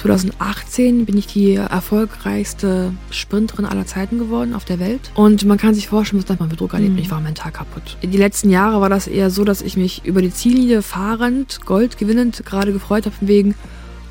2018 0.00 1.04
bin 1.04 1.18
ich 1.18 1.26
die 1.26 1.56
erfolgreichste 1.56 2.92
Sprinterin 3.10 3.66
aller 3.66 3.86
Zeiten 3.86 4.18
geworden 4.18 4.54
auf 4.54 4.64
der 4.64 4.78
Welt. 4.78 5.10
Und 5.14 5.44
man 5.44 5.58
kann 5.58 5.74
sich 5.74 5.88
vorstellen, 5.88 6.24
was 6.26 6.38
man 6.38 6.48
mit 6.48 6.58
Druck 6.58 6.72
erlebt. 6.72 6.92
Mhm. 6.92 6.98
Ich 6.98 7.10
war 7.10 7.20
mental 7.20 7.52
kaputt. 7.52 7.98
Die 8.02 8.16
letzten 8.16 8.48
Jahre 8.48 8.80
war 8.80 8.88
das 8.88 9.06
eher 9.06 9.30
so, 9.30 9.44
dass 9.44 9.60
ich 9.60 9.76
mich 9.76 10.04
über 10.04 10.22
die 10.22 10.32
Ziellinie 10.32 10.80
fahrend, 10.80 11.64
Gold 11.66 11.98
gewinnend 11.98 12.42
gerade 12.46 12.72
gefreut 12.72 13.04
habe, 13.04 13.14
wegen, 13.20 13.54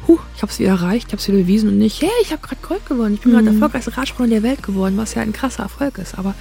huh, 0.09 0.19
ich 0.35 0.41
habe 0.41 0.51
es 0.51 0.59
wieder 0.59 0.71
erreicht, 0.71 1.07
ich 1.07 1.13
habe 1.13 1.21
es 1.21 1.27
wieder 1.27 1.37
bewiesen 1.37 1.69
und 1.69 1.77
nicht, 1.77 2.01
hey, 2.01 2.09
ich 2.23 2.31
habe 2.31 2.41
gerade 2.41 2.61
Gold 2.67 2.85
gewonnen, 2.87 3.13
ich 3.13 3.21
bin 3.21 3.31
mhm. 3.31 3.35
gerade 3.35 3.49
erfolgreichste 3.49 3.95
Radsportler 3.95 4.35
der 4.35 4.43
Welt 4.43 4.63
geworden, 4.63 4.97
was 4.97 5.13
ja 5.13 5.21
ein 5.21 5.33
krasser 5.33 5.63
Erfolg 5.63 5.99
ist. 5.99 6.17
Aber 6.17 6.33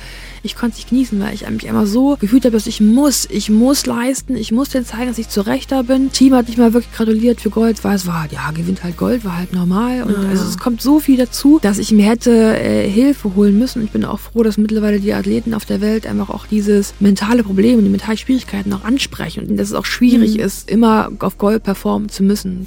ich 0.43 0.57
konnte 0.57 0.73
es 0.73 0.79
nicht 0.79 0.91
genießen, 0.91 1.21
weil 1.21 1.35
ich 1.35 1.48
mich 1.48 1.67
immer 1.67 1.86
so 1.86 2.17
gefühlt 2.18 2.45
habe, 2.45 2.53
dass 2.53 2.67
ich 2.67 2.81
muss, 2.81 3.27
ich 3.31 3.50
muss 3.50 3.86
leisten, 3.86 4.36
ich 4.36 4.53
muss 4.53 4.71
denen 4.71 4.86
zeigen, 4.86 5.09
dass 5.09 5.18
ich 5.18 5.29
zurecht 5.29 5.71
da 5.71 5.82
bin. 5.82 6.11
Team 6.12 6.35
hat 6.35 6.49
nicht 6.49 6.59
mal 6.59 6.73
wirklich 6.73 6.93
gratuliert 6.95 7.41
für 7.41 7.50
Gold, 7.50 7.85
weil 7.85 7.96
es 7.96 8.07
war, 8.07 8.27
ja, 8.31 8.50
gewinnt 8.53 8.82
halt 8.82 8.96
Gold, 8.96 9.25
war 9.25 9.36
halt 9.36 9.53
normal. 9.53 10.03
Und 10.05 10.12
ja. 10.12 10.29
also 10.30 10.45
es 10.45 10.57
kommt 10.57 10.80
so 10.80 11.00
viel 11.00 11.19
dazu, 11.19 11.58
dass 11.61 11.79
ich 11.79 11.93
mir 11.93 12.07
hätte 12.07 12.58
äh, 12.58 12.89
Hilfe 12.89 13.35
holen 13.35 13.58
müssen. 13.58 13.85
Ich 13.85 13.91
bin 13.91 14.05
auch 14.05 14.21
froh, 14.21 14.43
dass 14.43 14.57
mittlerweile 14.57 15.00
die 15.00 15.13
Athleten 15.13 15.53
auf 15.53 15.66
der 15.66 15.80
Welt 15.80 16.07
einfach 16.07 16.30
auch 16.30 16.46
dieses 16.46 16.94
mentale 17.00 17.43
Problem 17.43 17.79
und 17.79 17.85
die 17.85 17.91
mentalen 17.91 18.16
Schwierigkeiten 18.16 18.72
auch 18.72 18.85
ansprechen 18.85 19.46
und 19.46 19.57
dass 19.57 19.69
es 19.69 19.75
auch 19.75 19.85
schwierig 19.85 20.35
mhm. 20.35 20.41
ist, 20.41 20.71
immer 20.71 21.11
auf 21.19 21.36
Gold 21.36 21.64
performen 21.64 22.08
zu 22.08 22.22
müssen. 22.22 22.66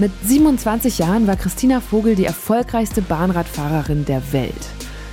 Mit 0.00 0.12
27 0.24 0.98
Jahren 0.98 1.26
war 1.26 1.34
Christina 1.34 1.80
Vogel 1.80 2.14
die 2.14 2.24
erfolgreichste 2.24 3.02
Bahnradfahrerin 3.02 4.04
der 4.04 4.32
Welt. 4.32 4.52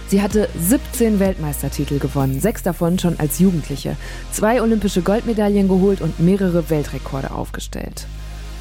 Sie 0.10 0.22
hatte 0.22 0.48
17 0.60 1.20
Weltmeistertitel 1.20 1.98
gewonnen, 1.98 2.40
sechs 2.40 2.62
davon 2.62 3.00
schon 3.00 3.20
als 3.20 3.40
Jugendliche, 3.40 3.98
zwei 4.32 4.62
olympische 4.62 5.02
Goldmedaillen 5.02 5.68
geholt 5.68 6.02
und 6.02 6.20
mehrere 6.20 6.70
Weltrekorde 6.70 7.32
aufgestellt. 7.32 8.06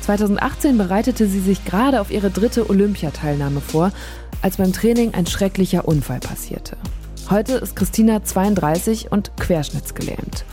2018 0.00 0.78
bereitete 0.78 1.26
sie 1.26 1.40
sich 1.40 1.62
gerade 1.66 2.00
auf 2.00 2.10
ihre 2.10 2.30
dritte 2.30 2.70
Olympiateilnahme 2.70 3.60
vor, 3.60 3.92
als 4.40 4.56
beim 4.56 4.72
Training 4.72 5.12
ein 5.12 5.26
schrecklicher 5.26 5.86
Unfall 5.86 6.20
passierte. 6.20 6.78
Heute 7.28 7.56
ist 7.56 7.76
Christina 7.76 8.24
32 8.24 9.12
und 9.12 9.36
querschnittsgelähmt. 9.36 10.46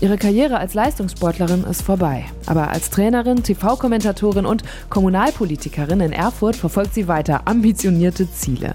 Ihre 0.00 0.16
Karriere 0.16 0.58
als 0.58 0.74
Leistungssportlerin 0.74 1.64
ist 1.64 1.82
vorbei. 1.82 2.24
Aber 2.46 2.68
als 2.68 2.90
Trainerin, 2.90 3.42
TV-Kommentatorin 3.42 4.46
und 4.46 4.62
Kommunalpolitikerin 4.90 6.00
in 6.00 6.12
Erfurt 6.12 6.54
verfolgt 6.54 6.94
sie 6.94 7.08
weiter 7.08 7.42
ambitionierte 7.46 8.30
Ziele. 8.30 8.72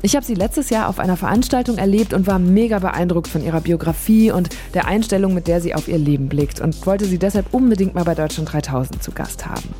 Ich 0.00 0.14
habe 0.14 0.24
sie 0.24 0.34
letztes 0.34 0.70
Jahr 0.70 0.88
auf 0.88 1.00
einer 1.00 1.16
Veranstaltung 1.16 1.76
erlebt 1.76 2.14
und 2.14 2.28
war 2.28 2.38
mega 2.38 2.78
beeindruckt 2.78 3.26
von 3.26 3.44
ihrer 3.44 3.60
Biografie 3.60 4.30
und 4.30 4.50
der 4.74 4.86
Einstellung, 4.86 5.34
mit 5.34 5.48
der 5.48 5.60
sie 5.60 5.74
auf 5.74 5.88
ihr 5.88 5.98
Leben 5.98 6.28
blickt 6.28 6.60
und 6.60 6.86
wollte 6.86 7.06
sie 7.06 7.18
deshalb 7.18 7.52
unbedingt 7.52 7.96
mal 7.96 8.04
bei 8.04 8.14
Deutschland 8.14 8.52
3000 8.52 9.02
zu 9.02 9.10
Gast 9.10 9.44
haben. 9.44 9.74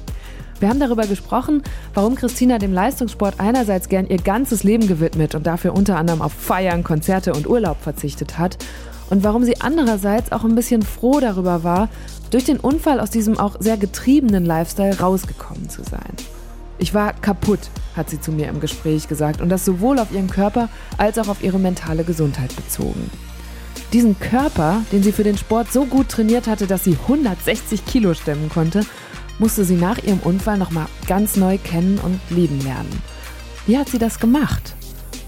Wir 0.59 0.69
haben 0.69 0.81
darüber 0.81 1.07
gesprochen, 1.07 1.63
warum 1.95 2.17
Christina 2.17 2.59
dem 2.59 2.73
Leistungssport 2.73 3.39
einerseits 3.39 3.89
gern 3.89 4.09
ihr 4.09 4.19
ganzes 4.19 4.65
Leben 4.65 4.89
gewidmet 4.89 5.37
und 5.37 5.47
dafür 5.47 5.73
unter 5.73 5.97
anderem 5.97 6.21
auf 6.21 6.33
Feiern, 6.33 6.83
Konzerte 6.83 7.33
und 7.33 7.47
Urlaub 7.47 7.77
verzichtet 7.81 8.39
hat 8.39 8.59
und 9.11 9.25
warum 9.25 9.45
sie 9.45 9.61
andererseits 9.61 10.33
auch 10.33 10.45
ein 10.45 10.55
bisschen 10.55 10.83
froh 10.83 11.21
darüber 11.21 11.65
war, 11.65 11.89
durch 12.31 12.45
den 12.45 12.61
Unfall 12.61 13.01
aus 13.01 13.11
diesem 13.11 13.39
auch 13.39 13.57
sehr 13.59 13.77
getriebenen 13.77 14.45
Lifestyle 14.45 14.99
rausgekommen 14.99 15.69
zu 15.69 15.83
sein. 15.83 16.13
Ich 16.79 16.95
war 16.95 17.13
kaputt, 17.13 17.61
hat 17.97 18.09
sie 18.11 18.21
zu 18.21 18.31
mir 18.31 18.49
im 18.49 18.61
Gespräch 18.61 19.09
gesagt, 19.09 19.41
und 19.41 19.49
das 19.49 19.65
sowohl 19.65 19.99
auf 19.99 20.13
ihren 20.13 20.31
Körper 20.31 20.69
als 20.97 21.19
auch 21.19 21.29
auf 21.29 21.43
ihre 21.43 21.59
mentale 21.59 22.05
Gesundheit 22.05 22.55
bezogen. 22.55 23.11
Diesen 23.93 24.19
Körper, 24.21 24.83
den 24.93 25.03
sie 25.03 25.13
für 25.13 25.25
den 25.25 25.39
Sport 25.39 25.73
so 25.73 25.87
gut 25.87 26.11
trainiert 26.11 26.47
hatte, 26.47 26.67
dass 26.67 26.85
sie 26.85 26.97
160 27.03 27.85
Kilo 27.87 28.15
stemmen 28.15 28.51
konnte, 28.51 28.85
musste 29.39 29.65
sie 29.65 29.77
nach 29.77 29.99
ihrem 30.03 30.21
Unfall 30.21 30.59
nochmal 30.59 30.87
ganz 31.07 31.37
neu 31.37 31.59
kennen 31.59 31.99
und 31.99 32.21
lieben 32.31 32.61
lernen. 32.61 33.03
Wie 33.67 33.79
hat 33.79 33.89
sie 33.89 33.99
das 33.99 34.21
gemacht? 34.21 34.75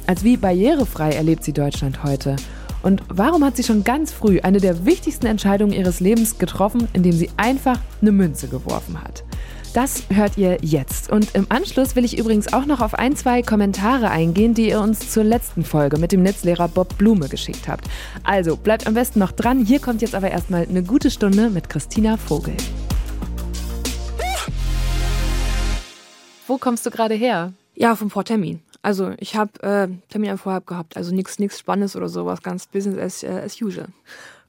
Als 0.06 0.24
wie 0.24 0.36
barrierefrei 0.36 1.12
erlebt 1.12 1.44
sie 1.44 1.52
Deutschland 1.52 2.02
heute? 2.04 2.36
Und 2.82 3.02
warum 3.08 3.44
hat 3.44 3.56
sie 3.56 3.62
schon 3.62 3.84
ganz 3.84 4.12
früh 4.12 4.40
eine 4.40 4.58
der 4.58 4.84
wichtigsten 4.86 5.26
Entscheidungen 5.26 5.72
ihres 5.72 6.00
Lebens 6.00 6.38
getroffen, 6.38 6.88
indem 6.92 7.12
sie 7.12 7.30
einfach 7.36 7.78
eine 8.00 8.12
Münze 8.12 8.48
geworfen 8.48 9.02
hat? 9.02 9.24
Das 9.72 10.02
hört 10.12 10.36
ihr 10.36 10.58
jetzt. 10.62 11.12
Und 11.12 11.34
im 11.36 11.46
Anschluss 11.48 11.94
will 11.94 12.04
ich 12.04 12.18
übrigens 12.18 12.52
auch 12.52 12.66
noch 12.66 12.80
auf 12.80 12.94
ein, 12.94 13.14
zwei 13.14 13.42
Kommentare 13.42 14.10
eingehen, 14.10 14.52
die 14.52 14.68
ihr 14.68 14.80
uns 14.80 15.12
zur 15.12 15.22
letzten 15.22 15.64
Folge 15.64 15.96
mit 15.96 16.10
dem 16.10 16.22
Netzlehrer 16.22 16.66
Bob 16.66 16.98
Blume 16.98 17.28
geschickt 17.28 17.68
habt. 17.68 17.84
Also 18.24 18.56
bleibt 18.56 18.88
am 18.88 18.94
besten 18.94 19.20
noch 19.20 19.30
dran. 19.30 19.64
Hier 19.64 19.78
kommt 19.78 20.02
jetzt 20.02 20.16
aber 20.16 20.30
erstmal 20.30 20.66
eine 20.68 20.82
gute 20.82 21.08
Stunde 21.08 21.50
mit 21.50 21.68
Christina 21.68 22.16
Vogel. 22.16 22.56
Wo 26.48 26.58
kommst 26.58 26.84
du 26.84 26.90
gerade 26.90 27.14
her? 27.14 27.52
Ja, 27.76 27.94
vom 27.94 28.10
Vortermin. 28.10 28.60
Also 28.82 29.12
ich 29.18 29.36
habe 29.36 29.62
äh, 29.62 29.88
Termin 30.08 30.30
am 30.30 30.38
Vorher 30.38 30.60
gehabt, 30.60 30.96
also 30.96 31.14
nichts 31.14 31.38
nichts 31.38 31.58
Spannendes 31.58 31.96
oder 31.96 32.08
sowas, 32.08 32.42
ganz 32.42 32.66
Business 32.66 32.98
as, 32.98 33.22
uh, 33.22 33.36
as 33.36 33.60
usual. 33.60 33.88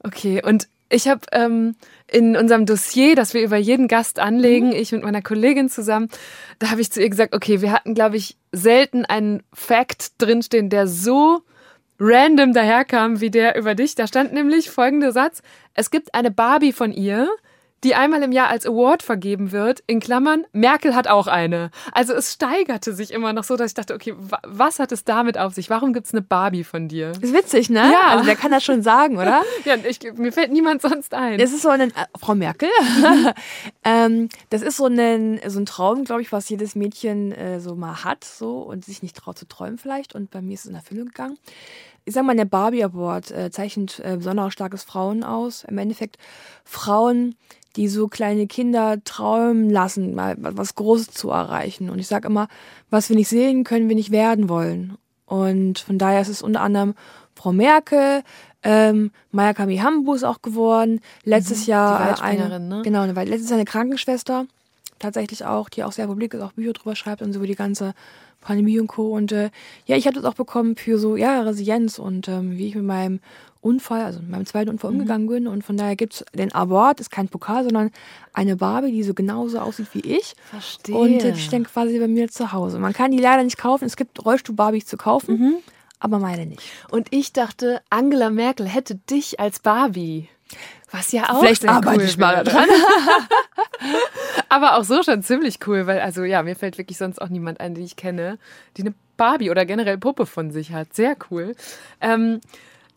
Okay, 0.02 0.42
und 0.44 0.68
ich 0.88 1.08
habe 1.08 1.20
ähm, 1.32 1.74
in 2.06 2.36
unserem 2.36 2.66
Dossier, 2.66 3.14
das 3.14 3.32
wir 3.32 3.42
über 3.42 3.56
jeden 3.56 3.88
Gast 3.88 4.18
anlegen, 4.18 4.68
mhm. 4.68 4.74
ich 4.74 4.92
mit 4.92 5.02
meiner 5.02 5.22
Kollegin 5.22 5.70
zusammen, 5.70 6.08
da 6.58 6.70
habe 6.70 6.80
ich 6.80 6.92
zu 6.92 7.00
ihr 7.02 7.08
gesagt, 7.08 7.34
okay, 7.34 7.62
wir 7.62 7.72
hatten, 7.72 7.94
glaube 7.94 8.16
ich, 8.16 8.36
selten 8.52 9.04
einen 9.06 9.42
Fact 9.54 10.12
drinstehen, 10.18 10.68
der 10.68 10.86
so 10.86 11.42
random 11.98 12.52
daherkam 12.52 13.20
wie 13.20 13.30
der 13.30 13.56
über 13.56 13.74
dich. 13.74 13.94
Da 13.94 14.06
stand 14.06 14.32
nämlich 14.32 14.70
folgender 14.70 15.12
Satz: 15.12 15.42
Es 15.74 15.90
gibt 15.90 16.14
eine 16.14 16.30
Barbie 16.30 16.72
von 16.72 16.92
ihr, 16.92 17.28
die 17.84 17.94
einmal 17.94 18.22
im 18.22 18.32
Jahr 18.32 18.48
als 18.48 18.66
Award 18.66 19.02
vergeben 19.02 19.52
wird, 19.52 19.82
in 19.86 20.00
Klammern, 20.00 20.44
Merkel 20.52 20.94
hat 20.94 21.08
auch 21.08 21.26
eine. 21.26 21.70
Also 21.92 22.12
es 22.12 22.32
steigerte 22.32 22.92
sich 22.94 23.10
immer 23.10 23.32
noch 23.32 23.44
so, 23.44 23.56
dass 23.56 23.70
ich 23.70 23.74
dachte, 23.74 23.94
okay, 23.94 24.14
was 24.16 24.78
hat 24.78 24.92
es 24.92 25.04
damit 25.04 25.38
auf 25.38 25.54
sich? 25.54 25.70
Warum 25.70 25.92
gibt 25.92 26.06
es 26.06 26.12
eine 26.12 26.22
Barbie 26.22 26.64
von 26.64 26.88
dir? 26.88 27.12
Ist 27.20 27.34
witzig, 27.34 27.70
ne? 27.70 27.90
Ja. 27.92 28.08
Also 28.08 28.26
wer 28.26 28.36
kann 28.36 28.50
das 28.50 28.64
schon 28.64 28.82
sagen, 28.82 29.16
oder? 29.16 29.42
ja, 29.64 29.76
ich, 29.76 30.00
mir 30.14 30.32
fällt 30.32 30.52
niemand 30.52 30.82
sonst 30.82 31.14
ein. 31.14 31.40
Es 31.40 31.52
ist 31.52 31.62
so 31.62 31.68
ein, 31.68 31.80
äh, 31.80 31.92
Frau 32.18 32.34
Merkel, 32.34 32.68
ähm, 33.84 34.28
das 34.50 34.62
ist 34.62 34.76
so 34.76 34.86
ein, 34.86 35.40
so 35.46 35.58
ein 35.58 35.66
Traum, 35.66 36.04
glaube 36.04 36.22
ich, 36.22 36.30
was 36.32 36.48
jedes 36.48 36.74
Mädchen 36.74 37.32
äh, 37.32 37.60
so 37.60 37.74
mal 37.74 38.04
hat 38.04 38.24
so 38.24 38.58
und 38.58 38.84
sich 38.84 39.02
nicht 39.02 39.16
traut 39.16 39.38
zu 39.38 39.46
träumen 39.46 39.78
vielleicht 39.78 40.14
und 40.14 40.30
bei 40.30 40.40
mir 40.40 40.54
ist 40.54 40.60
es 40.60 40.70
in 40.70 40.76
Erfüllung 40.76 41.06
gegangen 41.06 41.38
ich 42.04 42.14
sag 42.14 42.24
mal, 42.24 42.36
der 42.36 42.44
Barbie 42.44 42.84
Award 42.84 43.30
äh, 43.30 43.50
zeichnet 43.50 44.00
äh, 44.00 44.16
besonders 44.16 44.52
starkes 44.52 44.82
Frauen 44.82 45.22
aus. 45.22 45.64
Im 45.64 45.78
Endeffekt 45.78 46.18
Frauen, 46.64 47.36
die 47.76 47.88
so 47.88 48.08
kleine 48.08 48.46
Kinder 48.46 49.02
träumen 49.04 49.70
lassen, 49.70 50.14
mal 50.14 50.36
was 50.38 50.74
Großes 50.74 51.10
zu 51.10 51.30
erreichen. 51.30 51.90
Und 51.90 51.98
ich 51.98 52.06
sage 52.06 52.28
immer, 52.28 52.48
was 52.90 53.08
wir 53.08 53.16
nicht 53.16 53.28
sehen, 53.28 53.64
können 53.64 53.88
wir 53.88 53.96
nicht 53.96 54.10
werden 54.10 54.48
wollen. 54.48 54.96
Und 55.26 55.78
von 55.78 55.98
daher 55.98 56.20
ist 56.20 56.28
es 56.28 56.42
unter 56.42 56.60
anderem 56.60 56.94
Frau 57.34 57.52
Merkel, 57.52 58.22
ähm, 58.62 59.10
Maya 59.30 59.54
Kami 59.54 59.78
Hambu 59.78 60.14
ist 60.14 60.24
auch 60.24 60.42
geworden. 60.42 61.00
Letztes 61.24 61.66
mhm, 61.66 61.70
Jahr 61.70 62.22
eine, 62.22 62.60
ne? 62.60 62.82
genau, 62.84 63.04
weil 63.16 63.28
letztes 63.28 63.50
Jahr 63.50 63.58
eine 63.58 63.64
Krankenschwester 63.64 64.46
tatsächlich 64.98 65.44
auch, 65.44 65.68
die 65.68 65.82
auch 65.82 65.92
sehr 65.92 66.06
publik 66.06 66.34
ist, 66.34 66.42
auch 66.42 66.52
Bücher 66.52 66.72
drüber 66.72 66.94
schreibt 66.94 67.22
und 67.22 67.32
so 67.32 67.38
über 67.38 67.46
die 67.46 67.56
ganze 67.56 67.94
Pandemie 68.40 68.78
und 68.78 68.86
Co. 68.86 69.14
Und 69.14 69.32
äh, 69.32 69.50
ja, 69.86 69.96
ich 69.96 70.06
habe 70.06 70.14
das 70.14 70.24
auch 70.24 70.34
bekommen 70.34 70.76
für 70.76 70.98
so 70.98 71.16
ja 71.16 71.40
Resilienz 71.40 71.98
und 71.98 72.28
ähm, 72.28 72.56
wie 72.56 72.68
ich 72.68 72.74
mit 72.74 72.84
meinem 72.84 73.20
Unfall, 73.62 74.02
also 74.02 74.20
meinem 74.28 74.44
zweiten 74.44 74.70
Unfall 74.70 74.90
mhm. 74.90 74.98
umgegangen 74.98 75.28
bin. 75.28 75.46
Und 75.46 75.64
von 75.64 75.76
daher 75.76 75.96
gibt 75.96 76.14
es 76.14 76.24
den 76.34 76.52
Award, 76.54 77.00
ist 77.00 77.10
kein 77.10 77.28
Pokal, 77.28 77.64
sondern 77.64 77.90
eine 78.32 78.56
Barbie, 78.56 78.90
die 78.90 79.02
so 79.04 79.14
genauso 79.14 79.60
aussieht 79.60 79.88
wie 79.92 80.00
ich. 80.00 80.34
Verstehe. 80.50 80.96
Und 80.96 81.24
äh, 81.24 81.36
steht 81.36 81.64
quasi 81.64 81.98
bei 81.98 82.08
mir 82.08 82.28
zu 82.28 82.52
Hause. 82.52 82.78
Man 82.78 82.92
kann 82.92 83.12
die 83.12 83.18
leider 83.18 83.44
nicht 83.44 83.58
kaufen. 83.58 83.84
Es 83.84 83.96
gibt 83.96 84.24
Rollstuhl-Barbies 84.24 84.86
zu 84.86 84.96
kaufen, 84.96 85.38
mhm. 85.38 85.54
aber 86.00 86.18
meine 86.18 86.44
nicht. 86.44 86.62
Und 86.90 87.08
ich 87.10 87.32
dachte, 87.32 87.80
Angela 87.88 88.30
Merkel 88.30 88.66
hätte 88.66 88.96
dich 88.96 89.38
als 89.40 89.60
Barbie. 89.60 90.28
Was 90.90 91.12
ja 91.12 91.30
auch 91.30 91.40
Vielleicht 91.40 91.66
arbeite 91.66 92.00
cool 92.00 92.04
ich 92.04 92.18
mal 92.18 92.44
dran. 92.44 92.68
Aber 94.50 94.76
auch 94.76 94.84
so 94.84 95.02
schon 95.02 95.22
ziemlich 95.22 95.60
cool, 95.66 95.86
weil, 95.86 96.00
also 96.00 96.24
ja, 96.24 96.42
mir 96.42 96.54
fällt 96.54 96.76
wirklich 96.76 96.98
sonst 96.98 97.22
auch 97.22 97.30
niemand 97.30 97.60
ein, 97.60 97.74
den 97.74 97.82
ich 97.82 97.96
kenne, 97.96 98.38
die 98.76 98.82
eine 98.82 98.94
Barbie 99.16 99.50
oder 99.50 99.64
generell 99.64 99.96
Puppe 99.96 100.26
von 100.26 100.50
sich 100.50 100.72
hat. 100.72 100.92
Sehr 100.92 101.16
cool. 101.30 101.54
Ähm, 102.02 102.40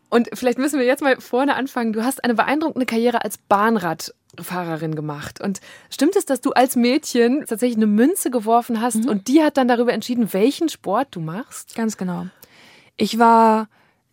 und 0.08 0.28
vielleicht 0.34 0.58
müssen 0.58 0.78
wir 0.78 0.86
jetzt 0.86 1.02
mal 1.02 1.20
vorne 1.20 1.54
anfangen. 1.56 1.92
Du 1.92 2.04
hast 2.04 2.22
eine 2.24 2.34
beeindruckende 2.34 2.86
Karriere 2.86 3.24
als 3.24 3.38
Bahnrad 3.38 4.14
Radfahrerin 4.36 4.94
gemacht. 4.94 5.40
Und 5.40 5.60
stimmt 5.90 6.16
es, 6.16 6.26
dass 6.26 6.40
du 6.40 6.52
als 6.52 6.76
Mädchen 6.76 7.44
tatsächlich 7.46 7.76
eine 7.76 7.86
Münze 7.86 8.30
geworfen 8.30 8.80
hast 8.80 9.04
mhm. 9.04 9.08
und 9.08 9.28
die 9.28 9.42
hat 9.42 9.56
dann 9.56 9.68
darüber 9.68 9.92
entschieden, 9.92 10.32
welchen 10.32 10.68
Sport 10.68 11.08
du 11.12 11.20
machst? 11.20 11.74
Ganz 11.74 11.96
genau. 11.96 12.26
Ich 12.96 13.18
war 13.18 13.68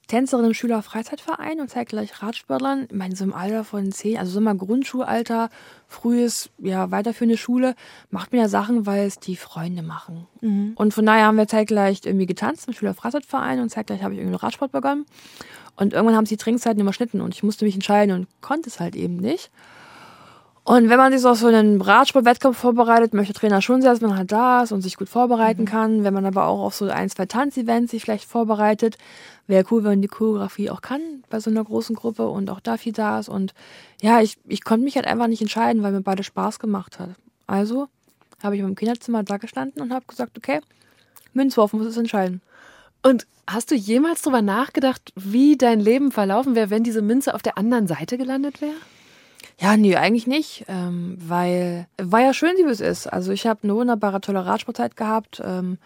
Tänzerin 0.07 0.45
im 0.45 0.53
Schülerfreizeitverein 0.53 1.61
und 1.61 1.69
zeitgleich 1.69 2.21
Radsportlern. 2.21 2.87
Ich 2.89 2.95
meine, 2.95 3.15
so 3.15 3.23
im 3.23 3.33
Alter 3.33 3.63
von 3.63 3.91
zehn, 3.91 4.17
also 4.17 4.33
so 4.33 4.41
mal 4.41 4.55
Grundschulalter, 4.55 5.49
frühes, 5.87 6.49
ja, 6.57 6.91
weiterführende 6.91 7.37
Schule, 7.37 7.75
macht 8.09 8.33
man 8.33 8.41
ja 8.41 8.49
Sachen, 8.49 8.85
weil 8.85 9.05
es 9.05 9.19
die 9.19 9.37
Freunde 9.37 9.81
machen. 9.81 10.27
Mhm. 10.41 10.73
Und 10.75 10.93
von 10.93 11.05
daher 11.05 11.27
haben 11.27 11.37
wir 11.37 11.47
zeitgleich 11.47 12.01
irgendwie 12.03 12.25
getanzt 12.25 12.67
im 12.67 12.73
Schülerfreizeitverein 12.73 13.61
und 13.61 13.69
zeitgleich 13.69 14.03
habe 14.03 14.13
ich 14.13 14.19
irgendwie 14.19 14.35
Radsport 14.35 14.73
begonnen. 14.73 15.05
Und 15.75 15.93
irgendwann 15.93 16.15
haben 16.15 16.25
sie 16.25 16.35
die 16.35 16.43
Trinkzeiten 16.43 16.81
überschnitten 16.81 17.21
und 17.21 17.33
ich 17.33 17.43
musste 17.43 17.65
mich 17.65 17.73
entscheiden 17.73 18.15
und 18.15 18.27
konnte 18.41 18.69
es 18.69 18.79
halt 18.79 18.95
eben 18.95 19.17
nicht. 19.17 19.49
Und 20.65 20.87
wenn 20.89 20.97
man 20.97 21.11
sich 21.11 21.21
so 21.21 21.29
auf 21.29 21.39
so 21.39 21.47
einen 21.47 21.81
Radsportwettkampf 21.81 22.57
vorbereitet, 22.57 23.13
möchte 23.13 23.33
Trainer 23.33 23.61
schon 23.61 23.81
sehr, 23.81 23.91
dass 23.91 23.99
man 23.99 24.17
halt 24.17 24.31
da 24.31 24.63
ist 24.63 24.71
und 24.71 24.81
sich 24.81 24.95
gut 24.95 25.09
vorbereiten 25.09 25.63
mhm. 25.63 25.67
kann. 25.67 26.03
Wenn 26.05 26.13
man 26.13 26.25
aber 26.25 26.47
auch 26.47 26.63
auf 26.63 26.73
so 26.73 26.85
ein, 26.85 27.09
zwei 27.09 27.25
Tanzevents 27.25 27.91
sich 27.91 28.03
vielleicht 28.03 28.29
vorbereitet, 28.29 28.97
wäre 29.47 29.65
cool, 29.71 29.83
wenn 29.83 29.91
man 29.91 30.01
die 30.01 30.07
Choreografie 30.07 30.69
auch 30.69 30.81
kann 30.81 31.01
bei 31.29 31.41
so 31.41 31.49
einer 31.49 31.65
großen 31.65 31.95
Gruppe 31.95 32.29
und 32.29 32.49
auch 32.49 32.61
da 32.61 32.77
viel 32.77 32.93
da 32.93 33.19
ist. 33.19 33.27
Und 33.27 33.53
ja, 34.01 34.21
ich, 34.21 34.37
ich 34.47 34.63
konnte 34.63 34.85
mich 34.85 34.95
halt 34.95 35.05
einfach 35.05 35.27
nicht 35.27 35.41
entscheiden, 35.41 35.83
weil 35.83 35.91
mir 35.91 36.01
beide 36.01 36.23
Spaß 36.23 36.59
gemacht 36.59 36.97
hat. 36.97 37.09
Also 37.45 37.87
habe 38.41 38.55
ich 38.55 38.61
im 38.61 38.75
Kinderzimmer 38.75 39.23
da 39.23 39.37
gestanden 39.37 39.81
und 39.81 39.91
habe 39.91 40.05
gesagt, 40.07 40.37
okay, 40.37 40.61
Münzwurf 41.33 41.73
muss 41.73 41.87
es 41.87 41.97
entscheiden. 41.97 42.41
Und 43.03 43.27
hast 43.45 43.69
du 43.69 43.75
jemals 43.75 44.21
darüber 44.21 44.41
nachgedacht, 44.41 45.11
wie 45.15 45.57
dein 45.57 45.79
Leben 45.79 46.11
verlaufen 46.11 46.55
wäre, 46.55 46.69
wenn 46.69 46.83
diese 46.83 47.01
Münze 47.01 47.35
auf 47.35 47.41
der 47.41 47.57
anderen 47.57 47.87
Seite 47.87 48.17
gelandet 48.17 48.61
wäre? 48.61 48.75
Ja, 49.59 49.77
nee, 49.77 49.95
eigentlich 49.95 50.25
nicht, 50.25 50.65
ähm, 50.67 51.17
weil 51.19 51.87
war 51.97 52.21
ja 52.21 52.33
schön, 52.33 52.55
wie 52.57 52.63
es 52.63 52.79
ist. 52.79 53.07
Also 53.07 53.31
ich 53.31 53.45
habe 53.45 53.59
eine 53.63 53.75
wunderbare, 53.75 54.19
tolle 54.21 54.45
Radsportzeit 54.45 54.95
gehabt, 54.95 55.41
ähm, 55.45 55.77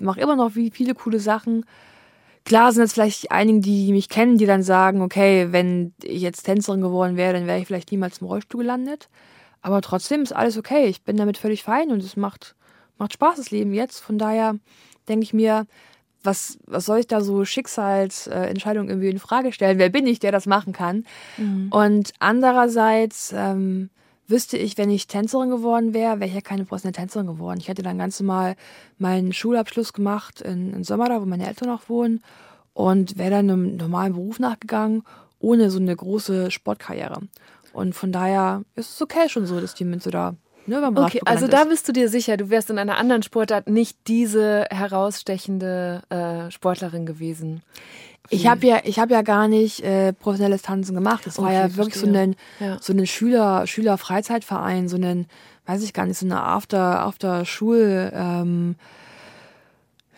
mache 0.00 0.20
immer 0.20 0.36
noch 0.36 0.50
viele 0.50 0.94
coole 0.94 1.20
Sachen. 1.20 1.64
Klar 2.44 2.72
sind 2.72 2.82
jetzt 2.82 2.94
vielleicht 2.94 3.30
einige, 3.30 3.60
die 3.60 3.92
mich 3.92 4.08
kennen, 4.08 4.38
die 4.38 4.46
dann 4.46 4.62
sagen, 4.62 5.02
okay, 5.02 5.48
wenn 5.52 5.94
ich 6.02 6.22
jetzt 6.22 6.42
Tänzerin 6.42 6.80
geworden 6.80 7.16
wäre, 7.16 7.32
dann 7.32 7.46
wäre 7.46 7.58
ich 7.58 7.66
vielleicht 7.66 7.92
niemals 7.92 8.18
im 8.18 8.26
Rollstuhl 8.26 8.62
gelandet. 8.62 9.08
Aber 9.62 9.80
trotzdem 9.82 10.22
ist 10.22 10.32
alles 10.32 10.56
okay. 10.56 10.86
Ich 10.86 11.02
bin 11.02 11.16
damit 11.16 11.38
völlig 11.38 11.62
fein 11.62 11.90
und 11.90 12.02
es 12.02 12.16
macht, 12.16 12.54
macht 12.98 13.12
Spaß, 13.12 13.36
das 13.36 13.50
Leben 13.50 13.72
jetzt. 13.74 14.00
Von 14.00 14.18
daher 14.18 14.56
denke 15.08 15.24
ich 15.24 15.32
mir, 15.34 15.66
was, 16.22 16.58
was 16.66 16.86
soll 16.86 16.98
ich 16.98 17.06
da 17.06 17.20
so 17.20 17.44
Schicksalsentscheidungen 17.44 18.88
äh, 18.88 18.92
irgendwie 18.92 19.10
in 19.10 19.18
Frage 19.18 19.52
stellen? 19.52 19.78
Wer 19.78 19.88
bin 19.88 20.06
ich, 20.06 20.18
der 20.18 20.32
das 20.32 20.46
machen 20.46 20.72
kann? 20.72 21.04
Mhm. 21.38 21.68
Und 21.70 22.12
andererseits 22.18 23.32
ähm, 23.36 23.90
wüsste 24.26 24.56
ich, 24.56 24.78
wenn 24.78 24.90
ich 24.90 25.06
Tänzerin 25.06 25.50
geworden 25.50 25.92
wäre, 25.94 26.20
wäre 26.20 26.28
ich 26.28 26.34
ja 26.34 26.40
keine 26.40 26.64
professionelle 26.64 26.96
Tänzerin 26.96 27.26
geworden. 27.26 27.58
Ich 27.60 27.68
hätte 27.68 27.82
dann 27.82 27.98
ganz 27.98 28.20
normal 28.20 28.56
meinen 28.98 29.32
Schulabschluss 29.32 29.92
gemacht 29.92 30.40
in, 30.40 30.72
in 30.72 30.84
Sommerda, 30.84 31.20
wo 31.20 31.26
meine 31.26 31.46
Eltern 31.46 31.68
noch 31.68 31.88
wohnen, 31.88 32.22
und 32.72 33.18
wäre 33.18 33.30
dann 33.30 33.50
einem 33.50 33.76
normalen 33.76 34.12
Beruf 34.12 34.38
nachgegangen, 34.38 35.02
ohne 35.40 35.70
so 35.70 35.78
eine 35.78 35.94
große 35.94 36.50
Sportkarriere. 36.50 37.20
Und 37.72 37.94
von 37.94 38.12
daher 38.12 38.62
ist 38.74 38.94
es 38.94 39.02
okay 39.02 39.28
schon 39.28 39.46
so, 39.46 39.60
dass 39.60 39.74
die 39.74 39.84
Münze 39.84 40.10
da 40.10 40.34
Ne, 40.66 40.92
okay, 40.94 41.20
also 41.24 41.48
da 41.48 41.64
bist 41.64 41.88
du 41.88 41.92
dir 41.92 42.08
sicher, 42.08 42.36
du 42.36 42.50
wärst 42.50 42.70
in 42.70 42.78
einer 42.78 42.96
anderen 42.98 43.22
Sportart 43.22 43.68
nicht 43.68 43.96
diese 44.06 44.66
herausstechende 44.70 46.02
äh, 46.10 46.50
Sportlerin 46.50 47.06
gewesen. 47.06 47.62
Ich 48.28 48.46
habe 48.46 48.64
ja, 48.66 48.80
ich 48.84 48.98
habe 48.98 49.12
ja 49.12 49.22
gar 49.22 49.48
nicht 49.48 49.82
äh, 49.82 50.12
professionelles 50.12 50.62
Tanzen 50.62 50.94
gemacht. 50.94 51.26
Das 51.26 51.38
okay, 51.38 51.46
war 51.46 51.52
ja 51.52 51.76
wirklich 51.76 51.98
verstehe. 51.98 52.12
so 52.12 52.18
ein, 52.18 52.36
ja. 52.60 52.78
so 52.80 52.92
ein 52.92 53.06
Schüler, 53.06 53.66
Schülerfreizeitverein, 53.66 54.88
so 54.88 54.96
ein, 54.96 55.26
weiß 55.66 55.82
ich 55.82 55.92
gar 55.92 56.06
nicht, 56.06 56.18
so 56.18 56.26
eine 56.26 56.40
After, 56.40 57.00
After 57.00 57.44
Schul, 57.44 58.12
ähm, 58.14 58.76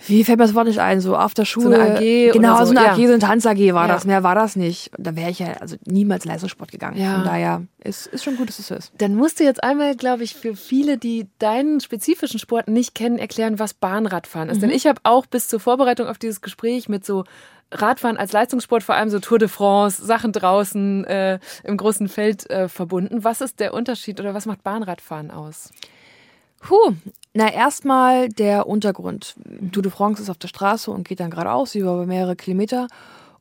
wie 0.06 0.24
fällt 0.24 0.38
mir 0.38 0.44
das 0.44 0.54
Wort 0.54 0.66
nicht 0.66 0.80
ein? 0.80 1.00
So 1.00 1.16
auf 1.16 1.34
der 1.34 1.44
Schule. 1.44 1.76
So 1.76 1.82
eine 1.82 1.96
AG. 1.96 2.32
Genau, 2.32 2.58
so, 2.58 2.66
so 2.66 2.70
eine 2.70 2.86
ja. 2.86 2.92
AG, 2.92 2.96
so 2.96 3.12
eine 3.12 3.18
Tanz-AG 3.18 3.74
war 3.74 3.86
ja. 3.86 3.94
das. 3.94 4.04
Mehr 4.04 4.22
war 4.22 4.34
das 4.34 4.56
nicht. 4.56 4.90
Da 4.98 5.16
wäre 5.16 5.30
ich 5.30 5.38
ja 5.38 5.54
also 5.60 5.76
niemals 5.84 6.24
Leistungssport 6.24 6.70
gegangen. 6.70 6.98
Ja. 6.98 7.14
Von 7.14 7.24
daher 7.24 7.62
ist, 7.82 8.06
ist 8.06 8.24
schon 8.24 8.36
gut, 8.36 8.48
dass 8.48 8.58
es 8.58 8.68
so 8.68 8.74
ist. 8.74 8.92
Dann 8.98 9.14
musst 9.14 9.40
du 9.40 9.44
jetzt 9.44 9.62
einmal, 9.62 9.96
glaube 9.96 10.24
ich, 10.24 10.34
für 10.34 10.56
viele, 10.56 10.98
die 10.98 11.28
deinen 11.38 11.80
spezifischen 11.80 12.38
Sport 12.38 12.68
nicht 12.68 12.94
kennen, 12.94 13.18
erklären, 13.18 13.58
was 13.58 13.74
Bahnradfahren 13.74 14.48
ist. 14.48 14.56
Mhm. 14.56 14.62
Denn 14.62 14.70
ich 14.70 14.86
habe 14.86 15.00
auch 15.04 15.26
bis 15.26 15.48
zur 15.48 15.60
Vorbereitung 15.60 16.08
auf 16.08 16.18
dieses 16.18 16.40
Gespräch 16.40 16.88
mit 16.88 17.04
so 17.04 17.24
Radfahren 17.72 18.16
als 18.16 18.32
Leistungssport, 18.32 18.82
vor 18.82 18.94
allem 18.94 19.08
so 19.08 19.18
Tour 19.18 19.38
de 19.38 19.48
France, 19.48 20.04
Sachen 20.04 20.32
draußen 20.32 21.04
äh, 21.04 21.38
im 21.64 21.76
großen 21.76 22.08
Feld 22.08 22.48
äh, 22.50 22.68
verbunden. 22.68 23.24
Was 23.24 23.40
ist 23.40 23.60
der 23.60 23.74
Unterschied 23.74 24.20
oder 24.20 24.34
was 24.34 24.46
macht 24.46 24.62
Bahnradfahren 24.62 25.30
aus? 25.30 25.70
Puh, 26.60 26.94
na 27.34 27.50
erstmal 27.50 28.28
der 28.28 28.66
Untergrund. 28.66 29.34
Tour 29.72 29.82
de 29.82 29.90
France 29.90 30.22
ist 30.22 30.28
auf 30.28 30.38
der 30.38 30.48
Straße 30.48 30.90
und 30.90 31.08
geht 31.08 31.20
dann 31.20 31.30
geradeaus 31.30 31.74
über 31.74 32.04
mehrere 32.04 32.36
Kilometer. 32.36 32.88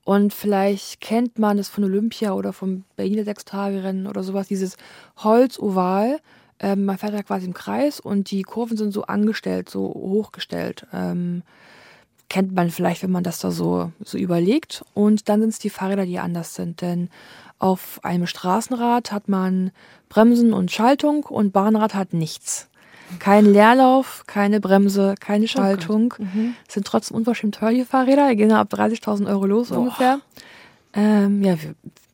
Und 0.03 0.33
vielleicht 0.33 1.01
kennt 1.01 1.37
man 1.37 1.59
es 1.59 1.69
von 1.69 1.83
Olympia 1.83 2.33
oder 2.33 2.53
vom 2.53 2.85
Berliner 2.95 3.23
Sechstagerennen 3.23 4.07
oder 4.07 4.23
sowas, 4.23 4.47
dieses 4.47 4.77
Holzoval. 5.17 6.19
Ähm, 6.59 6.85
man 6.85 6.97
fährt 6.97 7.13
da 7.13 7.21
quasi 7.21 7.45
im 7.45 7.53
Kreis 7.53 7.99
und 7.99 8.31
die 8.31 8.43
Kurven 8.43 8.77
sind 8.77 8.93
so 8.93 9.03
angestellt, 9.03 9.69
so 9.69 9.81
hochgestellt. 9.81 10.87
Ähm, 10.93 11.43
kennt 12.29 12.53
man 12.53 12.71
vielleicht, 12.71 13.03
wenn 13.03 13.11
man 13.11 13.23
das 13.23 13.39
da 13.39 13.51
so, 13.51 13.91
so 14.03 14.17
überlegt. 14.17 14.85
Und 14.93 15.27
dann 15.27 15.41
sind 15.41 15.49
es 15.49 15.59
die 15.59 15.69
Fahrräder, 15.69 16.05
die 16.05 16.17
anders 16.17 16.55
sind. 16.55 16.81
Denn 16.81 17.09
auf 17.59 17.99
einem 18.03 18.25
Straßenrad 18.25 19.11
hat 19.11 19.27
man 19.27 19.71
Bremsen 20.07 20.53
und 20.53 20.71
Schaltung 20.71 21.25
und 21.25 21.51
Bahnrad 21.51 21.93
hat 21.93 22.13
nichts. 22.13 22.70
Kein 23.19 23.45
Leerlauf, 23.45 24.23
keine 24.27 24.59
Bremse, 24.59 25.15
keine 25.19 25.47
Schaltung. 25.47 26.13
Oh 26.19 26.23
mhm. 26.23 26.55
Sind 26.67 26.85
trotzdem 26.87 27.17
unverschämt 27.17 27.55
teuer, 27.55 27.71
die 27.71 27.85
Fahrräder. 27.85 28.29
Die 28.29 28.35
gehen 28.35 28.51
ab 28.51 28.73
30.000 28.73 29.27
Euro 29.27 29.45
los 29.45 29.69
Boah. 29.69 29.79
ungefähr. 29.79 30.19
Ähm, 30.93 31.43
ja, 31.43 31.55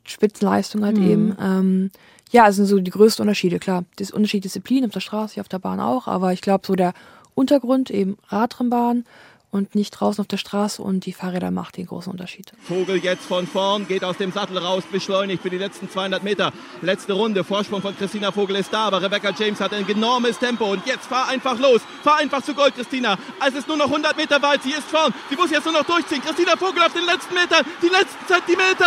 Spitzenleistung 0.03 0.83
halt 0.83 0.97
mhm. 0.97 1.09
eben. 1.09 1.37
Ähm, 1.41 1.91
ja, 2.31 2.47
es 2.47 2.57
sind 2.57 2.65
so 2.65 2.79
die 2.79 2.91
größten 2.91 3.23
Unterschiede, 3.23 3.59
klar. 3.59 3.85
Das 3.97 4.11
Unterschied 4.11 4.43
Disziplin 4.43 4.85
auf 4.85 4.91
der 4.91 4.99
Straße, 4.99 5.39
auf 5.39 5.49
der 5.49 5.59
Bahn 5.59 5.79
auch, 5.79 6.07
aber 6.07 6.33
ich 6.33 6.41
glaube 6.41 6.65
so 6.67 6.75
der 6.75 6.93
Untergrund 7.35 7.89
eben 7.89 8.17
Radrennbahn 8.27 9.05
und 9.51 9.75
nicht 9.75 9.91
draußen 9.91 10.21
auf 10.21 10.27
der 10.27 10.37
Straße 10.37 10.81
und 10.81 11.05
die 11.05 11.13
Fahrräder 11.13 11.51
macht 11.51 11.77
den 11.77 11.85
großen 11.85 12.11
Unterschied. 12.11 12.51
Vogel 12.63 12.97
jetzt 12.97 13.25
von 13.25 13.47
vorn, 13.47 13.87
geht 13.87 14.03
aus 14.03 14.17
dem 14.17 14.31
Sattel 14.31 14.57
raus, 14.57 14.83
beschleunigt 14.91 15.41
für 15.41 15.49
die 15.49 15.57
letzten 15.57 15.89
200 15.89 16.23
Meter. 16.23 16.51
Letzte 16.81 17.13
Runde, 17.13 17.43
Vorsprung 17.43 17.81
von 17.81 17.97
Christina 17.97 18.31
Vogel 18.31 18.57
ist 18.57 18.73
da, 18.73 18.87
aber 18.87 19.01
Rebecca 19.01 19.31
James 19.37 19.59
hat 19.59 19.73
ein 19.73 19.87
enormes 19.87 20.37
Tempo 20.37 20.65
und 20.65 20.85
jetzt 20.85 21.07
fahr 21.07 21.29
einfach 21.29 21.57
los, 21.59 21.81
fahr 22.03 22.17
einfach 22.17 22.41
zu 22.43 22.53
Gold, 22.53 22.75
Christina. 22.75 23.17
Es 23.45 23.53
ist 23.53 23.67
nur 23.67 23.77
noch 23.77 23.87
100 23.87 24.17
Meter 24.17 24.41
weit, 24.41 24.63
sie 24.63 24.71
ist 24.71 24.83
vorn, 24.83 25.13
sie 25.29 25.35
muss 25.35 25.49
jetzt 25.49 25.65
nur 25.65 25.73
noch 25.73 25.85
durchziehen. 25.85 26.21
Christina 26.21 26.57
Vogel 26.57 26.83
auf 26.83 26.93
den 26.93 27.05
letzten 27.05 27.33
Metern, 27.33 27.65
die 27.81 27.89
letzten 27.89 28.27
Zentimeter, 28.27 28.85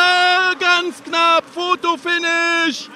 ganz 0.58 1.02
knapp, 1.02 1.44
Fotofinish. 1.52 2.90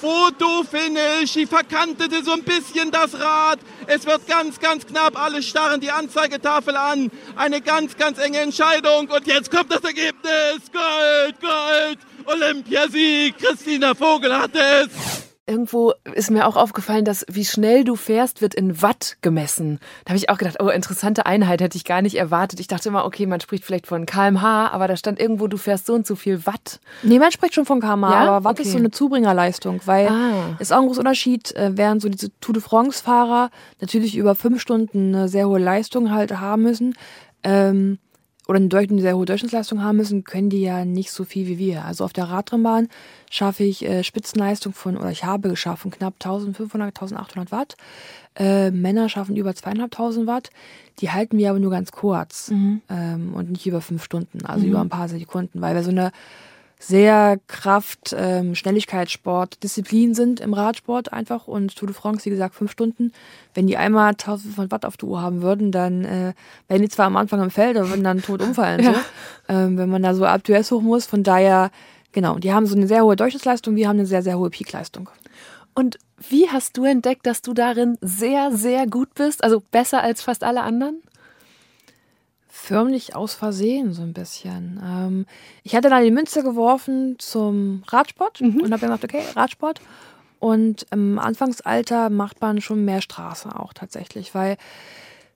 Fotofinish. 0.00 1.32
Sie 1.32 1.46
verkantete 1.46 2.22
so 2.24 2.32
ein 2.32 2.42
bisschen 2.42 2.90
das 2.90 3.18
Rad. 3.18 3.58
Es 3.86 4.06
wird 4.06 4.26
ganz, 4.26 4.58
ganz 4.60 4.86
knapp. 4.86 5.20
Alle 5.20 5.42
starren 5.42 5.80
die 5.80 5.90
Anzeigetafel 5.90 6.76
an. 6.76 7.10
Eine 7.36 7.60
ganz, 7.60 7.96
ganz 7.96 8.18
enge 8.18 8.38
Entscheidung. 8.38 9.08
Und 9.08 9.26
jetzt 9.26 9.50
kommt 9.50 9.72
das 9.72 9.82
Ergebnis. 9.82 10.70
Gold, 10.72 11.40
Gold. 11.40 11.98
Olympiasieg. 12.26 13.38
Christina 13.38 13.94
Vogel 13.94 14.36
hat 14.36 14.54
es 14.54 15.25
irgendwo 15.46 15.94
ist 16.14 16.30
mir 16.30 16.46
auch 16.46 16.56
aufgefallen, 16.56 17.04
dass 17.04 17.24
wie 17.28 17.44
schnell 17.44 17.84
du 17.84 17.94
fährst, 17.94 18.42
wird 18.42 18.54
in 18.54 18.82
Watt 18.82 19.16
gemessen. 19.20 19.78
Da 20.04 20.10
habe 20.10 20.18
ich 20.18 20.28
auch 20.28 20.38
gedacht, 20.38 20.56
oh, 20.60 20.68
interessante 20.68 21.24
Einheit, 21.26 21.60
hätte 21.60 21.76
ich 21.76 21.84
gar 21.84 22.02
nicht 22.02 22.16
erwartet. 22.16 22.58
Ich 22.58 22.66
dachte 22.66 22.88
immer, 22.88 23.04
okay, 23.04 23.26
man 23.26 23.40
spricht 23.40 23.64
vielleicht 23.64 23.86
von 23.86 24.06
kmh, 24.06 24.68
aber 24.68 24.88
da 24.88 24.96
stand 24.96 25.20
irgendwo, 25.20 25.46
du 25.46 25.56
fährst 25.56 25.86
so 25.86 25.94
und 25.94 26.06
so 26.06 26.16
viel 26.16 26.46
Watt. 26.46 26.80
Nee, 27.02 27.18
man 27.18 27.30
spricht 27.30 27.54
schon 27.54 27.64
von 27.64 27.80
kmh, 27.80 28.10
ja? 28.10 28.28
aber 28.28 28.44
Watt 28.44 28.58
okay. 28.58 28.66
ist 28.66 28.72
so 28.72 28.78
eine 28.78 28.90
Zubringerleistung, 28.90 29.80
weil 29.84 30.08
ah. 30.08 30.56
ist 30.58 30.72
auch 30.72 30.80
ein 30.80 30.86
großer 30.86 31.00
Unterschied, 31.00 31.54
äh, 31.54 31.76
während 31.76 32.02
so 32.02 32.08
diese 32.08 32.30
Tour 32.40 32.54
de 32.54 32.62
France-Fahrer 32.62 33.50
natürlich 33.80 34.16
über 34.16 34.34
fünf 34.34 34.60
Stunden 34.60 35.14
eine 35.14 35.28
sehr 35.28 35.48
hohe 35.48 35.60
Leistung 35.60 36.10
halt 36.10 36.40
haben 36.40 36.62
müssen, 36.62 36.94
ähm, 37.44 37.98
oder 38.46 38.58
eine 38.58 39.00
sehr 39.00 39.16
hohe 39.16 39.26
Durchschnittsleistung 39.26 39.82
haben 39.82 39.96
müssen, 39.96 40.24
können 40.24 40.50
die 40.50 40.60
ja 40.60 40.84
nicht 40.84 41.10
so 41.10 41.24
viel 41.24 41.46
wie 41.48 41.58
wir. 41.58 41.84
Also 41.84 42.04
auf 42.04 42.12
der 42.12 42.24
Radrennbahn 42.24 42.88
schaffe 43.30 43.64
ich 43.64 43.84
äh, 43.84 44.04
Spitzenleistung 44.04 44.72
von, 44.72 44.96
oder 44.96 45.10
ich 45.10 45.24
habe 45.24 45.48
geschaffen, 45.48 45.90
knapp 45.90 46.14
1500, 46.14 46.88
1800 46.88 47.50
Watt. 47.50 47.76
Äh, 48.36 48.70
Männer 48.70 49.08
schaffen 49.08 49.36
über 49.36 49.54
2500 49.54 50.26
Watt. 50.26 50.50
Die 51.00 51.10
halten 51.10 51.38
wir 51.38 51.50
aber 51.50 51.58
nur 51.58 51.70
ganz 51.70 51.90
kurz 51.90 52.50
mhm. 52.50 52.82
ähm, 52.88 53.34
und 53.34 53.50
nicht 53.50 53.66
über 53.66 53.80
fünf 53.80 54.04
Stunden, 54.04 54.44
also 54.46 54.64
mhm. 54.64 54.70
über 54.70 54.80
ein 54.80 54.88
paar 54.88 55.08
Sekunden, 55.08 55.60
weil 55.60 55.74
wir 55.74 55.82
so 55.82 55.90
eine 55.90 56.12
sehr 56.78 57.38
Kraft, 57.46 58.14
ähm, 58.16 58.54
Schnelligkeitssport, 58.54 59.62
Disziplin 59.62 60.14
sind 60.14 60.40
im 60.40 60.52
Radsport 60.52 61.12
einfach 61.12 61.46
und 61.48 61.74
Tour 61.74 61.88
de 61.88 61.96
France, 61.96 62.24
wie 62.26 62.30
gesagt, 62.30 62.54
fünf 62.54 62.70
Stunden. 62.70 63.12
Wenn 63.54 63.66
die 63.66 63.76
einmal 63.76 64.10
1500 64.10 64.70
Watt 64.70 64.84
auf 64.84 64.96
der 64.96 65.08
Uhr 65.08 65.22
haben 65.22 65.42
würden, 65.42 65.72
dann 65.72 66.04
äh, 66.04 66.34
wären 66.68 66.82
die 66.82 66.88
zwar 66.88 67.06
am 67.06 67.16
Anfang 67.16 67.42
im 67.42 67.50
Feld, 67.50 67.76
aber 67.76 67.88
würden 67.88 68.04
dann 68.04 68.22
tot 68.22 68.42
umfallen. 68.42 68.82
ja. 68.84 68.92
so. 68.92 69.00
ähm, 69.48 69.78
wenn 69.78 69.88
man 69.88 70.02
da 70.02 70.14
so 70.14 70.24
ab 70.24 70.42
hoch 70.46 70.82
muss, 70.82 71.06
von 71.06 71.22
daher 71.22 71.70
Genau, 72.16 72.38
die 72.38 72.50
haben 72.50 72.64
so 72.64 72.74
eine 72.74 72.86
sehr 72.86 73.04
hohe 73.04 73.14
Durchschnittsleistung, 73.14 73.76
wir 73.76 73.88
haben 73.88 73.98
eine 73.98 74.06
sehr, 74.06 74.22
sehr 74.22 74.38
hohe 74.38 74.48
Peakleistung. 74.48 75.10
Und 75.74 75.98
wie 76.30 76.48
hast 76.48 76.78
du 76.78 76.84
entdeckt, 76.84 77.26
dass 77.26 77.42
du 77.42 77.52
darin 77.52 77.98
sehr, 78.00 78.56
sehr 78.56 78.86
gut 78.86 79.12
bist? 79.12 79.44
Also 79.44 79.62
besser 79.70 80.02
als 80.02 80.22
fast 80.22 80.42
alle 80.42 80.62
anderen? 80.62 81.02
Förmlich 82.66 83.14
aus 83.14 83.34
Versehen 83.34 83.92
so 83.92 84.02
ein 84.02 84.12
bisschen. 84.12 84.80
Ähm, 84.84 85.26
ich 85.62 85.76
hatte 85.76 85.88
dann 85.88 86.02
die 86.02 86.10
Münze 86.10 86.42
geworfen 86.42 87.14
zum 87.20 87.84
Radsport 87.86 88.40
mhm. 88.40 88.60
und 88.60 88.72
habe 88.72 88.80
gedacht, 88.80 89.04
okay, 89.04 89.22
Radsport. 89.36 89.80
Und 90.40 90.84
im 90.90 91.20
Anfangsalter 91.20 92.10
macht 92.10 92.40
man 92.40 92.60
schon 92.60 92.84
mehr 92.84 93.02
Straße 93.02 93.56
auch 93.56 93.72
tatsächlich, 93.72 94.34
weil 94.34 94.56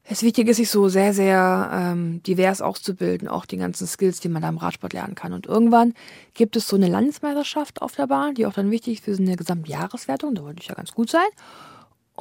es 0.03 0.25
wichtig 0.25 0.49
ist, 0.49 0.57
sich 0.57 0.71
so 0.71 0.89
sehr, 0.89 1.15
sehr 1.15 1.71
ähm, 1.73 2.21
divers 2.25 2.61
auszubilden, 2.63 3.29
auch 3.29 3.47
die 3.47 3.59
ganzen 3.59 3.87
Skills, 3.87 4.19
die 4.19 4.29
man 4.29 4.43
da 4.43 4.49
im 4.49 4.59
Radsport 4.59 4.93
lernen 4.93 5.15
kann. 5.15 5.33
Und 5.33 5.47
irgendwann 5.47 5.95
gibt 6.35 6.57
es 6.57 6.67
so 6.67 6.75
eine 6.75 6.89
Landesmeisterschaft 6.89 7.81
auf 7.81 7.95
der 7.95 8.09
Bahn, 8.09 8.35
die 8.35 8.45
auch 8.45 8.55
dann 8.55 8.73
wichtig 8.73 8.95
ist 8.95 9.05
für 9.05 9.15
so 9.15 9.23
eine 9.23 9.37
Gesamtjahreswertung. 9.37 10.35
Da 10.35 10.43
wollte 10.43 10.63
ich 10.63 10.67
ja 10.69 10.75
ganz 10.75 10.91
gut 10.91 11.11
sein. 11.11 11.29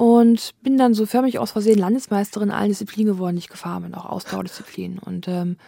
Und 0.00 0.54
bin 0.62 0.78
dann 0.78 0.94
so 0.94 1.04
förmlich 1.04 1.38
aus 1.38 1.50
Versehen 1.50 1.78
Landesmeisterin 1.78 2.48
in 2.48 2.54
allen 2.54 2.70
Disziplinen 2.70 3.12
geworden, 3.12 3.36
die 3.36 3.40
ich 3.40 3.50
gefahren 3.50 3.82
bin, 3.82 3.94
auch 3.94 4.06
Ausdauerdisziplinen. 4.06 4.98
Und 4.98 5.28
ähm, 5.28 5.58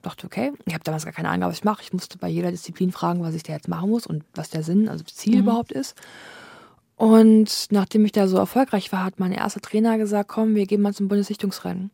dachte, 0.00 0.26
okay, 0.26 0.54
ich 0.64 0.72
habe 0.72 0.82
damals 0.82 1.04
gar 1.04 1.12
keine 1.12 1.28
Ahnung, 1.28 1.50
was 1.50 1.58
ich 1.58 1.64
mache. 1.64 1.82
Ich 1.82 1.92
musste 1.92 2.16
bei 2.16 2.28
jeder 2.28 2.50
Disziplin 2.50 2.90
fragen, 2.90 3.22
was 3.22 3.34
ich 3.34 3.42
da 3.42 3.52
jetzt 3.52 3.68
machen 3.68 3.90
muss 3.90 4.06
und 4.06 4.24
was 4.34 4.48
der 4.48 4.62
Sinn, 4.62 4.88
also 4.88 5.04
das 5.04 5.14
Ziel 5.16 5.34
mhm. 5.34 5.42
überhaupt 5.42 5.72
ist. 5.72 5.94
Und 6.96 7.66
nachdem 7.68 8.06
ich 8.06 8.12
da 8.12 8.28
so 8.28 8.38
erfolgreich 8.38 8.90
war, 8.92 9.04
hat 9.04 9.20
mein 9.20 9.32
erster 9.32 9.60
Trainer 9.60 9.98
gesagt, 9.98 10.30
komm, 10.30 10.54
wir 10.54 10.64
gehen 10.64 10.80
mal 10.80 10.94
zum 10.94 11.08
Bundessichtungsrennen. 11.08 11.90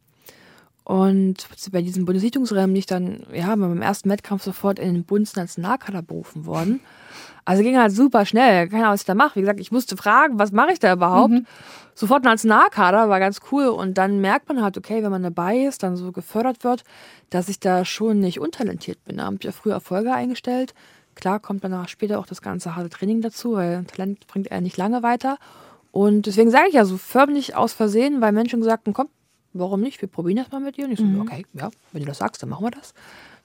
Und 0.84 1.48
bei 1.72 1.82
diesem 1.82 2.04
Bundessichtungsrennen 2.04 2.70
bin 2.70 2.78
ich 2.78 2.86
dann, 2.86 3.26
ja, 3.32 3.56
beim 3.56 3.82
ersten 3.82 4.08
Wettkampf 4.08 4.44
sofort 4.44 4.78
in 4.78 4.94
den 4.94 5.04
Bundesnationalkader 5.04 6.02
berufen 6.02 6.46
worden. 6.46 6.78
Also 7.48 7.62
ging 7.62 7.78
halt 7.78 7.92
super 7.92 8.26
schnell. 8.26 8.68
Keine 8.68 8.82
Ahnung, 8.82 8.92
was 8.92 9.00
ich 9.00 9.06
da 9.06 9.14
mache. 9.14 9.36
Wie 9.36 9.40
gesagt, 9.40 9.58
ich 9.58 9.72
musste 9.72 9.96
fragen, 9.96 10.38
was 10.38 10.52
mache 10.52 10.70
ich 10.72 10.80
da 10.80 10.92
überhaupt? 10.92 11.30
Mhm. 11.30 11.46
Sofort 11.94 12.22
Nationalkader, 12.22 13.08
war 13.08 13.20
ganz 13.20 13.40
cool. 13.50 13.68
Und 13.68 13.96
dann 13.96 14.20
merkt 14.20 14.50
man 14.50 14.62
halt, 14.62 14.76
okay, 14.76 15.02
wenn 15.02 15.10
man 15.10 15.22
dabei 15.22 15.60
ist, 15.60 15.82
dann 15.82 15.96
so 15.96 16.12
gefördert 16.12 16.62
wird, 16.62 16.84
dass 17.30 17.48
ich 17.48 17.58
da 17.58 17.86
schon 17.86 18.20
nicht 18.20 18.38
untalentiert 18.38 19.02
bin. 19.06 19.16
Da 19.16 19.24
habe 19.24 19.36
ich 19.38 19.44
ja 19.44 19.52
früher 19.52 19.72
Erfolge 19.72 20.12
eingestellt. 20.12 20.74
Klar 21.14 21.40
kommt 21.40 21.64
danach 21.64 21.88
später 21.88 22.18
auch 22.18 22.26
das 22.26 22.42
ganze 22.42 22.76
harte 22.76 22.90
Training 22.90 23.22
dazu, 23.22 23.54
weil 23.54 23.82
Talent 23.84 24.26
bringt 24.26 24.48
er 24.48 24.60
nicht 24.60 24.76
lange 24.76 25.02
weiter. 25.02 25.38
Und 25.90 26.26
deswegen 26.26 26.50
sage 26.50 26.68
ich 26.68 26.74
ja 26.74 26.84
so 26.84 26.98
förmlich 26.98 27.56
aus 27.56 27.72
Versehen, 27.72 28.20
weil 28.20 28.32
Menschen 28.32 28.60
gesagt 28.60 28.86
haben, 28.86 28.92
komm, 28.92 29.08
warum 29.54 29.80
nicht? 29.80 30.02
Wir 30.02 30.08
probieren 30.08 30.36
das 30.36 30.52
mal 30.52 30.60
mit 30.60 30.76
dir. 30.76 30.84
Und 30.84 30.92
ich 30.92 30.98
so, 30.98 31.04
mhm. 31.06 31.22
okay, 31.22 31.46
ja, 31.54 31.70
wenn 31.92 32.02
du 32.02 32.08
das 32.08 32.18
sagst, 32.18 32.42
dann 32.42 32.50
machen 32.50 32.66
wir 32.66 32.72
das. 32.72 32.92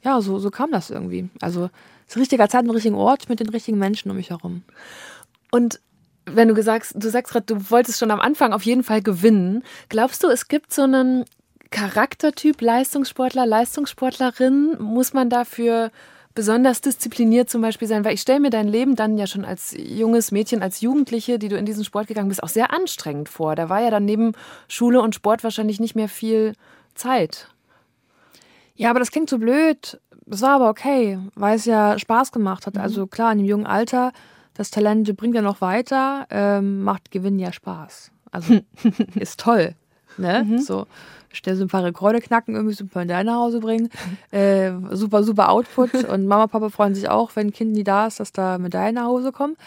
Ja, 0.03 0.22
so, 0.22 0.39
so 0.39 0.51
kam 0.51 0.72
das 0.72 0.89
irgendwie. 0.89 1.29
Also 1.41 1.69
zu 2.07 2.19
richtiger 2.19 2.50
Zeit, 2.50 2.63
am 2.63 2.69
richtigen 2.69 2.95
Ort 2.95 3.29
mit 3.29 3.39
den 3.39 3.50
richtigen 3.50 3.77
Menschen 3.77 4.12
um 4.12 4.17
mich 4.17 4.29
herum. 4.29 4.63
Und 5.51 5.79
wenn 6.25 6.48
du 6.48 6.53
gesagt, 6.53 6.91
du 6.95 7.10
sagst 7.10 7.31
gerade, 7.31 7.45
du 7.45 7.69
wolltest 7.69 8.00
schon 8.00 8.12
am 8.12 8.19
Anfang 8.19 8.53
auf 8.53 8.63
jeden 8.63 8.83
Fall 8.83 9.01
gewinnen. 9.01 9.63
Glaubst 9.89 10.24
du, 10.24 10.27
es 10.27 10.48
gibt 10.48 10.74
so 10.74 10.83
einen 10.83 11.25
Charaktertyp 11.69 12.62
Leistungssportler, 12.62 13.45
Leistungssportlerin? 13.45 14.77
Muss 14.79 15.13
man 15.13 15.29
dafür 15.29 15.91
besonders 16.36 16.81
diszipliniert 16.81 17.50
zum 17.50 17.62
Beispiel 17.62 17.88
sein? 17.88 18.05
Weil 18.05 18.13
ich 18.13 18.22
stelle 18.22 18.39
mir 18.39 18.50
dein 18.50 18.67
Leben 18.67 18.95
dann 18.95 19.17
ja 19.17 19.27
schon 19.27 19.45
als 19.45 19.75
junges 19.77 20.31
Mädchen, 20.31 20.62
als 20.62 20.81
Jugendliche, 20.81 21.39
die 21.39 21.50
du 21.50 21.57
in 21.57 21.65
diesen 21.65 21.83
Sport 21.83 22.07
gegangen 22.07 22.29
bist, 22.29 22.43
auch 22.43 22.50
sehr 22.50 22.74
anstrengend 22.74 23.29
vor. 23.29 23.55
Da 23.55 23.69
war 23.69 23.81
ja 23.81 23.89
dann 23.89 24.05
neben 24.05 24.33
Schule 24.67 25.01
und 25.01 25.15
Sport 25.15 25.43
wahrscheinlich 25.43 25.79
nicht 25.79 25.95
mehr 25.95 26.10
viel 26.10 26.53
Zeit. 26.95 27.48
Ja, 28.75 28.89
aber 28.89 28.99
das 28.99 29.11
klingt 29.11 29.29
so 29.29 29.37
blöd. 29.37 29.99
Es 30.29 30.41
war 30.41 30.51
aber 30.51 30.69
okay, 30.69 31.19
weil 31.35 31.55
es 31.55 31.65
ja 31.65 31.99
Spaß 31.99 32.31
gemacht 32.31 32.65
hat. 32.65 32.75
Mhm. 32.75 32.81
Also 32.81 33.07
klar, 33.07 33.31
in 33.31 33.39
dem 33.39 33.47
jungen 33.47 33.67
Alter, 33.67 34.11
das 34.53 34.71
Talent 34.71 35.15
bringt 35.17 35.35
ja 35.35 35.41
noch 35.41 35.61
weiter, 35.61 36.27
ähm, 36.29 36.83
macht 36.83 37.11
Gewinn 37.11 37.39
ja 37.39 37.51
Spaß. 37.51 38.11
Also 38.31 38.59
ist 39.15 39.39
toll. 39.39 39.75
Ne? 40.17 40.45
Mhm. 40.47 40.59
So 40.59 40.87
schnell 41.31 41.55
so 41.55 41.63
ein 41.63 41.67
paar 41.67 41.83
Rekorde 41.83 42.21
knacken, 42.21 42.55
irgendwie 42.55 42.75
super 42.75 43.01
in 43.01 43.07
dein 43.07 43.25
nach 43.25 43.35
Hause 43.35 43.59
bringen. 43.59 43.89
Äh, 44.31 44.71
super, 44.91 45.23
super 45.23 45.49
Output. 45.49 45.93
Und 46.09 46.27
Mama, 46.27 46.47
Papa 46.47 46.69
freuen 46.69 46.95
sich 46.95 47.09
auch, 47.09 47.35
wenn 47.35 47.47
ein 47.47 47.53
Kind 47.53 47.73
nie 47.73 47.83
da 47.83 48.07
ist, 48.07 48.19
dass 48.19 48.31
da 48.31 48.57
Medaillen 48.57 48.95
nach 48.95 49.05
Hause 49.05 49.31
kommen. 49.31 49.57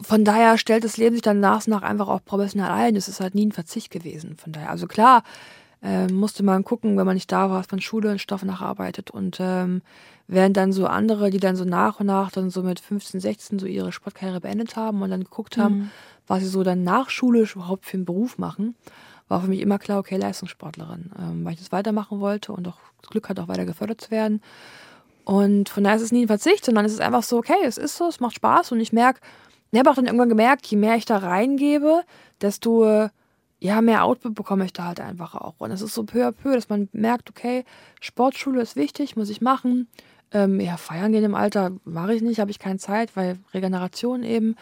Von 0.00 0.24
daher 0.24 0.58
stellt 0.58 0.84
das 0.84 0.96
Leben 0.96 1.14
sich 1.14 1.22
dann 1.22 1.38
nach 1.38 1.66
und 1.66 1.68
nach 1.68 1.82
einfach 1.82 2.08
auch 2.08 2.24
professionell 2.24 2.70
ein. 2.70 2.96
Es 2.96 3.08
ist 3.08 3.20
halt 3.20 3.34
nie 3.34 3.46
ein 3.46 3.52
Verzicht 3.52 3.90
gewesen. 3.90 4.36
Von 4.36 4.52
daher, 4.52 4.70
also 4.70 4.86
klar, 4.86 5.22
äh, 5.82 6.06
musste 6.06 6.42
man 6.42 6.64
gucken, 6.64 6.96
wenn 6.96 7.06
man 7.06 7.14
nicht 7.14 7.30
da 7.32 7.50
war, 7.50 7.58
was 7.58 7.70
man 7.70 7.80
Schule 7.80 8.10
und 8.10 8.20
Stoff 8.20 8.44
nacharbeitet. 8.44 9.10
Und 9.10 9.38
ähm, 9.40 9.82
während 10.28 10.56
dann 10.56 10.72
so 10.72 10.86
andere, 10.86 11.30
die 11.30 11.40
dann 11.40 11.56
so 11.56 11.64
nach 11.64 12.00
und 12.00 12.06
nach 12.06 12.30
dann 12.30 12.50
so 12.50 12.62
mit 12.62 12.80
15, 12.80 13.20
16 13.20 13.58
so 13.58 13.66
ihre 13.66 13.92
Sportkarriere 13.92 14.40
beendet 14.40 14.76
haben 14.76 15.02
und 15.02 15.10
dann 15.10 15.24
geguckt 15.24 15.58
haben, 15.58 15.74
mhm. 15.74 15.90
was 16.26 16.40
sie 16.40 16.48
so 16.48 16.62
dann 16.62 16.84
nach 16.84 17.10
Schule 17.10 17.46
überhaupt 17.52 17.86
für 17.86 17.96
einen 17.96 18.06
Beruf 18.06 18.38
machen 18.38 18.74
war 19.32 19.40
für 19.40 19.48
mich 19.48 19.60
immer 19.60 19.78
klar, 19.78 19.98
okay, 19.98 20.16
Leistungssportlerin, 20.16 21.10
ähm, 21.18 21.44
weil 21.44 21.54
ich 21.54 21.58
das 21.58 21.72
weitermachen 21.72 22.20
wollte 22.20 22.52
und 22.52 22.68
auch 22.68 22.78
das 23.00 23.10
Glück 23.10 23.28
hatte, 23.30 23.42
auch 23.42 23.48
weiter 23.48 23.64
gefördert 23.64 24.00
zu 24.00 24.10
werden. 24.10 24.42
Und 25.24 25.70
von 25.70 25.82
daher 25.82 25.96
ist 25.96 26.02
es 26.02 26.12
nie 26.12 26.24
ein 26.24 26.28
Verzicht, 26.28 26.64
sondern 26.64 26.84
es 26.84 26.92
ist 26.92 27.00
einfach 27.00 27.22
so, 27.22 27.38
okay, 27.38 27.56
es 27.64 27.78
ist 27.78 27.96
so, 27.96 28.08
es 28.08 28.20
macht 28.20 28.34
Spaß 28.36 28.72
und 28.72 28.80
ich 28.80 28.92
merke, 28.92 29.20
ich 29.70 29.78
habe 29.78 29.90
auch 29.90 29.94
dann 29.94 30.04
irgendwann 30.04 30.28
gemerkt, 30.28 30.66
je 30.66 30.76
mehr 30.76 30.96
ich 30.96 31.06
da 31.06 31.16
reingebe, 31.16 32.02
desto 32.42 33.08
ja, 33.62 33.80
mehr 33.80 34.02
Output 34.02 34.34
bekomme 34.34 34.64
ich 34.64 34.72
da 34.72 34.86
halt 34.86 34.98
einfach 34.98 35.36
auch. 35.36 35.54
Und 35.58 35.70
es 35.70 35.82
ist 35.82 35.94
so 35.94 36.02
peu 36.02 36.26
à 36.26 36.32
peu, 36.32 36.52
dass 36.54 36.68
man 36.68 36.88
merkt, 36.92 37.30
okay, 37.30 37.64
Sportschule 38.00 38.60
ist 38.60 38.74
wichtig, 38.74 39.14
muss 39.14 39.30
ich 39.30 39.40
machen. 39.40 39.86
Ähm, 40.32 40.58
ja, 40.58 40.76
feiern 40.76 41.12
gehen 41.12 41.22
im 41.22 41.36
Alter 41.36 41.70
mache 41.84 42.14
ich 42.14 42.22
nicht, 42.22 42.40
habe 42.40 42.50
ich 42.50 42.58
keine 42.58 42.78
Zeit, 42.78 43.14
weil 43.14 43.38
Regeneration 43.54 44.24
eben. 44.24 44.56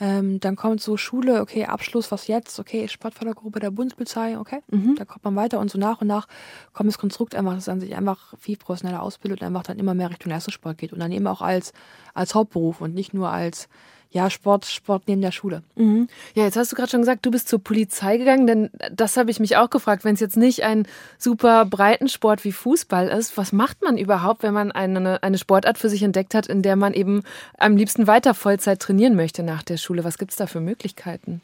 Ähm, 0.00 0.40
dann 0.40 0.56
kommt 0.56 0.80
so 0.80 0.96
Schule, 0.96 1.42
okay, 1.42 1.66
Abschluss, 1.66 2.10
was 2.10 2.26
jetzt? 2.26 2.58
Okay, 2.58 2.88
Sportfördergruppe 2.88 3.60
der 3.60 3.70
Bundespolizei, 3.70 4.38
okay, 4.38 4.62
mhm. 4.68 4.96
da 4.96 5.04
kommt 5.04 5.24
man 5.24 5.36
weiter 5.36 5.60
und 5.60 5.70
so 5.70 5.78
nach 5.78 6.00
und 6.00 6.06
nach 6.06 6.26
kommt 6.72 6.88
das 6.88 6.98
Konstrukt 6.98 7.34
einfach, 7.36 7.54
dass 7.54 7.66
man 7.66 7.80
sich 7.80 7.94
einfach 7.94 8.34
viel 8.38 8.56
professioneller 8.56 9.02
ausbildet 9.02 9.42
und 9.42 9.46
einfach 9.46 9.62
dann 9.62 9.78
immer 9.78 9.94
mehr 9.94 10.10
Richtung 10.10 10.32
Leistungssport 10.32 10.78
geht 10.78 10.92
und 10.92 11.00
dann 11.00 11.12
eben 11.12 11.26
auch 11.26 11.42
als, 11.42 11.72
als 12.14 12.34
Hauptberuf 12.34 12.80
und 12.80 12.94
nicht 12.94 13.14
nur 13.14 13.30
als 13.30 13.68
ja, 14.12 14.28
Sport, 14.28 14.66
Sport 14.66 15.04
neben 15.06 15.20
der 15.20 15.30
Schule. 15.30 15.62
Mhm. 15.76 16.08
Ja, 16.34 16.44
jetzt 16.44 16.56
hast 16.56 16.72
du 16.72 16.76
gerade 16.76 16.90
schon 16.90 17.00
gesagt, 17.00 17.24
du 17.24 17.30
bist 17.30 17.48
zur 17.48 17.62
Polizei 17.62 18.16
gegangen, 18.16 18.46
denn 18.46 18.70
das 18.92 19.16
habe 19.16 19.30
ich 19.30 19.38
mich 19.38 19.56
auch 19.56 19.70
gefragt, 19.70 20.04
wenn 20.04 20.14
es 20.14 20.20
jetzt 20.20 20.36
nicht 20.36 20.64
ein 20.64 20.86
super 21.16 21.64
Breitensport 21.64 22.44
wie 22.44 22.52
Fußball 22.52 23.08
ist, 23.08 23.36
was 23.36 23.52
macht 23.52 23.82
man 23.82 23.96
überhaupt, 23.96 24.42
wenn 24.42 24.54
man 24.54 24.72
eine, 24.72 25.22
eine 25.22 25.38
Sportart 25.38 25.78
für 25.78 25.88
sich 25.88 26.02
entdeckt 26.02 26.34
hat, 26.34 26.48
in 26.48 26.62
der 26.62 26.74
man 26.74 26.92
eben 26.92 27.22
am 27.56 27.76
liebsten 27.76 28.08
weiter 28.08 28.34
Vollzeit 28.34 28.80
trainieren 28.80 29.14
möchte 29.14 29.44
nach 29.44 29.62
der 29.62 29.76
Schule? 29.76 30.02
Was 30.02 30.18
gibt 30.18 30.32
es 30.32 30.36
da 30.36 30.48
für 30.48 30.60
Möglichkeiten? 30.60 31.40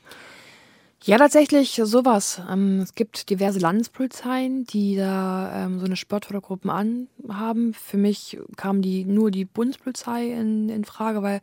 Ja, 1.04 1.18
tatsächlich 1.18 1.80
sowas. 1.84 2.40
Ähm, 2.50 2.80
es 2.80 2.96
gibt 2.96 3.30
diverse 3.30 3.60
Landespolizeien, 3.60 4.64
die 4.64 4.96
da 4.96 5.66
ähm, 5.66 5.78
so 5.78 5.86
eine 5.86 5.94
Sportfördergruppen 5.94 6.68
anhaben. 6.68 7.74
Für 7.74 7.96
mich 7.96 8.38
kam 8.56 8.82
die 8.82 9.04
nur 9.04 9.30
die 9.30 9.44
Bundespolizei 9.44 10.32
in, 10.32 10.68
in 10.68 10.84
Frage, 10.84 11.22
weil 11.22 11.42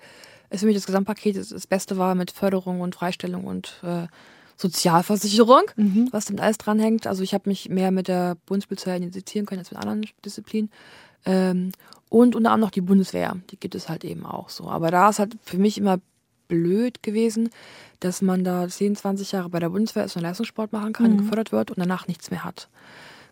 es 0.54 0.62
für 0.62 0.68
mich 0.68 0.76
das 0.76 0.86
Gesamtpaket 0.86 1.36
das, 1.36 1.50
das 1.50 1.68
Beste 1.68 1.98
war 1.98 2.16
mit 2.16 2.32
Förderung 2.32 2.82
und 2.82 2.96
Freistellung 2.96 3.46
und 3.46 3.80
äh, 3.84 4.08
Sozialversicherung, 4.56 5.64
mhm. 5.76 6.10
was 6.12 6.26
damit 6.26 6.42
alles 6.42 6.60
dranhängt. 6.60 7.08
Also 7.08 7.24
ich 7.24 7.34
habe 7.34 7.50
mich 7.50 7.70
mehr 7.70 7.92
mit 7.92 8.08
der 8.08 8.38
Bundespolizei 8.46 8.98
identifizieren 8.98 9.46
können 9.46 9.60
als 9.60 9.72
mit 9.72 9.80
anderen 9.80 10.06
Disziplinen. 10.24 10.70
Ähm, 11.26 11.72
und 12.10 12.36
unter 12.36 12.52
anderem 12.52 12.68
noch 12.68 12.72
die 12.72 12.82
Bundeswehr, 12.82 13.36
die 13.50 13.58
gibt 13.60 13.74
es 13.74 13.90
halt 13.90 14.06
eben 14.06 14.26
auch 14.26 14.50
so. 14.50 14.70
Aber 14.70 14.92
da 14.92 15.10
ist 15.10 15.18
halt 15.18 15.36
für 15.42 15.58
mich 15.58 15.80
immer 15.80 16.00
blöd 16.48 17.02
gewesen, 17.02 17.50
dass 18.00 18.22
man 18.22 18.44
da 18.44 18.68
10, 18.68 18.96
20 18.96 19.32
Jahre 19.32 19.50
bei 19.50 19.60
der 19.60 19.70
Bundeswehr 19.70 20.06
ist 20.06 20.16
und 20.16 20.22
Leistungssport 20.22 20.72
machen 20.72 20.94
kann, 20.94 21.14
mhm. 21.14 21.18
gefördert 21.18 21.52
wird 21.52 21.72
und 21.72 21.80
danach 21.80 22.08
nichts 22.08 22.30
mehr 22.30 22.44
hat. 22.44 22.70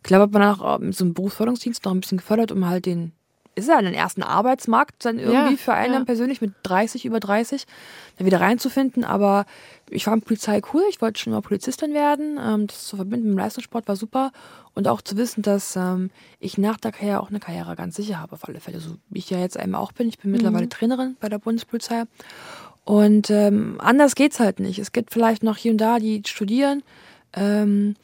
Klar 0.02 0.22
wird 0.22 0.32
man 0.32 0.42
danach 0.42 0.80
mit 0.80 0.96
so 0.96 1.06
einem 1.06 1.14
Berufsförderungsdienst 1.14 1.86
noch 1.86 1.92
ein 1.92 2.00
bisschen 2.02 2.18
gefördert, 2.18 2.52
um 2.52 2.68
halt 2.68 2.88
den 2.88 3.12
ist 3.56 3.68
ja 3.68 3.82
den 3.82 3.94
ersten 3.94 4.24
Arbeitsmarkt 4.24 5.06
dann 5.06 5.20
irgendwie 5.20 5.54
ja, 5.54 5.58
für 5.58 5.74
einen 5.74 5.94
ja. 5.94 6.04
persönlich 6.06 6.42
mit 6.42 6.54
30, 6.64 7.06
über 7.06 7.20
30, 7.20 7.66
da 8.18 8.26
wieder 8.26 8.40
reinzufinden. 8.40 9.04
Aber 9.04 9.46
ich 9.90 10.06
fand 10.06 10.26
Polizei 10.26 10.62
cool, 10.74 10.84
ich 10.90 11.02
wollte 11.02 11.20
schon 11.20 11.34
mal 11.34 11.42
Polizistin 11.42 11.94
werden. 11.94 12.40
Ähm, 12.42 12.68
das 12.68 12.88
zu 12.88 12.96
verbinden 12.96 13.28
mit 13.28 13.36
dem 13.36 13.40
Leistungssport 13.40 13.88
war 13.88 13.96
super. 13.96 14.32
Und 14.74 14.88
auch 14.88 15.02
zu 15.02 15.18
wissen, 15.18 15.42
dass 15.42 15.76
ähm, 15.76 16.12
ich 16.40 16.58
nach 16.58 16.78
der 16.78 16.94
Karriere 16.94 17.20
auch 17.20 17.30
eine 17.30 17.42
Karriere 17.42 17.76
ganz 17.76 17.96
sicher 17.96 18.20
habe, 18.20 18.34
auf 18.34 18.48
alle 18.48 18.62
Fälle. 18.62 18.80
So 18.80 18.96
wie 19.10 19.20
ich 19.20 19.30
ja 19.30 19.40
jetzt 19.40 19.58
eben 19.58 19.76
auch 19.76 19.92
bin. 19.92 20.08
Ich 20.08 20.18
bin 20.18 20.32
mhm. 20.32 20.38
mittlerweile 20.38 20.70
Trainerin 20.70 21.18
bei 21.20 21.28
der 21.28 21.40
Bundespolizei. 21.40 22.04
Und 22.84 23.30
ähm, 23.30 23.76
anders 23.80 24.16
geht's 24.16 24.40
halt 24.40 24.60
nicht. 24.60 24.80
Es 24.80 24.92
gibt 24.92 25.12
vielleicht 25.12 25.44
noch 25.44 25.58
hier 25.58 25.72
und 25.72 25.78
da, 25.78 26.00
die 26.00 26.24
studieren 26.26 26.84
ähm, 27.34 27.96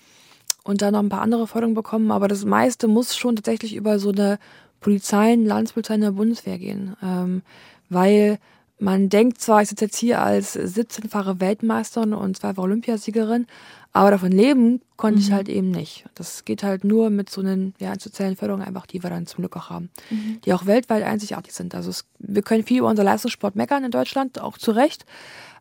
und 0.64 0.82
dann 0.82 0.94
noch 0.94 1.00
ein 1.00 1.10
paar 1.10 1.22
andere 1.22 1.48
Förderungen 1.48 1.76
bekommen, 1.76 2.12
aber 2.12 2.28
das 2.28 2.46
meiste 2.46 2.88
muss 2.88 3.16
schon 3.16 3.36
tatsächlich 3.36 3.76
über 3.76 4.00
so 4.00 4.12
eine 4.12 4.38
Polizeien, 4.80 5.46
Landespolizeien 5.46 6.02
der 6.02 6.12
Bundeswehr 6.12 6.58
gehen. 6.58 6.96
Ähm, 7.02 7.42
weil 7.90 8.40
man 8.80 9.10
denkt 9.10 9.42
zwar, 9.42 9.62
ich 9.62 9.70
sitze 9.70 9.86
jetzt 9.86 9.98
hier 9.98 10.22
als 10.22 10.56
17-fache 10.56 11.40
Weltmeisterin 11.40 12.14
und 12.14 12.38
zweifache 12.38 12.62
Olympiasiegerin, 12.62 13.48
aber 13.92 14.12
davon 14.12 14.32
leben 14.32 14.82
konnte 14.96 15.20
mhm. 15.20 15.26
ich 15.26 15.32
halt 15.32 15.50
eben 15.50 15.72
nicht. 15.72 16.06
Das 16.14 16.46
geht 16.46 16.62
halt 16.62 16.84
nur 16.84 17.10
mit 17.10 17.30
so 17.30 17.42
einen 17.42 17.74
ja, 17.80 17.98
sozialen 17.98 18.36
Förderungen 18.36 18.64
einfach, 18.64 18.86
die 18.86 19.02
wir 19.02 19.10
dann 19.10 19.26
zum 19.26 19.42
Glück 19.42 19.58
auch 19.58 19.72
haben, 19.72 19.90
mhm. 20.12 20.40
die 20.46 20.54
auch 20.54 20.68
weltweit 20.68 21.04
einzigartig 21.04 21.54
sind. 21.54 21.74
Also 21.74 21.90
es, 21.90 22.06
wir 22.20 22.44
können 22.44 22.64
viel 22.64 22.80
über 22.80 22.90
unser 22.90 23.04
Leistungssport 23.04 23.56
meckern 23.56 23.84
in 23.84 23.92
Deutschland, 23.92 24.40
auch 24.40 24.58
zu 24.60 24.72
Recht. 24.72 25.06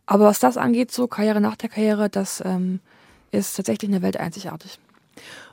Aber 0.04 0.26
was 0.26 0.38
das 0.38 0.56
angeht, 0.56 0.92
so 0.92 1.06
Karriere 1.06 1.40
nach 1.40 1.56
der 1.56 1.70
Karriere, 1.70 2.10
das 2.10 2.42
ähm, 2.44 2.80
ist 3.32 3.56
tatsächlich 3.56 3.90
eine 3.90 4.02
Welt 4.02 4.18
einzigartig. 4.18 4.78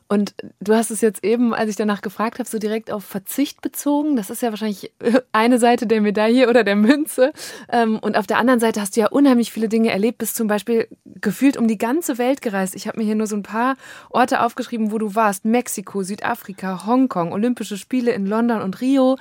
Und 0.07 0.35
du 0.59 0.73
hast 0.73 0.91
es 0.91 1.01
jetzt 1.01 1.23
eben, 1.23 1.53
als 1.53 1.69
ich 1.69 1.75
danach 1.75 2.01
gefragt 2.01 2.39
habe, 2.39 2.49
so 2.49 2.59
direkt 2.59 2.91
auf 2.91 3.03
Verzicht 3.03 3.61
bezogen. 3.61 4.15
Das 4.15 4.29
ist 4.29 4.41
ja 4.41 4.49
wahrscheinlich 4.49 4.91
eine 5.31 5.59
Seite 5.59 5.87
der 5.87 6.01
Medaille 6.01 6.49
oder 6.49 6.63
der 6.63 6.75
Münze. 6.75 7.33
Ähm, 7.69 7.99
und 7.99 8.17
auf 8.17 8.27
der 8.27 8.37
anderen 8.37 8.59
Seite 8.59 8.81
hast 8.81 8.95
du 8.95 9.01
ja 9.01 9.07
unheimlich 9.07 9.51
viele 9.51 9.69
Dinge 9.69 9.91
erlebt, 9.91 10.19
bist 10.19 10.35
zum 10.35 10.47
Beispiel 10.47 10.87
gefühlt 11.05 11.57
um 11.57 11.67
die 11.67 11.77
ganze 11.77 12.17
Welt 12.17 12.41
gereist. 12.41 12.75
Ich 12.75 12.87
habe 12.87 12.99
mir 12.99 13.05
hier 13.05 13.15
nur 13.15 13.27
so 13.27 13.35
ein 13.35 13.43
paar 13.43 13.75
Orte 14.09 14.41
aufgeschrieben, 14.41 14.91
wo 14.91 14.97
du 14.97 15.15
warst. 15.15 15.45
Mexiko, 15.45 16.03
Südafrika, 16.03 16.85
Hongkong, 16.85 17.31
Olympische 17.31 17.77
Spiele 17.77 18.11
in 18.11 18.25
London 18.25 18.61
und 18.61 18.81
Rio. 18.81 19.17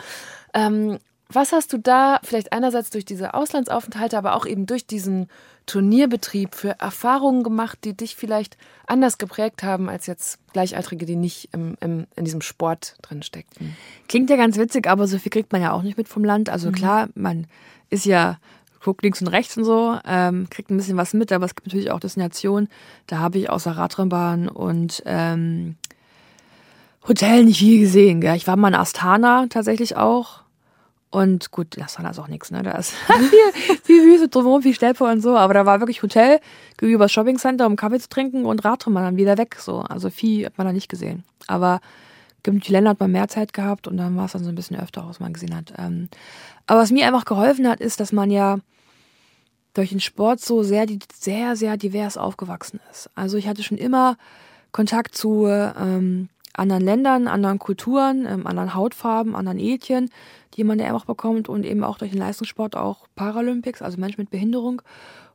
Was 1.35 1.53
hast 1.53 1.73
du 1.73 1.79
da 1.79 2.21
vielleicht 2.23 2.53
einerseits 2.53 2.91
durch 2.91 3.05
diese 3.05 3.35
Auslandsaufenthalte, 3.35 4.19
aber 4.19 4.37
auch 4.37 4.47
eben 4.47 4.67
durch 4.67 4.87
diesen 4.87 5.29
Turnierbetrieb 5.67 6.55
für 6.55 6.81
Erfahrungen 6.81 7.43
gemacht, 7.43 7.79
die 7.85 7.97
dich 7.97 8.17
vielleicht 8.17 8.57
anders 8.87 9.19
geprägt 9.19 9.63
haben 9.63 9.89
als 9.89 10.07
jetzt 10.07 10.39
Gleichaltrige, 10.53 11.07
die 11.07 11.17
nicht 11.17 11.49
im, 11.53 11.77
im, 11.81 12.07
in 12.17 12.25
diesem 12.25 12.43
Sport 12.43 12.97
drin 13.03 13.23
steckten? 13.23 13.77
Klingt 14.09 14.29
ja 14.31 14.37
ganz 14.37 14.57
witzig, 14.57 14.89
aber 14.89 15.07
so 15.07 15.19
viel 15.19 15.31
kriegt 15.31 15.53
man 15.53 15.63
ja 15.63 15.73
auch 15.73 15.83
nicht 15.83 15.97
mit 15.97 16.09
vom 16.09 16.25
Land. 16.25 16.51
Also 16.51 16.69
mhm. 16.69 16.73
klar, 16.75 17.09
man 17.15 17.47
ist 17.91 18.05
ja 18.05 18.39
guckt 18.83 19.03
links 19.03 19.21
und 19.21 19.29
rechts 19.29 19.57
und 19.57 19.65
so, 19.65 19.97
ähm, 20.05 20.49
kriegt 20.51 20.71
ein 20.71 20.77
bisschen 20.77 20.97
was 20.97 21.15
mit, 21.15 21.33
aber 21.33 21.47
es 21.47 21.55
gibt 21.55 21.69
natürlich 21.69 21.93
auch 21.93 22.01
Destinationen, 22.01 22.69
da 23.07 23.19
habe 23.19 23.39
ich 23.39 23.49
außer 23.49 23.71
Radrennbahn 23.71 24.49
und 24.49 25.03
ähm, 25.07 25.77
Hotel 27.07 27.45
nicht 27.45 27.59
viel 27.59 27.81
gesehen. 27.81 28.21
Gell? 28.21 28.37
Ich 28.37 28.47
war 28.47 28.57
mal 28.57 28.69
in 28.69 28.75
Astana 28.75 29.47
tatsächlich 29.49 29.97
auch. 29.97 30.42
Und 31.13 31.51
gut, 31.51 31.79
Astana 31.79 32.11
ist 32.11 32.19
auch 32.19 32.29
nichts, 32.29 32.51
ne? 32.51 32.63
Da 32.63 32.73
ist 32.73 32.91
viel, 33.07 33.79
viel 33.83 34.05
Wüste 34.05 34.29
drumherum, 34.29 34.63
viel 34.63 34.75
Steppe 34.75 35.05
und 35.05 35.21
so. 35.21 35.37
Aber 35.37 35.53
da 35.53 35.67
war 35.67 35.79
wirklich 35.79 36.03
Hotel 36.03 36.41
gegenüber 36.79 37.05
das 37.05 37.13
Shoppingcenter, 37.13 37.67
um 37.67 37.77
Kaffee 37.77 38.01
zu 38.01 38.09
trinken 38.09 38.47
und 38.47 38.65
Radrennbahn 38.65 39.05
dann 39.05 39.17
wieder 39.19 39.37
weg. 39.37 39.57
So. 39.61 39.81
Also 39.81 40.09
viel 40.09 40.47
hat 40.47 40.57
man 40.57 40.67
da 40.67 40.73
nicht 40.73 40.89
gesehen. 40.89 41.23
Aber 41.47 41.81
die 42.47 42.73
Länder 42.73 42.91
hat 42.91 43.01
man 43.01 43.13
mehr 43.13 43.29
Zeit 43.29 43.53
gehabt 43.53 43.87
und 43.87 43.99
dann 43.99 44.17
war 44.17 44.25
es 44.25 44.33
dann 44.33 44.43
so 44.43 44.49
ein 44.49 44.55
bisschen 44.55 44.81
öfter, 44.81 45.07
was 45.07 45.21
man 45.21 45.35
gesehen 45.35 45.55
hat. 45.55 45.75
Ähm, 45.77 46.09
aber 46.67 46.81
was 46.81 46.91
mir 46.91 47.07
einfach 47.07 47.27
geholfen 47.27 47.69
hat, 47.69 47.81
ist, 47.81 48.01
dass 48.01 48.11
man 48.11 48.31
ja 48.31 48.59
durch 49.75 49.91
den 49.91 50.01
Sport 50.01 50.41
so 50.41 50.63
sehr, 50.63 50.87
sehr, 51.13 51.57
sehr 51.57 51.77
divers 51.77 52.17
aufgewachsen 52.17 52.81
ist. 52.91 53.11
Also 53.15 53.37
ich 53.37 53.49
hatte 53.49 53.63
schon 53.63 53.79
immer 53.79 54.17
Kontakt 54.73 55.15
zu 55.15 55.47
ähm, 55.47 56.31
anderen 56.53 56.85
Ländern, 56.85 57.29
anderen 57.29 57.59
Kulturen, 57.59 58.27
ähm, 58.27 58.47
anderen 58.47 58.75
Hautfarben, 58.75 59.35
anderen 59.35 59.59
Ethien, 59.59 60.11
die 60.55 60.65
man 60.65 60.79
ja 60.79 60.93
auch 60.95 61.05
bekommt 61.05 61.49
und 61.49 61.65
eben 61.65 61.85
auch 61.85 61.99
durch 61.99 62.11
den 62.11 62.21
Leistungssport 62.21 62.77
auch 62.77 63.07
Paralympics, 63.17 63.83
also 63.83 63.99
Menschen 63.99 64.21
mit 64.21 64.31
Behinderung. 64.31 64.83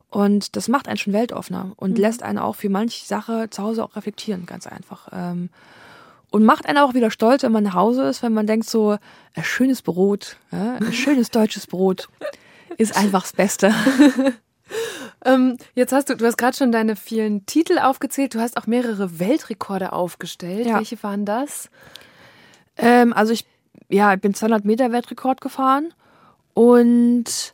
Und 0.09 0.55
das 0.55 0.67
macht 0.67 0.87
einen 0.87 0.97
schon 0.97 1.13
weltoffener 1.13 1.73
und 1.75 1.91
mhm. 1.91 2.01
lässt 2.01 2.23
einen 2.23 2.37
auch 2.37 2.55
für 2.55 2.69
manche 2.69 3.05
Sache 3.05 3.49
zu 3.49 3.63
Hause 3.63 3.83
auch 3.83 3.95
reflektieren, 3.95 4.45
ganz 4.45 4.67
einfach. 4.67 5.09
Ähm, 5.11 5.49
und 6.29 6.43
macht 6.43 6.65
einen 6.67 6.77
auch 6.77 6.93
wieder 6.93 7.11
stolz, 7.11 7.43
wenn 7.43 7.51
man 7.51 7.63
nach 7.63 7.73
Hause 7.73 8.03
ist, 8.03 8.21
wenn 8.21 8.33
man 8.33 8.47
denkt 8.47 8.69
so, 8.69 8.97
ein 9.35 9.43
schönes 9.43 9.81
Brot, 9.81 10.37
ja, 10.51 10.75
ein 10.75 10.93
schönes 10.93 11.31
deutsches 11.31 11.67
Brot 11.67 12.09
ist 12.77 12.95
einfach 12.95 13.23
das 13.23 13.33
Beste. 13.33 13.73
ähm, 15.27 15.57
jetzt 15.75 15.91
hast 15.91 16.09
du, 16.09 16.15
du 16.15 16.25
hast 16.25 16.37
gerade 16.37 16.55
schon 16.55 16.71
deine 16.71 16.95
vielen 16.95 17.45
Titel 17.45 17.79
aufgezählt. 17.79 18.33
Du 18.33 18.39
hast 18.39 18.57
auch 18.57 18.65
mehrere 18.65 19.19
Weltrekorde 19.19 19.91
aufgestellt. 19.91 20.65
Ja. 20.65 20.77
Welche 20.77 21.01
waren 21.03 21.25
das? 21.25 21.69
Ähm, 22.77 23.13
also 23.13 23.33
ich, 23.33 23.45
ja, 23.89 24.13
ich 24.13 24.21
bin 24.21 24.33
200 24.33 24.63
Meter 24.63 24.91
Weltrekord 24.91 25.41
gefahren 25.41 25.93
und 26.53 27.53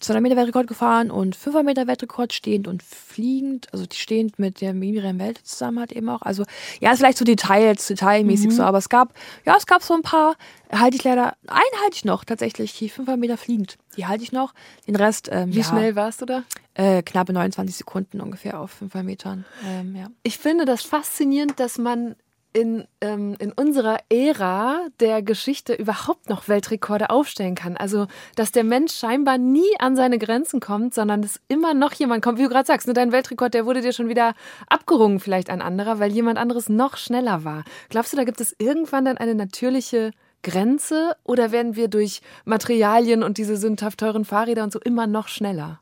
200 0.00 0.22
Meter 0.22 0.36
Weltrekord 0.36 0.66
gefahren 0.66 1.10
und 1.10 1.36
500 1.36 1.64
Meter 1.64 1.86
Weltrekord 1.86 2.32
stehend 2.32 2.66
und 2.66 2.82
fliegend, 2.82 3.72
also 3.72 3.84
stehend 3.92 4.38
mit 4.38 4.60
der 4.60 4.74
Miriam 4.74 5.18
Welt 5.18 5.38
zusammen 5.44 5.80
hat 5.80 5.92
eben 5.92 6.08
auch. 6.08 6.22
Also 6.22 6.44
ja, 6.80 6.92
ist 6.92 6.98
vielleicht 6.98 7.18
so 7.18 7.24
Details, 7.24 7.86
detailmäßig 7.86 8.48
mhm. 8.48 8.52
so, 8.52 8.62
aber 8.62 8.78
es 8.78 8.88
gab, 8.88 9.14
ja, 9.44 9.54
es 9.56 9.66
gab 9.66 9.82
so 9.82 9.94
ein 9.94 10.02
paar, 10.02 10.36
halte 10.72 10.96
ich 10.96 11.04
leider, 11.04 11.34
einen 11.46 11.82
halte 11.82 11.96
ich 11.96 12.04
noch 12.04 12.24
tatsächlich, 12.24 12.76
die 12.78 12.88
500 12.88 13.20
Meter 13.20 13.36
fliegend, 13.36 13.76
die 13.96 14.06
halte 14.06 14.24
ich 14.24 14.32
noch. 14.32 14.54
Den 14.86 14.96
Rest, 14.96 15.28
ähm, 15.30 15.52
Wie 15.52 15.58
ja, 15.58 15.64
schnell 15.64 15.96
warst 15.96 16.22
du 16.22 16.26
da? 16.26 16.42
Äh, 16.74 17.02
knappe 17.02 17.32
29 17.32 17.76
Sekunden 17.76 18.20
ungefähr 18.20 18.58
auf 18.60 18.70
500 18.70 19.04
Metern. 19.04 19.44
Ähm, 19.66 19.94
ja. 19.96 20.06
Ich 20.22 20.38
finde 20.38 20.64
das 20.64 20.82
faszinierend, 20.82 21.60
dass 21.60 21.78
man 21.78 22.16
in, 22.52 22.84
ähm, 23.00 23.36
in 23.38 23.52
unserer 23.52 23.98
Ära 24.08 24.86
der 24.98 25.22
Geschichte 25.22 25.74
überhaupt 25.74 26.28
noch 26.28 26.48
Weltrekorde 26.48 27.10
aufstellen 27.10 27.54
kann. 27.54 27.76
Also, 27.76 28.06
dass 28.34 28.50
der 28.50 28.64
Mensch 28.64 28.92
scheinbar 28.92 29.38
nie 29.38 29.78
an 29.78 29.94
seine 29.94 30.18
Grenzen 30.18 30.58
kommt, 30.58 30.94
sondern 30.94 31.22
dass 31.22 31.40
immer 31.48 31.74
noch 31.74 31.92
jemand 31.92 32.24
kommt, 32.24 32.38
wie 32.38 32.42
du 32.42 32.48
gerade 32.48 32.66
sagst, 32.66 32.88
ne, 32.88 32.92
dein 32.92 33.12
Weltrekord, 33.12 33.54
der 33.54 33.66
wurde 33.66 33.82
dir 33.82 33.92
schon 33.92 34.08
wieder 34.08 34.34
abgerungen, 34.68 35.20
vielleicht 35.20 35.48
ein 35.48 35.62
anderer, 35.62 36.00
weil 36.00 36.10
jemand 36.10 36.38
anderes 36.38 36.68
noch 36.68 36.96
schneller 36.96 37.44
war. 37.44 37.64
Glaubst 37.88 38.12
du, 38.12 38.16
da 38.16 38.24
gibt 38.24 38.40
es 38.40 38.56
irgendwann 38.58 39.04
dann 39.04 39.16
eine 39.16 39.36
natürliche 39.36 40.10
Grenze 40.42 41.16
oder 41.22 41.52
werden 41.52 41.76
wir 41.76 41.88
durch 41.88 42.20
Materialien 42.44 43.22
und 43.22 43.38
diese 43.38 43.56
sündhaft 43.56 44.00
teuren 44.00 44.24
Fahrräder 44.24 44.64
und 44.64 44.72
so 44.72 44.80
immer 44.80 45.06
noch 45.06 45.28
schneller? 45.28 45.80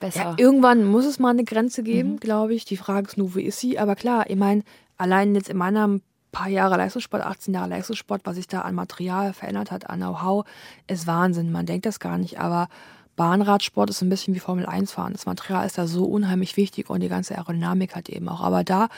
Besser. 0.00 0.20
Ja, 0.20 0.34
irgendwann 0.38 0.84
muss 0.84 1.04
es 1.04 1.18
mal 1.18 1.30
eine 1.30 1.44
Grenze 1.44 1.82
geben, 1.82 2.12
mhm. 2.12 2.20
glaube 2.20 2.54
ich. 2.54 2.64
Die 2.64 2.76
Frage 2.76 3.08
ist 3.08 3.18
nur, 3.18 3.34
wo 3.34 3.38
ist 3.40 3.58
sie? 3.58 3.78
Aber 3.78 3.96
klar, 3.96 4.30
ich 4.30 4.36
meine, 4.36 4.62
allein 4.98 5.34
jetzt 5.34 5.48
in 5.48 5.56
meiner 5.56 5.98
paar 6.30 6.48
Jahre 6.48 6.76
Leistungssport, 6.76 7.22
18 7.22 7.54
Jahre 7.54 7.70
Leistungssport, 7.70 8.22
was 8.24 8.36
sich 8.36 8.46
da 8.46 8.60
an 8.60 8.74
Material 8.74 9.32
verändert 9.32 9.70
hat, 9.70 9.88
an 9.88 10.00
Know-how, 10.00 10.44
ist 10.86 11.06
Wahnsinn. 11.06 11.50
Man 11.50 11.66
denkt 11.66 11.86
das 11.86 12.00
gar 12.00 12.18
nicht, 12.18 12.38
aber 12.38 12.68
Bahnradsport 13.16 13.90
ist 13.90 14.02
ein 14.02 14.10
bisschen 14.10 14.34
wie 14.34 14.38
Formel 14.38 14.66
1 14.66 14.92
fahren. 14.92 15.12
Das 15.12 15.26
Material 15.26 15.66
ist 15.66 15.78
da 15.78 15.86
so 15.86 16.04
unheimlich 16.04 16.56
wichtig 16.56 16.90
und 16.90 17.00
die 17.00 17.08
ganze 17.08 17.36
Aerodynamik 17.36 17.96
hat 17.96 18.08
eben 18.08 18.28
auch. 18.28 18.42
Aber 18.42 18.62
da 18.62 18.88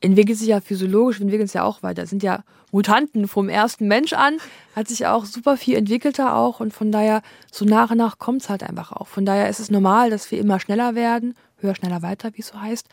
entwickelt 0.00 0.38
sich 0.38 0.48
ja 0.48 0.60
physiologisch, 0.60 1.20
entwickelt 1.20 1.48
es 1.48 1.54
ja 1.54 1.64
auch 1.64 1.82
weiter. 1.82 2.02
Das 2.02 2.10
sind 2.10 2.22
ja 2.22 2.44
Mutanten 2.70 3.26
vom 3.26 3.48
ersten 3.48 3.88
Mensch 3.88 4.12
an, 4.12 4.36
hat 4.76 4.88
sich 4.88 5.06
auch 5.06 5.24
super 5.24 5.56
viel 5.56 5.76
entwickelt 5.76 6.18
da 6.18 6.34
auch 6.34 6.60
und 6.60 6.72
von 6.72 6.92
daher 6.92 7.22
so 7.50 7.64
nach 7.64 7.90
und 7.90 7.98
nach 7.98 8.18
kommt 8.18 8.42
es 8.42 8.48
halt 8.48 8.62
einfach 8.62 8.92
auch. 8.92 9.08
Von 9.08 9.24
daher 9.24 9.48
ist 9.48 9.58
es 9.58 9.70
normal, 9.70 10.10
dass 10.10 10.30
wir 10.30 10.38
immer 10.38 10.60
schneller 10.60 10.94
werden, 10.94 11.34
höher, 11.56 11.74
schneller, 11.74 12.02
weiter, 12.02 12.30
wie 12.34 12.42
es 12.42 12.48
so 12.48 12.60
heißt. 12.60 12.88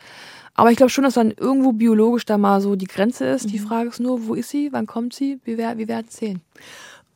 Aber 0.56 0.70
ich 0.70 0.76
glaube 0.76 0.90
schon, 0.90 1.04
dass 1.04 1.14
dann 1.14 1.30
irgendwo 1.30 1.72
biologisch 1.72 2.24
da 2.24 2.38
mal 2.38 2.60
so 2.60 2.76
die 2.76 2.86
Grenze 2.86 3.26
ist. 3.26 3.46
Mhm. 3.46 3.50
Die 3.50 3.58
Frage 3.58 3.90
ist 3.90 4.00
nur, 4.00 4.26
wo 4.26 4.34
ist 4.34 4.48
sie, 4.48 4.72
wann 4.72 4.86
kommt 4.86 5.14
sie, 5.14 5.38
wie, 5.44 5.58
wie 5.58 5.88
werden 5.88 6.06
es 6.08 6.16
sehen. 6.16 6.40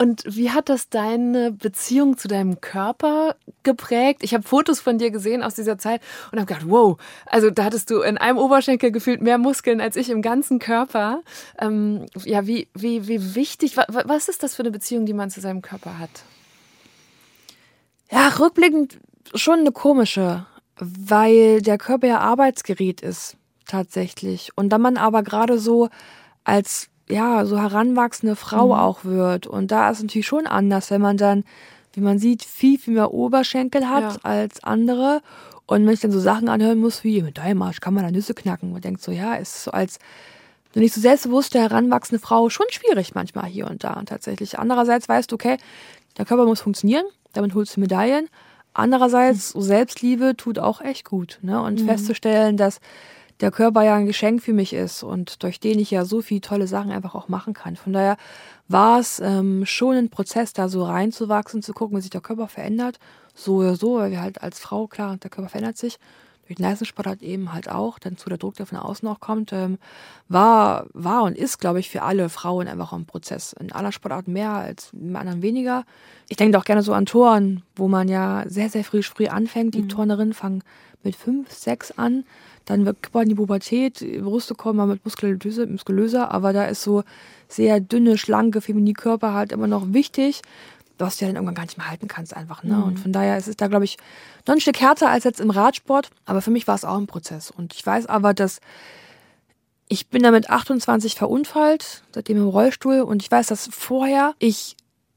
Und 0.00 0.24
wie 0.26 0.50
hat 0.50 0.70
das 0.70 0.88
deine 0.88 1.52
Beziehung 1.52 2.16
zu 2.16 2.26
deinem 2.26 2.62
Körper 2.62 3.36
geprägt? 3.64 4.22
Ich 4.22 4.32
habe 4.32 4.42
Fotos 4.42 4.80
von 4.80 4.96
dir 4.96 5.10
gesehen 5.10 5.42
aus 5.42 5.56
dieser 5.56 5.76
Zeit 5.76 6.00
und 6.32 6.38
habe 6.38 6.46
gedacht, 6.46 6.70
wow, 6.70 6.96
also 7.26 7.50
da 7.50 7.64
hattest 7.64 7.90
du 7.90 8.00
in 8.00 8.16
einem 8.16 8.38
Oberschenkel 8.38 8.92
gefühlt 8.92 9.20
mehr 9.20 9.36
Muskeln 9.36 9.78
als 9.78 9.96
ich 9.96 10.08
im 10.08 10.22
ganzen 10.22 10.58
Körper. 10.58 11.20
Ähm, 11.58 12.06
ja, 12.24 12.46
wie, 12.46 12.68
wie, 12.72 13.08
wie 13.08 13.34
wichtig, 13.34 13.76
was 13.76 14.30
ist 14.30 14.42
das 14.42 14.54
für 14.54 14.62
eine 14.62 14.70
Beziehung, 14.70 15.04
die 15.04 15.12
man 15.12 15.28
zu 15.28 15.42
seinem 15.42 15.60
Körper 15.60 15.98
hat? 15.98 16.24
Ja, 18.10 18.28
rückblickend 18.28 18.98
schon 19.34 19.60
eine 19.60 19.72
komische 19.72 20.46
weil 20.80 21.62
der 21.62 21.78
Körper 21.78 22.06
ja 22.06 22.18
Arbeitsgerät 22.18 23.00
ist, 23.00 23.36
tatsächlich. 23.66 24.50
Und 24.56 24.70
da 24.70 24.78
man 24.78 24.96
aber 24.96 25.22
gerade 25.22 25.58
so 25.58 25.88
als 26.44 26.88
ja, 27.10 27.44
so 27.44 27.58
heranwachsende 27.58 28.36
Frau 28.36 28.66
mhm. 28.66 28.72
auch 28.72 29.04
wird. 29.04 29.46
Und 29.46 29.70
da 29.70 29.90
ist 29.90 29.98
es 29.98 30.04
natürlich 30.04 30.26
schon 30.26 30.46
anders, 30.46 30.90
wenn 30.90 31.00
man 31.00 31.16
dann, 31.16 31.44
wie 31.92 32.00
man 32.00 32.18
sieht, 32.18 32.44
viel, 32.44 32.78
viel 32.78 32.94
mehr 32.94 33.12
Oberschenkel 33.12 33.88
hat 33.88 34.14
ja. 34.14 34.20
als 34.22 34.62
andere. 34.62 35.20
Und 35.66 35.86
wenn 35.86 35.94
ich 35.94 36.00
dann 36.00 36.12
so 36.12 36.20
Sachen 36.20 36.48
anhören 36.48 36.78
muss 36.78 37.04
wie, 37.04 37.22
mit 37.22 37.38
deinem 37.38 37.62
Arsch 37.62 37.80
kann 37.80 37.94
man 37.94 38.04
da 38.04 38.10
Nüsse 38.10 38.34
knacken. 38.34 38.72
Man 38.72 38.80
denkt 38.80 39.02
so, 39.02 39.12
ja, 39.12 39.34
ist 39.34 39.64
so 39.64 39.70
als 39.72 39.98
nicht 40.74 40.94
so 40.94 41.00
selbstbewusste, 41.00 41.60
heranwachsende 41.60 42.22
Frau 42.22 42.48
schon 42.48 42.66
schwierig 42.70 43.14
manchmal 43.14 43.46
hier 43.46 43.68
und 43.68 43.82
da 43.82 44.00
tatsächlich. 44.04 44.58
Andererseits 44.58 45.08
weißt 45.08 45.30
du, 45.30 45.34
okay, 45.34 45.56
der 46.16 46.24
Körper 46.24 46.44
muss 46.44 46.60
funktionieren, 46.60 47.04
damit 47.32 47.54
holst 47.54 47.76
du 47.76 47.80
Medaillen. 47.80 48.28
Andererseits, 48.72 49.50
so 49.50 49.60
Selbstliebe 49.60 50.36
tut 50.36 50.58
auch 50.58 50.80
echt 50.80 51.04
gut. 51.04 51.38
Ne? 51.42 51.60
Und 51.60 51.80
mhm. 51.80 51.86
festzustellen, 51.86 52.56
dass 52.56 52.80
der 53.40 53.50
Körper 53.50 53.82
ja 53.82 53.96
ein 53.96 54.06
Geschenk 54.06 54.42
für 54.42 54.52
mich 54.52 54.72
ist 54.72 55.02
und 55.02 55.42
durch 55.42 55.60
den 55.60 55.78
ich 55.78 55.90
ja 55.90 56.04
so 56.04 56.20
viele 56.20 56.42
tolle 56.42 56.66
Sachen 56.66 56.90
einfach 56.90 57.14
auch 57.14 57.28
machen 57.28 57.54
kann. 57.54 57.76
Von 57.76 57.92
daher 57.92 58.16
war 58.68 59.00
es 59.00 59.18
ähm, 59.18 59.64
schon 59.64 59.96
ein 59.96 60.10
Prozess, 60.10 60.52
da 60.52 60.68
so 60.68 60.84
reinzuwachsen, 60.84 61.62
zu 61.62 61.72
gucken, 61.72 61.96
wie 61.96 62.02
sich 62.02 62.10
der 62.10 62.20
Körper 62.20 62.48
verändert. 62.48 62.98
So 63.34 63.56
oder 63.56 63.76
so, 63.76 63.96
weil 63.96 64.10
wir 64.10 64.20
halt 64.20 64.42
als 64.42 64.58
Frau, 64.58 64.86
klar, 64.86 65.16
der 65.16 65.30
Körper 65.30 65.48
verändert 65.48 65.78
sich 65.78 65.98
durch 66.50 66.56
den 66.56 66.64
Leistungssport 66.64 67.06
halt 67.06 67.22
eben 67.22 67.52
halt 67.52 67.70
auch, 67.70 68.00
dann 68.00 68.16
zu 68.16 68.28
der 68.28 68.36
Druck, 68.36 68.56
der 68.56 68.66
von 68.66 68.78
außen 68.78 69.06
auch 69.06 69.20
kommt, 69.20 69.52
ähm, 69.52 69.78
war, 70.28 70.86
war 70.94 71.22
und 71.22 71.38
ist, 71.38 71.60
glaube 71.60 71.78
ich, 71.78 71.88
für 71.88 72.02
alle 72.02 72.28
Frauen 72.28 72.66
einfach 72.66 72.92
ein 72.92 73.06
Prozess. 73.06 73.52
In 73.52 73.70
aller 73.70 73.92
Sportarten 73.92 74.32
mehr 74.32 74.50
als 74.50 74.92
in 74.92 75.14
anderen 75.14 75.42
weniger. 75.42 75.84
Ich 76.28 76.36
denke 76.36 76.58
auch 76.58 76.64
gerne 76.64 76.82
so 76.82 76.92
an 76.92 77.06
Toren, 77.06 77.62
wo 77.76 77.86
man 77.86 78.08
ja 78.08 78.42
sehr, 78.48 78.68
sehr 78.68 78.82
früh, 78.82 79.00
früh 79.04 79.28
anfängt. 79.28 79.74
Die 79.74 79.82
mhm. 79.82 79.90
Turnerinnen 79.90 80.34
fangen 80.34 80.64
mit 81.04 81.14
fünf, 81.14 81.52
sechs 81.52 81.92
an. 81.92 82.24
Dann 82.64 82.84
wird 82.84 82.96
in 83.14 83.28
die 83.28 83.34
Pubertät, 83.36 84.00
Brüste 84.00 84.56
kommen 84.56 84.78
mal 84.78 84.86
mit 84.86 85.04
muskulöser, 85.04 85.66
muskulöser, 85.66 86.32
aber 86.32 86.52
da 86.52 86.64
ist 86.64 86.82
so 86.82 87.04
sehr 87.46 87.78
dünne, 87.78 88.18
schlanke, 88.18 88.60
feminine 88.60 88.94
Körper 88.94 89.34
halt 89.34 89.52
immer 89.52 89.68
noch 89.68 89.92
wichtig 89.92 90.42
was 91.00 91.16
du 91.16 91.24
ja 91.24 91.28
dann 91.28 91.36
irgendwann 91.36 91.54
gar 91.54 91.64
nicht 91.64 91.78
mehr 91.78 91.88
halten 91.88 92.08
kannst 92.08 92.36
einfach. 92.36 92.62
Ne? 92.62 92.74
Mhm. 92.74 92.82
Und 92.82 93.00
von 93.00 93.12
daher 93.12 93.36
ist 93.36 93.48
es 93.48 93.56
da, 93.56 93.68
glaube 93.68 93.84
ich, 93.84 93.96
noch 94.46 94.54
ein 94.54 94.60
Stück 94.60 94.80
härter 94.80 95.08
als 95.08 95.24
jetzt 95.24 95.40
im 95.40 95.50
Radsport. 95.50 96.10
Aber 96.26 96.42
für 96.42 96.50
mich 96.50 96.66
war 96.66 96.74
es 96.74 96.84
auch 96.84 96.96
ein 96.96 97.06
Prozess. 97.06 97.50
Und 97.50 97.74
ich 97.74 97.84
weiß 97.84 98.06
aber, 98.06 98.34
dass 98.34 98.60
ich 99.88 100.08
bin 100.08 100.22
da 100.22 100.30
mit 100.30 100.50
28 100.50 101.16
verunfallt, 101.16 102.02
seitdem 102.14 102.36
im 102.36 102.48
Rollstuhl. 102.48 103.00
Und 103.00 103.22
ich 103.22 103.30
weiß, 103.30 103.48
dass 103.48 103.68
vorher 103.72 104.34
ich 104.38 104.76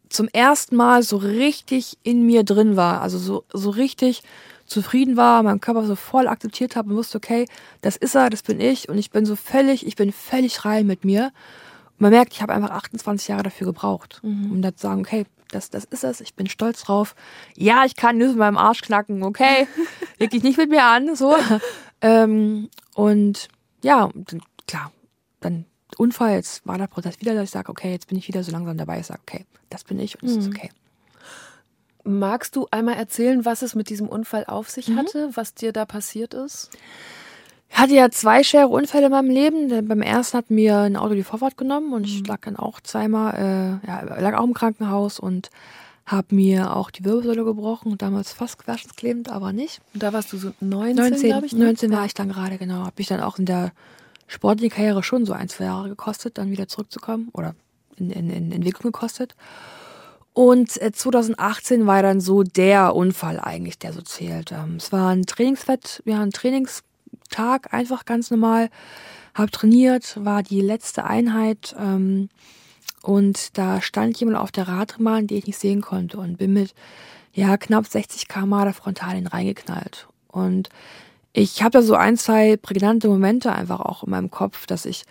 zum 0.10 0.28
ersten 0.30 0.76
Mal 0.76 1.04
so 1.04 1.18
richtig 1.18 1.98
in 2.04 2.26
mir 2.26 2.44
drin 2.44 2.76
war. 2.76 3.02
Also 3.02 3.18
so, 3.18 3.44
so 3.52 3.70
richtig 3.70 4.24
zufrieden 4.66 5.18
war, 5.18 5.44
meinen 5.44 5.62
Körper 5.62 5.86
so 5.86 5.96
voll 5.96 6.28
akzeptiert 6.28 6.76
habe 6.76 6.90
und 6.90 6.96
wusste, 6.96 7.18
okay, 7.18 7.48
das 7.82 7.98
ist 7.98 8.16
er, 8.16 8.30
das 8.30 8.44
bin 8.44 8.60
ich. 8.60 8.90
Und 8.90 8.98
ich 8.98 9.12
bin 9.12 9.26
so 9.26 9.36
völlig, 9.36 9.86
ich 9.86 9.96
bin 9.96 10.12
völlig 10.12 10.66
rein 10.66 10.88
mit 10.88 11.04
mir. 11.04 11.32
Und 11.92 12.02
man 12.02 12.12
merkt, 12.12 12.34
ich 12.34 12.42
habe 12.42 12.54
einfach 12.54 12.72
28 12.72 13.28
Jahre 13.28 13.44
dafür 13.44 13.68
gebraucht, 13.68 14.20
mhm. 14.24 14.52
um 14.52 14.62
da 14.62 14.76
zu 14.76 14.82
sagen, 14.82 15.02
okay, 15.02 15.26
das, 15.54 15.70
das 15.70 15.86
ist 15.86 16.04
es, 16.04 16.22
ich 16.22 16.36
bin 16.36 16.48
stolz 16.48 16.84
drauf. 16.84 17.16
Ja, 17.56 17.86
ich 17.86 17.96
kann 17.96 18.18
Nüsse 18.18 18.32
mit 18.32 18.40
meinem 18.40 18.58
Arsch 18.58 18.82
knacken, 18.82 19.24
okay, 19.24 19.68
leg 20.20 20.32
dich 20.32 20.44
nicht 20.44 20.58
mit 20.58 20.70
mir 20.70 20.84
an, 20.84 21.16
so. 21.16 21.36
ähm, 22.02 22.70
und 22.96 23.48
ja, 23.82 24.10
klar, 24.68 24.92
dann 25.40 25.66
Unfall, 25.98 26.34
jetzt 26.34 26.66
war 26.66 26.78
der 26.78 26.88
Prozess 26.88 27.20
wieder, 27.20 27.34
dass 27.34 27.46
ich 27.46 27.52
sage, 27.52 27.70
okay, 27.70 27.92
jetzt 27.92 28.08
bin 28.08 28.18
ich 28.18 28.28
wieder 28.28 28.44
so 28.44 28.52
langsam 28.52 28.78
dabei, 28.78 29.00
ich 29.00 29.06
sage, 29.06 29.22
okay, 29.22 29.46
das 29.70 29.84
bin 29.84 30.00
ich 30.00 30.22
und 30.22 30.30
es 30.30 30.36
mhm. 30.36 30.42
ist 30.42 30.48
okay. 30.48 30.70
Magst 32.04 32.56
du 32.56 32.68
einmal 32.72 32.96
erzählen, 32.96 33.46
was 33.46 33.62
es 33.62 33.76
mit 33.76 33.90
diesem 33.90 34.10
Unfall 34.10 34.46
auf 34.46 34.70
sich 34.70 34.90
mhm. 34.90 34.98
hatte, 34.98 35.30
was 35.34 35.54
dir 35.54 35.72
da 35.72 35.86
passiert 35.86 36.34
ist? 36.34 36.70
Ich 37.74 37.80
hatte 37.80 37.96
ja 37.96 38.12
zwei 38.12 38.44
schwere 38.44 38.68
Unfälle 38.68 39.08
in 39.08 39.12
meinem 39.12 39.32
Leben. 39.32 39.88
Beim 39.88 40.04
ersten 40.04 40.38
hat 40.38 40.52
mir 40.52 40.78
ein 40.78 40.96
Auto 40.96 41.16
die 41.16 41.24
Vorfahrt 41.24 41.58
genommen 41.58 41.92
und 41.94 42.06
ich 42.06 42.20
mhm. 42.20 42.26
lag 42.26 42.42
dann 42.42 42.56
auch 42.56 42.80
zweimal, 42.82 43.34
äh, 43.84 43.88
ja, 43.88 44.20
lag 44.20 44.38
auch 44.38 44.44
im 44.44 44.54
Krankenhaus 44.54 45.20
und 45.20 45.50
habe 46.06 46.36
mir 46.36 46.76
auch 46.76 46.92
die 46.92 47.04
Wirbelsäule 47.04 47.44
gebrochen. 47.44 47.98
Damals 47.98 48.32
fast 48.32 48.60
querschnittsklebend, 48.60 49.30
aber 49.30 49.54
nicht. 49.54 49.82
Und 49.96 50.04
da 50.04 50.14
warst 50.14 50.32
du 50.32 50.38
so 50.38 50.54
19, 50.60 50.96
19 50.96 51.44
ich. 51.46 51.54
Ne? 51.54 51.66
19 51.66 51.92
war 51.92 52.06
ich 52.06 52.14
dann 52.14 52.30
gerade, 52.30 52.60
genau. 52.60 52.86
Habe 52.86 53.02
ich 53.02 53.08
dann 53.08 53.22
auch 53.22 53.40
in 53.40 53.46
der 53.46 53.72
sportlichen 54.28 54.76
Karriere 54.76 55.02
schon 55.02 55.26
so 55.26 55.34
ein, 55.34 55.50
zwei 55.50 55.64
Jahre 55.66 55.90
gekostet, 55.90 56.38
dann 56.38 56.52
wieder 56.52 56.68
zurückzukommen 56.68 57.30
oder 57.34 57.56
in, 57.98 58.12
in, 58.12 58.30
in 58.30 58.52
Entwicklung 58.52 58.92
gekostet. 58.92 59.36
Und 60.34 60.72
2018 60.72 61.82
äh, 61.82 61.86
war 61.88 62.04
dann 62.04 62.22
so 62.22 62.44
der 62.44 62.96
Unfall 62.96 63.40
eigentlich, 63.40 63.80
der 63.80 63.94
so 63.94 64.02
zählt. 64.02 64.52
Ähm, 64.52 64.76
es 64.78 64.92
war 64.92 65.10
ein 65.10 65.26
Trainingsfett, 65.26 66.04
ja, 66.06 66.22
ein 66.22 66.32
Trainings 66.32 66.84
Tag 67.30 67.74
einfach 67.74 68.06
ganz 68.06 68.32
normal, 68.32 68.70
habe 69.34 69.52
trainiert, 69.52 70.24
war 70.24 70.44
die 70.44 70.62
letzte 70.62 71.06
Einheit 71.06 71.76
ähm, 71.80 72.30
und 73.02 73.58
da 73.58 73.82
stand 73.82 74.20
jemand 74.20 74.38
auf 74.38 74.52
der 74.52 74.68
Radbahn, 74.68 75.28
den 75.28 75.38
ich 75.38 75.48
nicht 75.48 75.60
sehen 75.60 75.82
konnte 75.82 76.18
und 76.18 76.38
bin 76.38 76.54
mit 76.54 76.74
ja 77.34 77.58
knapp 77.58 77.88
60 77.88 78.28
km 78.28 78.52
da 78.52 78.74
frontal 78.74 79.18
in 79.18 79.28
reingeknallt. 79.28 80.08
Und 80.28 80.70
ich 81.34 81.62
habe 81.62 81.72
da 81.72 81.82
so 81.82 81.96
ein, 81.96 82.16
zwei 82.16 82.58
prägnante 82.58 83.08
Momente 83.08 83.52
einfach 83.52 83.80
auch 83.80 84.04
in 84.04 84.12
meinem 84.12 84.30
Kopf, 84.30 84.68
dass 84.68 84.86
ich 84.86 85.04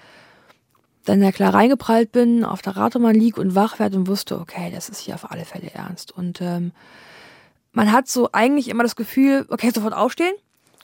dann 1.04 1.20
ja 1.20 1.32
klar 1.32 1.52
reingeprallt 1.52 2.12
bin, 2.12 2.44
auf 2.44 2.62
der 2.62 2.76
Radbahn 2.76 3.14
lieg 3.14 3.38
und 3.38 3.56
wach 3.56 3.78
werde 3.80 3.98
und 3.98 4.06
wusste, 4.06 4.38
okay, 4.38 4.70
das 4.72 4.88
ist 4.88 5.00
hier 5.00 5.14
auf 5.14 5.30
alle 5.30 5.44
Fälle 5.44 5.70
ernst. 5.74 6.12
Und 6.12 6.40
ähm, 6.40 6.72
man 7.72 7.90
hat 7.90 8.08
so 8.08 8.30
eigentlich 8.32 8.68
immer 8.68 8.84
das 8.84 8.94
Gefühl, 8.94 9.46
okay, 9.48 9.70
sofort 9.74 9.94
aufstehen, 9.94 10.34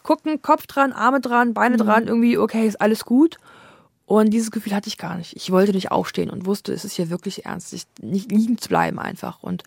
gucken, 0.02 0.42
Kopf 0.42 0.66
dran, 0.66 0.92
Arme 0.92 1.20
dran, 1.20 1.54
Beine 1.54 1.76
mhm. 1.76 1.80
dran, 1.80 2.06
irgendwie, 2.06 2.38
okay, 2.38 2.66
ist 2.66 2.80
alles 2.80 3.04
gut. 3.04 3.38
Und 4.06 4.30
dieses 4.30 4.50
Gefühl 4.50 4.74
hatte 4.74 4.88
ich 4.88 4.96
gar 4.96 5.16
nicht. 5.16 5.36
Ich 5.36 5.50
wollte 5.50 5.72
nicht 5.72 5.90
aufstehen 5.90 6.30
und 6.30 6.46
wusste, 6.46 6.72
es 6.72 6.84
ist 6.84 6.94
hier 6.94 7.10
wirklich 7.10 7.44
ernst, 7.44 7.74
nicht 8.00 8.32
liegen 8.32 8.56
zu 8.56 8.68
bleiben 8.68 8.98
einfach. 8.98 9.42
Und 9.42 9.64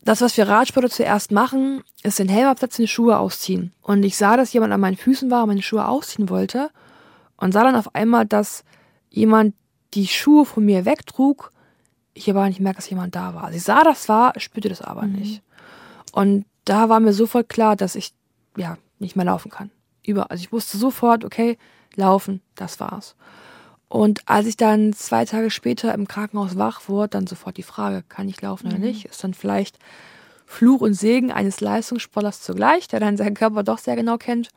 das, 0.00 0.20
was 0.20 0.36
wir 0.36 0.48
Radsportler 0.48 0.90
zuerst 0.90 1.32
machen, 1.32 1.82
ist 2.04 2.20
den 2.20 2.28
Helm 2.28 2.46
absetzen, 2.46 2.84
die 2.84 2.88
Schuhe 2.88 3.18
ausziehen. 3.18 3.72
Und 3.82 4.04
ich 4.04 4.16
sah, 4.16 4.36
dass 4.36 4.52
jemand 4.52 4.72
an 4.72 4.80
meinen 4.80 4.96
Füßen 4.96 5.28
war 5.28 5.42
und 5.42 5.48
meine 5.48 5.62
Schuhe 5.62 5.88
ausziehen 5.88 6.28
wollte. 6.28 6.70
Und 7.36 7.50
sah 7.50 7.64
dann 7.64 7.74
auf 7.74 7.96
einmal, 7.96 8.26
dass 8.26 8.62
jemand 9.10 9.54
die 9.94 10.06
Schuhe 10.06 10.44
von 10.44 10.64
mir 10.64 10.84
wegtrug. 10.84 11.50
Ich 12.14 12.30
aber 12.30 12.46
nicht 12.46 12.60
merke, 12.60 12.76
dass 12.76 12.88
jemand 12.88 13.16
da 13.16 13.34
war. 13.34 13.44
Also 13.44 13.56
ich 13.56 13.64
sah, 13.64 13.82
das 13.82 14.08
war, 14.08 14.38
spürte 14.38 14.68
das 14.68 14.80
aber 14.80 15.02
mhm. 15.02 15.12
nicht. 15.14 15.42
Und 16.12 16.44
da 16.64 16.88
war 16.88 17.00
mir 17.00 17.12
sofort 17.12 17.48
klar, 17.48 17.74
dass 17.74 17.96
ich, 17.96 18.12
ja, 18.56 18.78
nicht 18.98 19.16
mehr 19.16 19.24
laufen 19.24 19.50
kann. 19.50 19.70
Über, 20.04 20.30
also 20.30 20.42
ich 20.42 20.52
wusste 20.52 20.78
sofort, 20.78 21.24
okay, 21.24 21.58
laufen, 21.94 22.40
das 22.54 22.80
war's. 22.80 23.16
Und 23.88 24.28
als 24.28 24.46
ich 24.46 24.56
dann 24.56 24.92
zwei 24.92 25.24
Tage 25.24 25.50
später 25.50 25.94
im 25.94 26.08
Krankenhaus 26.08 26.56
wach 26.56 26.88
wurde, 26.88 27.10
dann 27.10 27.26
sofort 27.26 27.56
die 27.56 27.62
Frage, 27.62 28.02
kann 28.08 28.28
ich 28.28 28.40
laufen 28.42 28.66
oder 28.68 28.78
mhm. 28.78 28.84
nicht? 28.84 29.04
Ist 29.04 29.22
dann 29.22 29.34
vielleicht 29.34 29.78
Fluch 30.44 30.80
und 30.80 30.94
Segen 30.94 31.30
eines 31.30 31.60
Leistungssportlers 31.60 32.42
zugleich, 32.42 32.88
der 32.88 33.00
dann 33.00 33.16
seinen 33.16 33.34
Körper 33.34 33.62
doch 33.62 33.78
sehr 33.78 33.96
genau 33.96 34.16
kennt. 34.16 34.48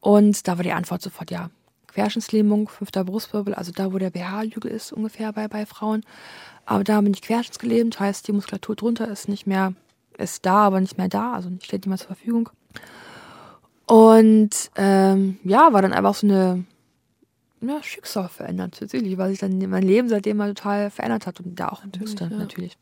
Und 0.00 0.46
da 0.48 0.56
war 0.56 0.64
die 0.64 0.72
Antwort 0.72 1.02
sofort 1.02 1.30
ja. 1.30 1.50
Querschnittslähmung, 1.88 2.68
fünfter 2.68 3.04
Brustwirbel, 3.04 3.54
also 3.54 3.70
da, 3.70 3.92
wo 3.92 3.98
der 3.98 4.10
BH-Hügel 4.10 4.70
ist, 4.70 4.92
ungefähr 4.92 5.32
bei, 5.32 5.46
bei 5.48 5.66
Frauen. 5.66 6.04
Aber 6.64 6.84
da 6.84 7.00
bin 7.00 7.12
ich 7.12 7.20
querschnittsgelähmt, 7.20 8.00
heißt, 8.00 8.26
die 8.26 8.32
Muskulatur 8.32 8.76
drunter 8.76 9.08
ist 9.08 9.28
nicht 9.28 9.46
mehr, 9.46 9.74
ist 10.16 10.46
da, 10.46 10.66
aber 10.66 10.80
nicht 10.80 10.96
mehr 10.96 11.08
da, 11.08 11.34
also 11.34 11.50
steht 11.60 11.82
nicht 11.82 11.88
mehr 11.88 11.98
zur 11.98 12.08
Verfügung. 12.08 12.48
Und 13.86 14.70
ähm, 14.76 15.38
ja, 15.44 15.72
war 15.72 15.82
dann 15.82 15.92
einfach 15.92 16.14
so 16.14 16.26
eine 16.26 16.64
ja, 17.60 17.82
Schicksal 17.82 18.28
verändert 18.28 18.78
tatsächlich, 18.78 19.16
weil 19.18 19.30
sich 19.30 19.38
dann 19.38 19.58
mein 19.68 19.82
Leben 19.82 20.08
seitdem 20.08 20.36
mal 20.36 20.54
total 20.54 20.90
verändert 20.90 21.26
hat 21.26 21.40
und 21.40 21.58
da 21.58 21.68
auch 21.68 21.84
natürlich, 21.84 22.00
musste, 22.00 22.24
ja. 22.24 22.36
natürlich. 22.36 22.76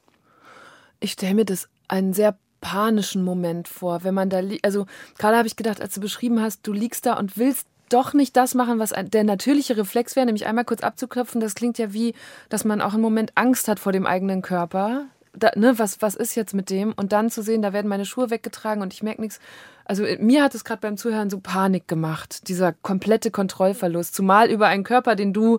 Ich 1.01 1.13
stelle 1.13 1.35
mir 1.35 1.45
das 1.45 1.69
einen 1.89 2.13
sehr 2.13 2.37
panischen 2.61 3.23
Moment 3.23 3.69
vor, 3.69 4.05
wenn 4.05 4.15
man 4.15 4.31
da 4.31 4.41
liegt. 4.41 4.65
Also 4.65 4.87
gerade 5.19 5.37
habe 5.37 5.49
ich 5.49 5.57
gedacht, 5.57 5.81
als 5.81 5.95
du 5.95 6.01
beschrieben 6.01 6.41
hast, 6.41 6.67
du 6.67 6.73
liegst 6.73 7.07
da 7.07 7.15
und 7.15 7.37
willst 7.37 7.67
doch 7.89 8.15
nicht 8.15 8.37
das 8.37 8.55
machen, 8.55 8.79
was 8.79 8.95
der 8.97 9.25
natürliche 9.25 9.77
Reflex 9.77 10.15
wäre, 10.15 10.27
nämlich 10.27 10.47
einmal 10.47 10.65
kurz 10.65 10.83
abzuklopfen. 10.83 11.41
Das 11.41 11.55
klingt 11.55 11.79
ja 11.79 11.93
wie, 11.93 12.15
dass 12.49 12.65
man 12.65 12.81
auch 12.81 12.93
einen 12.93 13.03
Moment 13.03 13.33
Angst 13.35 13.69
hat 13.69 13.81
vor 13.81 13.93
dem 13.93 14.07
eigenen 14.07 14.43
Körper. 14.43 15.07
Da, 15.33 15.51
ne, 15.57 15.79
was, 15.79 16.01
was 16.01 16.15
ist 16.15 16.35
jetzt 16.35 16.55
mit 16.55 16.71
dem? 16.71 16.93
Und 16.93 17.13
dann 17.13 17.31
zu 17.31 17.43
sehen, 17.43 17.63
da 17.63 17.73
werden 17.73 17.89
meine 17.89 18.07
Schuhe 18.07 18.31
weggetragen 18.31 18.83
und 18.83 18.93
ich 18.93 19.03
merke 19.03 19.21
nichts 19.21 19.41
also 19.91 20.05
äh, 20.05 20.19
mir 20.23 20.45
hat 20.45 20.55
es 20.55 20.63
gerade 20.65 20.81
beim 20.81 20.97
Zuhören 20.97 21.31
so 21.31 21.41
Panik 21.41 21.89
gemacht, 21.89 22.47
dieser 22.49 22.73
komplette 22.73 23.33
Kontrollverlust, 23.33 24.15
zumal 24.15 24.49
über 24.49 24.69
einen 24.69 24.85
Körper, 24.85 25.17
den 25.17 25.33
du 25.33 25.59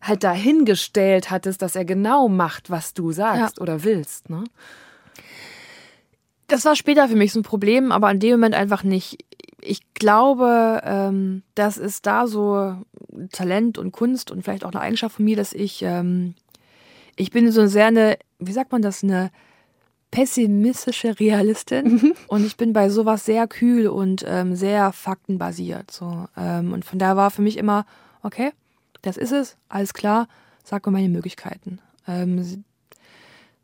halt 0.00 0.24
dahingestellt 0.24 1.30
hattest, 1.30 1.60
dass 1.60 1.76
er 1.76 1.84
genau 1.84 2.28
macht, 2.28 2.70
was 2.70 2.94
du 2.94 3.12
sagst 3.12 3.58
ja. 3.58 3.62
oder 3.62 3.84
willst. 3.84 4.30
Ne? 4.30 4.44
Das 6.48 6.64
war 6.64 6.74
später 6.74 7.06
für 7.06 7.16
mich 7.16 7.32
so 7.32 7.40
ein 7.40 7.44
Problem, 7.44 7.92
aber 7.92 8.08
an 8.08 8.18
dem 8.18 8.30
Moment 8.30 8.54
einfach 8.54 8.82
nicht. 8.82 9.26
Ich 9.60 9.82
glaube, 9.92 10.80
ähm, 10.82 11.42
das 11.54 11.76
ist 11.76 12.06
da 12.06 12.26
so 12.26 12.78
Talent 13.30 13.76
und 13.76 13.92
Kunst 13.92 14.30
und 14.30 14.42
vielleicht 14.42 14.64
auch 14.64 14.72
eine 14.72 14.80
Eigenschaft 14.80 15.16
von 15.16 15.26
mir, 15.26 15.36
dass 15.36 15.52
ich, 15.52 15.82
ähm, 15.82 16.34
ich 17.14 17.30
bin 17.30 17.52
so 17.52 17.66
sehr 17.66 17.88
eine, 17.88 18.16
wie 18.38 18.52
sagt 18.52 18.72
man 18.72 18.80
das, 18.80 19.04
eine 19.04 19.30
pessimistische 20.10 21.18
Realistin 21.20 21.94
mhm. 21.94 22.14
und 22.26 22.44
ich 22.44 22.56
bin 22.56 22.72
bei 22.72 22.88
sowas 22.90 23.24
sehr 23.24 23.46
kühl 23.46 23.86
und 23.86 24.24
ähm, 24.26 24.56
sehr 24.56 24.92
faktenbasiert. 24.92 25.90
So. 25.90 26.26
Ähm, 26.36 26.72
und 26.72 26.84
von 26.84 26.98
daher 26.98 27.16
war 27.16 27.30
für 27.30 27.42
mich 27.42 27.56
immer, 27.56 27.86
okay, 28.22 28.52
das 29.02 29.16
ist 29.16 29.32
es, 29.32 29.56
alles 29.68 29.94
klar, 29.94 30.28
sag 30.64 30.86
mir 30.86 30.92
meine 30.92 31.08
Möglichkeiten. 31.08 31.78
Ähm, 32.08 32.64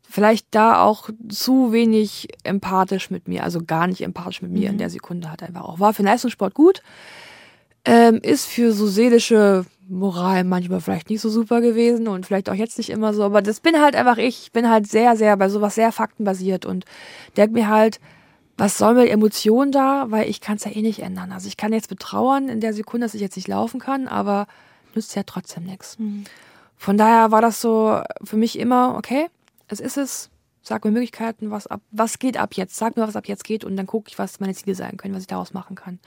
vielleicht 0.09 0.47
da 0.51 0.81
auch 0.83 1.09
zu 1.29 1.71
wenig 1.71 2.29
empathisch 2.43 3.11
mit 3.11 3.27
mir, 3.27 3.43
also 3.43 3.63
gar 3.63 3.87
nicht 3.87 4.01
empathisch 4.01 4.41
mit 4.41 4.51
mir 4.51 4.69
mhm. 4.69 4.73
in 4.73 4.77
der 4.77 4.89
Sekunde 4.89 5.31
hat 5.31 5.43
einfach 5.43 5.63
auch. 5.63 5.79
War 5.79 5.93
für 5.93 6.03
Leistungssport 6.03 6.53
gut, 6.53 6.81
ähm, 7.87 8.19
ist 8.21 8.45
für 8.45 8.73
so 8.73 8.85
seelische 8.85 9.65
Moral 9.87 10.43
manchmal 10.43 10.81
vielleicht 10.81 11.09
nicht 11.09 11.21
so 11.21 11.29
super 11.29 11.61
gewesen 11.61 12.09
und 12.09 12.25
vielleicht 12.25 12.49
auch 12.49 12.53
jetzt 12.53 12.77
nicht 12.77 12.89
immer 12.89 13.13
so, 13.13 13.23
aber 13.23 13.41
das 13.41 13.61
bin 13.61 13.81
halt 13.81 13.95
einfach 13.95 14.17
ich. 14.17 14.43
Ich 14.43 14.51
bin 14.51 14.69
halt 14.69 14.87
sehr, 14.87 15.15
sehr 15.15 15.37
bei 15.37 15.47
sowas 15.47 15.75
sehr 15.75 15.93
faktenbasiert 15.93 16.65
und 16.65 16.83
denke 17.37 17.53
mir 17.53 17.69
halt, 17.69 18.01
was 18.57 18.77
soll 18.77 18.95
mit 18.95 19.09
Emotionen 19.09 19.71
da, 19.71 20.07
weil 20.09 20.29
ich 20.29 20.41
kann 20.41 20.57
es 20.57 20.65
ja 20.65 20.71
eh 20.71 20.81
nicht 20.81 20.99
ändern. 20.99 21.31
Also 21.31 21.47
ich 21.47 21.55
kann 21.55 21.71
jetzt 21.71 21.87
betrauern 21.87 22.49
in 22.49 22.59
der 22.59 22.73
Sekunde, 22.73 23.05
dass 23.05 23.13
ich 23.13 23.21
jetzt 23.21 23.37
nicht 23.37 23.47
laufen 23.47 23.79
kann, 23.79 24.09
aber 24.09 24.47
nützt 24.93 25.15
ja 25.15 25.23
trotzdem 25.23 25.63
nichts. 25.63 25.97
Mhm. 25.97 26.25
Von 26.75 26.97
daher 26.97 27.31
war 27.31 27.41
das 27.41 27.61
so 27.61 28.01
für 28.23 28.35
mich 28.35 28.59
immer, 28.59 28.95
okay, 28.97 29.27
es 29.69 29.79
ist 29.79 29.97
es, 29.97 30.29
sag 30.61 30.83
mir 30.83 30.91
Möglichkeiten, 30.91 31.51
was 31.51 31.67
ab, 31.67 31.81
was 31.91 32.19
geht 32.19 32.37
ab 32.37 32.55
jetzt, 32.55 32.75
sag 32.75 32.97
mir, 32.97 33.07
was 33.07 33.15
ab 33.15 33.27
jetzt 33.27 33.45
geht 33.45 33.63
und 33.63 33.77
dann 33.77 33.87
gucke 33.87 34.09
ich, 34.09 34.19
was 34.19 34.41
meine 34.41 34.53
Ziele 34.53 34.75
sein 34.75 34.97
können, 34.97 35.13
was 35.13 35.21
ich 35.21 35.27
daraus 35.27 35.53
machen 35.53 35.75
kann. 35.77 35.99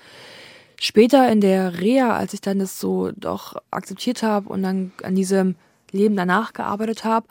Später 0.83 1.31
in 1.31 1.43
der 1.43 1.79
Reha, 1.79 2.17
als 2.17 2.33
ich 2.33 2.41
dann 2.41 2.59
das 2.59 2.81
so 2.81 3.11
doch 3.15 3.57
akzeptiert 3.71 4.23
habe 4.23 4.49
und 4.49 4.63
dann 4.63 4.93
an 5.03 5.15
diesem 5.15 5.57
Leben 5.93 6.17
danach 6.17 6.55
gearbeitet 6.55 7.05
habe, 7.05 7.27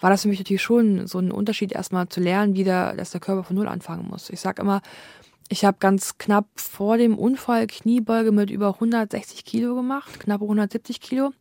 war 0.00 0.08
das 0.08 0.22
für 0.22 0.28
mich 0.28 0.38
natürlich 0.38 0.62
schon 0.62 1.06
so 1.06 1.18
ein 1.18 1.30
Unterschied, 1.30 1.72
erstmal 1.72 2.08
zu 2.08 2.20
lernen, 2.20 2.54
wie 2.54 2.64
der, 2.64 2.94
dass 2.94 3.10
der 3.10 3.20
Körper 3.20 3.44
von 3.44 3.56
Null 3.56 3.68
anfangen 3.68 4.08
muss. 4.08 4.30
Ich 4.30 4.40
sag 4.40 4.58
immer, 4.58 4.80
ich 5.50 5.66
habe 5.66 5.76
ganz 5.80 6.16
knapp 6.16 6.46
vor 6.56 6.96
dem 6.96 7.18
Unfall 7.18 7.66
Kniebeuge 7.66 8.32
mit 8.32 8.50
über 8.50 8.72
160 8.72 9.44
Kilo 9.44 9.74
gemacht, 9.74 10.20
knappe 10.20 10.44
170 10.44 11.02
Kilo 11.02 11.32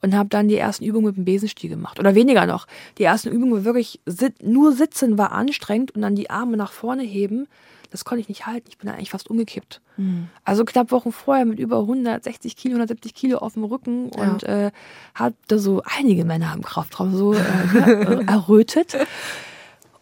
und 0.00 0.14
habe 0.14 0.28
dann 0.28 0.46
die 0.46 0.58
ersten 0.58 0.84
Übungen 0.84 1.06
mit 1.06 1.16
dem 1.16 1.24
Besenstiel 1.24 1.70
gemacht. 1.70 1.98
Oder 1.98 2.14
weniger 2.14 2.46
noch. 2.46 2.68
Die 2.98 3.02
ersten 3.04 3.30
Übungen 3.30 3.52
war 3.52 3.64
wirklich, 3.64 4.00
nur 4.40 4.70
sitzen 4.70 5.18
war 5.18 5.32
anstrengend 5.32 5.90
und 5.90 6.02
dann 6.02 6.14
die 6.14 6.30
Arme 6.30 6.56
nach 6.56 6.70
vorne 6.70 7.02
heben, 7.02 7.48
das 7.94 8.04
konnte 8.04 8.20
ich 8.20 8.28
nicht 8.28 8.44
halten. 8.44 8.66
Ich 8.68 8.76
bin 8.76 8.88
dann 8.88 8.96
eigentlich 8.96 9.10
fast 9.10 9.30
umgekippt. 9.30 9.80
Mhm. 9.96 10.26
Also 10.42 10.64
knapp 10.64 10.90
Wochen 10.90 11.12
vorher 11.12 11.44
mit 11.44 11.60
über 11.60 11.78
160 11.78 12.56
Kilo, 12.56 12.72
170 12.74 13.14
Kilo 13.14 13.38
auf 13.38 13.52
dem 13.52 13.62
Rücken 13.62 14.10
ja. 14.16 14.22
und 14.24 14.42
äh, 14.42 14.72
hatte 15.14 15.60
so 15.60 15.80
einige 15.84 16.24
Männer 16.24 16.52
im 16.56 16.62
Kraftraum 16.62 17.16
so 17.16 17.34
äh, 17.34 17.38
errötet. 18.26 18.96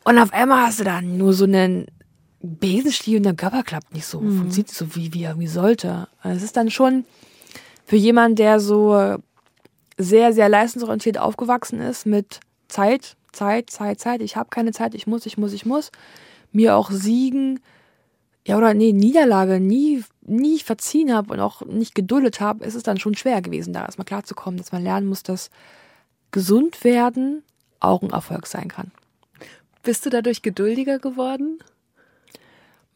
Und 0.04 0.18
auf 0.18 0.32
einmal 0.32 0.68
hast 0.68 0.80
du 0.80 0.84
dann 0.84 1.18
nur 1.18 1.34
so 1.34 1.44
einen 1.44 1.84
Besenstiel 2.40 3.18
und 3.18 3.24
der 3.24 3.34
Körper 3.34 3.62
klappt 3.62 3.92
nicht 3.92 4.06
so, 4.06 4.22
mhm. 4.22 4.38
funktioniert 4.38 4.68
nicht 4.68 4.78
so, 4.78 4.96
wie, 4.96 5.12
wie 5.12 5.24
er 5.24 5.32
irgendwie 5.32 5.48
sollte. 5.48 6.08
Also 6.22 6.38
es 6.38 6.44
ist 6.44 6.56
dann 6.56 6.70
schon 6.70 7.04
für 7.84 7.96
jemanden, 7.96 8.36
der 8.36 8.58
so 8.58 9.18
sehr, 9.98 10.32
sehr 10.32 10.48
leistungsorientiert 10.48 11.18
aufgewachsen 11.18 11.82
ist 11.82 12.06
mit 12.06 12.40
Zeit, 12.68 13.16
Zeit, 13.32 13.68
Zeit, 13.68 14.00
Zeit. 14.00 14.22
Ich 14.22 14.36
habe 14.36 14.48
keine 14.48 14.72
Zeit, 14.72 14.94
ich 14.94 15.06
muss, 15.06 15.26
ich 15.26 15.36
muss, 15.36 15.52
ich 15.52 15.66
muss. 15.66 15.90
Mir 16.52 16.74
auch 16.76 16.90
Siegen, 16.90 17.60
ja 18.46 18.56
oder 18.56 18.74
nee, 18.74 18.92
Niederlage 18.92 19.60
nie, 19.60 20.04
nie 20.22 20.58
verziehen 20.58 21.12
habe 21.12 21.32
und 21.32 21.40
auch 21.40 21.62
nicht 21.62 21.94
geduldet 21.94 22.40
habe, 22.40 22.64
ist 22.64 22.74
es 22.74 22.82
dann 22.82 22.98
schon 22.98 23.16
schwer 23.16 23.42
gewesen, 23.42 23.72
da 23.72 23.84
erstmal 23.84 24.04
klarzukommen, 24.04 24.58
dass 24.58 24.72
man 24.72 24.82
lernen 24.82 25.06
muss, 25.06 25.22
dass 25.22 25.50
gesund 26.30 26.82
werden 26.84 27.42
auch 27.80 28.02
ein 28.02 28.10
Erfolg 28.10 28.46
sein 28.46 28.68
kann. 28.68 28.90
Bist 29.82 30.06
du 30.06 30.10
dadurch 30.10 30.42
geduldiger 30.42 30.98
geworden? 30.98 31.58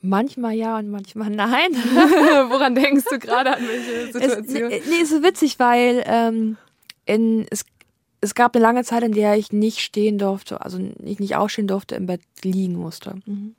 Manchmal 0.00 0.54
ja 0.54 0.78
und 0.78 0.88
manchmal 0.88 1.30
nein. 1.30 1.72
Woran 2.48 2.74
denkst 2.74 3.04
du 3.10 3.18
gerade 3.18 3.56
an 3.56 3.62
welche 3.66 4.12
Situation? 4.12 4.70
Es, 4.70 4.86
nee, 4.86 5.02
ist 5.02 5.10
so 5.10 5.22
witzig, 5.22 5.58
weil 5.58 6.04
ähm, 6.06 6.56
in, 7.06 7.46
es, 7.50 7.64
es 8.20 8.34
gab 8.34 8.54
eine 8.54 8.62
lange 8.62 8.84
Zeit, 8.84 9.02
in 9.02 9.12
der 9.12 9.36
ich 9.36 9.52
nicht 9.52 9.80
stehen 9.80 10.18
durfte, 10.18 10.60
also 10.60 10.78
ich 11.02 11.18
nicht 11.18 11.36
aufstehen 11.36 11.66
durfte, 11.66 11.96
im 11.96 12.06
Bett 12.06 12.20
liegen 12.42 12.76
musste. 12.76 13.14
Mhm. 13.26 13.56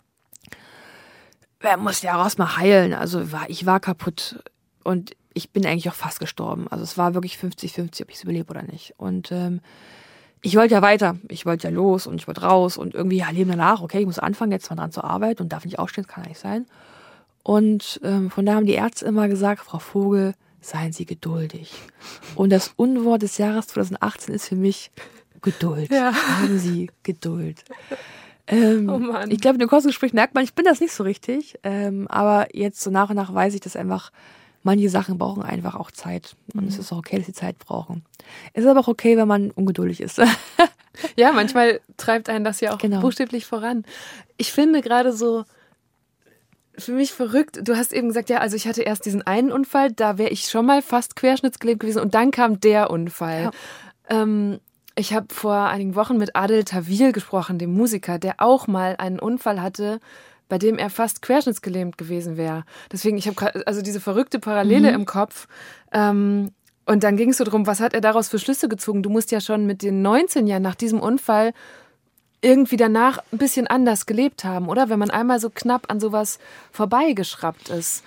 Er 1.60 1.78
musste 1.78 2.08
ja 2.08 2.24
erst 2.24 2.40
mal 2.40 2.58
heilen. 2.58 2.94
Also 2.94 3.32
war, 3.32 3.50
ich 3.50 3.66
war 3.66 3.80
kaputt 3.80 4.44
und 4.84 5.16
ich 5.34 5.52
bin 5.52 5.66
eigentlich 5.66 5.90
auch 5.90 5.96
fast 5.96 6.20
gestorben. 6.20 6.68
Also 6.70 6.84
es 6.84 6.98
war 6.98 7.14
wirklich 7.14 7.36
50-50, 7.36 8.04
ob 8.04 8.10
ich 8.10 8.16
es 8.16 8.24
überlebe 8.24 8.50
oder 8.50 8.64
nicht. 8.64 8.94
Und 8.98 9.32
ähm, 9.32 9.62
ich 10.42 10.56
wollte 10.56 10.76
ja 10.76 10.82
weiter. 10.82 11.18
Ich 11.30 11.46
wollte 11.46 11.68
ja 11.68 11.74
los 11.74 12.08
und 12.08 12.16
ich 12.16 12.28
wollte 12.28 12.42
raus 12.42 12.78
und 12.78 12.94
irgendwie 12.94 13.18
ja, 13.18 13.30
Leben 13.30 13.50
danach. 13.50 13.82
Okay, 13.82 14.00
ich 14.00 14.06
muss 14.06 14.20
anfangen, 14.20 14.52
jetzt 14.52 14.70
mal 14.70 14.76
dran 14.76 14.92
zu 14.92 15.04
arbeiten 15.04 15.44
und 15.44 15.54
darf 15.54 15.66
nicht 15.66 15.80
aufstehen, 15.80 16.06
das 16.06 16.14
kann 16.14 16.24
nicht 16.26 16.40
sein. 16.40 16.66
Und 17.44 18.00
ähm, 18.04 18.30
von 18.30 18.46
da 18.46 18.56
haben 18.56 18.66
die 18.66 18.74
Ärzte 18.74 19.06
immer 19.06 19.28
gesagt, 19.28 19.62
Frau 19.62 19.80
Vogel, 19.80 20.34
seien 20.62 20.92
Sie 20.92 21.06
geduldig. 21.06 21.72
Und 22.36 22.52
das 22.52 22.74
Unwort 22.76 23.22
des 23.22 23.38
Jahres 23.38 23.68
2018 23.68 24.36
ist 24.36 24.48
für 24.48 24.56
mich 24.56 24.92
Geduld. 25.42 25.92
Ja. 25.92 26.14
Haben 26.14 26.60
Sie 26.60 26.92
Geduld. 27.04 27.64
Ähm, 28.48 28.90
oh 28.90 28.98
Mann. 28.98 29.30
Ich 29.30 29.40
glaube, 29.40 29.56
in 29.56 29.60
dem 29.60 29.70
Kostengespräch 29.70 30.14
merkt 30.14 30.34
man, 30.34 30.44
ich 30.44 30.54
bin 30.54 30.66
das 30.66 30.80
nicht 30.80 30.94
so 30.94 31.04
richtig. 31.04 31.60
Ähm, 31.64 32.08
aber 32.08 32.48
jetzt 32.56 32.82
so 32.82 32.90
nach 32.90 33.10
und 33.10 33.16
nach 33.16 33.34
weiß 33.34 33.54
ich, 33.54 33.60
dass 33.60 33.76
einfach 33.76 34.12
manche 34.64 34.90
Sachen 34.90 35.18
brauchen 35.18 35.44
einfach 35.44 35.76
auch 35.76 35.92
Zeit. 35.92 36.36
Und 36.54 36.64
mhm. 36.64 36.68
es 36.68 36.78
ist 36.78 36.92
auch 36.92 36.98
okay, 36.98 37.18
dass 37.18 37.26
sie 37.26 37.34
Zeit 37.34 37.58
brauchen. 37.60 38.04
Es 38.54 38.64
ist 38.64 38.70
aber 38.70 38.82
auch 38.82 38.88
okay, 38.88 39.18
wenn 39.18 39.28
man 39.28 39.52
ungeduldig 39.52 40.02
ist. 40.02 40.22
ja, 41.16 41.32
manchmal 41.34 41.82
treibt 41.98 42.30
einen 42.30 42.46
das 42.46 42.62
ja 42.62 42.74
auch 42.74 42.78
genau. 42.78 43.02
buchstäblich 43.02 43.46
voran. 43.46 43.84
Ich 44.38 44.52
finde 44.52 44.82
gerade 44.82 45.14
so, 45.14 45.46
für 46.78 46.92
mich 46.92 47.12
verrückt. 47.12 47.60
Du 47.64 47.76
hast 47.76 47.92
eben 47.92 48.08
gesagt, 48.08 48.30
ja, 48.30 48.38
also 48.38 48.56
ich 48.56 48.68
hatte 48.68 48.84
erst 48.84 49.06
diesen 49.06 49.26
einen 49.26 49.52
Unfall, 49.52 49.92
da 49.92 50.18
wäre 50.18 50.30
ich 50.30 50.48
schon 50.48 50.66
mal 50.66 50.82
fast 50.82 51.16
querschnittsgelähmt 51.16 51.80
gewesen 51.80 52.02
und 52.02 52.14
dann 52.14 52.32
kam 52.32 52.60
der 52.60 52.92
Unfall. 52.92 53.52
Ja. 54.10 54.22
Ähm, 54.22 54.60
ich 54.98 55.14
habe 55.14 55.28
vor 55.34 55.68
einigen 55.68 55.96
Wochen 55.96 56.18
mit 56.18 56.36
Adel 56.36 56.64
Tawil 56.64 57.12
gesprochen, 57.12 57.60
dem 57.60 57.74
Musiker, 57.74 58.18
der 58.18 58.36
auch 58.40 58.68
mal 58.68 58.96
einen 58.98 59.20
Unfall 59.20 59.62
hatte, 59.62 60.00
bei 60.50 60.58
dem 60.58 60.78
er 60.78 60.90
fast 60.90 61.22
querschnittsgelähmt 61.22 61.98
gewesen 61.98 62.36
wäre. 62.36 62.64
Deswegen, 62.92 63.18
ich 63.18 63.28
habe 63.28 63.68
also 63.68 63.82
diese 63.82 64.00
verrückte 64.00 64.40
Parallele 64.40 64.90
mhm. 64.90 64.96
im 64.96 65.06
Kopf. 65.06 65.48
Ähm, 65.92 66.52
und 66.86 67.04
dann 67.04 67.18
ging 67.18 67.30
es 67.30 67.38
so 67.38 67.44
drum, 67.44 67.68
was 67.68 67.80
hat 67.80 67.94
er 67.94 68.02
daraus 68.02 68.30
für 68.30 68.40
Schlüsse 68.40 68.70
gezogen? 68.70 69.04
Du 69.04 69.10
musst 69.10 69.32
ja 69.32 69.40
schon 69.40 69.66
mit 69.66 69.84
den 69.84 70.02
19 70.02 70.48
Jahren 70.48 70.64
nach 70.64 70.76
diesem 70.76 71.00
Unfall 71.00 71.54
irgendwie 72.42 72.78
danach 72.78 73.20
ein 73.32 73.40
bisschen 73.40 73.66
anders 73.68 74.06
gelebt 74.06 74.44
haben, 74.44 74.70
oder? 74.70 74.90
Wenn 74.90 75.00
man 75.00 75.10
einmal 75.10 75.40
so 75.40 75.50
knapp 75.50 75.90
an 75.90 76.00
sowas 76.00 76.38
vorbeigeschraubt 76.72 77.70
ist, 77.70 78.04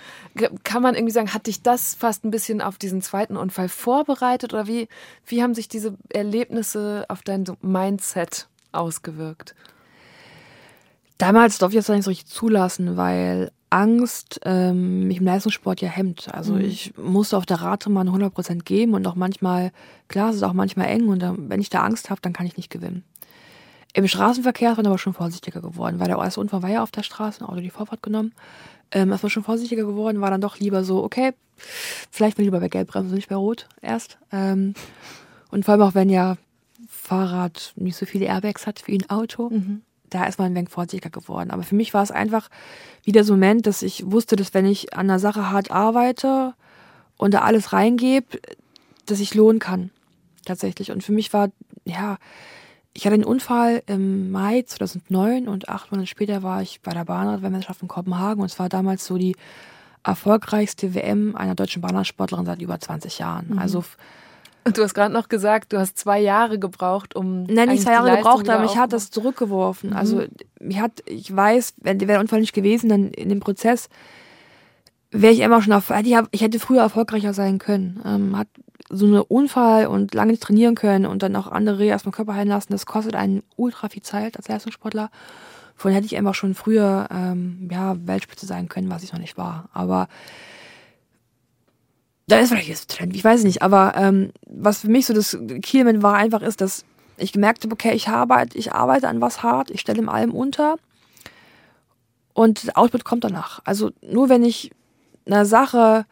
kann 0.62 0.82
man 0.82 0.94
irgendwie 0.94 1.12
sagen, 1.12 1.34
hat 1.34 1.46
dich 1.46 1.62
das 1.62 1.94
fast 1.94 2.24
ein 2.24 2.30
bisschen 2.30 2.60
auf 2.60 2.78
diesen 2.78 3.02
zweiten 3.02 3.36
Unfall 3.36 3.68
vorbereitet 3.68 4.54
oder 4.54 4.66
wie, 4.66 4.88
wie 5.26 5.42
haben 5.42 5.54
sich 5.54 5.68
diese 5.68 5.94
Erlebnisse 6.10 7.06
auf 7.08 7.22
dein 7.22 7.44
Mindset 7.60 8.46
ausgewirkt? 8.70 9.56
Damals 11.18 11.58
durfte 11.58 11.78
ich 11.78 11.84
das 11.84 11.94
nicht 11.94 12.04
so 12.04 12.10
richtig 12.10 12.28
zulassen, 12.28 12.96
weil 12.96 13.50
Angst 13.68 14.40
ähm, 14.44 15.06
mich 15.06 15.18
im 15.18 15.24
Leistungssport 15.24 15.80
ja 15.80 15.88
hemmt. 15.88 16.32
Also 16.32 16.54
mhm. 16.54 16.60
ich 16.62 16.96
musste 16.96 17.36
auf 17.36 17.46
der 17.46 17.60
Rate 17.60 17.90
mal 17.90 18.08
100% 18.08 18.62
geben 18.62 18.94
und 18.94 19.06
auch 19.06 19.16
manchmal, 19.16 19.72
klar, 20.08 20.30
es 20.30 20.36
ist 20.36 20.42
auch 20.44 20.52
manchmal 20.52 20.86
eng 20.86 21.08
und 21.08 21.20
dann, 21.20 21.50
wenn 21.50 21.60
ich 21.60 21.68
da 21.68 21.82
Angst 21.82 22.10
habe, 22.10 22.20
dann 22.20 22.32
kann 22.32 22.46
ich 22.46 22.56
nicht 22.56 22.70
gewinnen. 22.70 23.04
Im 23.92 24.06
Straßenverkehr 24.06 24.72
ist 24.72 24.76
man 24.76 24.86
aber 24.86 24.98
schon 24.98 25.14
vorsichtiger 25.14 25.60
geworden, 25.60 25.98
weil 25.98 26.08
der 26.08 26.18
erste 26.18 26.40
Unfall 26.40 26.62
war 26.62 26.70
ja 26.70 26.82
auf 26.82 26.90
der 26.90 27.02
Straße, 27.02 27.40
ein 27.40 27.48
Auto 27.48 27.60
die 27.60 27.70
Vorfahrt 27.70 28.02
genommen. 28.02 28.32
Ähm, 28.92 29.12
ist 29.12 29.22
man 29.22 29.30
schon 29.30 29.44
vorsichtiger 29.44 29.84
geworden, 29.84 30.20
war 30.20 30.30
dann 30.30 30.40
doch 30.40 30.58
lieber 30.58 30.84
so, 30.84 31.02
okay, 31.02 31.32
vielleicht 32.10 32.38
mal 32.38 32.44
lieber 32.44 32.60
bei 32.60 32.68
Gelbbremse, 32.68 33.14
nicht 33.14 33.28
bei 33.28 33.36
Rot 33.36 33.66
erst. 33.80 34.18
Ähm, 34.32 34.74
und 35.50 35.64
vor 35.64 35.72
allem 35.72 35.82
auch, 35.82 35.94
wenn 35.94 36.10
ja 36.10 36.36
Fahrrad 36.88 37.72
nicht 37.76 37.96
so 37.96 38.06
viele 38.06 38.26
Airbags 38.26 38.66
hat 38.66 38.86
wie 38.86 38.98
ein 38.98 39.10
Auto, 39.10 39.50
mhm. 39.50 39.82
da 40.08 40.24
ist 40.24 40.38
man 40.38 40.52
ein 40.52 40.54
wenig 40.54 40.70
vorsichtiger 40.70 41.10
geworden. 41.10 41.50
Aber 41.50 41.62
für 41.62 41.74
mich 41.74 41.94
war 41.94 42.02
es 42.02 42.10
einfach 42.10 42.48
wieder 43.04 43.24
so 43.24 43.32
ein 43.32 43.40
Moment, 43.40 43.66
dass 43.66 43.82
ich 43.82 44.10
wusste, 44.10 44.36
dass 44.36 44.54
wenn 44.54 44.66
ich 44.66 44.94
an 44.94 45.10
einer 45.10 45.18
Sache 45.18 45.50
hart 45.50 45.70
arbeite 45.70 46.54
und 47.16 47.34
da 47.34 47.40
alles 47.40 47.72
reingebe, 47.72 48.40
dass 49.06 49.20
ich 49.20 49.34
lohnen 49.34 49.58
kann. 49.58 49.90
Tatsächlich. 50.44 50.90
Und 50.90 51.02
für 51.02 51.12
mich 51.12 51.32
war, 51.32 51.50
ja, 51.84 52.18
ich 52.92 53.04
hatte 53.06 53.14
einen 53.14 53.24
Unfall 53.24 53.82
im 53.86 54.30
Mai 54.30 54.62
2009 54.62 55.48
und 55.48 55.68
acht 55.68 55.92
Monate 55.92 56.08
später 56.08 56.42
war 56.42 56.62
ich 56.62 56.80
bei 56.80 56.92
der 56.92 57.04
Bahnradweltmeisterschaft 57.04 57.82
in 57.82 57.88
Kopenhagen 57.88 58.42
und 58.42 58.50
es 58.50 58.58
war 58.58 58.68
damals 58.68 59.06
so 59.06 59.16
die 59.16 59.36
erfolgreichste 60.02 60.94
WM 60.94 61.36
einer 61.36 61.54
deutschen 61.54 61.82
Bahnradsportlerin 61.82 62.46
seit 62.46 62.62
über 62.62 62.80
20 62.80 63.18
Jahren. 63.18 63.48
Mhm. 63.50 63.58
Also 63.58 63.84
und 64.64 64.76
du 64.76 64.82
hast 64.82 64.94
gerade 64.94 65.12
noch 65.12 65.28
gesagt, 65.28 65.72
du 65.72 65.78
hast 65.78 65.98
zwei 65.98 66.20
Jahre 66.20 66.58
gebraucht, 66.58 67.16
um. 67.16 67.44
Nein, 67.44 67.70
nicht 67.70 67.82
zwei 67.82 67.92
Jahre 67.92 68.16
gebraucht, 68.16 68.48
aber 68.48 68.62
mich 68.62 68.76
hat 68.76 68.92
das 68.92 69.10
zurückgeworfen. 69.10 69.90
Mhm. 69.90 69.96
Also, 69.96 70.22
mich 70.60 70.78
hat, 70.80 71.02
ich 71.06 71.34
weiß, 71.34 71.74
wenn 71.78 71.98
wäre 72.00 72.12
der 72.12 72.20
Unfall 72.20 72.40
nicht 72.40 72.52
gewesen, 72.52 72.90
dann 72.90 73.08
in 73.08 73.30
dem 73.30 73.40
Prozess 73.40 73.88
wäre 75.10 75.32
ich 75.32 75.40
immer 75.40 75.60
schon 75.62 75.72
auf, 75.72 75.92
ich 76.30 76.40
hätte 76.40 76.60
früher 76.60 76.82
erfolgreicher 76.82 77.34
sein 77.34 77.58
können. 77.58 78.00
Ähm, 78.04 78.36
hat 78.36 78.48
so 78.88 79.06
eine 79.06 79.24
Unfall 79.24 79.86
und 79.86 80.14
lange 80.14 80.32
nicht 80.32 80.42
trainieren 80.42 80.74
können 80.74 81.06
und 81.06 81.22
dann 81.22 81.36
auch 81.36 81.46
andere 81.46 81.84
erstmal 81.84 82.12
Körper 82.12 82.34
heilen 82.34 82.48
lassen, 82.48 82.72
das 82.72 82.86
kostet 82.86 83.14
einen 83.14 83.42
ultra 83.56 83.88
viel 83.88 84.02
Zeit 84.02 84.36
als 84.36 84.48
Leistungssportler. 84.48 85.10
Vorhin 85.76 85.94
hätte 85.94 86.06
ich 86.06 86.16
einfach 86.16 86.34
schon 86.34 86.54
früher 86.54 87.08
ähm, 87.10 87.68
ja, 87.70 87.96
Weltspitze 88.06 88.46
sein 88.46 88.68
können, 88.68 88.90
was 88.90 89.02
ich 89.02 89.12
noch 89.12 89.20
nicht 89.20 89.38
war. 89.38 89.68
Aber 89.72 90.08
da 92.26 92.38
ist 92.38 92.50
vielleicht 92.50 92.68
jetzt 92.68 92.90
Trend, 92.90 93.14
ich 93.16 93.24
weiß 93.24 93.44
nicht. 93.44 93.62
Aber 93.62 93.94
ähm, 93.96 94.32
was 94.46 94.80
für 94.80 94.90
mich 94.90 95.06
so 95.06 95.14
das 95.14 95.38
Key-Element 95.62 96.02
war 96.02 96.14
einfach 96.14 96.42
ist, 96.42 96.60
dass 96.60 96.84
ich 97.16 97.32
gemerkt 97.32 97.64
habe, 97.64 97.72
okay, 97.72 97.92
ich 97.92 98.08
arbeite, 98.08 98.58
ich 98.58 98.72
arbeite 98.72 99.08
an 99.08 99.20
was 99.20 99.42
hart, 99.42 99.70
ich 99.70 99.80
stelle 99.80 100.00
in 100.00 100.08
allem 100.08 100.32
unter 100.32 100.76
und 102.34 102.76
Output 102.76 103.04
kommt 103.04 103.24
danach. 103.24 103.60
Also 103.64 103.90
nur 104.02 104.28
wenn 104.28 104.42
ich 104.42 104.70
einer 105.32 105.44
Sache 105.44 106.06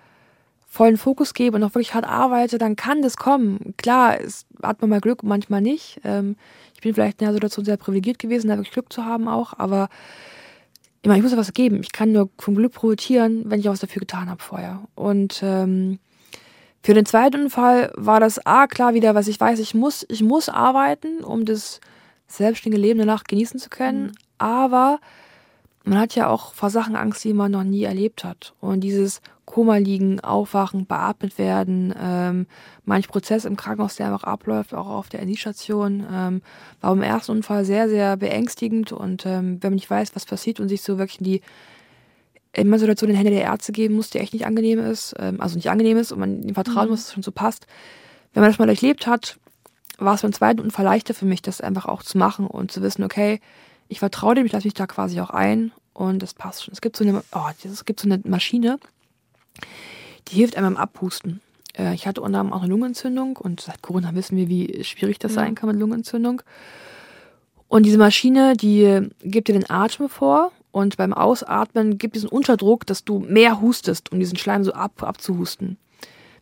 vollen 0.69 0.99
Fokus 0.99 1.35
gebe 1.35 1.57
und 1.57 1.65
auch 1.65 1.75
wirklich 1.75 1.95
hart 1.95 2.07
arbeite, 2.07 2.59
dann 2.59 2.77
kann 2.77 3.03
das 3.03 3.17
kommen. 3.17 3.75
Klar, 3.79 4.21
es 4.21 4.47
hat 4.63 4.81
man 4.81 4.91
mal 4.91 5.01
Glück, 5.01 5.23
manchmal 5.23 5.63
nicht. 5.63 6.01
Ähm, 6.05 6.37
ich 6.75 6.83
bin 6.83 6.95
vielleicht 6.95 7.21
in 7.21 7.27
der 7.27 7.35
Situation 7.35 7.65
sehr 7.65 7.77
privilegiert 7.77 8.19
gewesen, 8.19 8.49
da 8.49 8.57
wirklich 8.57 8.73
Glück 8.73 8.93
zu 8.93 9.05
haben 9.05 9.29
auch, 9.29 9.55
aber 9.59 9.89
ich, 11.03 11.09
meine, 11.09 11.19
ich 11.19 11.23
muss 11.23 11.33
ja 11.33 11.39
was 11.39 11.53
geben. 11.53 11.81
Ich 11.81 11.93
kann 11.93 12.13
nur 12.13 12.29
vom 12.39 12.55
Glück 12.55 12.73
profitieren, 12.73 13.45
wenn 13.47 13.61
ich 13.61 13.69
auch 13.69 13.73
was 13.73 13.81
dafür 13.81 14.01
getan 14.01 14.29
habe 14.29 14.43
vorher. 14.43 14.83
Und 14.95 15.41
ähm, 15.43 15.99
für 16.83 16.95
den 16.95 17.07
zweiten 17.07 17.51
Fall 17.51 17.93
war 17.97 18.21
das 18.21 18.45
A 18.47 18.67
klar 18.67 18.95
wieder, 18.95 19.15
was 19.15 19.29
ich 19.29 19.41
weiß, 19.41 19.59
ich 19.61 19.75
muss, 19.75 20.05
ich 20.09 20.23
muss 20.23 20.49
arbeiten, 20.49 21.25
um 21.25 21.45
das 21.45 21.81
selbstständige 22.27 22.83
Leben 22.83 22.99
danach 22.99 23.25
genießen 23.25 23.59
zu 23.59 23.71
können. 23.71 24.03
Mhm. 24.03 24.13
Aber 24.39 25.01
man 25.89 25.99
hat 25.99 26.15
ja 26.15 26.29
auch 26.29 26.55
vor 26.55 26.71
Sachen 26.71 26.97
Angst, 26.97 27.25
die 27.25 27.33
man 27.33 27.53
noch 27.53 27.65
nie 27.65 27.85
erlebt 27.85 28.25
hat. 28.25 28.55
Und 28.61 28.81
dieses 28.81 29.21
Koma 29.47 29.79
liegen, 29.79 30.21
aufwachen, 30.21 30.87
beatmet 30.87 31.39
werden, 31.39 31.95
ähm, 31.99 32.47
manch 32.85 33.09
Prozess 33.09 33.47
im 33.47 33.57
Krankenhaus, 33.57 33.97
der 33.97 34.07
einfach 34.07 34.25
abläuft, 34.25 34.75
auch 34.75 34.87
auf 34.87 35.09
der 35.09 35.25
NI-Station, 35.25 36.07
ähm, 36.13 36.43
war 36.81 36.95
beim 36.95 37.03
ersten 37.03 37.33
Unfall 37.33 37.65
sehr, 37.65 37.89
sehr 37.89 38.17
beängstigend. 38.17 38.93
Und 38.93 39.25
ähm, 39.25 39.63
wenn 39.63 39.71
man 39.71 39.77
nicht 39.77 39.91
weiß, 39.91 40.15
was 40.15 40.27
passiert 40.27 40.61
und 40.61 40.69
sich 40.69 40.83
so 40.83 40.99
wirklich 40.99 41.21
in 41.21 41.25
die 41.25 41.41
immer 42.53 42.79
Situation 42.79 43.09
in 43.09 43.15
den 43.15 43.25
Hände 43.25 43.33
der 43.33 43.45
Ärzte 43.45 43.73
geben 43.73 43.95
muss, 43.97 44.11
die 44.11 44.19
echt 44.19 44.33
nicht 44.33 44.47
angenehm 44.47 44.79
ist, 44.79 45.15
ähm, 45.19 45.41
also 45.41 45.57
nicht 45.57 45.71
angenehm 45.71 45.97
ist 45.97 46.13
und 46.13 46.19
man 46.19 46.43
ihm 46.43 46.55
vertrauen 46.55 46.87
mhm. 46.87 46.91
muss, 46.91 47.01
dass 47.01 47.09
es 47.09 47.15
schon 47.15 47.23
so 47.23 47.33
passt. 47.33 47.67
Wenn 48.35 48.43
man 48.43 48.51
das 48.51 48.59
mal 48.59 48.67
durchlebt 48.67 49.07
hat, 49.07 49.39
war 49.99 50.15
es 50.15 50.23
beim 50.23 50.33
zweiten 50.33 50.61
Unfall 50.61 50.85
leichter 50.85 51.15
für 51.15 51.25
mich, 51.25 51.43
das 51.43 51.61
einfach 51.61 51.87
auch 51.87 52.03
zu 52.03 52.19
machen 52.19 52.47
und 52.47 52.71
zu 52.71 52.83
wissen, 52.83 53.03
okay, 53.03 53.41
ich 53.89 53.99
vertraue 53.99 54.35
dem, 54.35 54.47
ich 54.47 54.53
lasse 54.53 54.67
mich 54.67 54.75
da 54.75 54.87
quasi 54.87 55.21
auch 55.21 55.31
ein 55.31 55.73
und 55.95 56.23
das 56.23 56.35
passt 56.35 56.65
schon. 56.65 56.73
Es 56.73 56.81
gibt 56.81 56.97
so 56.97 57.05
eine, 57.05 57.23
oh, 57.33 57.49
es 57.65 57.85
gibt 57.85 58.01
so 58.01 58.09
eine 58.09 58.21
Maschine, 58.25 58.79
die 60.29 60.37
hilft 60.37 60.57
einem 60.57 60.75
beim 60.75 60.83
Abhusten. 60.83 61.41
Äh, 61.77 61.95
ich 61.95 62.07
hatte 62.07 62.21
unter 62.21 62.41
anderem 62.41 62.57
auch 62.57 62.63
eine 62.63 62.71
Lungenentzündung 62.71 63.37
und 63.37 63.61
seit 63.61 63.83
Corona 63.83 64.15
wissen 64.15 64.37
wir, 64.37 64.49
wie 64.49 64.85
schwierig 64.85 65.19
das 65.19 65.35
ja. 65.35 65.43
sein 65.43 65.55
kann 65.55 65.69
mit 65.71 65.79
Lungenentzündung. 65.79 66.43
Und 67.69 67.85
diese 67.85 67.99
Maschine, 67.99 68.55
die 68.57 69.09
gibt 69.23 69.49
dir 69.49 69.53
den 69.53 69.69
Atem 69.69 70.09
vor 70.09 70.53
und 70.71 70.97
beim 70.97 71.13
Ausatmen 71.13 71.99
gibt 71.99 72.15
diesen 72.15 72.29
Unterdruck, 72.29 72.87
dass 72.87 73.05
du 73.05 73.19
mehr 73.19 73.61
hustest, 73.61 74.11
um 74.13 74.19
diesen 74.19 74.39
Schleim 74.39 74.65
so 74.65 74.73
ab, 74.73 75.03
abzuhusten. 75.03 75.77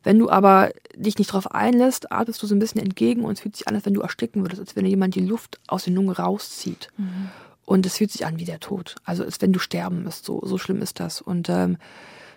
Wenn 0.06 0.20
du 0.20 0.30
aber 0.30 0.70
dich 0.94 1.18
nicht 1.18 1.30
darauf 1.30 1.50
einlässt, 1.50 2.12
atmest 2.12 2.40
du 2.40 2.46
so 2.46 2.54
ein 2.54 2.60
bisschen 2.60 2.80
entgegen 2.80 3.24
und 3.24 3.32
es 3.32 3.40
fühlt 3.40 3.56
sich 3.56 3.66
an, 3.66 3.74
als 3.74 3.86
wenn 3.86 3.94
du 3.94 4.02
ersticken 4.02 4.42
würdest, 4.42 4.60
als 4.60 4.76
wenn 4.76 4.86
jemand 4.86 5.16
die 5.16 5.26
Luft 5.26 5.58
aus 5.66 5.82
den 5.82 5.96
Lungen 5.96 6.12
rauszieht. 6.12 6.90
Mhm. 6.96 7.28
Und 7.64 7.84
es 7.86 7.96
fühlt 7.96 8.12
sich 8.12 8.24
an 8.24 8.38
wie 8.38 8.44
der 8.44 8.60
Tod. 8.60 8.94
Also 9.04 9.24
als 9.24 9.42
wenn 9.42 9.52
du 9.52 9.58
sterben 9.58 10.04
müsst. 10.04 10.24
So, 10.24 10.40
so 10.44 10.58
schlimm 10.58 10.80
ist 10.80 11.00
das. 11.00 11.20
Und 11.20 11.48
ähm, 11.48 11.76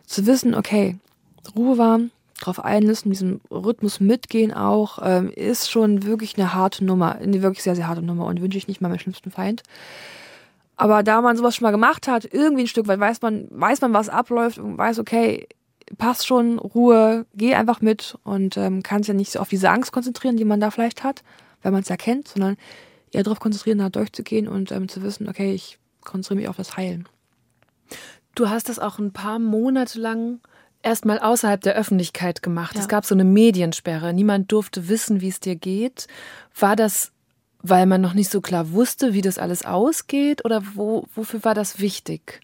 zu 0.08 0.26
wissen, 0.26 0.56
okay, 0.56 0.98
Ruhe 1.56 1.78
warm, 1.78 2.10
drauf 2.42 2.66
einlassen, 2.66 3.12
diesem 3.12 3.40
Rhythmus 3.52 4.00
mitgehen 4.00 4.52
auch, 4.52 4.98
ähm, 5.04 5.30
ist 5.30 5.70
schon 5.70 6.06
wirklich 6.06 6.40
eine 6.40 6.56
harte 6.56 6.84
Nummer. 6.84 7.18
Eine 7.18 7.44
wirklich 7.44 7.62
sehr, 7.62 7.76
sehr 7.76 7.88
harte 7.88 8.02
Nummer 8.02 8.26
und 8.26 8.42
wünsche 8.42 8.58
ich 8.58 8.68
nicht 8.68 8.82
mal 8.82 8.90
meinem 8.90 8.98
schlimmsten 8.98 9.30
Feind. 9.30 9.62
Aber 10.76 11.04
da 11.04 11.22
man 11.22 11.38
sowas 11.38 11.56
schon 11.56 11.66
mal 11.66 11.72
gemacht 11.72 12.08
hat, 12.08 12.34
irgendwie 12.34 12.64
ein 12.64 12.68
Stück 12.68 12.88
weit 12.88 13.00
weiß 13.00 13.22
man, 13.22 13.48
weiß 13.52 13.82
man, 13.82 13.94
was 13.94 14.10
abläuft 14.10 14.58
und 14.58 14.76
weiß, 14.76 14.98
okay, 14.98 15.48
passt 15.98 16.28
schon, 16.28 16.60
Ruhe, 16.60 17.26
geh 17.34 17.56
einfach 17.56 17.82
mit 17.82 18.18
und 18.24 18.58
ähm, 18.58 18.84
kann 18.84 19.04
sich 19.04 19.10
ja 19.10 19.14
nicht 19.14 19.32
so 19.32 19.40
auf 19.40 19.50
diese 19.50 19.70
Angst 19.70 19.92
konzentrieren, 19.92 20.38
die 20.38 20.46
man 20.46 20.60
da 20.60 20.72
vielleicht 20.72 21.04
hat, 21.04 21.24
weil 21.62 21.72
man 21.72 21.82
es 21.82 21.90
erkennt, 21.90 22.28
sondern 22.28 22.58
eher 23.12 23.24
darauf 23.24 23.40
konzentrieren, 23.40 23.80
da 23.80 23.90
durchzugehen 23.90 24.48
und 24.48 24.72
ähm, 24.72 24.88
zu 24.88 25.02
wissen, 25.02 25.28
okay, 25.28 25.54
ich 25.54 25.80
konzentriere 26.04 26.42
mich 26.42 26.50
auf 26.50 26.58
das 26.58 26.78
Heilen. 26.78 27.08
Du 28.36 28.50
hast 28.50 28.70
das 28.70 28.80
auch 28.80 29.00
ein 29.00 29.12
paar 29.12 29.40
Monate 29.40 30.00
lang 30.00 30.40
erstmal 30.82 31.20
außerhalb 31.20 31.62
der 31.62 31.76
Öffentlichkeit 31.76 32.42
gemacht. 32.42 32.76
Ja. 32.76 32.82
Es 32.82 32.88
gab 32.88 33.06
so 33.06 33.16
eine 33.16 33.26
Mediensperre. 33.26 34.14
Niemand 34.14 34.52
durfte 34.52 34.88
wissen, 34.88 35.22
wie 35.22 35.28
es 35.28 35.40
dir 35.40 35.56
geht. 35.56 36.08
War 36.58 36.76
das, 36.76 37.12
weil 37.62 37.86
man 37.86 38.02
noch 38.02 38.14
nicht 38.14 38.32
so 38.32 38.42
klar 38.42 38.72
wusste, 38.72 39.14
wie 39.14 39.22
das 39.22 39.38
alles 39.38 39.66
ausgeht? 39.66 40.46
Oder 40.46 40.64
wo, 40.76 41.06
wofür 41.16 41.44
war 41.44 41.56
das 41.56 41.80
wichtig? 41.80 42.42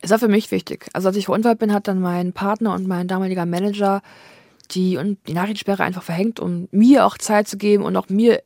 Es 0.00 0.10
war 0.10 0.18
für 0.18 0.28
mich 0.28 0.50
wichtig. 0.50 0.86
Also 0.92 1.08
als 1.08 1.16
ich 1.16 1.26
verunfallt 1.26 1.58
bin, 1.58 1.72
hat 1.72 1.88
dann 1.88 2.00
mein 2.00 2.32
Partner 2.32 2.74
und 2.74 2.86
mein 2.86 3.08
damaliger 3.08 3.46
Manager 3.46 4.02
die, 4.70 4.96
und 4.96 5.18
die 5.26 5.34
Nachrichtensperre 5.34 5.82
einfach 5.82 6.02
verhängt, 6.02 6.40
um 6.40 6.68
mir 6.70 7.06
auch 7.06 7.18
Zeit 7.18 7.48
zu 7.48 7.56
geben 7.56 7.84
und 7.84 7.96
auch 7.96 8.08
mir 8.08 8.42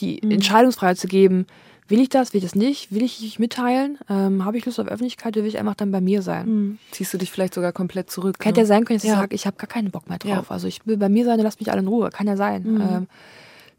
die 0.00 0.20
mhm. 0.22 0.32
Entscheidungsfreiheit 0.32 0.98
zu 0.98 1.06
geben. 1.06 1.46
Will 1.88 2.00
ich 2.00 2.08
das, 2.08 2.32
will 2.32 2.38
ich 2.38 2.44
das 2.44 2.54
nicht? 2.54 2.92
Will 2.92 3.02
ich 3.02 3.20
mich 3.20 3.38
mitteilen? 3.38 3.98
Ähm, 4.08 4.44
Habe 4.44 4.56
ich 4.56 4.64
Lust 4.64 4.78
auf 4.78 4.86
Öffentlichkeit 4.86 5.36
oder 5.36 5.42
will 5.42 5.48
ich 5.48 5.58
einfach 5.58 5.74
dann 5.74 5.90
bei 5.90 6.00
mir 6.00 6.22
sein? 6.22 6.48
Mhm. 6.48 6.78
Ziehst 6.92 7.12
du 7.12 7.18
dich 7.18 7.32
vielleicht 7.32 7.54
sogar 7.54 7.72
komplett 7.72 8.10
zurück? 8.10 8.36
Hätte 8.40 8.60
ne? 8.60 8.60
ja 8.60 8.66
sein 8.66 8.84
können, 8.84 8.98
dass 8.98 9.06
ja. 9.06 9.14
ich 9.14 9.18
sage, 9.18 9.34
ich 9.34 9.46
habe 9.46 9.56
gar 9.56 9.66
keinen 9.66 9.90
Bock 9.90 10.08
mehr 10.08 10.18
drauf. 10.18 10.30
Ja. 10.30 10.44
Also 10.48 10.68
ich 10.68 10.86
will 10.86 10.96
bei 10.96 11.08
mir 11.08 11.24
sein, 11.24 11.40
lass 11.40 11.58
mich 11.58 11.70
alle 11.70 11.80
in 11.80 11.88
Ruhe. 11.88 12.10
Kann 12.10 12.28
ja 12.28 12.36
sein. 12.36 12.62
Mhm. 12.62 12.80
Ähm, 12.80 13.06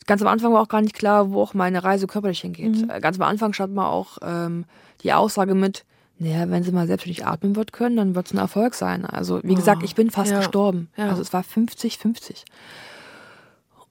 ganz 0.07 0.21
am 0.21 0.27
Anfang 0.27 0.51
war 0.51 0.61
auch 0.61 0.67
gar 0.67 0.81
nicht 0.81 0.95
klar, 0.95 1.31
wo 1.31 1.41
auch 1.41 1.53
meine 1.53 1.83
Reise 1.85 2.05
körperlich 2.05 2.41
hingeht. 2.41 2.83
Mhm. 2.83 2.89
Äh, 2.89 2.99
ganz 2.99 3.17
am 3.17 3.23
Anfang 3.23 3.53
stand 3.53 3.73
mal 3.73 3.87
auch 3.87 4.17
ähm, 4.21 4.65
die 5.03 5.13
Aussage 5.13 5.55
mit, 5.55 5.85
naja, 6.21 6.49
wenn 6.51 6.61
sie 6.61 6.71
mal 6.71 6.85
selbstständig 6.85 7.25
atmen 7.25 7.55
wird 7.55 7.73
können, 7.73 7.95
dann 7.95 8.13
wird 8.13 8.27
es 8.27 8.33
ein 8.33 8.37
Erfolg 8.37 8.75
sein. 8.75 9.05
Also, 9.05 9.41
wie 9.43 9.53
oh, 9.53 9.55
gesagt, 9.55 9.81
ich 9.81 9.95
bin 9.95 10.11
fast 10.11 10.31
ja, 10.31 10.37
gestorben. 10.37 10.89
Ja. 10.95 11.09
Also 11.09 11.21
es 11.21 11.33
war 11.33 11.41
50-50. 11.41 12.43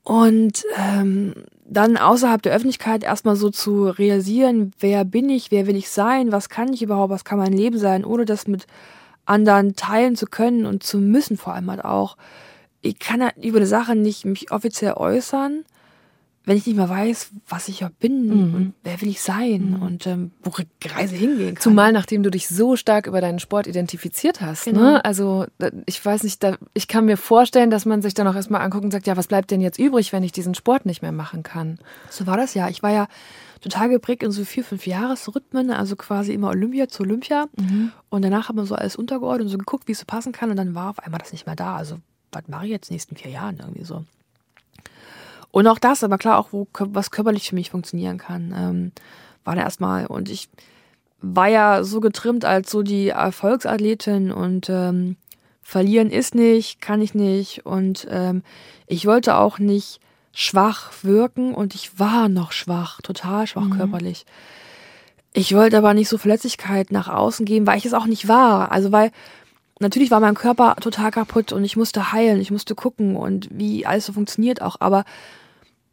Und 0.05 0.65
ähm, 0.77 1.35
dann 1.65 1.97
außerhalb 1.97 2.41
der 2.41 2.55
Öffentlichkeit 2.55 3.03
erstmal 3.03 3.35
so 3.35 3.51
zu 3.51 3.89
realisieren, 3.89 4.73
wer 4.79 5.05
bin 5.05 5.29
ich, 5.29 5.51
wer 5.51 5.67
will 5.67 5.75
ich 5.75 5.91
sein, 5.91 6.31
was 6.31 6.49
kann 6.49 6.73
ich 6.73 6.83
überhaupt, 6.83 7.11
was 7.11 7.25
kann 7.25 7.39
mein 7.39 7.53
Leben 7.53 7.79
sein, 7.79 8.05
ohne 8.05 8.25
das 8.25 8.47
mit 8.47 8.67
anderen 9.27 9.75
teilen 9.75 10.15
zu 10.15 10.27
können 10.27 10.67
und 10.67 10.85
zu 10.85 10.99
müssen 10.99 11.37
vor 11.37 11.55
allem 11.55 11.69
halt 11.69 11.85
auch. 11.85 12.17
Ich 12.81 13.01
kann 13.01 13.25
halt 13.25 13.37
über 13.45 13.59
eine 13.59 13.67
Sache 13.67 13.97
nicht 13.97 14.25
mich 14.25 14.53
offiziell 14.53 14.93
äußern, 14.93 15.65
wenn 16.45 16.57
ich 16.57 16.67
nicht 16.67 16.77
mehr 16.77 16.89
weiß, 16.89 17.33
was 17.49 17.69
ich 17.69 17.85
bin 17.99 18.27
mhm. 18.27 18.55
und 18.55 18.75
wer 18.83 19.01
will 19.01 19.09
ich 19.09 19.21
sein 19.21 19.77
mhm. 19.77 19.83
und 19.83 20.07
ähm, 20.07 20.31
wo 20.43 20.51
die 20.51 20.89
Reise 20.89 21.15
hingehen 21.15 21.55
kann. 21.55 21.63
Zumal 21.63 21.93
nachdem 21.93 22.23
du 22.23 22.31
dich 22.31 22.49
so 22.49 22.77
stark 22.77 23.07
über 23.07 23.21
deinen 23.21 23.39
Sport 23.39 23.67
identifiziert 23.67 24.41
hast. 24.41 24.67
Ne? 24.67 24.73
Genau. 24.73 24.85
Ne? 24.85 25.05
Also 25.05 25.47
ich 25.85 26.05
weiß 26.05 26.23
nicht, 26.23 26.43
da, 26.43 26.57
ich 26.73 26.89
kann 26.89 27.05
mir 27.05 27.19
vorstellen, 27.19 27.71
dass 27.71 27.85
man 27.85 28.01
sich 28.01 28.15
dann 28.15 28.27
auch 28.27 28.35
erstmal 28.35 28.63
anguckt 28.63 28.85
und 28.85 28.91
sagt, 28.91 29.07
ja, 29.07 29.17
was 29.17 29.27
bleibt 29.27 29.51
denn 29.51 29.61
jetzt 29.61 29.79
übrig, 29.79 30.13
wenn 30.13 30.23
ich 30.23 30.33
diesen 30.33 30.55
Sport 30.55 30.87
nicht 30.87 31.03
mehr 31.03 31.13
machen 31.13 31.43
kann? 31.43 31.79
So 32.09 32.27
war 32.27 32.39
das 32.39 32.55
ja. 32.55 32.69
Ich 32.69 32.83
war 32.83 32.91
ja 32.91 33.07
total 33.61 33.91
geprägt 33.91 34.23
in 34.23 34.31
so 34.31 34.45
vier, 34.45 34.65
fünf 34.65 34.87
Jahresrhythmen, 34.87 35.71
also 35.71 35.95
quasi 35.95 36.33
immer 36.33 36.49
Olympia 36.49 36.89
zu 36.89 37.03
Olympia. 37.03 37.47
Mhm. 37.59 37.93
Und 38.09 38.23
danach 38.23 38.49
hat 38.49 38.57
man 38.57 38.65
so 38.65 38.75
alles 38.75 38.97
untergeordnet 38.97 39.47
und 39.47 39.53
so 39.53 39.59
geguckt, 39.59 39.89
wie 39.89 39.93
es 39.93 39.99
so 39.99 40.07
passen 40.07 40.33
kann. 40.33 40.51
Und 40.51 40.57
dann 40.57 40.75
war 40.75 40.91
auf 40.91 41.01
einmal 41.01 41.21
das 41.21 41.33
nicht 41.33 41.45
mehr 41.45 41.57
da. 41.57 41.77
Also 41.77 41.99
was 42.33 42.49
mache 42.49 42.65
ich 42.65 42.71
jetzt 42.71 42.89
in 42.89 42.93
den 42.93 42.97
nächsten 42.97 43.17
vier 43.17 43.31
Jahren 43.31 43.59
irgendwie 43.59 43.85
so? 43.85 44.05
Und 45.51 45.67
auch 45.67 45.79
das, 45.79 46.05
aber 46.05 46.19
klar, 46.19 46.39
auch 46.39 46.53
wo, 46.53 46.67
was 46.73 47.11
körperlich 47.11 47.49
für 47.49 47.55
mich 47.55 47.71
funktionieren 47.71 48.19
kann, 48.19 48.55
ähm, 48.57 48.93
war 49.45 49.57
da 49.57 49.63
erstmal. 49.63 50.07
Und 50.07 50.29
ich 50.29 50.49
war 51.21 51.49
ja 51.49 51.83
so 51.83 52.01
getrimmt 52.01 52.45
als 52.45 52.71
so 52.71 52.83
die 52.83 53.09
Erfolgsathletin 53.09 54.31
und 54.33 54.69
ähm, 54.71 55.17
verlieren 55.63 56.11
ist 56.11 56.35
nicht, 56.35 56.81
kann 56.81 57.03
ich 57.03 57.15
nicht. 57.15 57.67
Und 57.67 58.07
ähm, 58.11 58.43
ich 58.87 59.07
wollte 59.07 59.37
auch 59.37 59.59
nicht 59.59 60.01
schwach 60.33 60.93
wirken 61.03 61.55
und 61.55 61.75
ich 61.75 61.99
war 61.99 62.29
noch 62.29 62.53
schwach, 62.53 63.01
total 63.03 63.47
schwach 63.47 63.65
mhm. 63.65 63.77
körperlich. 63.77 64.27
Ich 65.33 65.55
wollte 65.55 65.79
aber 65.79 65.95
nicht 65.95 66.09
so 66.09 66.19
Verletzlichkeit 66.19 66.91
nach 66.91 67.09
außen 67.09 67.47
geben, 67.47 67.67
weil 67.67 67.79
ich 67.79 67.87
es 67.87 67.95
auch 67.95 68.07
nicht 68.07 68.27
war. 68.27 68.73
Also 68.73 68.91
weil 68.91 69.13
natürlich 69.81 70.11
war 70.11 70.21
mein 70.21 70.35
Körper 70.35 70.77
total 70.81 71.11
kaputt 71.11 71.53
und 71.53 71.65
ich 71.65 71.77
musste 71.77 72.13
heilen, 72.13 72.41
ich 72.41 72.51
musste 72.51 72.75
gucken 72.75 73.17
und 73.17 73.49
wie 73.53 73.87
alles 73.87 74.07
so 74.07 74.13
funktioniert 74.13 74.63
auch. 74.63 74.77
Aber 74.81 75.05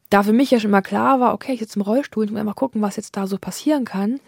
da 0.10 0.24
für 0.24 0.34
mich 0.34 0.52
ja 0.52 0.60
schon 0.60 0.72
mal 0.72 0.82
klar 0.82 1.20
war, 1.20 1.34
okay, 1.34 1.54
ich 1.54 1.60
sitze 1.60 1.80
im 1.80 1.84
Rollstuhl, 1.84 2.26
ich 2.26 2.32
muss 2.32 2.44
mal 2.44 2.54
gucken, 2.54 2.82
was 2.82 2.96
jetzt 2.96 3.18
da 3.18 3.28
so 3.28 3.38
passieren 3.38 3.86
kann, 3.86 4.20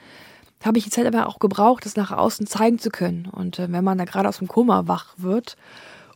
habe 0.64 0.78
ich 0.78 0.84
die 0.84 0.90
Zeit 0.90 1.06
aber 1.06 1.28
auch 1.28 1.40
gebraucht, 1.40 1.86
das 1.86 1.96
nach 1.96 2.12
außen 2.12 2.48
zeigen 2.48 2.80
zu 2.80 2.90
können. 2.90 3.28
Und 3.32 3.60
äh, 3.60 3.72
wenn 3.72 3.84
man 3.84 3.98
da 3.98 4.06
gerade 4.06 4.28
aus 4.28 4.40
dem 4.40 4.48
Koma 4.48 4.88
wach 4.88 5.14
wird 5.18 5.56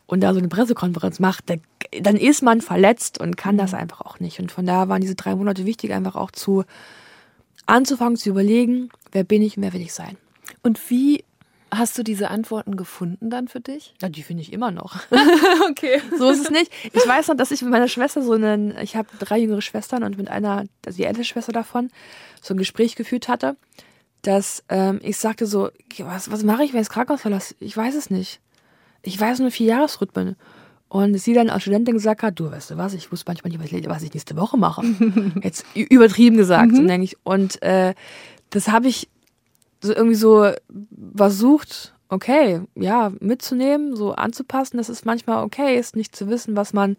und 0.06 0.20
da 0.20 0.32
so 0.34 0.38
eine 0.38 0.48
Pressekonferenz 0.48 1.18
macht, 1.18 1.48
da, 1.48 1.54
dann 1.98 2.16
ist 2.16 2.42
man 2.42 2.60
verletzt 2.60 3.18
und 3.18 3.36
kann 3.36 3.56
das 3.56 3.72
mhm. 3.72 3.78
einfach 3.78 4.02
auch 4.02 4.20
nicht. 4.20 4.40
Und 4.40 4.52
von 4.52 4.66
daher 4.66 4.88
waren 4.88 5.00
diese 5.00 5.14
drei 5.14 5.34
Monate 5.34 5.64
wichtig, 5.64 5.92
einfach 5.92 6.16
auch 6.16 6.30
zu 6.30 6.64
anzufangen 7.66 8.16
zu 8.16 8.28
überlegen, 8.28 8.90
wer 9.12 9.24
bin 9.24 9.40
ich 9.40 9.56
und 9.56 9.62
wer 9.62 9.72
will 9.72 9.80
ich 9.80 9.94
sein. 9.94 10.18
Und 10.62 10.90
wie 10.90 11.24
Hast 11.76 11.98
du 11.98 12.02
diese 12.02 12.30
Antworten 12.30 12.76
gefunden 12.76 13.30
dann 13.30 13.48
für 13.48 13.60
dich? 13.60 13.94
Ja, 14.00 14.08
die 14.08 14.22
finde 14.22 14.42
ich 14.42 14.52
immer 14.52 14.70
noch. 14.70 14.96
okay. 15.70 16.00
So 16.18 16.30
ist 16.30 16.44
es 16.44 16.50
nicht. 16.50 16.72
Ich 16.92 17.06
weiß 17.06 17.28
noch, 17.28 17.36
dass 17.36 17.50
ich 17.50 17.62
mit 17.62 17.70
meiner 17.70 17.88
Schwester 17.88 18.22
so 18.22 18.32
einen, 18.32 18.76
ich 18.78 18.96
habe 18.96 19.08
drei 19.18 19.38
jüngere 19.38 19.62
Schwestern 19.62 20.04
und 20.04 20.16
mit 20.16 20.28
einer, 20.28 20.64
also 20.86 20.96
die 20.96 21.04
ältere 21.04 21.24
Schwester 21.24 21.52
davon, 21.52 21.90
so 22.40 22.54
ein 22.54 22.58
Gespräch 22.58 22.96
geführt 22.96 23.28
hatte, 23.28 23.56
dass 24.22 24.62
ähm, 24.68 25.00
ich 25.02 25.18
sagte 25.18 25.46
so, 25.46 25.70
was, 25.98 26.30
was 26.30 26.44
mache 26.44 26.64
ich, 26.64 26.72
wenn 26.72 26.80
ich 26.80 26.86
das 26.86 26.94
Krankenhaus 26.94 27.22
verlasse? 27.22 27.54
Ich 27.60 27.76
weiß 27.76 27.94
es 27.94 28.10
nicht. 28.10 28.40
Ich 29.02 29.20
weiß 29.20 29.40
nur 29.40 29.50
vier 29.50 29.66
Jahresrhythmen. 29.66 30.36
Und 30.88 31.18
sie 31.18 31.34
dann 31.34 31.50
als 31.50 31.62
Studentin 31.62 31.94
gesagt 31.94 32.22
hat, 32.22 32.38
du 32.38 32.50
weißt 32.50 32.70
du 32.70 32.76
was, 32.76 32.94
ich 32.94 33.10
wusste 33.10 33.24
manchmal 33.26 33.52
nicht, 33.52 33.88
was 33.88 34.02
ich 34.02 34.14
nächste 34.14 34.36
Woche 34.36 34.56
mache. 34.56 34.82
Jetzt 35.42 35.66
übertrieben 35.74 36.36
gesagt, 36.36 36.70
mhm. 36.70 36.86
denke 36.86 37.04
ich. 37.04 37.16
Und 37.24 37.60
äh, 37.62 37.94
das 38.50 38.68
habe 38.68 38.86
ich 38.86 39.08
irgendwie 39.92 40.16
so 40.16 40.50
versucht, 41.16 41.94
okay, 42.08 42.60
ja, 42.74 43.12
mitzunehmen, 43.20 43.96
so 43.96 44.12
anzupassen, 44.12 44.76
dass 44.76 44.88
es 44.88 45.04
manchmal 45.04 45.44
okay 45.44 45.78
ist, 45.78 45.96
nicht 45.96 46.14
zu 46.14 46.28
wissen, 46.28 46.56
was 46.56 46.72
man 46.72 46.96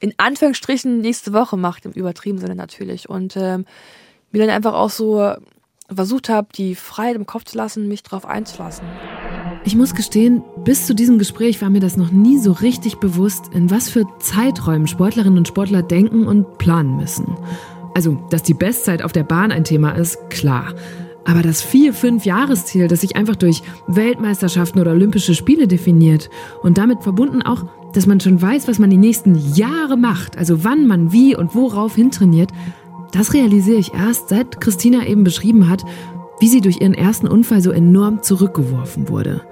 in 0.00 0.14
Anführungsstrichen 0.16 1.00
nächste 1.00 1.32
Woche 1.32 1.56
macht, 1.56 1.86
im 1.86 1.92
übertriebenen 1.92 2.40
Sinne 2.40 2.54
natürlich. 2.54 3.08
Und 3.08 3.36
ähm, 3.36 3.64
mir 4.32 4.40
dann 4.40 4.54
einfach 4.54 4.74
auch 4.74 4.90
so 4.90 5.34
versucht 5.92 6.28
habe, 6.28 6.48
die 6.54 6.74
Freiheit 6.74 7.16
im 7.16 7.26
Kopf 7.26 7.44
zu 7.44 7.56
lassen, 7.56 7.88
mich 7.88 8.02
darauf 8.02 8.26
einzulassen. 8.26 8.86
Ich 9.64 9.76
muss 9.76 9.94
gestehen, 9.94 10.42
bis 10.64 10.86
zu 10.86 10.94
diesem 10.94 11.18
Gespräch 11.18 11.60
war 11.62 11.70
mir 11.70 11.80
das 11.80 11.96
noch 11.96 12.10
nie 12.10 12.38
so 12.38 12.52
richtig 12.52 12.96
bewusst, 12.96 13.46
in 13.54 13.70
was 13.70 13.88
für 13.88 14.04
Zeiträumen 14.18 14.86
Sportlerinnen 14.86 15.38
und 15.38 15.48
Sportler 15.48 15.82
denken 15.82 16.26
und 16.26 16.58
planen 16.58 16.96
müssen. 16.96 17.36
Also, 17.94 18.26
dass 18.30 18.42
die 18.42 18.54
Bestzeit 18.54 19.02
auf 19.02 19.12
der 19.12 19.24
Bahn 19.24 19.52
ein 19.52 19.64
Thema 19.64 19.92
ist, 19.92 20.18
klar. 20.30 20.74
Aber 21.24 21.42
das 21.42 21.62
Vier-Fünf-Jahresziel, 21.62 22.86
das 22.86 23.00
sich 23.00 23.16
einfach 23.16 23.36
durch 23.36 23.62
Weltmeisterschaften 23.86 24.78
oder 24.78 24.92
Olympische 24.92 25.34
Spiele 25.34 25.66
definiert 25.66 26.28
und 26.62 26.76
damit 26.76 27.02
verbunden 27.02 27.42
auch, 27.42 27.64
dass 27.94 28.06
man 28.06 28.20
schon 28.20 28.40
weiß, 28.40 28.68
was 28.68 28.78
man 28.78 28.90
die 28.90 28.96
nächsten 28.96 29.34
Jahre 29.54 29.96
macht, 29.96 30.36
also 30.36 30.64
wann 30.64 30.86
man 30.86 31.12
wie 31.12 31.36
und 31.36 31.54
worauf 31.54 31.94
hintrainiert, 31.94 32.50
das 33.12 33.32
realisiere 33.32 33.78
ich 33.78 33.94
erst, 33.94 34.28
seit 34.28 34.60
Christina 34.60 35.06
eben 35.06 35.24
beschrieben 35.24 35.68
hat, 35.68 35.84
wie 36.40 36.48
sie 36.48 36.60
durch 36.60 36.80
ihren 36.80 36.94
ersten 36.94 37.28
Unfall 37.28 37.62
so 37.62 37.70
enorm 37.70 38.22
zurückgeworfen 38.22 39.08
wurde. 39.08 39.42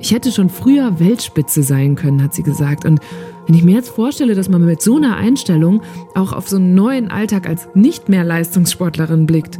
Ich 0.00 0.12
hätte 0.12 0.32
schon 0.32 0.50
früher 0.50 1.00
Weltspitze 1.00 1.62
sein 1.62 1.94
können, 1.94 2.22
hat 2.22 2.34
sie 2.34 2.42
gesagt. 2.42 2.84
Und 2.84 3.00
wenn 3.46 3.54
ich 3.54 3.64
mir 3.64 3.76
jetzt 3.76 3.88
vorstelle, 3.88 4.34
dass 4.34 4.50
man 4.50 4.64
mit 4.64 4.82
so 4.82 4.96
einer 4.96 5.16
Einstellung 5.16 5.82
auch 6.14 6.32
auf 6.32 6.48
so 6.48 6.56
einen 6.56 6.74
neuen 6.74 7.10
Alltag 7.10 7.48
als 7.48 7.68
nicht 7.74 8.10
mehr 8.10 8.24
Leistungssportlerin 8.24 9.24
blickt, 9.24 9.58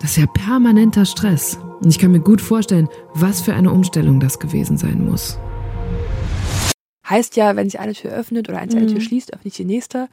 das 0.00 0.10
ist 0.10 0.16
ja 0.18 0.26
permanenter 0.26 1.04
Stress. 1.04 1.58
Und 1.80 1.90
ich 1.90 1.98
kann 1.98 2.12
mir 2.12 2.20
gut 2.20 2.40
vorstellen, 2.40 2.88
was 3.14 3.40
für 3.40 3.54
eine 3.54 3.72
Umstellung 3.72 4.20
das 4.20 4.38
gewesen 4.38 4.76
sein 4.76 5.04
muss. 5.04 5.38
Heißt 7.08 7.36
ja, 7.36 7.56
wenn 7.56 7.68
sich 7.68 7.80
eine 7.80 7.94
Tür 7.94 8.12
öffnet 8.12 8.48
oder 8.48 8.58
eine 8.58 8.80
mhm. 8.80 8.88
Tür 8.88 9.00
schließt, 9.00 9.32
öffnet 9.32 9.54
sich 9.54 9.66
die 9.66 9.72
nächste. 9.72 10.08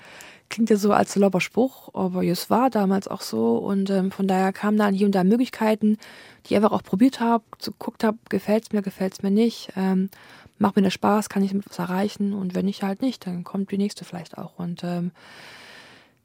Klingt 0.50 0.70
ja 0.70 0.78
so 0.78 0.94
als 0.94 1.14
saloper 1.14 1.42
Spruch, 1.42 1.90
aber 1.94 2.24
es 2.24 2.50
war 2.50 2.70
damals 2.70 3.08
auch 3.08 3.22
so. 3.22 3.58
Und 3.58 3.90
ähm, 3.90 4.12
von 4.12 4.28
daher 4.28 4.54
kamen 4.54 4.78
dann 4.78 4.94
hier 4.94 5.06
und 5.06 5.14
da 5.14 5.24
Möglichkeiten, 5.24 5.98
die 6.46 6.54
ich 6.54 6.56
einfach 6.56 6.72
auch 6.72 6.84
probiert 6.84 7.20
habe, 7.20 7.44
geguckt 7.64 8.04
habe, 8.04 8.18
gefällt 8.30 8.64
es 8.64 8.72
mir, 8.72 8.82
gefällt 8.82 9.14
es 9.14 9.24
mir 9.24 9.32
nicht. 9.32 9.72
Ähm, 9.76 10.10
macht 10.58 10.78
mir 10.78 10.84
das 10.84 10.94
Spaß, 10.94 11.30
kann 11.30 11.44
ich 11.44 11.52
damit 11.52 11.70
was 11.70 11.80
erreichen. 11.80 12.34
Und 12.34 12.56
wenn 12.56 12.66
nicht, 12.66 12.84
halt 12.84 13.02
nicht, 13.02 13.28
dann 13.28 13.44
kommt 13.44 13.72
die 13.72 13.78
nächste 13.78 14.06
vielleicht 14.06 14.38
auch. 14.38 14.58
Und 14.58 14.84
ähm, 14.84 15.12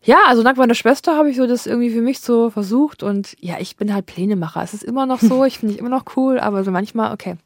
ja, 0.03 0.19
also 0.27 0.43
dank 0.43 0.57
meiner 0.57 0.75
Schwester 0.75 1.17
habe 1.17 1.31
ich 1.31 1.37
so 1.37 1.47
das 1.47 1.67
irgendwie 1.67 1.91
für 1.91 2.01
mich 2.01 2.21
so 2.21 2.51
versucht. 2.51 3.03
Und 3.03 3.37
ja, 3.41 3.57
ich 3.59 3.77
bin 3.77 3.93
halt 3.93 4.07
Plänemacher. 4.07 4.63
Es 4.63 4.75
ist 4.75 4.85
immer 4.85 5.07
noch 5.07 5.21
so, 5.21 5.45
ich 5.45 5.59
finde 5.59 5.75
ich 5.75 5.81
immer 5.81 5.91
noch 5.91 6.05
cool, 6.17 6.41
aber 6.41 6.65
so 6.65 6.71
manchmal, 6.71 7.13
okay, 7.13 7.37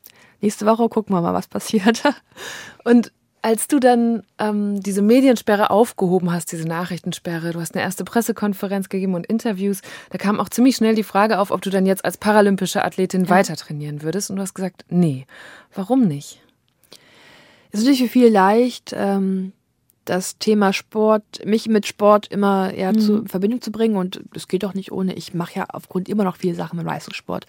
nächste 0.40 0.66
Woche 0.66 0.88
gucken 0.88 1.14
wir 1.14 1.20
mal, 1.20 1.34
was 1.34 1.48
passiert. 1.48 2.02
Und 2.84 3.12
als 3.42 3.68
du 3.68 3.78
dann 3.78 4.22
ähm, 4.38 4.80
diese 4.80 5.02
Mediensperre 5.02 5.68
aufgehoben 5.68 6.32
hast, 6.32 6.50
diese 6.52 6.66
Nachrichtensperre, 6.66 7.52
du 7.52 7.61
hast 7.61 7.74
eine 7.74 7.84
erste 7.84 8.02
Pressekonferenz 8.02 8.88
gegeben 8.88 9.12
und 9.12 9.26
Interviews, 9.26 9.82
da 10.09 10.16
kam 10.16 10.40
auch 10.40 10.48
ziemlich 10.48 10.76
schnell 10.76 10.94
die 10.94 11.02
Frage 11.02 11.38
auf, 11.38 11.50
ob 11.50 11.61
du 11.61 11.68
dann 11.68 11.84
jetzt 11.84 12.07
als 12.07 12.16
paralympische 12.16 12.82
Athletin 12.82 13.24
ja. 13.24 13.30
weiter 13.30 13.55
trainieren 13.57 14.00
würdest. 14.00 14.30
Und 14.30 14.36
du 14.36 14.42
hast 14.42 14.55
gesagt, 14.55 14.86
nee. 14.88 15.26
Warum 15.74 16.09
nicht? 16.09 16.40
Es 17.70 17.80
ist 17.80 17.84
natürlich 17.84 18.05
für 18.05 18.09
viele 18.09 18.30
leicht, 18.30 18.94
ähm, 18.96 19.52
das 20.05 20.38
Thema 20.38 20.72
Sport, 20.72 21.44
mich 21.44 21.68
mit 21.68 21.86
Sport 21.86 22.28
immer 22.28 22.72
eher 22.72 22.92
mhm. 22.92 23.00
zu, 23.00 23.16
in 23.18 23.28
Verbindung 23.28 23.61
zu 23.61 23.72
bringen. 23.72 23.96
Und 23.96 24.22
das 24.32 24.48
geht 24.48 24.64
auch 24.64 24.74
nicht 24.74 24.92
ohne. 24.92 25.14
Ich 25.14 25.34
mache 25.34 25.59
ja 25.59 25.66
aufgrund 25.72 26.09
immer 26.09 26.24
noch 26.24 26.36
viele 26.36 26.55
Sachen 26.55 26.76
mit 26.76 26.86
Leistungssport 26.86 27.46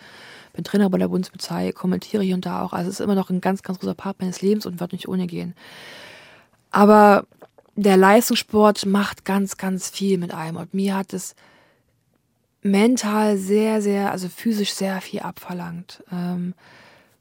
bin 0.56 0.64
Trainer 0.64 0.90
bei 0.90 0.98
der 0.98 1.10
Bundespolizei, 1.10 1.72
kommentiere 1.72 2.24
hier 2.24 2.36
und 2.36 2.46
da 2.46 2.64
auch. 2.64 2.74
Also 2.74 2.90
es 2.90 2.96
ist 2.96 3.04
immer 3.04 3.16
noch 3.16 3.30
ein 3.30 3.42
ganz, 3.42 3.62
ganz 3.62 3.80
großer 3.80 3.94
Part 3.94 4.20
meines 4.20 4.42
Lebens 4.42 4.66
und 4.66 4.80
wird 4.80 4.94
nicht 4.94 5.08
ohne 5.08 5.28
gehen. 5.28 5.54
Aber 6.72 7.26
der 7.76 7.98
Leistungssport 7.98 8.86
macht 8.86 9.26
ganz, 9.26 9.58
ganz 9.58 9.90
viel 9.90 10.18
mit 10.18 10.34
einem. 10.34 10.58
Und 10.58 10.74
mir 10.74 10.96
hat 10.96 11.14
es 11.14 11.36
mental 12.62 13.38
sehr, 13.38 13.82
sehr, 13.82 14.12
also 14.12 14.30
physisch 14.30 14.74
sehr 14.74 15.02
viel 15.02 15.20
abverlangt. 15.20 16.04
Ähm, 16.12 16.54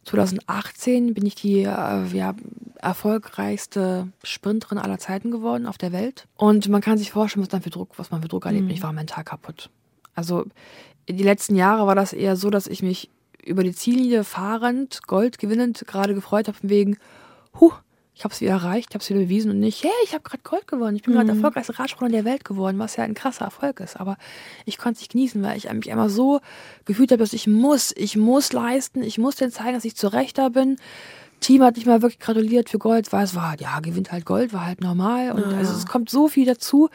2018 0.04 1.14
bin 1.14 1.26
ich 1.26 1.34
die 1.34 1.62
äh, 1.62 1.66
ja, 1.66 2.34
erfolgreichste 2.76 4.08
Sprinterin 4.22 4.78
aller 4.78 4.98
Zeiten 4.98 5.30
geworden 5.30 5.66
auf 5.66 5.78
der 5.78 5.92
Welt. 5.92 6.26
Und 6.36 6.68
man 6.68 6.80
kann 6.80 6.98
sich 6.98 7.10
vorstellen, 7.10 7.42
was 7.42 7.48
dann 7.48 7.62
für 7.62 7.70
Druck, 7.70 7.98
was 7.98 8.10
man 8.10 8.22
für 8.22 8.28
Druck 8.28 8.46
erlebt. 8.46 8.64
Mhm. 8.64 8.70
Ich 8.70 8.82
war 8.82 8.92
mental 8.92 9.24
kaputt. 9.24 9.70
Also 10.14 10.44
die 11.08 11.22
letzten 11.22 11.56
Jahre 11.56 11.86
war 11.86 11.94
das 11.94 12.12
eher 12.12 12.36
so, 12.36 12.50
dass 12.50 12.66
ich 12.66 12.82
mich 12.82 13.10
über 13.44 13.62
die 13.62 13.74
Ziellinie 13.74 14.24
fahrend, 14.24 15.06
Gold 15.06 15.38
gewinnend, 15.38 15.84
gerade 15.86 16.14
gefreut 16.14 16.48
habe, 16.48 16.56
von 16.56 16.70
wegen, 16.70 16.96
huh, 17.60 17.72
ich 18.16 18.22
habe 18.22 18.32
es 18.32 18.40
wieder 18.40 18.52
erreicht, 18.52 18.90
ich 18.90 18.94
habe 18.94 19.02
es 19.02 19.10
wieder 19.10 19.20
bewiesen 19.20 19.50
und 19.50 19.58
nicht, 19.58 19.82
hey, 19.82 19.90
ich 20.04 20.14
habe 20.14 20.22
gerade 20.22 20.42
Gold 20.44 20.68
gewonnen, 20.68 20.96
ich 20.96 21.02
bin 21.02 21.14
mhm. 21.14 21.18
gerade 21.18 21.30
erfolgreichste 21.30 21.78
Radsportler 21.78 22.08
der 22.08 22.24
Welt 22.24 22.44
geworden, 22.44 22.78
was 22.78 22.96
ja 22.96 23.02
ein 23.02 23.14
krasser 23.14 23.44
Erfolg 23.44 23.80
ist. 23.80 23.96
Aber 23.98 24.16
ich 24.64 24.78
konnte 24.78 24.96
es 24.96 25.00
nicht 25.00 25.12
genießen, 25.12 25.42
weil 25.42 25.56
ich 25.56 25.70
mich 25.72 25.90
einmal 25.90 26.08
so 26.08 26.40
gefühlt 26.84 27.10
habe, 27.10 27.18
dass 27.18 27.32
ich 27.32 27.48
muss, 27.48 27.92
ich 27.96 28.16
muss 28.16 28.52
leisten, 28.52 29.02
ich 29.02 29.18
muss 29.18 29.34
denen 29.36 29.50
zeigen, 29.50 29.74
dass 29.74 29.84
ich 29.84 29.96
zurechter 29.96 30.50
bin. 30.50 30.76
Team 31.40 31.62
hat 31.62 31.76
nicht 31.76 31.86
mal 31.86 32.02
wirklich 32.02 32.20
gratuliert 32.20 32.70
für 32.70 32.78
Gold, 32.78 33.12
weil 33.12 33.24
es 33.24 33.34
war, 33.34 33.56
ja, 33.58 33.80
gewinnt 33.80 34.12
halt 34.12 34.24
Gold, 34.24 34.52
war 34.52 34.64
halt 34.64 34.80
normal. 34.80 35.32
Und 35.32 35.50
ja. 35.50 35.58
also 35.58 35.74
es 35.74 35.86
kommt 35.86 36.08
so 36.08 36.28
viel 36.28 36.46
dazu, 36.46 36.90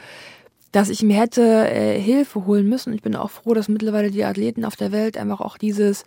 dass 0.71 0.89
ich 0.89 1.03
mir 1.03 1.17
hätte 1.17 1.41
äh, 1.41 1.99
Hilfe 1.99 2.45
holen 2.45 2.69
müssen. 2.69 2.93
Ich 2.93 3.01
bin 3.01 3.15
auch 3.15 3.29
froh, 3.29 3.53
dass 3.53 3.67
mittlerweile 3.67 4.09
die 4.09 4.23
Athleten 4.23 4.63
auf 4.63 4.75
der 4.75 4.91
Welt 4.93 5.17
einfach 5.17 5.41
auch 5.41 5.57
dieses 5.57 6.05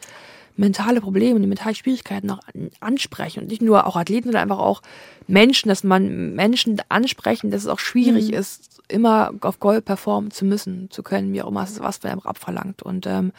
mentale 0.57 1.01
Probleme 1.01 1.37
und 1.37 1.43
die 1.43 1.49
mentalen 1.49 1.75
Schwierigkeiten 1.75 2.31
auch 2.31 2.41
ansprechen. 2.81 3.41
Und 3.41 3.49
nicht 3.49 3.63
nur 3.63 3.87
auch 3.87 3.97
Athleten, 3.97 4.29
sondern 4.29 4.43
einfach 4.43 4.59
auch 4.59 4.83
Menschen, 5.27 5.69
dass 5.69 5.85
man 5.85 6.35
Menschen 6.35 6.81
ansprechen, 6.89 7.51
dass 7.51 7.63
es 7.63 7.69
auch 7.69 7.79
schwierig 7.79 8.29
mhm. 8.29 8.35
ist, 8.35 8.81
immer 8.89 9.33
auf 9.41 9.61
Gold 9.61 9.85
performen 9.85 10.31
zu 10.31 10.45
müssen, 10.45 10.91
zu 10.91 11.03
können, 11.03 11.33
wie 11.33 11.43
auch 11.43 11.49
immer 11.49 11.63
es 11.63 11.73
ist, 11.73 11.81
was 11.81 11.99
von 11.99 12.11
einem 12.11 12.21
abverlangt. 12.21 12.83
Und 12.83 13.07
ähm, 13.07 13.33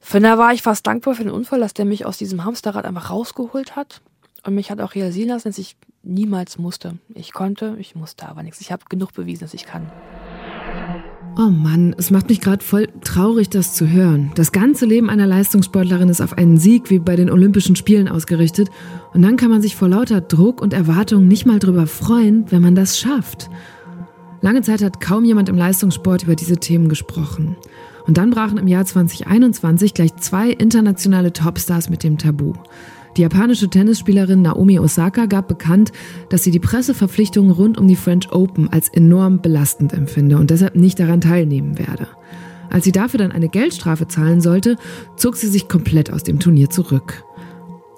von 0.00 0.22
da 0.22 0.36
war 0.36 0.52
ich 0.52 0.62
fast 0.62 0.86
dankbar 0.86 1.14
für 1.14 1.24
den 1.24 1.32
Unfall, 1.32 1.60
dass 1.60 1.74
der 1.74 1.84
mich 1.84 2.04
aus 2.04 2.18
diesem 2.18 2.44
Hamsterrad 2.44 2.84
einfach 2.84 3.10
rausgeholt 3.10 3.76
hat. 3.76 4.00
Und 4.44 4.54
mich 4.54 4.70
hat 4.70 4.80
auch 4.80 4.94
realisieren 4.94 5.28
lassen, 5.28 5.48
dass 5.48 5.58
ich 5.58 5.76
niemals 6.02 6.58
musste. 6.58 6.98
Ich 7.14 7.32
konnte, 7.32 7.76
ich 7.78 7.94
musste 7.94 8.28
aber 8.28 8.42
nichts. 8.42 8.60
Ich 8.60 8.72
habe 8.72 8.84
genug 8.88 9.14
bewiesen, 9.14 9.44
dass 9.44 9.54
ich 9.54 9.64
kann. 9.64 9.90
Oh 11.36 11.50
Mann, 11.50 11.96
es 11.98 12.12
macht 12.12 12.28
mich 12.28 12.40
gerade 12.40 12.62
voll 12.62 12.86
traurig, 13.02 13.50
das 13.50 13.74
zu 13.74 13.88
hören. 13.88 14.30
Das 14.36 14.52
ganze 14.52 14.86
Leben 14.86 15.10
einer 15.10 15.26
Leistungssportlerin 15.26 16.08
ist 16.08 16.20
auf 16.20 16.38
einen 16.38 16.58
Sieg 16.58 16.90
wie 16.90 17.00
bei 17.00 17.16
den 17.16 17.28
Olympischen 17.28 17.74
Spielen 17.74 18.06
ausgerichtet. 18.06 18.70
Und 19.14 19.22
dann 19.22 19.36
kann 19.36 19.50
man 19.50 19.60
sich 19.60 19.74
vor 19.74 19.88
lauter 19.88 20.20
Druck 20.20 20.62
und 20.62 20.72
Erwartung 20.72 21.26
nicht 21.26 21.44
mal 21.44 21.58
drüber 21.58 21.88
freuen, 21.88 22.44
wenn 22.52 22.62
man 22.62 22.76
das 22.76 23.00
schafft. 23.00 23.50
Lange 24.42 24.62
Zeit 24.62 24.80
hat 24.80 25.00
kaum 25.00 25.24
jemand 25.24 25.48
im 25.48 25.56
Leistungssport 25.56 26.22
über 26.22 26.36
diese 26.36 26.58
Themen 26.58 26.88
gesprochen. 26.88 27.56
Und 28.06 28.16
dann 28.16 28.30
brachen 28.30 28.58
im 28.58 28.68
Jahr 28.68 28.84
2021 28.84 29.92
gleich 29.92 30.14
zwei 30.16 30.50
internationale 30.50 31.32
Topstars 31.32 31.90
mit 31.90 32.04
dem 32.04 32.16
Tabu. 32.16 32.52
Die 33.16 33.22
japanische 33.22 33.68
Tennisspielerin 33.68 34.42
Naomi 34.42 34.78
Osaka 34.80 35.26
gab 35.26 35.46
bekannt, 35.46 35.92
dass 36.30 36.42
sie 36.42 36.50
die 36.50 36.58
Presseverpflichtungen 36.58 37.52
rund 37.52 37.78
um 37.78 37.86
die 37.86 37.96
French 37.96 38.32
Open 38.32 38.68
als 38.72 38.88
enorm 38.88 39.40
belastend 39.40 39.92
empfinde 39.92 40.36
und 40.36 40.50
deshalb 40.50 40.74
nicht 40.74 40.98
daran 40.98 41.20
teilnehmen 41.20 41.78
werde. 41.78 42.08
Als 42.70 42.84
sie 42.84 42.92
dafür 42.92 43.18
dann 43.18 43.30
eine 43.30 43.48
Geldstrafe 43.48 44.08
zahlen 44.08 44.40
sollte, 44.40 44.76
zog 45.16 45.36
sie 45.36 45.46
sich 45.46 45.68
komplett 45.68 46.12
aus 46.12 46.24
dem 46.24 46.40
Turnier 46.40 46.70
zurück. 46.70 47.24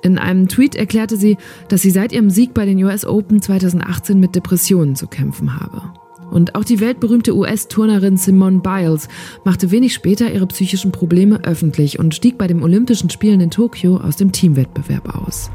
In 0.03 0.19
einem 0.19 0.49
Tweet 0.49 0.75
erklärte 0.75 1.17
sie, 1.17 1.39
dass 1.69 1.81
sie 1.81 1.91
seit 1.91 2.13
ihrem 2.13 2.29
Sieg 2.29 2.53
bei 2.53 2.67
den 2.67 2.83
US 2.85 3.07
Open 3.07 3.41
2018 3.41 4.21
mit 4.21 4.35
Depressionen 4.35 4.97
zu 4.97 5.07
kämpfen 5.07 5.59
habe. 5.59 5.95
Und 6.31 6.55
auch 6.55 6.65
die 6.65 6.81
weltberühmte 6.81 7.35
US-Turnerin 7.35 8.17
Simone 8.17 8.61
Biles 8.61 9.09
machte 9.45 9.71
wenig 9.71 9.95
später 9.95 10.31
ihre 10.31 10.47
psychischen 10.47 10.93
Probleme 10.93 11.45
öffentlich 11.45 11.99
und 11.99 12.15
stieg 12.15 12.37
bei 12.37 12.47
den 12.47 12.63
Olympischen 12.63 13.11
Spielen 13.11 13.41
in 13.41 13.51
Tokio 13.51 13.97
aus 13.97 14.17
dem 14.17 14.33
Teamwettbewerb 14.33 15.15
aus. 15.15 15.51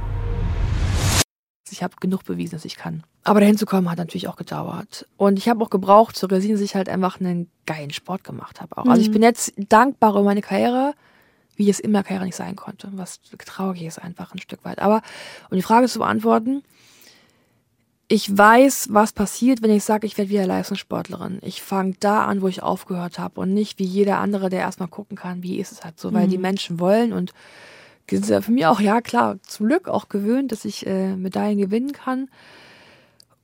Ich 1.71 1.81
habe 1.83 1.95
genug 1.99 2.25
bewiesen, 2.25 2.55
dass 2.55 2.65
ich 2.65 2.75
kann. 2.75 3.03
Aber 3.23 3.39
dahin 3.39 3.57
zu 3.57 3.65
kommen 3.65 3.89
hat 3.89 3.97
natürlich 3.97 4.27
auch 4.27 4.35
gedauert. 4.35 5.07
Und 5.17 5.37
ich 5.37 5.47
habe 5.47 5.63
auch 5.63 5.69
gebraucht 5.69 6.15
zu 6.15 6.25
realisieren, 6.25 6.55
dass 6.55 6.61
ich 6.61 6.75
halt 6.75 6.89
einfach 6.89 7.19
einen 7.19 7.49
geilen 7.65 7.91
Sport 7.91 8.23
gemacht 8.23 8.59
habe. 8.59 8.77
Also 8.77 9.01
ich 9.01 9.09
mhm. 9.09 9.13
bin 9.13 9.21
jetzt 9.23 9.53
dankbar 9.69 10.11
über 10.11 10.23
meine 10.23 10.41
Karriere, 10.41 10.93
wie 11.55 11.69
es 11.69 11.79
in 11.79 11.91
meiner 11.91 12.03
Karriere 12.03 12.25
nicht 12.25 12.35
sein 12.35 12.55
konnte. 12.55 12.89
Was 12.93 13.21
traurig 13.45 13.83
ist 13.83 13.99
einfach 13.99 14.33
ein 14.33 14.39
Stück 14.39 14.65
weit. 14.65 14.79
Aber 14.79 15.01
um 15.49 15.55
die 15.55 15.61
Frage 15.61 15.87
zu 15.87 15.99
beantworten, 15.99 16.63
ich 18.11 18.37
weiß, 18.37 18.89
was 18.91 19.13
passiert, 19.13 19.61
wenn 19.61 19.71
ich 19.71 19.85
sage, 19.85 20.05
ich 20.05 20.17
werde 20.17 20.29
wieder 20.29 20.45
Leistungssportlerin. 20.45 21.39
Ich 21.43 21.61
fange 21.61 21.95
da 22.01 22.25
an, 22.25 22.41
wo 22.41 22.49
ich 22.49 22.61
aufgehört 22.61 23.19
habe 23.19 23.39
und 23.39 23.53
nicht 23.53 23.79
wie 23.79 23.85
jeder 23.85 24.17
andere, 24.17 24.49
der 24.49 24.59
erstmal 24.59 24.89
gucken 24.89 25.15
kann, 25.15 25.43
wie 25.43 25.59
ist 25.59 25.71
es 25.71 25.85
halt 25.85 25.97
so, 25.97 26.13
weil 26.13 26.27
die 26.27 26.35
mhm. 26.35 26.41
Menschen 26.41 26.79
wollen 26.81 27.13
und 27.13 27.31
die 28.09 28.17
sind 28.17 28.27
ja 28.27 28.41
für 28.41 28.51
mich 28.51 28.65
auch, 28.65 28.81
ja 28.81 28.99
klar, 28.99 29.37
zum 29.43 29.67
Glück 29.67 29.87
auch 29.87 30.09
gewöhnt, 30.09 30.51
dass 30.51 30.65
ich 30.65 30.85
äh, 30.85 31.15
Medaillen 31.15 31.57
gewinnen 31.57 31.93
kann. 31.93 32.29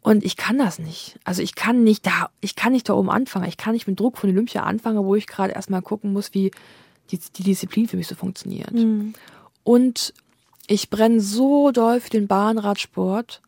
Und 0.02 0.26
ich 0.26 0.36
kann 0.36 0.58
das 0.58 0.80
nicht. 0.80 1.18
Also 1.24 1.42
ich 1.42 1.56
kann 1.56 1.86
nicht 1.86 2.06
da, 2.06 2.30
ich 2.42 2.58
kann 2.58 2.74
nicht 2.74 2.90
da 2.90 2.94
oben 2.94 3.10
anfangen. 3.10 3.48
Ich 3.48 3.56
kann 3.56 3.72
nicht 3.72 3.88
mit 3.88 3.98
Druck 3.98 4.18
von 4.18 4.30
Olympia 4.30 4.64
anfangen, 4.64 5.06
wo 5.06 5.16
ich 5.16 5.28
gerade 5.28 5.54
erstmal 5.54 5.82
gucken 5.82 6.12
muss, 6.12 6.34
wie 6.34 6.52
die, 7.10 7.20
die 7.38 7.44
Disziplin 7.44 7.88
für 7.88 7.96
mich 7.96 8.08
so 8.08 8.16
funktioniert. 8.16 8.74
Mhm. 8.74 9.14
Und 9.64 10.14
ich 10.68 10.90
brenne 10.90 11.22
so 11.22 11.72
doll 11.72 12.02
für 12.02 12.10
den 12.10 12.28
Bahnradsport 12.28 13.42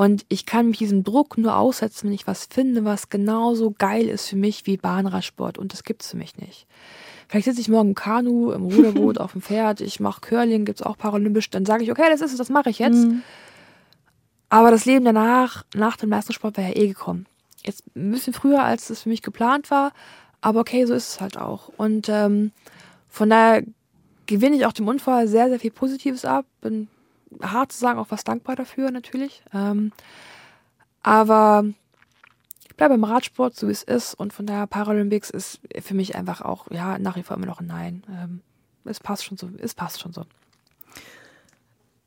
und 0.00 0.24
ich 0.30 0.46
kann 0.46 0.68
mich 0.68 0.78
diesem 0.78 1.04
Druck 1.04 1.36
nur 1.36 1.56
aussetzen, 1.56 2.06
wenn 2.06 2.14
ich 2.14 2.26
was 2.26 2.48
finde, 2.50 2.86
was 2.86 3.10
genauso 3.10 3.74
geil 3.76 4.08
ist 4.08 4.30
für 4.30 4.36
mich 4.36 4.64
wie 4.64 4.78
Bahnradsport. 4.78 5.58
Und 5.58 5.74
das 5.74 5.84
gibt 5.84 6.00
es 6.00 6.12
für 6.12 6.16
mich 6.16 6.38
nicht. 6.38 6.66
Vielleicht 7.28 7.44
sitze 7.44 7.60
ich 7.60 7.68
morgen 7.68 7.90
im 7.90 7.94
Kanu, 7.94 8.50
im 8.52 8.64
Ruderboot, 8.64 9.18
auf 9.20 9.32
dem 9.32 9.42
Pferd, 9.42 9.82
ich 9.82 10.00
mache 10.00 10.22
Curling, 10.22 10.64
gibt 10.64 10.80
es 10.80 10.86
auch 10.86 10.96
paralympisch. 10.96 11.50
Dann 11.50 11.66
sage 11.66 11.84
ich, 11.84 11.90
okay, 11.90 12.06
das 12.10 12.22
ist 12.22 12.32
es, 12.32 12.38
das 12.38 12.48
mache 12.48 12.70
ich 12.70 12.78
jetzt. 12.78 13.08
Mhm. 13.08 13.20
Aber 14.48 14.70
das 14.70 14.86
Leben 14.86 15.04
danach, 15.04 15.66
nach 15.74 15.98
dem 15.98 16.08
Leistungssport, 16.08 16.56
wäre 16.56 16.68
ja 16.68 16.76
eh 16.76 16.88
gekommen. 16.88 17.26
Jetzt 17.62 17.84
ein 17.94 18.10
bisschen 18.10 18.32
früher, 18.32 18.64
als 18.64 18.88
es 18.88 19.02
für 19.02 19.10
mich 19.10 19.20
geplant 19.20 19.70
war. 19.70 19.92
Aber 20.40 20.60
okay, 20.60 20.86
so 20.86 20.94
ist 20.94 21.10
es 21.10 21.20
halt 21.20 21.36
auch. 21.36 21.68
Und 21.76 22.08
ähm, 22.08 22.52
von 23.10 23.28
daher 23.28 23.64
gewinne 24.24 24.56
ich 24.56 24.64
auch 24.64 24.72
dem 24.72 24.88
Unfall 24.88 25.28
sehr, 25.28 25.50
sehr 25.50 25.60
viel 25.60 25.72
Positives 25.72 26.24
ab. 26.24 26.46
Bin 26.62 26.88
hart 27.42 27.72
zu 27.72 27.78
sagen, 27.78 27.98
auch 27.98 28.10
was 28.10 28.24
dankbar 28.24 28.56
dafür 28.56 28.90
natürlich. 28.90 29.42
Ähm, 29.54 29.92
aber 31.02 31.64
ich 32.68 32.76
bleibe 32.76 32.94
im 32.94 33.04
Radsport, 33.04 33.56
so 33.56 33.68
wie 33.68 33.72
es 33.72 33.82
ist. 33.82 34.14
Und 34.14 34.32
von 34.32 34.46
daher 34.46 34.66
Paralympics 34.66 35.30
ist 35.30 35.60
für 35.80 35.94
mich 35.94 36.14
einfach 36.16 36.40
auch, 36.40 36.70
ja, 36.70 36.98
nach 36.98 37.16
wie 37.16 37.22
vor 37.22 37.36
immer 37.36 37.46
noch 37.46 37.60
ein 37.60 37.66
Nein. 37.66 38.02
Ähm, 38.08 38.40
es 38.84 39.00
passt 39.00 39.24
schon 39.24 39.36
so, 39.36 39.48
es 39.58 39.74
passt 39.74 40.00
schon 40.00 40.12
so. 40.12 40.24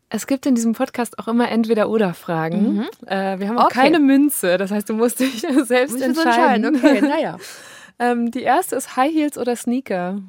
Es 0.09 0.27
gibt 0.27 0.45
in 0.45 0.53
diesem 0.53 0.73
Podcast 0.73 1.17
auch 1.17 1.27
immer 1.27 1.49
entweder 1.49 1.89
oder 1.89 2.13
Fragen. 2.13 2.75
Mhm. 2.75 3.07
Äh, 3.07 3.39
wir 3.39 3.49
haben 3.49 3.57
auch 3.57 3.65
okay. 3.65 3.79
keine 3.79 3.99
Münze, 3.99 4.57
das 4.57 4.69
heißt, 4.69 4.87
du 4.87 4.93
musst 4.93 5.19
dich 5.19 5.41
selbst 5.63 5.99
entscheiden. 5.99 6.65
entscheiden. 6.65 6.75
Okay, 6.75 7.01
naja. 7.01 7.37
ähm, 7.99 8.29
die 8.29 8.43
erste 8.43 8.75
ist 8.75 8.95
High 8.95 9.11
Heels 9.11 9.37
oder 9.39 9.55
Sneaker. 9.55 10.19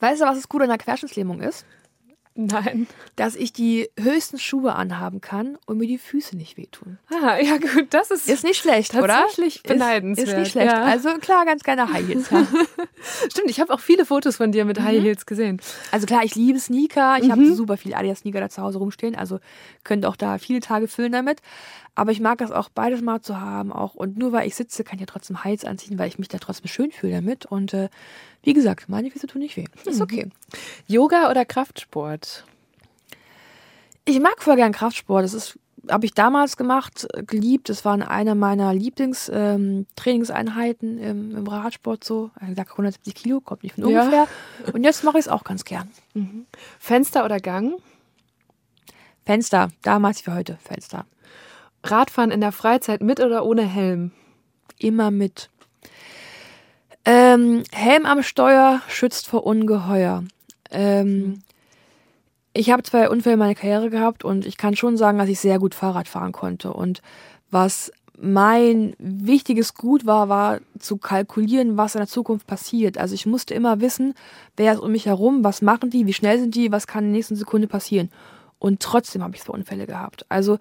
Weißt 0.00 0.20
du, 0.20 0.26
was 0.26 0.36
das 0.36 0.48
Coole 0.48 0.64
an 0.64 0.70
der 0.70 0.78
Querschnittslähmung 0.78 1.40
ist? 1.40 1.64
Nein. 2.36 2.86
Dass 3.16 3.34
ich 3.34 3.52
die 3.52 3.88
höchsten 3.98 4.38
Schuhe 4.38 4.74
anhaben 4.74 5.20
kann 5.20 5.58
und 5.66 5.78
mir 5.78 5.86
die 5.86 5.98
Füße 5.98 6.36
nicht 6.36 6.56
wehtun. 6.56 6.98
Ah, 7.10 7.38
ja 7.40 7.56
gut, 7.56 7.86
das 7.90 8.10
ist 8.10 8.28
ist 8.28 8.44
nicht 8.44 8.60
schlecht, 8.60 8.92
tatsächlich 8.92 9.64
oder? 9.64 9.74
beneidenswert. 9.74 10.28
Ist, 10.28 10.32
ist 10.32 10.38
nicht 10.38 10.52
schlecht. 10.52 10.72
Ja. 10.72 10.82
Also 10.82 11.08
klar, 11.18 11.44
ganz 11.46 11.64
gerne 11.64 11.92
High 11.92 12.06
Heels. 12.06 12.30
Ja. 12.30 12.46
Stimmt, 13.30 13.50
ich 13.50 13.60
habe 13.60 13.72
auch 13.72 13.80
viele 13.80 14.04
Fotos 14.04 14.36
von 14.36 14.52
dir 14.52 14.64
mit 14.64 14.78
mhm. 14.78 14.84
High 14.84 15.02
Heels 15.02 15.26
gesehen. 15.26 15.60
Also 15.90 16.06
klar, 16.06 16.24
ich 16.24 16.34
liebe 16.34 16.58
Sneaker. 16.58 17.16
Ich 17.18 17.28
mhm. 17.28 17.32
habe 17.32 17.54
super 17.54 17.76
viele 17.76 17.96
Adidas 17.96 18.20
Sneaker 18.20 18.40
da 18.40 18.48
zu 18.48 18.62
Hause 18.62 18.78
rumstehen. 18.78 19.14
Also 19.14 19.40
könnt 19.84 20.04
auch 20.04 20.16
da 20.16 20.38
viele 20.38 20.60
Tage 20.60 20.88
füllen 20.88 21.12
damit. 21.12 21.40
Aber 21.94 22.12
ich 22.12 22.20
mag 22.20 22.42
es 22.42 22.50
auch 22.50 22.68
beides 22.68 23.00
mal 23.00 23.22
zu 23.22 23.40
haben. 23.40 23.72
Auch 23.72 23.94
und 23.94 24.18
nur 24.18 24.32
weil 24.32 24.46
ich 24.46 24.54
sitze, 24.54 24.84
kann 24.84 24.96
ich 24.96 25.00
ja 25.00 25.06
trotzdem 25.06 25.44
Heiz 25.44 25.64
anziehen, 25.64 25.98
weil 25.98 26.08
ich 26.08 26.18
mich 26.18 26.28
da 26.28 26.38
trotzdem 26.38 26.68
schön 26.68 26.92
fühle 26.92 27.14
damit. 27.14 27.46
Und 27.46 27.72
äh, 27.72 27.88
wie 28.46 28.54
gesagt, 28.54 28.88
meine 28.88 29.10
Füße 29.10 29.26
tun 29.26 29.42
nicht 29.42 29.56
weh. 29.56 29.66
Ist 29.84 29.96
mhm. 29.96 30.02
okay. 30.02 30.28
Yoga 30.86 31.30
oder 31.30 31.44
Kraftsport? 31.44 32.44
Ich 34.04 34.20
mag 34.20 34.40
voll 34.40 34.56
gern 34.56 34.72
Kraftsport. 34.72 35.24
Das 35.24 35.34
ist 35.34 35.58
habe 35.90 36.06
ich 36.06 36.14
damals 36.14 36.56
gemacht, 36.56 37.06
geliebt. 37.26 37.68
Das 37.68 37.84
war 37.84 38.08
eine 38.08 38.34
meiner 38.34 38.72
Lieblingstrainingseinheiten 38.74 40.98
ähm, 40.98 41.30
im, 41.30 41.36
im, 41.36 41.46
Radsport 41.46 42.02
so. 42.02 42.32
Ich 42.40 42.48
gesagt, 42.48 42.72
170 42.72 43.14
Kilo, 43.14 43.40
kommt 43.40 43.62
nicht 43.62 43.76
von 43.76 43.84
ungefähr. 43.84 44.26
Ja. 44.66 44.72
Und 44.72 44.82
jetzt 44.84 45.04
mache 45.04 45.18
ich 45.18 45.26
es 45.26 45.28
auch 45.28 45.44
ganz 45.44 45.64
gern. 45.64 45.88
Mhm. 46.14 46.46
Fenster 46.80 47.24
oder 47.24 47.38
Gang? 47.38 47.74
Fenster, 49.24 49.68
damals 49.82 50.26
wie 50.26 50.32
heute, 50.32 50.58
Fenster. 50.62 51.06
Radfahren 51.84 52.32
in 52.32 52.40
der 52.40 52.52
Freizeit 52.52 53.02
mit 53.02 53.20
oder 53.20 53.44
ohne 53.44 53.62
Helm? 53.62 54.10
Immer 54.78 55.10
mit. 55.10 55.50
Ähm, 57.06 57.62
Helm 57.70 58.04
am 58.04 58.22
Steuer 58.24 58.82
schützt 58.88 59.28
vor 59.28 59.46
Ungeheuer. 59.46 60.24
Ähm, 60.72 61.42
ich 62.52 62.70
habe 62.70 62.82
zwei 62.82 63.08
Unfälle 63.08 63.34
in 63.34 63.38
meiner 63.38 63.54
Karriere 63.54 63.90
gehabt 63.90 64.24
und 64.24 64.44
ich 64.44 64.56
kann 64.56 64.74
schon 64.74 64.96
sagen, 64.96 65.18
dass 65.18 65.28
ich 65.28 65.38
sehr 65.38 65.60
gut 65.60 65.74
Fahrrad 65.74 66.08
fahren 66.08 66.32
konnte. 66.32 66.72
Und 66.72 67.02
was 67.50 67.92
mein 68.18 68.94
wichtiges 68.98 69.74
Gut 69.74 70.04
war, 70.04 70.28
war 70.28 70.58
zu 70.80 70.96
kalkulieren, 70.96 71.76
was 71.76 71.94
in 71.94 72.00
der 72.00 72.08
Zukunft 72.08 72.46
passiert. 72.46 72.98
Also 72.98 73.14
ich 73.14 73.26
musste 73.26 73.54
immer 73.54 73.80
wissen, 73.80 74.14
wer 74.56 74.72
ist 74.72 74.80
um 74.80 74.90
mich 74.90 75.06
herum, 75.06 75.44
was 75.44 75.62
machen 75.62 75.90
die, 75.90 76.06
wie 76.06 76.12
schnell 76.12 76.40
sind 76.40 76.54
die, 76.56 76.72
was 76.72 76.88
kann 76.88 77.04
in 77.04 77.10
der 77.10 77.18
nächsten 77.18 77.36
Sekunde 77.36 77.68
passieren. 77.68 78.10
Und 78.58 78.80
trotzdem 78.80 79.22
habe 79.22 79.36
ich 79.36 79.42
zwei 79.42 79.52
Unfälle 79.52 79.86
gehabt. 79.86 80.24
Also 80.28 80.58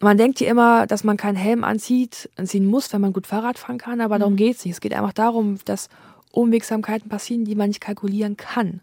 man 0.00 0.16
denkt 0.16 0.40
ja 0.40 0.48
immer, 0.48 0.86
dass 0.86 1.04
man 1.04 1.16
keinen 1.16 1.36
Helm 1.36 1.64
anzieht, 1.64 2.30
anziehen 2.36 2.66
muss, 2.66 2.92
wenn 2.92 3.00
man 3.00 3.12
gut 3.12 3.26
Fahrrad 3.26 3.58
fahren 3.58 3.78
kann, 3.78 4.00
aber 4.00 4.16
mhm. 4.16 4.20
darum 4.20 4.36
geht 4.36 4.56
es 4.56 4.64
nicht. 4.64 4.74
Es 4.74 4.80
geht 4.80 4.94
einfach 4.94 5.12
darum, 5.12 5.58
dass 5.64 5.88
Unwegsamkeiten 6.32 7.08
passieren, 7.08 7.44
die 7.44 7.54
man 7.54 7.68
nicht 7.68 7.80
kalkulieren 7.80 8.36
kann. 8.36 8.80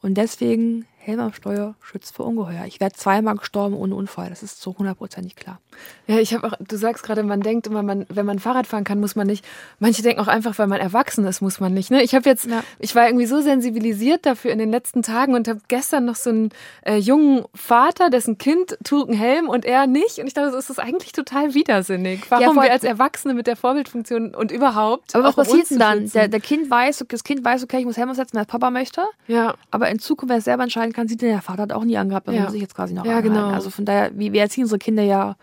Und 0.00 0.14
deswegen 0.14 0.86
Helm 1.08 1.20
am 1.20 1.32
Steuer 1.32 1.74
schützt 1.80 2.14
vor 2.14 2.26
Ungeheuer. 2.26 2.66
Ich 2.66 2.80
werde 2.80 2.94
zweimal 2.94 3.36
gestorben 3.36 3.74
ohne 3.74 3.94
Unfall. 3.94 4.28
Das 4.28 4.42
ist 4.42 4.60
so 4.60 4.76
hundertprozentig 4.76 5.36
klar. 5.36 5.58
Ja, 6.06 6.18
ich 6.18 6.34
habe 6.34 6.46
auch, 6.46 6.52
du 6.60 6.76
sagst 6.76 7.02
gerade, 7.02 7.22
man 7.22 7.40
denkt 7.40 7.66
immer, 7.66 7.82
man, 7.82 8.04
wenn 8.10 8.26
man 8.26 8.38
Fahrrad 8.38 8.66
fahren 8.66 8.84
kann, 8.84 9.00
muss 9.00 9.16
man 9.16 9.26
nicht. 9.26 9.42
Manche 9.78 10.02
denken 10.02 10.20
auch 10.20 10.28
einfach, 10.28 10.58
weil 10.58 10.66
man 10.66 10.80
erwachsen 10.80 11.24
ist, 11.24 11.40
muss 11.40 11.60
man 11.60 11.72
nicht. 11.72 11.90
Ne? 11.90 12.02
Ich 12.02 12.14
habe 12.14 12.28
jetzt, 12.28 12.44
ja. 12.44 12.62
ich 12.78 12.94
war 12.94 13.06
irgendwie 13.06 13.24
so 13.24 13.40
sensibilisiert 13.40 14.26
dafür 14.26 14.50
in 14.50 14.58
den 14.58 14.70
letzten 14.70 15.02
Tagen 15.02 15.34
und 15.34 15.48
habe 15.48 15.60
gestern 15.68 16.04
noch 16.04 16.16
so 16.16 16.28
einen 16.28 16.50
äh, 16.82 16.96
jungen 16.96 17.46
Vater, 17.54 18.10
dessen 18.10 18.36
Kind 18.36 18.76
trug 18.84 19.08
einen 19.08 19.16
Helm 19.16 19.48
und 19.48 19.64
er 19.64 19.86
nicht. 19.86 20.18
Und 20.18 20.26
ich 20.26 20.34
dachte, 20.34 20.52
das 20.52 20.68
ist 20.68 20.78
eigentlich 20.78 21.12
total 21.12 21.54
widersinnig. 21.54 22.30
Warum 22.30 22.56
ja, 22.56 22.64
wir 22.64 22.72
als 22.72 22.84
Erwachsene 22.84 23.32
mit 23.32 23.46
der 23.46 23.56
Vorbildfunktion 23.56 24.34
und 24.34 24.52
überhaupt. 24.52 25.14
Aber 25.14 25.24
was 25.24 25.36
passiert 25.36 25.70
denn 25.70 25.78
dann? 25.78 26.10
Der, 26.10 26.28
der, 26.28 26.40
Kind 26.40 26.70
weiß, 26.70 27.02
das 27.08 27.24
Kind 27.24 27.42
weiß, 27.42 27.64
okay, 27.64 27.78
ich 27.78 27.86
muss 27.86 27.96
Helm 27.96 28.12
setzen, 28.12 28.36
weil 28.36 28.44
Papa 28.44 28.70
möchte. 28.70 29.04
Ja. 29.26 29.54
Aber 29.70 29.88
in 29.88 29.98
Zukunft, 29.98 30.30
wenn 30.30 30.38
er 30.38 30.42
selber 30.42 30.64
entscheiden 30.64 30.92
kann, 30.92 30.97
sieht 31.06 31.22
der 31.22 31.42
Vater 31.42 31.62
hat 31.62 31.72
auch 31.72 31.84
nie 31.84 31.98
angehabt, 31.98 32.26
das 32.26 32.34
ja. 32.34 32.42
muss 32.44 32.54
ich 32.54 32.62
jetzt 32.62 32.74
quasi 32.74 32.94
noch 32.94 33.04
Ja, 33.04 33.18
anhalten. 33.18 33.34
genau. 33.34 33.48
Also 33.50 33.70
von 33.70 33.84
daher, 33.84 34.10
wie, 34.14 34.32
wir 34.32 34.40
erziehen 34.40 34.64
unsere 34.64 34.78
Kinder 34.78 35.02
ja, 35.02 35.36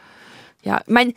ja, 0.64 0.82
ich 0.86 0.92
meine, 0.92 1.14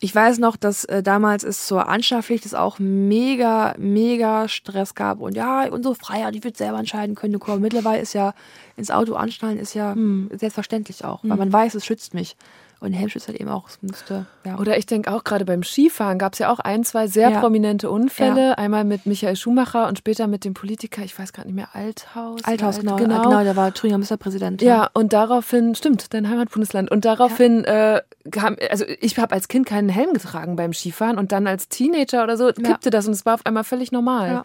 ich 0.00 0.12
weiß 0.12 0.38
noch, 0.38 0.56
dass 0.56 0.84
äh, 0.86 1.00
damals 1.00 1.44
es 1.44 1.66
zur 1.66 1.88
Anschaffpflicht 1.88 2.44
es 2.44 2.54
auch 2.54 2.80
mega, 2.80 3.74
mega 3.78 4.48
Stress 4.48 4.96
gab 4.96 5.20
und 5.20 5.36
ja, 5.36 5.68
unsere 5.68 5.94
Freiheit, 5.94 6.34
die 6.34 6.42
wird 6.42 6.56
selber 6.56 6.78
entscheiden 6.78 7.14
können. 7.14 7.36
Aber 7.36 7.58
mittlerweile 7.58 8.02
ist 8.02 8.12
ja 8.12 8.34
ins 8.76 8.90
Auto 8.90 9.14
anschnallen 9.14 9.58
ist 9.58 9.74
ja 9.74 9.94
hm. 9.94 10.28
selbstverständlich 10.32 11.04
auch, 11.04 11.22
weil 11.22 11.30
hm. 11.32 11.38
man 11.38 11.52
weiß, 11.52 11.76
es 11.76 11.86
schützt 11.86 12.14
mich. 12.14 12.36
Und 12.82 12.92
Helmschutz 12.92 13.28
halt 13.28 13.38
eben 13.38 13.48
auch. 13.48 13.68
Es 13.68 13.80
müsste, 13.80 14.26
ja. 14.44 14.58
Oder 14.58 14.76
ich 14.76 14.86
denke 14.86 15.12
auch 15.12 15.22
gerade 15.22 15.44
beim 15.44 15.62
Skifahren 15.62 16.18
gab 16.18 16.32
es 16.32 16.40
ja 16.40 16.50
auch 16.50 16.58
ein, 16.58 16.82
zwei 16.82 17.06
sehr 17.06 17.30
ja. 17.30 17.38
prominente 17.38 17.88
Unfälle. 17.88 18.48
Ja. 18.48 18.52
Einmal 18.54 18.82
mit 18.82 19.06
Michael 19.06 19.36
Schumacher 19.36 19.86
und 19.86 19.98
später 19.98 20.26
mit 20.26 20.44
dem 20.44 20.52
Politiker, 20.52 21.02
ich 21.02 21.16
weiß 21.16 21.32
gerade 21.32 21.46
nicht 21.46 21.54
mehr, 21.54 21.68
Althaus. 21.74 22.42
Althaus, 22.42 22.80
genau. 22.80 22.96
genau. 22.96 23.22
genau 23.22 23.44
der 23.44 23.54
war 23.54 23.72
Thüringer 23.72 23.98
Ministerpräsident. 23.98 24.62
Ja. 24.62 24.68
ja, 24.68 24.90
und 24.94 25.12
daraufhin, 25.12 25.76
stimmt, 25.76 26.12
dein 26.12 26.28
Heimatbundesland. 26.28 26.90
Und 26.90 27.04
daraufhin, 27.04 27.62
äh, 27.62 28.02
kam, 28.32 28.56
also 28.68 28.84
ich 29.00 29.16
habe 29.16 29.32
als 29.32 29.46
Kind 29.46 29.66
keinen 29.66 29.88
Helm 29.88 30.12
getragen 30.12 30.56
beim 30.56 30.72
Skifahren 30.72 31.18
und 31.18 31.30
dann 31.30 31.46
als 31.46 31.68
Teenager 31.68 32.24
oder 32.24 32.36
so 32.36 32.52
kippte 32.52 32.90
das 32.90 33.06
und 33.06 33.12
es 33.12 33.24
war 33.24 33.34
auf 33.34 33.46
einmal 33.46 33.62
völlig 33.62 33.92
normal. 33.92 34.42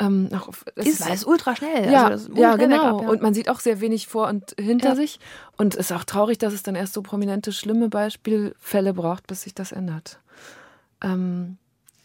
Ähm, 0.00 0.30
auch, 0.32 0.48
ist, 0.76 1.06
ist 1.06 1.26
ultra 1.26 1.54
schnell. 1.54 1.92
Ja, 1.92 2.08
also 2.08 2.32
ja 2.34 2.56
genau. 2.56 2.98
Ab, 2.98 3.02
ja. 3.02 3.08
Und 3.10 3.20
man 3.20 3.34
sieht 3.34 3.50
auch 3.50 3.60
sehr 3.60 3.80
wenig 3.82 4.08
vor 4.08 4.28
und 4.28 4.54
hinter 4.58 4.90
ja. 4.90 4.94
sich. 4.96 5.20
Und 5.58 5.74
es 5.74 5.90
ist 5.90 5.92
auch 5.92 6.04
traurig, 6.04 6.38
dass 6.38 6.54
es 6.54 6.62
dann 6.62 6.74
erst 6.74 6.94
so 6.94 7.02
prominente, 7.02 7.52
schlimme 7.52 7.90
Beispielfälle 7.90 8.94
braucht, 8.94 9.26
bis 9.26 9.42
sich 9.42 9.54
das 9.54 9.72
ändert. 9.72 10.18
Ähm, 11.02 11.58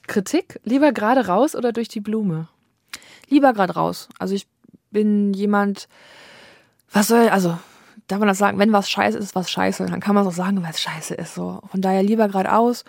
Kritik? 0.07 0.59
Lieber 0.65 0.91
gerade 0.91 1.27
raus 1.27 1.55
oder 1.55 1.71
durch 1.71 1.87
die 1.87 2.01
Blume? 2.01 2.49
Lieber 3.29 3.53
gerade 3.53 3.73
raus. 3.73 4.09
Also 4.19 4.35
ich 4.35 4.45
bin 4.91 5.33
jemand, 5.33 5.87
was 6.91 7.07
soll, 7.07 7.29
also 7.29 7.57
darf 8.07 8.19
man 8.19 8.27
das 8.27 8.37
sagen, 8.37 8.59
wenn 8.59 8.71
was 8.71 8.89
scheiße 8.89 9.17
ist, 9.17 9.35
was 9.35 9.49
scheiße. 9.49 9.85
Dann 9.85 9.99
kann 9.99 10.15
man 10.15 10.25
es 10.25 10.33
auch 10.33 10.37
sagen, 10.37 10.63
es 10.69 10.79
scheiße 10.79 11.15
ist. 11.15 11.35
So. 11.35 11.59
Von 11.69 11.81
daher 11.81 12.03
lieber 12.03 12.27
geradeaus, 12.27 12.85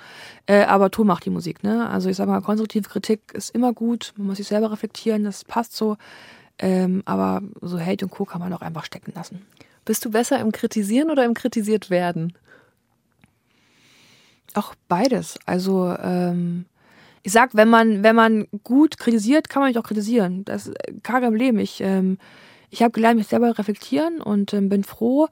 äh, 0.47 0.65
aber 0.65 0.91
Ton 0.91 1.07
macht 1.07 1.25
die 1.25 1.31
Musik. 1.31 1.63
Ne? 1.63 1.89
Also 1.89 2.09
ich 2.09 2.17
sage 2.17 2.31
mal, 2.31 2.43
konstruktive 2.43 2.89
Kritik 2.89 3.33
ist 3.33 3.55
immer 3.55 3.73
gut. 3.73 4.13
Man 4.17 4.29
muss 4.29 4.37
sich 4.37 4.49
selber 4.49 4.71
reflektieren, 4.71 5.25
das 5.25 5.45
passt 5.45 5.75
so. 5.77 5.97
Ähm, 6.59 7.03
aber 7.05 7.43
so 7.61 7.79
Hate 7.81 8.05
und 8.07 8.11
Co. 8.11 8.25
kann 8.25 8.41
man 8.41 8.53
auch 8.53 8.63
einfach 8.63 8.85
stecken 8.85 9.13
lassen. 9.15 9.45
Bist 9.85 10.05
du 10.05 10.11
besser 10.11 10.41
im 10.41 10.53
Kritisieren 10.53 11.11
oder 11.11 11.25
im 11.25 11.35
Kritisiert 11.35 11.91
werden? 11.91 12.33
Auch 14.55 14.75
beides. 14.89 15.39
Also 15.45 15.95
ähm, 16.03 16.65
ich 17.23 17.33
sag, 17.33 17.55
wenn 17.55 17.69
man, 17.69 18.03
wenn 18.03 18.17
man 18.17 18.47
gut 18.65 18.99
kritisiert, 18.99 19.49
kann 19.49 19.61
man 19.61 19.71
mich 19.71 19.79
auch 19.79 19.83
kritisieren. 19.83 20.45
Das 20.45 20.67
ist 20.67 20.77
kein 21.03 21.23
Problem. 21.23 21.59
Ich 21.59 21.81
ähm, 21.81 22.19
ich 22.71 22.83
habe 22.83 22.93
gelernt, 22.93 23.19
mich 23.19 23.29
selber 23.29 23.59
reflektieren 23.59 24.21
und 24.21 24.53
ähm, 24.55 24.69
bin 24.69 24.85
froh, 24.85 25.29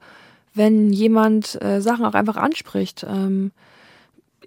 wenn 0.53 0.91
jemand 0.91 1.61
äh, 1.61 1.81
Sachen 1.81 2.05
auch 2.05 2.13
einfach 2.13 2.37
anspricht. 2.37 3.05
Ähm, 3.07 3.51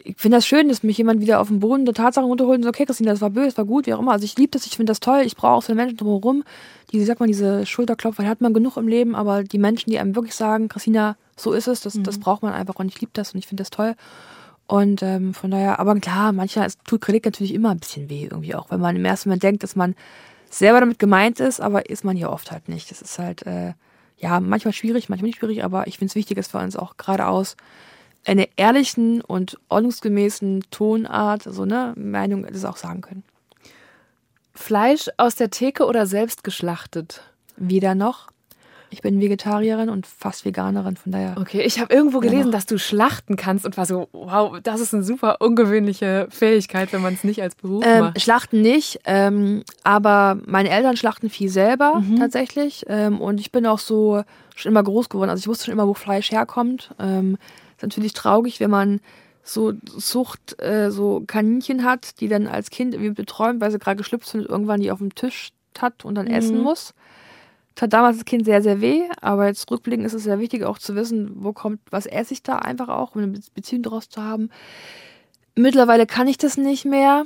ich 0.04 0.16
finde 0.16 0.38
das 0.38 0.46
schön, 0.46 0.68
dass 0.68 0.82
mich 0.82 0.96
jemand 0.96 1.20
wieder 1.20 1.40
auf 1.40 1.48
den 1.48 1.60
Boden 1.60 1.84
der 1.84 1.94
Tatsachen 1.94 2.30
unterholt 2.30 2.58
und 2.58 2.62
sagt, 2.62 2.76
okay, 2.76 2.86
Christine, 2.86 3.10
das 3.10 3.20
war 3.20 3.30
böse, 3.30 3.48
das 3.48 3.58
war 3.58 3.64
gut, 3.64 3.86
wie 3.86 3.94
auch 3.94 3.98
immer. 3.98 4.12
Also 4.12 4.24
ich 4.24 4.36
liebe 4.36 4.50
das, 4.52 4.64
ich 4.64 4.76
finde 4.76 4.90
das 4.90 5.00
toll. 5.00 5.22
Ich 5.24 5.36
brauche 5.36 5.52
auch 5.52 5.62
so 5.62 5.74
Menschen 5.74 5.96
drumherum, 5.96 6.44
die, 6.92 7.04
sag 7.04 7.20
mal, 7.20 7.26
diese 7.26 7.66
Schulterklopfer, 7.66 8.22
die 8.22 8.28
hat 8.28 8.40
man 8.40 8.54
genug 8.54 8.76
im 8.76 8.88
Leben, 8.88 9.14
aber 9.14 9.44
die 9.44 9.58
Menschen, 9.58 9.90
die 9.90 9.98
einem 9.98 10.16
wirklich 10.16 10.34
sagen, 10.34 10.68
Christina, 10.68 11.16
so 11.36 11.52
ist 11.52 11.68
es, 11.68 11.80
das, 11.80 11.94
mhm. 11.94 12.04
das 12.04 12.18
braucht 12.18 12.42
man 12.42 12.52
einfach 12.52 12.76
und 12.76 12.88
ich 12.88 13.00
liebe 13.00 13.12
das 13.12 13.34
und 13.34 13.38
ich 13.38 13.46
finde 13.46 13.62
das 13.62 13.70
toll. 13.70 13.94
Und 14.66 15.02
ähm, 15.02 15.34
von 15.34 15.50
daher, 15.50 15.78
aber 15.80 15.94
klar, 15.96 16.32
manchmal 16.32 16.66
es 16.66 16.78
tut 16.84 17.00
Kritik 17.00 17.24
natürlich 17.24 17.54
immer 17.54 17.70
ein 17.70 17.78
bisschen 17.78 18.10
weh, 18.10 18.24
irgendwie 18.24 18.54
auch, 18.54 18.70
wenn 18.70 18.80
man 18.80 18.96
im 18.96 19.04
ersten 19.04 19.28
Moment 19.28 19.42
denkt, 19.42 19.62
dass 19.62 19.76
man 19.76 19.94
selber 20.50 20.80
damit 20.80 20.98
gemeint 20.98 21.40
ist, 21.40 21.60
aber 21.60 21.88
ist 21.88 22.04
man 22.04 22.16
hier 22.16 22.30
oft 22.30 22.50
halt 22.50 22.68
nicht. 22.68 22.90
Das 22.90 23.02
ist 23.02 23.18
halt, 23.18 23.46
äh, 23.46 23.74
ja, 24.16 24.40
manchmal 24.40 24.72
schwierig, 24.72 25.08
manchmal 25.08 25.28
nicht 25.28 25.38
schwierig, 25.38 25.64
aber 25.64 25.86
ich 25.86 25.98
finde 25.98 26.10
es 26.10 26.14
wichtig, 26.14 26.36
dass 26.36 26.52
wir 26.52 26.60
uns 26.60 26.76
auch 26.76 26.96
geradeaus 26.96 27.56
eine 28.26 28.48
ehrlichen 28.56 29.20
und 29.20 29.58
ordnungsgemäßen 29.68 30.64
Tonart, 30.70 31.44
so 31.44 31.64
ne, 31.64 31.94
Meinung, 31.96 32.46
das 32.46 32.64
auch 32.64 32.76
sagen 32.76 33.00
können. 33.00 33.24
Fleisch 34.54 35.08
aus 35.16 35.36
der 35.36 35.50
Theke 35.50 35.86
oder 35.86 36.06
selbst 36.06 36.42
geschlachtet? 36.44 37.22
Weder 37.56 37.94
noch. 37.94 38.28
Ich 38.90 39.02
bin 39.02 39.20
Vegetarierin 39.20 39.90
und 39.90 40.06
fast 40.06 40.44
Veganerin, 40.44 40.96
von 40.96 41.12
daher. 41.12 41.36
Okay, 41.38 41.62
ich 41.62 41.78
habe 41.78 41.92
irgendwo 41.92 42.20
gelesen, 42.20 42.46
ja 42.46 42.52
dass 42.52 42.66
du 42.66 42.78
schlachten 42.78 43.36
kannst 43.36 43.66
und 43.66 43.76
war 43.76 43.86
so, 43.86 44.08
wow, 44.12 44.58
das 44.62 44.80
ist 44.80 44.94
eine 44.94 45.02
super 45.02 45.40
ungewöhnliche 45.40 46.26
Fähigkeit, 46.30 46.92
wenn 46.92 47.02
man 47.02 47.14
es 47.14 47.24
nicht 47.24 47.42
als 47.42 47.54
Beruf 47.54 47.84
ähm, 47.86 48.00
macht. 48.00 48.20
Schlachten 48.20 48.62
nicht, 48.62 49.00
ähm, 49.04 49.62
aber 49.84 50.38
meine 50.46 50.70
Eltern 50.70 50.96
schlachten 50.96 51.28
viel 51.30 51.50
selber 51.50 52.00
mhm. 52.00 52.18
tatsächlich. 52.18 52.84
Ähm, 52.88 53.20
und 53.20 53.40
ich 53.40 53.52
bin 53.52 53.66
auch 53.66 53.78
so 53.78 54.22
schon 54.54 54.72
immer 54.72 54.82
groß 54.82 55.08
geworden. 55.08 55.30
Also 55.30 55.40
ich 55.40 55.48
wusste 55.48 55.66
schon 55.66 55.74
immer, 55.74 55.86
wo 55.86 55.94
Fleisch 55.94 56.30
herkommt. 56.30 56.90
Ähm, 56.98 57.36
ist 57.76 57.82
natürlich 57.82 58.12
traurig, 58.12 58.60
wenn 58.60 58.70
man 58.70 59.00
so 59.42 59.72
Zucht, 59.72 60.60
äh, 60.60 60.90
so 60.90 61.22
Kaninchen 61.26 61.84
hat, 61.84 62.20
die 62.20 62.28
dann 62.28 62.46
als 62.46 62.70
Kind 62.70 62.94
irgendwie 62.94 63.12
beträumt, 63.12 63.60
weil 63.60 63.70
sie 63.70 63.78
gerade 63.78 63.96
geschlüpft 63.96 64.28
sind 64.28 64.40
und 64.40 64.50
irgendwann 64.50 64.80
die 64.80 64.90
auf 64.90 64.98
dem 64.98 65.14
Tisch 65.14 65.50
hat 65.78 66.04
und 66.04 66.16
dann 66.16 66.26
mhm. 66.26 66.34
essen 66.34 66.58
muss. 66.58 66.94
Hat 67.80 67.92
damals 67.92 68.16
das 68.16 68.24
Kind 68.24 68.44
sehr, 68.44 68.62
sehr 68.62 68.80
weh, 68.80 69.02
aber 69.20 69.46
jetzt 69.46 69.70
rückblickend 69.70 70.06
ist 70.06 70.14
es 70.14 70.24
sehr 70.24 70.38
wichtig 70.38 70.64
auch 70.64 70.78
zu 70.78 70.94
wissen, 70.94 71.30
wo 71.36 71.52
kommt, 71.52 71.80
was 71.90 72.06
esse 72.06 72.34
ich 72.34 72.42
da 72.42 72.56
einfach 72.56 72.88
auch, 72.88 73.14
um 73.14 73.22
eine 73.22 73.40
Beziehung 73.54 73.82
daraus 73.82 74.08
zu 74.08 74.22
haben. 74.22 74.50
Mittlerweile 75.54 76.06
kann 76.06 76.28
ich 76.28 76.38
das 76.38 76.56
nicht 76.56 76.84
mehr. 76.84 77.24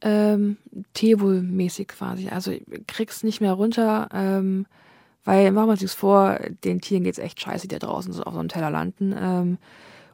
Ähm, 0.00 0.58
Tebul-mäßig 0.94 1.88
quasi. 1.88 2.28
Also 2.28 2.50
ich 2.50 2.62
krieg's 2.86 3.22
nicht 3.22 3.40
mehr 3.40 3.52
runter. 3.52 4.08
Ähm, 4.12 4.66
weil, 5.24 5.52
machen 5.52 5.68
wir 5.68 5.80
uns 5.80 5.94
vor, 5.94 6.38
den 6.64 6.80
Tieren 6.80 7.04
geht's 7.04 7.18
echt 7.18 7.40
scheiße, 7.40 7.66
die 7.66 7.78
da 7.78 7.86
draußen 7.86 8.12
so 8.12 8.22
auf 8.24 8.34
so 8.34 8.40
einem 8.40 8.48
Teller 8.48 8.70
landen. 8.70 9.14
Ähm, 9.18 9.58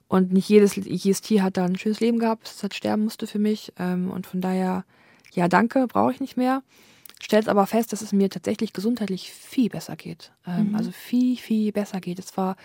und 0.06 0.32
nicht 0.32 0.48
jedes, 0.48 0.76
jedes 0.76 1.20
Tier 1.20 1.42
hat 1.42 1.56
da 1.56 1.64
ein 1.64 1.78
schönes 1.78 2.00
Leben 2.00 2.18
gehabt, 2.18 2.44
das 2.44 2.62
hat 2.62 2.74
sterben 2.74 3.04
musste 3.04 3.26
für 3.26 3.38
mich. 3.38 3.72
Ähm, 3.78 4.10
und 4.10 4.26
von 4.26 4.40
daher, 4.40 4.84
ja, 5.32 5.48
danke, 5.48 5.86
brauche 5.86 6.12
ich 6.12 6.20
nicht 6.20 6.36
mehr. 6.36 6.62
Stellt 7.22 7.48
aber 7.48 7.66
fest, 7.66 7.92
dass 7.92 8.00
es 8.00 8.12
mir 8.12 8.30
tatsächlich 8.30 8.72
gesundheitlich 8.72 9.30
viel 9.30 9.68
besser 9.68 9.94
geht. 9.94 10.32
Ähm, 10.46 10.70
mhm. 10.70 10.74
Also 10.74 10.90
viel, 10.90 11.36
viel 11.36 11.70
besser 11.70 12.00
geht. 12.00 12.18
Es 12.18 12.36
war, 12.36 12.56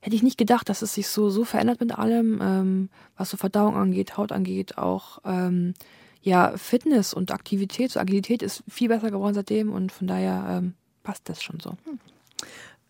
hätte 0.00 0.14
ich 0.14 0.22
nicht 0.22 0.38
gedacht, 0.38 0.68
dass 0.68 0.82
es 0.82 0.94
sich 0.94 1.08
so, 1.08 1.30
so 1.30 1.44
verändert 1.44 1.80
mit 1.80 1.98
allem, 1.98 2.40
ähm, 2.40 2.88
was 3.16 3.30
so 3.30 3.36
Verdauung 3.36 3.76
angeht, 3.76 4.16
Haut 4.16 4.30
angeht, 4.30 4.78
auch 4.78 5.18
ähm, 5.24 5.74
ja, 6.22 6.56
Fitness 6.56 7.12
und 7.12 7.32
Aktivität, 7.32 7.90
so 7.90 8.00
Agilität 8.00 8.42
ist 8.42 8.62
viel 8.68 8.88
besser 8.88 9.10
geworden 9.10 9.34
seitdem 9.34 9.72
und 9.72 9.90
von 9.90 10.06
daher 10.06 10.46
ähm, 10.48 10.74
passt 11.02 11.28
das 11.28 11.42
schon 11.42 11.58
so. 11.58 11.70
Hm. 11.84 11.98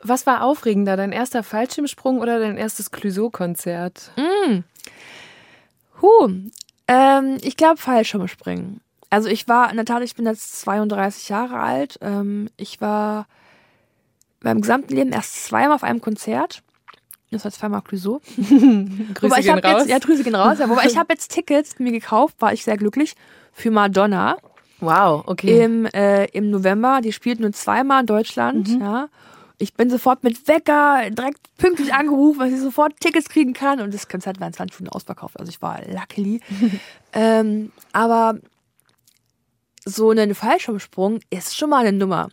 Was 0.02 0.26
war 0.26 0.42
aufregender, 0.42 0.96
dein 0.96 1.12
erster 1.12 1.42
Fallschirmsprung 1.42 2.18
oder 2.18 2.40
dein 2.40 2.58
erstes 2.58 2.90
Clouseau-Konzert? 2.90 4.10
Mm. 4.16 4.64
Huh. 6.02 6.28
Ähm, 6.88 7.38
ich 7.40 7.56
glaube 7.56 7.76
Fallschirmspringen. 7.76 8.80
Also 9.12 9.28
ich 9.28 9.46
war, 9.46 9.68
in 9.68 9.76
der 9.76 9.84
Tat, 9.84 10.02
ich 10.02 10.14
bin 10.14 10.24
jetzt 10.24 10.62
32 10.62 11.28
Jahre 11.28 11.60
alt. 11.60 11.98
Ähm, 12.00 12.48
ich 12.56 12.80
war 12.80 13.26
beim 14.40 14.62
gesamten 14.62 14.94
Leben 14.94 15.12
erst 15.12 15.44
zweimal 15.44 15.74
auf 15.74 15.84
einem 15.84 16.00
Konzert. 16.00 16.62
Das 17.30 17.44
war 17.44 17.52
zweimal 17.52 17.82
Clouseau. 17.82 18.22
Grüße 18.36 19.42
gehen 19.42 19.58
raus. 19.58 19.82
Jetzt, 19.82 19.90
ja, 19.90 19.98
Grüße 19.98 20.24
gehen 20.24 20.34
raus. 20.34 20.60
Ja, 20.60 20.70
wobei 20.70 20.86
ich 20.86 20.96
habe 20.96 21.12
jetzt 21.12 21.30
Tickets 21.30 21.78
mir 21.78 21.92
gekauft, 21.92 22.36
war 22.38 22.54
ich 22.54 22.64
sehr 22.64 22.78
glücklich, 22.78 23.14
für 23.52 23.70
Madonna. 23.70 24.38
Wow, 24.80 25.24
okay. 25.26 25.62
Im, 25.62 25.84
äh, 25.84 26.24
im 26.28 26.48
November. 26.48 27.02
Die 27.02 27.12
spielt 27.12 27.38
nur 27.38 27.52
zweimal 27.52 28.00
in 28.00 28.06
Deutschland. 28.06 28.70
Mhm. 28.70 28.80
Ja. 28.80 29.08
Ich 29.58 29.74
bin 29.74 29.90
sofort 29.90 30.24
mit 30.24 30.48
Wecker 30.48 31.10
direkt 31.10 31.54
pünktlich 31.58 31.92
angerufen, 31.92 32.40
dass 32.40 32.50
ich 32.50 32.60
sofort 32.60 32.98
Tickets 33.00 33.28
kriegen 33.28 33.52
kann. 33.52 33.82
Und 33.82 33.92
das 33.92 34.08
Konzert 34.08 34.40
war 34.40 34.46
in 34.46 34.54
20 34.54 34.74
Stunden 34.74 34.90
ausverkauft. 34.90 35.38
Also 35.38 35.50
ich 35.50 35.60
war 35.60 35.80
luckily. 35.86 36.40
ähm, 37.12 37.72
aber 37.92 38.38
so 39.84 40.10
ein 40.10 40.34
Fallschirmsprung 40.34 41.20
ist 41.30 41.56
schon 41.56 41.70
mal 41.70 41.86
eine 41.86 41.96
Nummer. 41.96 42.28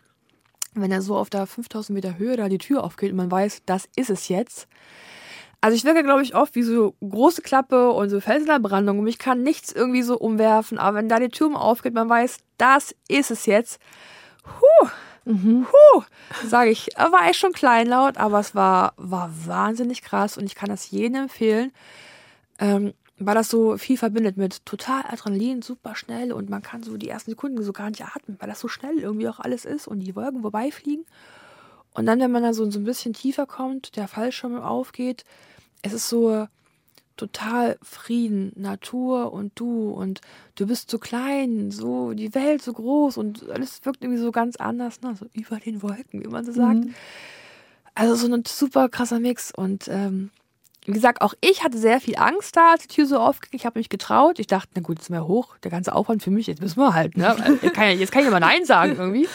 Wenn 0.76 0.92
er 0.92 1.02
so 1.02 1.16
auf 1.18 1.30
der 1.30 1.48
5000 1.48 1.96
Meter 1.96 2.18
Höhe 2.18 2.38
da 2.38 2.48
die 2.48 2.58
Tür 2.58 2.84
aufgeht 2.84 3.12
und 3.12 3.18
man 3.18 3.32
weiß, 3.32 3.64
das 3.66 3.90
ist 3.96 4.10
es 4.10 4.28
jetzt. 4.28 4.68
Also 5.62 5.76
ich 5.76 5.84
wirke, 5.84 6.04
glaube 6.04 6.22
ich, 6.22 6.36
oft 6.36 6.56
wie 6.56 6.64
so 6.64 6.96
große 7.02 7.42
Klappe 7.42 7.92
und 7.92 8.10
so 8.10 8.22
Felsenbrandung 8.22 9.00
und 9.00 9.04
mich 9.04 9.20
kann 9.20 9.44
nichts 9.44 9.72
irgendwie 9.72 10.04
so 10.04 10.18
umwerfen. 10.18 10.78
Aber 10.78 10.98
wenn 10.98 11.10
da 11.10 11.20
die 11.20 11.30
Tür 11.30 11.60
aufgeht, 11.60 11.94
man 11.94 12.10
weiß, 12.10 12.38
das 12.58 12.96
ist 13.08 13.32
es 13.32 13.46
jetzt. 13.46 13.80
Huh, 14.46 14.90
Mhm. 15.30 15.68
Huh, 15.72 16.04
sage 16.48 16.72
ich, 16.72 16.88
war 16.98 17.30
ich 17.30 17.38
schon 17.38 17.52
kleinlaut, 17.52 18.18
aber 18.18 18.40
es 18.40 18.56
war, 18.56 18.94
war 18.98 19.32
wahnsinnig 19.46 20.02
krass 20.02 20.40
und 20.40 20.46
ich 20.46 20.56
kann 20.56 20.70
das 20.70 20.90
jedem 20.90 21.24
empfehlen, 21.24 21.72
ähm, 22.58 22.94
weil 23.20 23.36
das 23.36 23.50
so 23.50 23.78
viel 23.78 23.98
verbindet 23.98 24.38
mit 24.38 24.66
total 24.66 25.04
Adrenalin, 25.08 25.62
super 25.62 25.96
schnell 25.96 26.32
und 26.32 26.50
man 26.50 26.62
kann 26.62 26.84
so 26.84 26.98
die 26.98 27.10
ersten 27.10 27.32
Sekunden 27.32 27.62
so 27.64 27.74
gar 27.74 27.90
nicht 27.90 28.04
atmen, 28.04 28.38
weil 28.40 28.50
das 28.50 28.60
so 28.60 28.68
schnell 28.68 29.00
irgendwie 29.00 29.28
auch 29.28 29.40
alles 29.40 29.66
ist 29.66 29.88
und 29.88 30.00
die 30.00 30.16
Wolken 30.16 30.42
vorbeifliegen. 30.42 31.06
Und 31.94 32.06
dann, 32.06 32.20
wenn 32.20 32.32
man 32.32 32.44
da 32.44 32.54
so, 32.54 32.70
so 32.70 32.80
ein 32.80 32.86
bisschen 32.86 33.14
tiefer 33.14 33.46
kommt, 33.46 33.96
der 33.96 34.08
Fallschirm 34.08 34.56
aufgeht, 34.58 35.26
es 35.82 35.94
ist 35.94 36.08
so, 36.08 36.48
total 37.20 37.78
Frieden, 37.82 38.54
Natur 38.56 39.34
und 39.34 39.52
du 39.56 39.90
und 39.90 40.22
du 40.56 40.66
bist 40.66 40.90
so 40.90 41.00
klein, 41.00 41.70
so 41.70 42.14
die 42.14 42.34
Welt 42.34 42.62
so 42.62 42.72
groß 42.72 43.18
und 43.18 43.50
alles 43.50 43.82
wirkt 43.84 44.04
irgendwie 44.04 44.22
so 44.22 44.32
ganz 44.32 44.56
anders, 44.56 45.02
ne? 45.02 45.16
so 45.16 45.26
über 45.34 45.58
den 45.58 45.82
Wolken, 45.84 46.24
wie 46.24 46.30
man 46.30 46.46
so 46.46 46.54
sagt. 46.54 46.86
Mhm. 46.86 46.96
Also 47.94 48.16
so 48.16 48.34
ein 48.34 48.44
super 48.48 48.88
krasser 48.88 49.20
Mix 49.20 49.52
und 49.52 49.90
ähm, 49.90 50.32
wie 50.86 50.92
gesagt, 50.94 51.22
auch 51.22 51.34
ich 51.42 51.64
hatte 51.64 51.78
sehr 51.78 52.00
viel 52.00 52.16
Angst 52.18 52.56
da, 52.56 52.72
als 52.72 52.84
die 52.84 52.96
Tür 52.96 53.06
so 53.06 53.20
aufging. 53.20 53.52
Ich 53.54 53.66
habe 53.66 53.80
mich 53.80 53.90
getraut. 53.90 54.40
Ich 54.40 54.48
dachte, 54.48 54.70
na 54.76 54.82
gut, 54.82 54.98
jetzt 54.98 55.04
ist 55.04 55.10
mir 55.10 55.28
hoch, 55.28 55.58
der 55.60 55.72
ganze 55.72 55.94
Aufwand 55.94 56.24
für 56.24 56.32
mich, 56.32 56.48
jetzt 56.48 56.62
müssen 56.62 56.80
wir 56.80 56.94
halt. 56.94 57.18
Ne? 57.18 57.36
Jetzt 57.62 57.74
kann 57.74 57.90
ich, 57.90 58.00
jetzt 58.00 58.12
kann 58.12 58.22
ich 58.22 58.28
aber 58.28 58.40
Nein 58.40 58.66
sagen 58.66 58.96
irgendwie. 58.98 59.28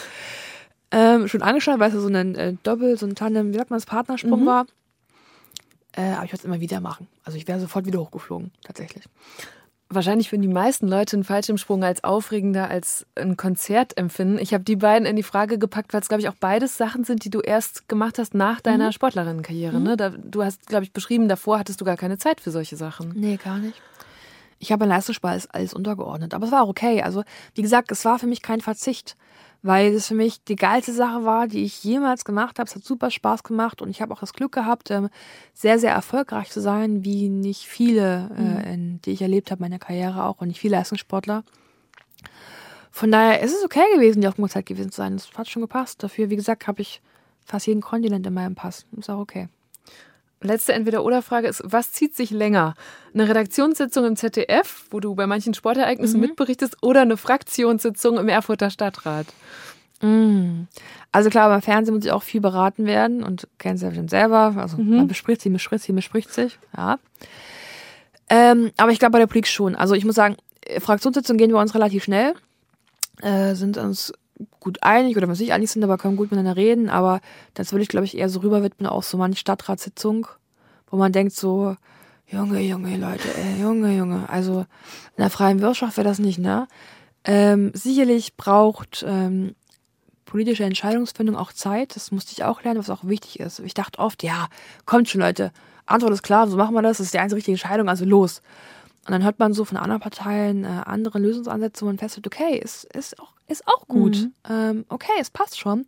Ähm, 0.91 1.27
schon 1.27 1.41
angeschaut, 1.41 1.79
weil 1.79 1.91
es 1.91 2.01
so 2.01 2.07
ein 2.07 2.35
äh, 2.35 2.53
Doppel, 2.63 2.97
so 2.97 3.05
ein 3.05 3.15
Tandem, 3.15 3.53
wie 3.53 3.57
sagt 3.57 3.69
man 3.69 3.77
das, 3.77 3.85
Partnersprung 3.85 4.41
mhm. 4.41 4.45
war. 4.45 4.65
Äh, 5.93 6.11
aber 6.11 6.25
ich 6.25 6.31
würde 6.31 6.39
es 6.39 6.45
immer 6.45 6.59
wieder 6.59 6.79
machen. 6.79 7.07
Also 7.23 7.37
ich 7.37 7.47
wäre 7.47 7.59
sofort 7.59 7.85
wieder 7.85 7.99
hochgeflogen, 7.99 8.51
tatsächlich. 8.63 9.03
Wahrscheinlich 9.89 10.31
würden 10.31 10.41
die 10.41 10.47
meisten 10.47 10.87
Leute 10.87 11.15
einen 11.15 11.23
Fallschirmsprung 11.23 11.83
als 11.83 12.03
aufregender 12.03 12.69
als 12.69 13.05
ein 13.15 13.37
Konzert 13.37 13.97
empfinden. 13.97 14.39
Ich 14.39 14.53
habe 14.53 14.63
die 14.63 14.75
beiden 14.75 15.05
in 15.05 15.15
die 15.15 15.23
Frage 15.23 15.59
gepackt, 15.59 15.93
weil 15.93 16.01
es, 16.01 16.07
glaube 16.07 16.21
ich, 16.21 16.29
auch 16.29 16.35
beides 16.39 16.75
Sachen 16.75 17.03
sind, 17.03 17.23
die 17.23 17.29
du 17.29 17.39
erst 17.39 17.87
gemacht 17.87 18.17
hast 18.17 18.33
nach 18.33 18.61
deiner 18.61 18.87
mhm. 18.87 18.91
Sportlerinnenkarriere. 18.93 19.79
Ne? 19.79 19.95
Da, 19.95 20.09
du 20.09 20.43
hast, 20.43 20.65
glaube 20.65 20.85
ich, 20.85 20.91
beschrieben, 20.91 21.29
davor 21.29 21.59
hattest 21.59 21.81
du 21.81 21.85
gar 21.85 21.97
keine 21.97 22.17
Zeit 22.17 22.41
für 22.41 22.49
solche 22.49 22.77
Sachen. 22.77 23.13
Nee, 23.15 23.37
gar 23.37 23.59
nicht. 23.59 23.79
Ich 24.57 24.71
habe 24.71 24.85
Leistungssport 24.85 25.31
alles, 25.33 25.49
alles 25.51 25.73
untergeordnet. 25.75 26.33
Aber 26.33 26.45
es 26.47 26.51
war 26.51 26.63
auch 26.63 26.69
okay. 26.69 27.03
Also, 27.03 27.23
wie 27.53 27.61
gesagt, 27.61 27.91
es 27.91 28.03
war 28.05 28.17
für 28.17 28.27
mich 28.27 28.41
kein 28.41 28.61
Verzicht 28.61 29.15
weil 29.65 29.95
es 29.95 30.07
für 30.07 30.13
mich 30.13 30.43
die 30.43 30.55
geilste 30.55 30.93
Sache 30.93 31.25
war, 31.25 31.47
die 31.47 31.63
ich 31.63 31.83
jemals 31.83 32.23
gemacht 32.23 32.59
habe. 32.59 32.69
Es 32.69 32.75
hat 32.75 32.83
super 32.83 33.09
Spaß 33.09 33.41
gemacht 33.41 33.81
und 33.81 33.89
ich 33.89 33.99
habe 33.99 34.13
auch 34.13 34.19
das 34.19 34.33
Glück 34.33 34.51
gehabt, 34.51 34.91
ähm, 34.91 35.09
sehr, 35.55 35.79
sehr 35.79 35.91
erfolgreich 35.91 36.51
zu 36.51 36.61
sein, 36.61 37.03
wie 37.03 37.29
nicht 37.29 37.63
viele, 37.65 38.29
äh, 38.37 38.41
mhm. 38.41 38.73
in, 38.73 39.01
die 39.01 39.11
ich 39.13 39.23
erlebt 39.23 39.49
habe, 39.49 39.63
meine 39.63 39.79
Karriere 39.79 40.23
auch 40.23 40.39
und 40.39 40.49
nicht 40.49 40.59
viele 40.59 40.75
Leistungssportler. 40.77 41.43
Von 42.91 43.11
daher 43.11 43.41
ist 43.41 43.55
es 43.55 43.65
okay 43.65 43.81
gewesen, 43.95 44.21
die 44.21 44.27
Aufmerksamkeit 44.27 44.67
gewesen 44.67 44.91
zu 44.91 44.97
sein. 44.97 45.17
Das 45.17 45.33
hat 45.35 45.49
schon 45.49 45.63
gepasst. 45.63 46.03
Dafür, 46.03 46.29
wie 46.29 46.35
gesagt, 46.35 46.67
habe 46.67 46.83
ich 46.83 47.01
fast 47.43 47.65
jeden 47.65 47.81
Kontinent 47.81 48.27
in 48.27 48.35
meinem 48.35 48.53
Pass. 48.53 48.85
Ist 48.95 49.09
auch 49.09 49.19
okay. 49.19 49.47
Letzte 50.45 50.73
Entweder-Oder-Frage 50.73 51.47
ist, 51.47 51.61
was 51.65 51.91
zieht 51.91 52.15
sich 52.15 52.31
länger? 52.31 52.75
Eine 53.13 53.27
Redaktionssitzung 53.27 54.05
im 54.05 54.15
ZDF, 54.15 54.85
wo 54.91 54.99
du 54.99 55.15
bei 55.15 55.27
manchen 55.27 55.53
Sportereignissen 55.53 56.19
mhm. 56.19 56.27
mitberichtest, 56.27 56.77
oder 56.81 57.01
eine 57.01 57.17
Fraktionssitzung 57.17 58.17
im 58.17 58.29
Erfurter 58.29 58.69
Stadtrat? 58.69 59.27
Mhm. 60.01 60.67
Also 61.11 61.29
klar, 61.29 61.49
beim 61.49 61.61
Fernsehen 61.61 61.95
muss 61.95 62.05
ich 62.05 62.11
auch 62.11 62.23
viel 62.23 62.41
beraten 62.41 62.85
werden 62.85 63.23
und 63.23 63.47
kennen 63.57 63.77
Sie 63.77 63.85
ja 63.85 63.93
schon 63.93 64.07
selber. 64.07 64.55
Also 64.57 64.77
mhm. 64.77 64.97
man 64.97 65.07
bespricht 65.07 65.41
sich, 65.41 65.51
bespricht 65.51 65.83
sich, 65.83 65.95
bespricht 65.95 66.33
sich. 66.33 66.59
Ja. 66.75 66.99
Ähm, 68.29 68.71
aber 68.77 68.91
ich 68.91 68.99
glaube 68.99 69.13
bei 69.13 69.19
der 69.19 69.27
Politik 69.27 69.47
schon. 69.47 69.75
Also 69.75 69.93
ich 69.93 70.05
muss 70.05 70.15
sagen, 70.15 70.35
Fraktionssitzungen 70.79 71.37
gehen 71.37 71.51
wir 71.51 71.59
uns 71.59 71.75
relativ 71.75 72.03
schnell. 72.03 72.33
Äh, 73.21 73.55
sind 73.55 73.77
uns 73.77 74.13
gut 74.65 74.81
einig 74.81 75.15
oder 75.15 75.27
was 75.27 75.39
ich 75.39 75.53
einig 75.53 75.69
sind, 75.69 75.83
aber 75.83 75.97
können 75.97 76.17
gut 76.17 76.31
miteinander 76.31 76.55
reden. 76.57 76.89
Aber 76.89 77.21
das 77.53 77.71
würde 77.71 77.83
ich, 77.83 77.87
glaube 77.87 78.05
ich, 78.05 78.17
eher 78.17 78.29
so 78.29 78.39
rüber 78.39 78.63
widmen, 78.63 78.89
auch 78.89 79.03
so 79.03 79.15
manche 79.15 79.39
Stadtratssitzung, 79.39 80.27
wo 80.89 80.97
man 80.97 81.11
denkt 81.11 81.33
so, 81.33 81.77
Junge, 82.27 82.59
Junge, 82.61 82.97
Leute, 82.97 83.27
ey, 83.37 83.61
Junge, 83.61 83.95
Junge. 83.95 84.27
Also 84.27 84.61
in 84.61 85.19
der 85.19 85.29
freien 85.29 85.61
Wirtschaft 85.61 85.97
wäre 85.97 86.07
das 86.07 86.17
nicht, 86.17 86.39
ne? 86.39 86.67
Ähm, 87.23 87.71
sicherlich 87.75 88.35
braucht 88.35 89.05
ähm, 89.07 89.55
politische 90.25 90.63
Entscheidungsfindung 90.63 91.35
auch 91.35 91.53
Zeit. 91.53 91.95
Das 91.95 92.11
musste 92.11 92.31
ich 92.33 92.43
auch 92.43 92.63
lernen, 92.63 92.79
was 92.79 92.89
auch 92.89 93.03
wichtig 93.03 93.39
ist. 93.39 93.59
Ich 93.59 93.75
dachte 93.75 93.99
oft, 93.99 94.23
ja, 94.23 94.47
kommt 94.85 95.09
schon, 95.09 95.21
Leute. 95.21 95.51
Antwort 95.85 96.13
ist 96.13 96.23
klar, 96.23 96.47
so 96.47 96.57
machen 96.57 96.73
wir 96.73 96.81
das. 96.81 96.97
Das 96.97 97.05
ist 97.05 97.13
die 97.13 97.19
einzige 97.19 97.37
richtige 97.37 97.53
Entscheidung, 97.53 97.87
also 97.87 98.03
los. 98.03 98.41
Und 99.05 99.11
dann 99.11 99.23
hört 99.23 99.37
man 99.37 99.53
so 99.53 99.65
von 99.65 99.77
anderen 99.77 100.01
Parteien 100.01 100.63
äh, 100.63 100.67
andere 100.67 101.19
Lösungsansätze 101.19 101.85
und 101.85 101.99
feststellt, 101.99 102.25
okay, 102.27 102.57
ist, 102.57 102.85
ist, 102.85 103.19
auch, 103.19 103.33
ist 103.47 103.67
auch 103.67 103.87
gut. 103.87 104.17
Mhm. 104.17 104.33
Ähm, 104.49 104.85
okay, 104.89 105.11
es 105.19 105.29
passt 105.29 105.59
schon. 105.59 105.85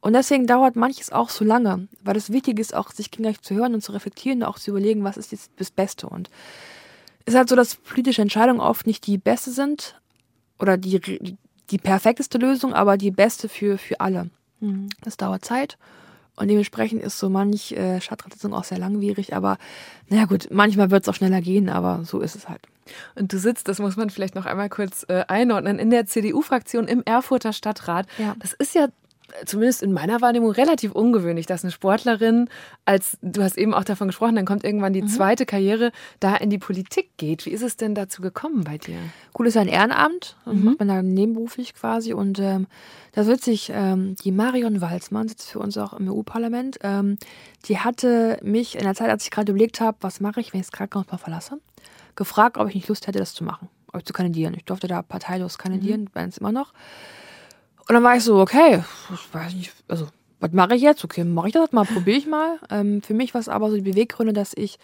Und 0.00 0.12
deswegen 0.14 0.46
dauert 0.46 0.76
manches 0.76 1.12
auch 1.12 1.30
so 1.30 1.44
lange, 1.44 1.88
weil 2.02 2.16
es 2.16 2.30
wichtig 2.30 2.58
ist, 2.58 2.74
auch 2.74 2.90
sich 2.90 3.10
gegenseitig 3.10 3.42
zu 3.42 3.54
hören 3.54 3.72
und 3.72 3.82
zu 3.82 3.92
reflektieren 3.92 4.42
und 4.42 4.48
auch 4.48 4.58
zu 4.58 4.72
überlegen, 4.72 5.04
was 5.04 5.16
ist 5.16 5.32
jetzt 5.32 5.52
das 5.56 5.70
Beste. 5.70 6.08
Und 6.08 6.28
es 7.24 7.32
ist 7.32 7.38
halt 7.38 7.48
so, 7.48 7.56
dass 7.56 7.76
politische 7.76 8.20
Entscheidungen 8.20 8.60
oft 8.60 8.86
nicht 8.86 9.06
die 9.06 9.16
beste 9.16 9.50
sind 9.50 10.00
oder 10.58 10.76
die, 10.76 11.00
die, 11.00 11.38
die 11.70 11.78
perfekteste 11.78 12.36
Lösung, 12.38 12.74
aber 12.74 12.98
die 12.98 13.12
beste 13.12 13.48
für, 13.48 13.78
für 13.78 14.00
alle. 14.00 14.28
Mhm. 14.60 14.88
Das 15.02 15.16
dauert 15.16 15.44
Zeit. 15.44 15.78
Und 16.36 16.48
dementsprechend 16.48 17.02
ist 17.02 17.18
so 17.18 17.28
manch 17.28 17.72
äh, 17.72 18.00
Stadtratssitzung 18.00 18.54
auch 18.54 18.64
sehr 18.64 18.78
langwierig. 18.78 19.34
Aber 19.34 19.58
naja 20.08 20.24
gut, 20.24 20.48
manchmal 20.50 20.90
wird 20.90 21.02
es 21.02 21.08
auch 21.08 21.14
schneller 21.14 21.40
gehen, 21.40 21.68
aber 21.68 22.04
so 22.04 22.20
ist 22.20 22.34
es 22.34 22.48
halt. 22.48 22.62
Und 23.14 23.32
du 23.32 23.38
sitzt, 23.38 23.68
das 23.68 23.78
muss 23.78 23.96
man 23.96 24.10
vielleicht 24.10 24.34
noch 24.34 24.46
einmal 24.46 24.68
kurz 24.68 25.04
äh, 25.08 25.24
einordnen, 25.28 25.78
in 25.78 25.90
der 25.90 26.06
CDU-Fraktion 26.06 26.88
im 26.88 27.02
Erfurter 27.04 27.52
Stadtrat. 27.52 28.06
Ja. 28.18 28.34
Das 28.38 28.52
ist 28.52 28.74
ja 28.74 28.88
zumindest 29.44 29.82
in 29.82 29.92
meiner 29.92 30.20
Wahrnehmung 30.20 30.50
relativ 30.50 30.92
ungewöhnlich, 30.92 31.46
dass 31.46 31.64
eine 31.64 31.70
Sportlerin, 31.70 32.48
als 32.84 33.18
du 33.22 33.42
hast 33.42 33.58
eben 33.58 33.74
auch 33.74 33.84
davon 33.84 34.08
gesprochen, 34.08 34.36
dann 34.36 34.44
kommt 34.44 34.64
irgendwann 34.64 34.92
die 34.92 35.02
mhm. 35.02 35.08
zweite 35.08 35.46
Karriere, 35.46 35.92
da 36.20 36.36
in 36.36 36.50
die 36.50 36.58
Politik 36.58 37.10
geht. 37.16 37.46
Wie 37.46 37.50
ist 37.50 37.62
es 37.62 37.76
denn 37.76 37.94
dazu 37.94 38.22
gekommen 38.22 38.64
bei 38.64 38.78
dir? 38.78 38.98
Cool 39.38 39.46
ist 39.46 39.56
ein 39.56 39.68
Ehrenamt, 39.68 40.36
mhm. 40.44 40.64
macht 40.64 40.78
man 40.78 40.88
da 40.88 41.02
nebenberuflich 41.02 41.74
quasi 41.74 42.12
und 42.12 42.38
ähm, 42.38 42.66
da 43.12 43.26
wird 43.26 43.42
sich 43.42 43.70
ähm, 43.74 44.16
die 44.24 44.32
Marion 44.32 44.80
Walzmann, 44.80 45.28
sitzt 45.28 45.50
für 45.50 45.58
uns 45.58 45.76
auch 45.76 45.92
im 45.92 46.10
EU-Parlament, 46.10 46.78
ähm, 46.82 47.18
die 47.66 47.78
hatte 47.78 48.38
mich 48.42 48.76
in 48.76 48.84
der 48.84 48.94
Zeit, 48.94 49.10
als 49.10 49.24
ich 49.24 49.30
gerade 49.30 49.52
überlegt 49.52 49.80
habe, 49.80 49.98
was 50.00 50.20
mache 50.20 50.40
ich, 50.40 50.52
wenn 50.52 50.60
ich 50.60 50.66
das 50.66 50.72
Krankenhaus 50.72 51.10
mal 51.10 51.18
verlasse, 51.18 51.60
gefragt, 52.16 52.58
ob 52.58 52.68
ich 52.68 52.74
nicht 52.74 52.88
Lust 52.88 53.06
hätte, 53.06 53.18
das 53.18 53.34
zu 53.34 53.44
machen, 53.44 53.68
ob 53.92 54.00
ich 54.00 54.06
zu 54.06 54.12
kandidieren. 54.12 54.54
Ich 54.54 54.64
durfte 54.64 54.88
da 54.88 55.02
parteilos 55.02 55.58
kandidieren, 55.58 56.08
mhm. 56.14 56.28
es 56.28 56.38
immer 56.38 56.52
noch. 56.52 56.72
Und 57.88 57.94
dann 57.94 58.02
war 58.02 58.16
ich 58.16 58.24
so, 58.24 58.38
okay, 58.38 58.82
ich 59.12 59.34
weiß 59.34 59.54
nicht, 59.54 59.72
also 59.88 60.08
was 60.40 60.52
mache 60.52 60.74
ich 60.74 60.82
jetzt? 60.82 61.04
Okay, 61.04 61.24
mache 61.24 61.48
ich 61.48 61.52
das 61.52 61.72
mal, 61.72 61.84
probiere 61.84 62.18
ich 62.18 62.26
mal. 62.26 62.58
Ähm, 62.70 63.02
für 63.02 63.14
mich 63.14 63.32
war 63.34 63.40
es 63.40 63.48
aber 63.48 63.70
so 63.70 63.76
die 63.76 63.82
Beweggründe, 63.82 64.32
dass 64.32 64.52
ich 64.54 64.78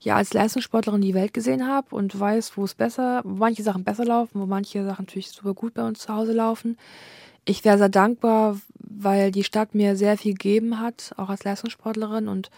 ja 0.00 0.16
als 0.16 0.32
Leistungssportlerin 0.32 1.00
die 1.00 1.14
Welt 1.14 1.34
gesehen 1.34 1.68
habe 1.68 1.94
und 1.94 2.18
weiß, 2.18 2.56
wo 2.56 2.64
es 2.64 2.74
besser, 2.74 3.20
wo 3.24 3.36
manche 3.36 3.62
Sachen 3.62 3.84
besser 3.84 4.04
laufen, 4.04 4.40
wo 4.40 4.46
manche 4.46 4.84
Sachen 4.84 5.04
natürlich 5.04 5.30
super 5.30 5.54
gut 5.54 5.74
bei 5.74 5.86
uns 5.86 6.00
zu 6.00 6.14
Hause 6.14 6.32
laufen. 6.32 6.76
Ich 7.44 7.64
wäre 7.64 7.78
sehr 7.78 7.88
dankbar, 7.88 8.58
weil 8.78 9.32
die 9.32 9.44
Stadt 9.44 9.74
mir 9.74 9.96
sehr 9.96 10.16
viel 10.16 10.32
gegeben 10.32 10.78
hat, 10.78 11.12
auch 11.16 11.28
als 11.28 11.42
Leistungssportlerin. 11.42 12.28
Und 12.28 12.50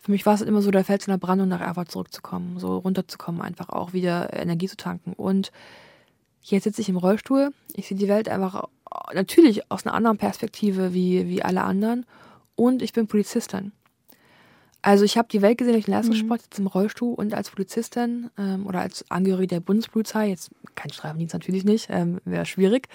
für 0.00 0.10
mich 0.10 0.26
war 0.26 0.34
es 0.34 0.40
immer 0.40 0.62
so 0.62 0.70
der 0.72 0.84
Fels 0.84 1.06
in 1.06 1.12
der 1.12 1.18
Brandung, 1.18 1.48
nach 1.48 1.60
Erfurt 1.60 1.90
zurückzukommen, 1.90 2.58
so 2.58 2.78
runterzukommen, 2.78 3.40
einfach 3.42 3.68
auch 3.68 3.92
wieder 3.92 4.32
Energie 4.32 4.66
zu 4.66 4.76
tanken. 4.76 5.12
Und 5.12 5.52
Jetzt 6.48 6.64
sitze 6.64 6.80
ich 6.80 6.88
im 6.88 6.96
Rollstuhl. 6.96 7.52
Ich 7.74 7.88
sehe 7.88 7.96
die 7.96 8.08
Welt 8.08 8.28
einfach 8.28 8.68
natürlich 9.12 9.70
aus 9.70 9.84
einer 9.84 9.94
anderen 9.94 10.16
Perspektive 10.16 10.94
wie, 10.94 11.28
wie 11.28 11.42
alle 11.42 11.62
anderen. 11.62 12.06
Und 12.54 12.82
ich 12.82 12.92
bin 12.92 13.06
Polizistin. 13.06 13.72
Also 14.80 15.04
ich 15.04 15.18
habe 15.18 15.28
die 15.28 15.42
Welt 15.42 15.58
gesehen 15.58 15.72
durch 15.72 15.86
den 15.86 15.94
Leistungssport, 15.94 16.42
jetzt 16.42 16.58
im 16.60 16.68
Rollstuhl 16.68 17.14
und 17.14 17.34
als 17.34 17.50
Polizistin 17.50 18.30
ähm, 18.38 18.66
oder 18.66 18.80
als 18.80 19.04
Angehörige 19.10 19.56
der 19.56 19.60
Bundespolizei, 19.60 20.28
jetzt 20.28 20.50
kein 20.76 20.92
Streifendienst 20.92 21.34
natürlich 21.34 21.64
nicht, 21.64 21.88
ähm, 21.90 22.20
wäre 22.24 22.46
schwierig. 22.46 22.88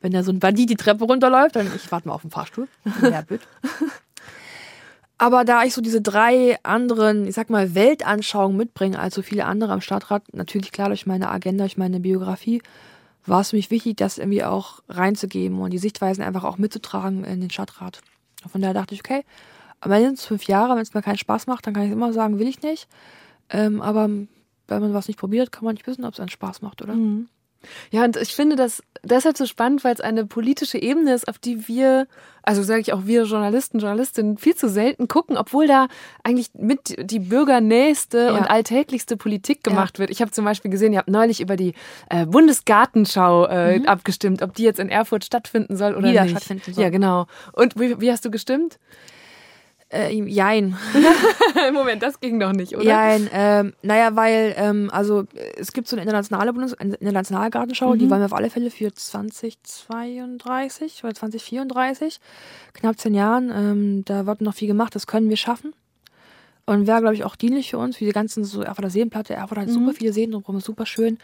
Wenn 0.00 0.12
da 0.12 0.22
so 0.22 0.32
ein 0.32 0.38
Bandit 0.38 0.70
die 0.70 0.76
Treppe 0.76 1.04
runterläuft, 1.04 1.56
dann 1.56 1.70
ich 1.76 1.92
warte 1.92 2.08
mal 2.08 2.14
auf 2.14 2.22
den 2.22 2.30
Fahrstuhl. 2.30 2.68
Aber 5.18 5.44
da 5.44 5.64
ich 5.64 5.74
so 5.74 5.80
diese 5.80 6.00
drei 6.00 6.58
anderen, 6.62 7.26
ich 7.26 7.34
sag 7.34 7.50
mal, 7.50 7.74
Weltanschauungen 7.74 8.56
mitbringe 8.56 8.98
als 8.98 9.14
so 9.14 9.22
viele 9.22 9.44
andere 9.44 9.72
am 9.72 9.80
Stadtrat, 9.80 10.22
natürlich 10.32 10.72
klar 10.72 10.88
durch 10.88 11.06
meine 11.06 11.30
Agenda, 11.30 11.64
durch 11.64 11.76
meine 11.76 12.00
Biografie, 12.00 12.62
war 13.26 13.40
es 13.40 13.50
für 13.50 13.56
mich 13.56 13.70
wichtig, 13.70 13.96
das 13.96 14.18
irgendwie 14.18 14.44
auch 14.44 14.80
reinzugeben 14.88 15.60
und 15.60 15.70
die 15.70 15.78
Sichtweisen 15.78 16.22
einfach 16.22 16.44
auch 16.44 16.58
mitzutragen 16.58 17.24
in 17.24 17.40
den 17.40 17.50
Stadtrat. 17.50 18.00
Von 18.46 18.60
daher 18.60 18.74
dachte 18.74 18.94
ich, 18.94 19.00
okay, 19.00 19.24
aber 19.80 20.00
sind 20.00 20.18
es 20.18 20.26
fünf 20.26 20.44
Jahre, 20.44 20.74
wenn 20.74 20.82
es 20.82 20.94
mir 20.94 21.02
keinen 21.02 21.18
Spaß 21.18 21.46
macht, 21.46 21.66
dann 21.66 21.74
kann 21.74 21.84
ich 21.84 21.92
immer 21.92 22.12
sagen, 22.12 22.38
will 22.38 22.48
ich 22.48 22.62
nicht. 22.62 22.88
Ähm, 23.50 23.82
aber 23.82 24.08
wenn 24.08 24.80
man 24.80 24.94
was 24.94 25.08
nicht 25.08 25.18
probiert, 25.18 25.52
kann 25.52 25.64
man 25.64 25.74
nicht 25.74 25.86
wissen, 25.86 26.04
ob 26.04 26.14
es 26.14 26.20
einen 26.20 26.30
Spaß 26.30 26.62
macht, 26.62 26.82
oder? 26.82 26.94
Mhm. 26.94 27.28
Ja, 27.90 28.04
und 28.04 28.16
ich 28.16 28.34
finde 28.34 28.56
das 28.56 28.82
deshalb 29.02 29.36
so 29.36 29.46
spannend, 29.46 29.84
weil 29.84 29.94
es 29.94 30.00
eine 30.00 30.26
politische 30.26 30.78
Ebene 30.78 31.14
ist, 31.14 31.28
auf 31.28 31.38
die 31.38 31.68
wir, 31.68 32.06
also 32.42 32.62
sage 32.62 32.80
ich 32.80 32.92
auch 32.92 33.06
wir 33.06 33.24
Journalisten, 33.24 33.78
Journalistinnen, 33.78 34.38
viel 34.38 34.54
zu 34.54 34.68
selten 34.68 35.08
gucken, 35.08 35.36
obwohl 35.36 35.66
da 35.66 35.88
eigentlich 36.22 36.50
mit 36.54 36.96
die 36.98 37.18
bürgernächste 37.18 38.18
ja. 38.18 38.32
und 38.32 38.44
alltäglichste 38.44 39.16
Politik 39.16 39.62
gemacht 39.62 39.96
ja. 39.96 40.00
wird. 40.00 40.10
Ich 40.10 40.20
habe 40.20 40.30
zum 40.30 40.44
Beispiel 40.44 40.70
gesehen, 40.70 40.92
ihr 40.92 40.98
habt 40.98 41.08
neulich 41.08 41.40
über 41.40 41.56
die 41.56 41.74
äh, 42.10 42.26
Bundesgartenschau 42.26 43.46
äh, 43.46 43.78
mhm. 43.78 43.86
abgestimmt, 43.86 44.42
ob 44.42 44.54
die 44.54 44.64
jetzt 44.64 44.80
in 44.80 44.88
Erfurt 44.88 45.24
stattfinden 45.24 45.76
soll 45.76 45.94
oder 45.94 46.10
Wieder 46.10 46.22
nicht. 46.22 46.32
stattfinden 46.32 46.74
soll. 46.74 46.82
Ja, 46.82 46.90
genau. 46.90 47.26
Und 47.52 47.78
wie, 47.78 48.00
wie 48.00 48.10
hast 48.10 48.24
du 48.24 48.30
gestimmt? 48.30 48.78
Äh, 49.94 50.12
jein. 50.12 50.76
Moment, 51.72 52.02
das 52.02 52.18
ging 52.18 52.40
doch 52.40 52.52
nicht, 52.52 52.74
oder? 52.74 52.84
Jein. 52.84 53.30
Ähm, 53.32 53.74
naja, 53.82 54.16
weil, 54.16 54.52
ähm, 54.56 54.90
also 54.92 55.24
es 55.56 55.72
gibt 55.72 55.86
so 55.86 55.94
eine 55.94 56.02
internationale 56.02 56.52
Bundes 56.52 56.74
eine 56.74 56.96
internationale 56.96 57.50
Gartenschau, 57.50 57.94
mhm. 57.94 58.00
die 58.00 58.10
wollen 58.10 58.20
wir 58.20 58.26
auf 58.26 58.32
alle 58.32 58.50
Fälle 58.50 58.72
für 58.72 58.92
2032 58.92 61.04
oder 61.04 61.14
2034, 61.14 62.18
knapp 62.72 62.98
zehn 62.98 63.14
Jahren. 63.14 63.52
Ähm, 63.54 64.04
da 64.04 64.26
wird 64.26 64.40
noch 64.40 64.54
viel 64.54 64.66
gemacht, 64.66 64.96
das 64.96 65.06
können 65.06 65.28
wir 65.28 65.36
schaffen. 65.36 65.74
Und 66.66 66.88
wäre, 66.88 67.00
glaube 67.00 67.14
ich, 67.14 67.22
auch 67.22 67.36
dienlich 67.36 67.70
für 67.70 67.78
uns, 67.78 68.00
wie 68.00 68.06
die 68.06 68.12
ganzen 68.12 68.42
so 68.42 68.62
Erfurter 68.62 68.90
Seenplatte. 68.90 69.34
Erfurt 69.34 69.58
hat 69.58 69.68
mhm. 69.68 69.74
super 69.74 69.92
viele 69.92 70.12
Seen 70.12 70.32
drumherum, 70.32 70.60
super 70.60 70.86
schön. 70.86 71.18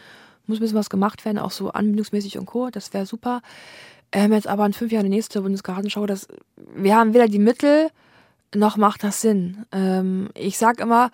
Muss 0.47 0.59
ein 0.59 0.61
bisschen 0.61 0.77
was 0.77 0.89
gemacht 0.89 1.25
werden, 1.25 1.39
auch 1.39 1.51
so 1.51 1.71
anbindungsmäßig 1.71 2.37
und 2.37 2.45
Co. 2.45 2.69
Das 2.69 2.93
wäre 2.93 3.05
super. 3.05 3.41
Ähm, 4.13 4.31
jetzt 4.31 4.47
aber 4.47 4.65
in 4.65 4.71
fünf 4.71 4.93
Jahren 4.93 5.03
die 5.03 5.09
nächste 5.09 5.41
Bundesgartenschau. 5.41 6.05
Das, 6.05 6.29
wir 6.73 6.95
haben 6.95 7.13
weder 7.13 7.27
die 7.27 7.39
Mittel, 7.39 7.89
noch 8.55 8.77
macht 8.77 9.03
das 9.03 9.21
Sinn. 9.21 9.65
Ähm, 9.71 10.29
ich 10.35 10.57
sag 10.57 10.79
immer, 10.79 11.11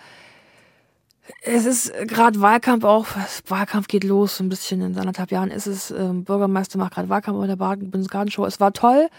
es 1.41 1.65
ist 1.65 1.93
gerade 2.07 2.41
Wahlkampf 2.41 2.83
auch, 2.83 3.07
Wahlkampf 3.47 3.87
geht 3.87 4.03
los, 4.03 4.37
so 4.37 4.43
ein 4.43 4.49
bisschen 4.49 4.81
in 4.81 4.97
anderthalb 4.97 5.31
Jahren 5.31 5.51
ist 5.51 5.67
es, 5.67 5.91
ähm, 5.91 6.23
Bürgermeister 6.23 6.77
macht 6.77 6.93
gerade 6.93 7.09
Wahlkampf 7.09 7.39
bei 7.39 7.47
der 7.47 7.55
Bundesgartenshow. 7.55 8.45
Es 8.45 8.59
war 8.59 8.73
toll. 8.73 9.09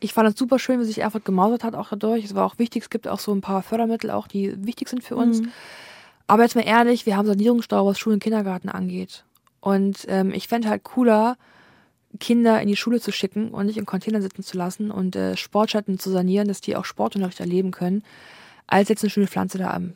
Ich 0.00 0.12
fand 0.12 0.28
es 0.28 0.38
super 0.38 0.58
schön, 0.58 0.78
wie 0.80 0.84
sich 0.84 0.98
Erfurt 0.98 1.24
gemausert 1.24 1.64
hat 1.64 1.74
auch 1.74 1.88
dadurch. 1.88 2.24
Es 2.24 2.34
war 2.34 2.44
auch 2.44 2.58
wichtig, 2.58 2.82
es 2.84 2.90
gibt 2.90 3.08
auch 3.08 3.18
so 3.18 3.32
ein 3.32 3.40
paar 3.40 3.62
Fördermittel 3.62 4.10
auch, 4.10 4.28
die 4.28 4.54
wichtig 4.64 4.88
sind 4.88 5.02
für 5.02 5.16
uns. 5.16 5.40
Mhm. 5.40 5.50
Aber 6.26 6.42
jetzt 6.42 6.54
mal 6.54 6.66
ehrlich, 6.66 7.06
wir 7.06 7.16
haben 7.16 7.26
Sanierungsstau, 7.26 7.86
was 7.86 7.98
Schulen 7.98 8.14
und 8.14 8.22
Kindergarten 8.22 8.68
angeht. 8.68 9.24
Und 9.60 10.04
ähm, 10.08 10.32
ich 10.32 10.48
fände 10.48 10.68
halt 10.68 10.84
cooler, 10.84 11.36
Kinder 12.18 12.60
in 12.60 12.68
die 12.68 12.76
Schule 12.76 13.00
zu 13.00 13.12
schicken 13.12 13.50
und 13.50 13.66
nicht 13.66 13.78
in 13.78 13.86
Containern 13.86 14.22
sitzen 14.22 14.42
zu 14.42 14.56
lassen 14.56 14.90
und 14.90 15.16
äh, 15.16 15.36
Sportstätten 15.36 15.98
zu 15.98 16.10
sanieren, 16.10 16.48
dass 16.48 16.60
die 16.60 16.76
auch 16.76 16.84
Sportunterricht 16.84 17.40
erleben 17.40 17.70
können, 17.70 18.02
als 18.66 18.88
jetzt 18.88 19.02
eine 19.02 19.10
schöne 19.10 19.26
Pflanze 19.26 19.58
da 19.58 19.70
am, 19.70 19.94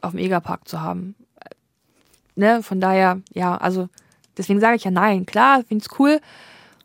auf 0.00 0.12
dem 0.12 0.20
Egerpark 0.20 0.68
zu 0.68 0.80
haben. 0.80 1.14
Äh, 1.40 1.50
ne? 2.36 2.62
Von 2.62 2.80
daher, 2.80 3.20
ja, 3.32 3.56
also 3.56 3.88
deswegen 4.36 4.60
sage 4.60 4.76
ich 4.76 4.84
ja 4.84 4.90
nein. 4.90 5.26
Klar, 5.26 5.64
finde 5.64 5.84
ich 5.84 5.98
cool, 5.98 6.20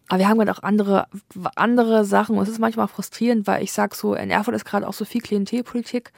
aber 0.10 0.20
wir 0.20 0.28
haben 0.28 0.38
gerade 0.38 0.51
auch 0.51 0.64
andere, 0.64 1.07
andere 1.55 2.03
Sachen 2.03 2.36
und 2.38 2.43
es 2.43 2.49
ist 2.49 2.60
manchmal 2.60 2.88
frustrierend, 2.88 3.45
weil 3.45 3.64
ich 3.64 3.72
sage 3.72 3.95
so, 3.95 4.16
in 4.16 4.32
Erfurt 4.32 4.55
ist 4.55 4.66
gerade 4.66 4.88
auch 4.88 4.93
so 4.93 5.05
viel 5.05 5.22
Klientelpolitik, 5.22 6.12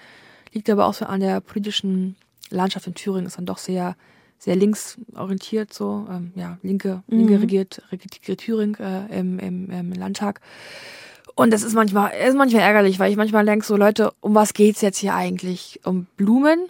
liegt 0.54 0.70
aber 0.70 0.86
auch 0.86 0.94
so 0.94 1.06
an 1.06 1.20
der 1.20 1.42
politischen 1.42 2.16
Landschaft 2.50 2.88
in 2.88 2.96
Thüringen, 2.96 3.28
ist 3.28 3.38
dann 3.38 3.46
doch 3.46 3.58
sehr 3.58 3.96
sehr 4.42 4.56
linksorientiert, 4.56 5.72
so, 5.72 6.08
ähm, 6.10 6.32
ja, 6.36 6.58
linke, 6.64 7.04
linke 7.08 7.34
mhm. 7.34 7.42
regiert, 7.42 7.84
regiert 7.92 8.40
Thüringen 8.40 8.76
äh, 8.80 9.20
im, 9.20 9.38
im, 9.38 9.70
im 9.70 9.94
Landtag. 9.94 10.42
Und 11.36 11.54
das 11.54 11.62
ist 11.62 11.76
manchmal, 11.76 12.12
ist 12.28 12.36
manchmal 12.36 12.64
ärgerlich, 12.64 12.98
weil 12.98 13.12
ich 13.12 13.18
manchmal 13.18 13.46
denke, 13.46 13.64
so 13.64 13.78
Leute, 13.78 14.12
um 14.20 14.34
was 14.34 14.56
geht's 14.56 14.82
jetzt 14.82 14.98
hier 14.98 15.14
eigentlich? 15.14 15.80
Um 15.86 16.08
Blumen 16.18 16.70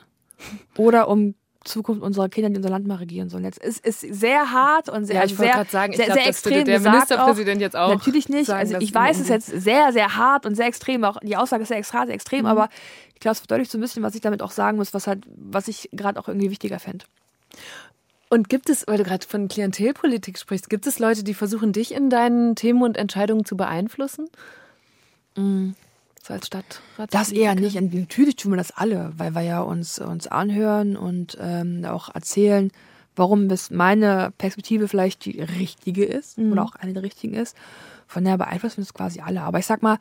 oder 0.75 1.07
um 1.07 1.33
Zukunft 1.63 2.01
unserer 2.01 2.27
Kinder, 2.27 2.49
die 2.49 2.57
unser 2.57 2.71
Land 2.71 2.87
mal 2.87 2.95
regieren 2.95 3.29
sollen. 3.29 3.45
Jetzt 3.45 3.63
ist 3.63 3.85
es 3.85 4.01
sehr 4.01 4.51
hart 4.51 4.89
und 4.89 5.05
sehr, 5.05 5.15
ja, 5.15 5.23
ich 5.23 5.37
sehr, 5.37 5.65
sagen, 5.69 5.93
sehr, 5.93 6.07
glaub, 6.07 6.17
sehr 6.17 6.27
extrem. 6.27 6.65
Der 6.65 6.79
Ministerpräsident 6.81 7.57
auch, 7.57 7.61
jetzt 7.61 7.75
auch. 7.77 7.89
Natürlich 7.93 8.27
nicht. 8.27 8.49
also 8.49 8.79
ich 8.79 8.93
weiß, 8.93 9.15
es 9.15 9.23
ist 9.23 9.29
jetzt 9.29 9.47
sehr, 9.47 9.93
sehr 9.93 10.17
hart 10.17 10.45
und 10.45 10.55
sehr 10.55 10.65
extrem. 10.65 11.05
Auch 11.05 11.19
die 11.23 11.37
Aussage 11.37 11.63
ist 11.63 11.69
sehr 11.69 11.77
extra, 11.77 12.05
sehr 12.05 12.15
extrem, 12.15 12.41
mhm. 12.41 12.47
aber 12.47 12.67
ich 13.13 13.21
glaube, 13.21 13.33
es 13.33 13.39
verdeutlicht 13.39 13.71
so 13.71 13.77
ein 13.77 13.81
bisschen, 13.81 14.03
was 14.03 14.13
ich 14.15 14.21
damit 14.21 14.41
auch 14.41 14.51
sagen 14.51 14.77
muss, 14.77 14.93
was 14.93 15.07
halt, 15.07 15.23
was 15.37 15.69
ich 15.69 15.89
gerade 15.93 16.19
auch 16.19 16.27
irgendwie 16.27 16.49
wichtiger 16.49 16.79
fände. 16.79 17.05
Und 18.29 18.47
gibt 18.47 18.69
es, 18.69 18.87
weil 18.87 18.97
du 18.97 19.03
gerade 19.03 19.27
von 19.27 19.49
Klientelpolitik 19.49 20.37
sprichst, 20.37 20.69
gibt 20.69 20.87
es 20.87 20.99
Leute, 20.99 21.23
die 21.23 21.33
versuchen, 21.33 21.73
dich 21.73 21.93
in 21.93 22.09
deinen 22.09 22.55
Themen 22.55 22.81
und 22.81 22.95
Entscheidungen 22.95 23.43
zu 23.43 23.57
beeinflussen? 23.57 24.29
Mhm. 25.35 25.75
So 26.23 26.33
als 26.33 26.47
Stadtrat? 26.47 27.09
Das 27.09 27.31
eher 27.31 27.55
nicht. 27.55 27.75
Und 27.77 27.93
natürlich 27.93 28.37
tun 28.37 28.53
wir 28.53 28.57
das 28.57 28.71
alle, 28.71 29.11
weil 29.17 29.33
wir 29.33 29.41
ja 29.41 29.59
uns, 29.61 29.99
uns 29.99 30.27
anhören 30.27 30.95
und 30.95 31.37
ähm, 31.41 31.83
auch 31.85 32.13
erzählen, 32.13 32.71
warum 33.15 33.49
es 33.49 33.69
meine 33.69 34.31
Perspektive 34.37 34.87
vielleicht 34.87 35.25
die 35.25 35.41
richtige 35.41 36.05
ist 36.05 36.37
mhm. 36.37 36.53
oder 36.53 36.63
auch 36.63 36.75
eine 36.75 36.93
der 36.93 37.03
richtigen 37.03 37.33
ist. 37.33 37.57
Von 38.07 38.23
daher 38.23 38.37
beeinflussen 38.37 38.77
wir 38.77 38.83
es 38.83 38.93
quasi 38.93 39.19
alle. 39.19 39.41
Aber 39.41 39.59
ich 39.59 39.65
sag 39.65 39.81
mal, 39.81 39.97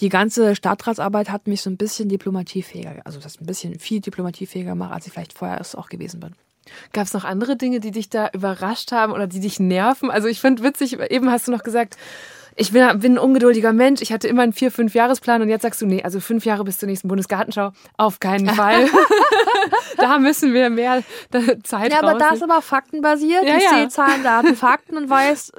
die 0.00 0.08
ganze 0.08 0.56
Stadtratsarbeit 0.56 1.30
hat 1.30 1.46
mich 1.46 1.62
so 1.62 1.70
ein 1.70 1.76
bisschen 1.76 2.08
diplomatiefähiger, 2.08 3.02
also 3.04 3.20
das 3.20 3.40
ein 3.40 3.46
bisschen 3.46 3.78
viel 3.78 4.00
diplomatiefähiger 4.00 4.70
gemacht, 4.70 4.92
als 4.92 5.06
ich 5.06 5.12
vielleicht 5.12 5.34
vorher 5.34 5.60
es 5.60 5.74
auch 5.74 5.88
gewesen 5.88 6.20
bin. 6.20 6.34
Gab 6.92 7.06
es 7.06 7.12
noch 7.12 7.24
andere 7.24 7.56
Dinge, 7.56 7.80
die 7.80 7.90
dich 7.90 8.08
da 8.08 8.30
überrascht 8.32 8.92
haben 8.92 9.12
oder 9.12 9.26
die 9.26 9.40
dich 9.40 9.60
nerven? 9.60 10.10
Also 10.10 10.28
ich 10.28 10.40
finde 10.40 10.62
witzig, 10.62 10.98
eben 10.98 11.30
hast 11.30 11.48
du 11.48 11.52
noch 11.52 11.62
gesagt, 11.62 11.96
ich 12.56 12.72
bin, 12.72 12.86
bin, 12.98 13.14
ein 13.14 13.18
ungeduldiger 13.18 13.72
Mensch. 13.72 14.02
Ich 14.02 14.12
hatte 14.12 14.28
immer 14.28 14.42
einen 14.42 14.52
vier, 14.52 14.70
fünf 14.70 14.94
Jahresplan 14.94 15.40
und 15.42 15.48
jetzt 15.48 15.62
sagst 15.62 15.80
du, 15.80 15.86
nee, 15.86 16.02
also 16.02 16.20
fünf 16.20 16.44
Jahre 16.44 16.64
bis 16.64 16.78
zur 16.78 16.88
nächsten 16.88 17.08
Bundesgartenschau, 17.08 17.72
auf 17.96 18.20
keinen 18.20 18.48
Fall. 18.54 18.86
da 19.96 20.18
müssen 20.18 20.52
wir 20.52 20.70
mehr 20.70 21.02
Zeit 21.62 21.92
Ja, 21.92 22.02
aber 22.02 22.18
da 22.18 22.30
ist 22.30 22.42
aber 22.42 22.60
faktenbasiert. 22.60 23.44
Ja, 23.44 23.56
ich 23.56 23.64
ja. 23.64 23.70
sehe 23.70 23.88
Zahlen, 23.88 24.22
Daten, 24.22 24.56
Fakten 24.56 24.96
und 24.96 25.08
weiß, 25.08 25.52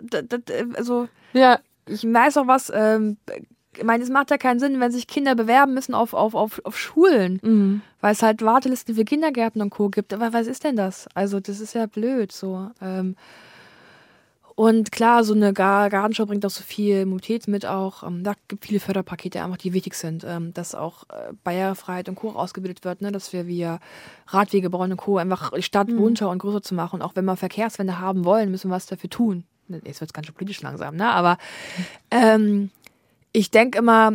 also 0.76 1.08
ja. 1.34 1.60
ich 1.88 2.04
weiß 2.04 2.38
auch 2.38 2.48
was, 2.48 2.72
ähm, 2.74 3.18
ich 3.82 3.88
meine, 3.88 4.04
es 4.04 4.12
macht 4.12 4.30
ja 4.30 4.38
keinen 4.38 4.60
Sinn, 4.60 4.80
wenn 4.80 4.92
sich 4.92 5.08
Kinder 5.08 5.34
bewerben 5.34 5.74
müssen 5.74 5.96
auf, 5.96 6.14
auf, 6.14 6.36
auf, 6.36 6.62
auf 6.64 6.78
Schulen, 6.78 7.40
mhm. 7.42 7.82
weil 8.00 8.14
es 8.14 8.22
halt 8.22 8.44
Wartelisten 8.44 8.94
für 8.94 9.06
Kindergärten 9.06 9.60
und 9.60 9.72
Co. 9.72 9.90
gibt. 9.90 10.14
Aber 10.14 10.34
was 10.34 10.46
ist 10.46 10.64
denn 10.64 10.76
das? 10.76 11.08
Also, 11.16 11.40
das 11.40 11.60
ist 11.60 11.74
ja 11.74 11.88
blöd 11.88 12.32
so. 12.32 12.70
Ähm, 12.80 13.16
und 14.54 14.92
klar, 14.92 15.24
so 15.24 15.34
eine 15.34 15.52
Gartenschau 15.52 16.28
bringt 16.28 16.46
auch 16.46 16.52
so 16.52 16.62
viel 16.62 17.08
Mobilität 17.08 17.48
mit 17.48 17.66
auch. 17.66 18.04
Ähm, 18.04 18.24
da 18.24 18.34
gibt 18.48 18.68
viele 18.68 18.80
Förderpakete 18.80 19.44
einfach, 19.44 19.58
die 19.58 19.74
wichtig 19.74 19.96
sind, 19.96 20.24
ähm, 20.28 20.54
dass 20.54 20.76
auch 20.76 21.06
äh, 21.10 21.34
Barrierefreiheit 21.44 22.08
und 22.08 22.16
Co. 22.16 22.30
ausgebildet 22.30 22.86
wird, 22.86 23.02
ne? 23.02 23.12
dass 23.12 23.34
wir 23.34 23.48
via 23.48 23.80
Radwege 24.28 24.70
bauen 24.70 24.92
und 24.92 24.98
Co. 24.98 25.18
einfach 25.18 25.54
die 25.54 25.64
Stadt 25.64 25.88
mhm. 25.88 25.98
bunter 25.98 26.30
und 26.30 26.38
größer 26.38 26.62
zu 26.62 26.76
machen. 26.76 26.98
Und 26.98 27.02
auch 27.02 27.16
wenn 27.16 27.26
wir 27.26 27.36
Verkehrswende 27.36 27.98
haben 27.98 28.26
wollen, 28.26 28.52
müssen 28.52 28.70
wir 28.70 28.76
was 28.76 28.86
dafür 28.86 29.10
tun. 29.10 29.46
Jetzt 29.68 30.02
wird 30.02 30.12
es 30.12 30.14
ganz 30.14 30.28
schön 30.28 30.36
politisch 30.36 30.62
langsam, 30.62 30.96
ne? 30.96 31.10
Aber 31.10 31.38
ähm, 32.12 32.70
ich 33.34 33.52
denke 33.52 33.78
immer, 33.78 34.14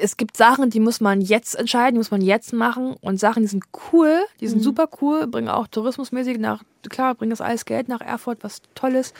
es 0.00 0.16
gibt 0.16 0.36
Sachen, 0.36 0.70
die 0.70 0.80
muss 0.80 1.00
man 1.00 1.20
jetzt 1.20 1.54
entscheiden, 1.54 1.94
die 1.94 1.98
muss 1.98 2.10
man 2.10 2.20
jetzt 2.20 2.52
machen 2.52 2.94
und 3.00 3.18
Sachen, 3.18 3.42
die 3.42 3.48
sind 3.48 3.64
cool, 3.92 4.20
die 4.40 4.48
sind 4.48 4.58
mhm. 4.58 4.64
super 4.64 4.88
cool, 5.00 5.26
bringen 5.26 5.48
auch 5.48 5.66
tourismusmäßig 5.66 6.38
nach, 6.38 6.62
klar, 6.88 7.14
bringen 7.14 7.30
das 7.30 7.40
alles 7.40 7.64
Geld 7.64 7.88
nach 7.88 8.00
Erfurt, 8.00 8.38
was 8.42 8.62
Tolles. 8.74 9.12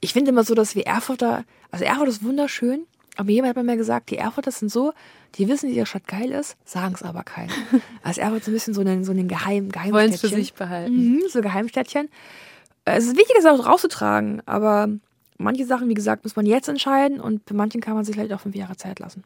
Ich 0.00 0.12
finde 0.12 0.30
immer 0.30 0.44
so, 0.44 0.54
dass 0.54 0.74
wir 0.74 0.86
Erfurter, 0.86 1.44
also 1.70 1.84
Erfurt 1.84 2.08
ist 2.08 2.24
wunderschön, 2.24 2.86
aber 3.16 3.30
jemand 3.30 3.56
hat 3.56 3.64
mir 3.64 3.76
gesagt, 3.76 4.10
die 4.10 4.18
Erfurter 4.18 4.50
sind 4.50 4.70
so, 4.70 4.92
die 5.34 5.48
wissen, 5.48 5.68
dass 5.68 5.76
die 5.76 5.86
Stadt 5.86 6.06
geil 6.06 6.30
ist, 6.30 6.56
sagen 6.64 6.94
es 6.94 7.02
aber 7.02 7.24
keiner. 7.24 7.52
Also 8.02 8.20
Erfurt 8.20 8.42
ist 8.42 8.48
ein 8.48 8.54
bisschen 8.54 8.74
so 8.74 8.80
ein, 8.80 9.04
so 9.04 9.12
ein 9.12 9.28
Geheim, 9.28 9.70
Geheimstädtchen. 9.70 9.92
Wollen 9.92 10.12
es 10.12 10.20
für 10.20 10.28
sich 10.28 10.54
behalten. 10.54 11.14
Mhm, 11.14 11.22
so 11.28 11.40
Geheimstädtchen. 11.40 12.08
Es 12.84 13.04
ist 13.04 13.18
wichtig, 13.18 13.36
es 13.38 13.44
auch 13.44 13.66
rauszutragen, 13.66 14.42
aber 14.46 14.88
manche 15.38 15.64
Sachen, 15.64 15.88
wie 15.88 15.94
gesagt, 15.94 16.24
muss 16.24 16.36
man 16.36 16.46
jetzt 16.46 16.68
entscheiden 16.68 17.20
und 17.20 17.44
bei 17.46 17.54
manchen 17.54 17.80
kann 17.80 17.94
man 17.94 18.04
sich 18.04 18.14
vielleicht 18.14 18.32
auch 18.32 18.40
fünf 18.40 18.54
Jahre 18.54 18.76
Zeit 18.76 18.98
lassen. 18.98 19.24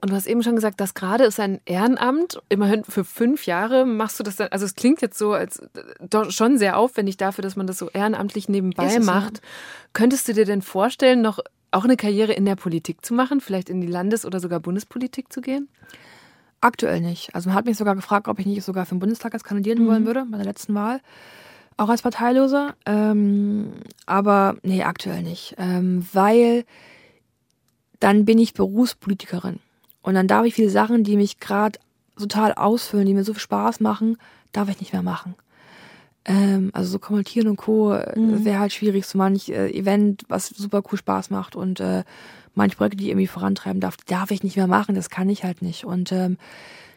Und 0.00 0.10
du 0.10 0.16
hast 0.16 0.26
eben 0.26 0.42
schon 0.42 0.56
gesagt, 0.56 0.80
das 0.80 0.94
gerade 0.94 1.22
ist 1.22 1.38
ein 1.38 1.60
Ehrenamt. 1.64 2.42
Immerhin 2.48 2.82
für 2.82 3.04
fünf 3.04 3.46
Jahre 3.46 3.86
machst 3.86 4.18
du 4.18 4.24
das 4.24 4.34
dann. 4.34 4.48
Also 4.48 4.64
es 4.64 4.74
klingt 4.74 5.00
jetzt 5.00 5.16
so, 5.16 5.32
als 5.32 5.62
doch 6.00 6.32
schon 6.32 6.58
sehr 6.58 6.76
aufwendig 6.76 7.18
dafür, 7.18 7.42
dass 7.42 7.54
man 7.54 7.68
das 7.68 7.78
so 7.78 7.88
ehrenamtlich 7.88 8.48
nebenbei 8.48 8.98
macht. 8.98 9.36
Ja. 9.36 9.42
Könntest 9.92 10.26
du 10.26 10.32
dir 10.32 10.44
denn 10.44 10.60
vorstellen, 10.60 11.22
noch 11.22 11.38
auch 11.70 11.84
eine 11.84 11.96
Karriere 11.96 12.32
in 12.32 12.44
der 12.44 12.56
Politik 12.56 13.04
zu 13.04 13.14
machen, 13.14 13.40
vielleicht 13.40 13.70
in 13.70 13.80
die 13.80 13.86
Landes- 13.86 14.26
oder 14.26 14.40
sogar 14.40 14.58
Bundespolitik 14.58 15.32
zu 15.32 15.40
gehen? 15.40 15.68
Aktuell 16.60 17.00
nicht. 17.00 17.32
Also 17.32 17.50
man 17.50 17.56
hat 17.56 17.66
mich 17.66 17.76
sogar 17.76 17.94
gefragt, 17.94 18.26
ob 18.26 18.40
ich 18.40 18.46
nicht 18.46 18.64
sogar 18.64 18.86
für 18.86 18.96
den 18.96 19.00
Bundestag 19.00 19.34
als 19.34 19.44
kandidieren 19.44 19.84
mhm. 19.84 19.86
wollen 19.86 20.06
würde 20.06 20.26
bei 20.28 20.36
der 20.36 20.46
letzten 20.46 20.74
Wahl. 20.74 21.00
Auch 21.76 21.88
als 21.88 22.02
Parteiloser. 22.02 22.74
Ähm, 22.86 23.72
aber 24.06 24.56
nee, 24.62 24.82
aktuell 24.82 25.22
nicht. 25.22 25.54
Ähm, 25.58 26.06
weil 26.12 26.64
dann 28.00 28.24
bin 28.24 28.38
ich 28.38 28.54
Berufspolitikerin. 28.54 29.60
Und 30.02 30.14
dann 30.14 30.26
darf 30.26 30.44
ich 30.44 30.54
viele 30.54 30.70
Sachen, 30.70 31.04
die 31.04 31.16
mich 31.16 31.38
gerade 31.38 31.78
total 32.18 32.52
ausfüllen, 32.54 33.06
die 33.06 33.14
mir 33.14 33.24
so 33.24 33.32
viel 33.32 33.40
Spaß 33.40 33.80
machen, 33.80 34.16
darf 34.50 34.68
ich 34.68 34.80
nicht 34.80 34.92
mehr 34.92 35.02
machen. 35.02 35.34
Ähm, 36.24 36.70
also 36.72 36.90
so 36.90 36.98
kommentieren 36.98 37.48
und 37.48 37.56
Co. 37.56 37.92
Äh, 37.92 38.18
mhm. 38.18 38.44
wäre 38.44 38.58
halt 38.58 38.72
schwierig. 38.72 39.06
So 39.06 39.18
manch 39.18 39.48
äh, 39.48 39.70
Event, 39.70 40.24
was 40.28 40.48
super 40.48 40.82
cool 40.90 40.98
Spaß 40.98 41.30
macht 41.30 41.56
und 41.56 41.80
äh, 41.80 42.04
manche 42.54 42.76
Projekte, 42.76 42.96
die 42.96 43.04
ich 43.04 43.10
irgendwie 43.10 43.26
vorantreiben 43.26 43.80
darf, 43.80 43.96
darf 44.06 44.30
ich 44.30 44.42
nicht 44.42 44.56
mehr 44.56 44.66
machen. 44.66 44.94
Das 44.94 45.10
kann 45.10 45.28
ich 45.28 45.44
halt 45.44 45.62
nicht. 45.62 45.84
Und 45.84 46.12
ähm, 46.12 46.38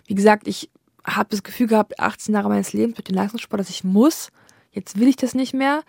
wie 0.08 0.16
gesagt, 0.16 0.48
ich 0.48 0.70
habe 1.04 1.30
das 1.30 1.44
Gefühl 1.44 1.68
gehabt, 1.68 2.00
18 2.00 2.34
Jahre 2.34 2.50
meines 2.50 2.74
Lebens 2.74 2.98
mit 2.98 3.08
dem 3.08 3.16
Leistungssport, 3.16 3.60
dass 3.60 3.70
ich 3.70 3.84
muss. 3.84 4.30
Jetzt 4.76 5.00
will 5.00 5.08
ich 5.08 5.16
das 5.16 5.34
nicht 5.34 5.54
mehr. 5.54 5.84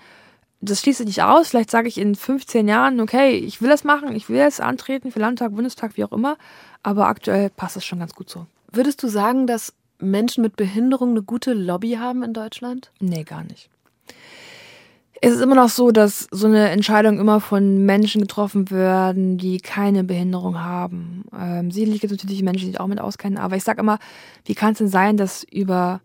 Das 0.61 0.81
schließt 0.81 0.99
sich 0.99 1.07
nicht 1.07 1.23
aus. 1.23 1.49
Vielleicht 1.49 1.71
sage 1.71 1.89
ich 1.89 1.99
in 1.99 2.15
15 2.15 2.67
Jahren, 2.67 3.01
okay, 3.01 3.33
ich 3.33 3.61
will 3.61 3.69
das 3.69 3.85
machen, 3.85 4.15
ich 4.17 4.29
will 4.29 4.39
jetzt 4.39 4.61
antreten 4.61 5.11
für 5.11 5.19
Landtag, 5.19 5.55
Bundestag, 5.55 5.97
wie 5.97 6.05
auch 6.05 6.13
immer. 6.13 6.39
Aber 6.83 7.09
aktuell 7.09 7.51
passt 7.51 7.77
es 7.77 7.85
schon 7.85 7.99
ganz 7.99 8.15
gut 8.15 8.31
so. 8.31 8.47
Würdest 8.73 9.03
du 9.03 9.09
sagen, 9.09 9.47
dass 9.47 9.75
Menschen 9.99 10.43
mit 10.43 10.57
Behinderung 10.57 11.11
eine 11.11 11.23
gute 11.23 11.53
Lobby 11.53 11.93
haben 11.93 12.23
in 12.23 12.33
Deutschland? 12.33 12.91
Nee, 13.01 13.25
gar 13.25 13.43
nicht. 13.45 13.69
Es 15.23 15.33
ist 15.33 15.41
immer 15.41 15.55
noch 15.55 15.71
so, 15.71 15.91
dass 15.91 16.29
so 16.31 16.47
eine 16.47 16.69
Entscheidung 16.69 17.19
immer 17.19 17.41
von 17.41 17.85
Menschen 17.87 18.21
getroffen 18.21 18.71
werden, 18.71 19.39
die 19.39 19.59
keine 19.59 20.05
Behinderung 20.05 20.61
haben. 20.63 21.25
Ähm, 21.37 21.71
sicherlich 21.71 22.01
gibt 22.01 22.13
es 22.13 22.23
natürlich 22.23 22.43
Menschen, 22.43 22.67
die 22.67 22.73
sich 22.73 22.81
auch 22.81 22.87
mit 22.87 23.01
auskennen, 23.01 23.39
aber 23.39 23.57
ich 23.57 23.65
sage 23.65 23.81
immer, 23.81 23.99
wie 24.45 24.55
kann 24.55 24.73
es 24.73 24.79
denn 24.79 24.89
sein, 24.89 25.17
dass 25.17 25.43
über 25.45 26.01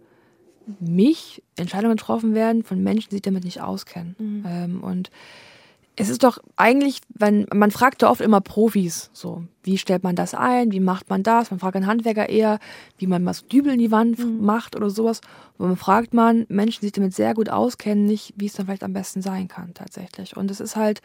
mich 0.79 1.43
Entscheidungen 1.55 1.97
getroffen 1.97 2.33
werden 2.33 2.63
von 2.63 2.81
Menschen, 2.81 3.09
die 3.09 3.15
sich 3.15 3.21
damit 3.21 3.43
nicht 3.43 3.61
auskennen? 3.61 4.15
Mhm. 4.17 4.45
Ähm, 4.47 4.83
und 4.83 5.11
es 5.95 6.09
ist 6.09 6.23
doch 6.23 6.39
eigentlich, 6.55 7.01
wenn 7.13 7.45
man 7.53 7.69
fragt 7.69 8.01
ja 8.01 8.09
oft 8.09 8.21
immer 8.21 8.41
Profis, 8.41 9.09
so 9.13 9.43
wie 9.63 9.77
stellt 9.77 10.03
man 10.03 10.15
das 10.15 10.33
ein, 10.33 10.71
wie 10.71 10.79
macht 10.79 11.09
man 11.09 11.21
das? 11.21 11.51
Man 11.51 11.59
fragt 11.59 11.75
einen 11.75 11.87
Handwerker 11.87 12.29
eher, 12.29 12.59
wie 12.97 13.07
man 13.07 13.23
mal 13.23 13.33
so 13.33 13.45
Dübel 13.45 13.73
in 13.73 13.79
die 13.79 13.91
Wand 13.91 14.19
mhm. 14.19 14.43
macht 14.43 14.75
oder 14.75 14.89
sowas. 14.89 15.21
Und 15.57 15.67
man 15.67 15.77
fragt 15.77 16.13
man 16.13 16.45
Menschen, 16.49 16.79
die 16.81 16.87
sich 16.87 16.93
damit 16.93 17.13
sehr 17.13 17.33
gut 17.33 17.49
auskennen, 17.49 18.05
nicht, 18.05 18.33
wie 18.37 18.47
es 18.47 18.53
dann 18.53 18.65
vielleicht 18.65 18.83
am 18.83 18.93
besten 18.93 19.21
sein 19.21 19.47
kann 19.47 19.73
tatsächlich. 19.73 20.37
Und 20.37 20.49
es 20.49 20.59
ist 20.59 20.75
halt 20.75 21.01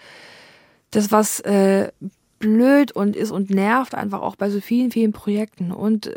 das, 0.92 1.10
was 1.10 1.40
äh, 1.40 1.90
blöd 2.38 2.92
und 2.92 3.16
ist 3.16 3.32
und 3.32 3.50
nervt 3.50 3.94
einfach 3.94 4.22
auch 4.22 4.36
bei 4.36 4.50
so 4.50 4.60
vielen, 4.60 4.92
vielen 4.92 5.12
Projekten. 5.12 5.72
Und 5.72 6.06
äh, 6.06 6.16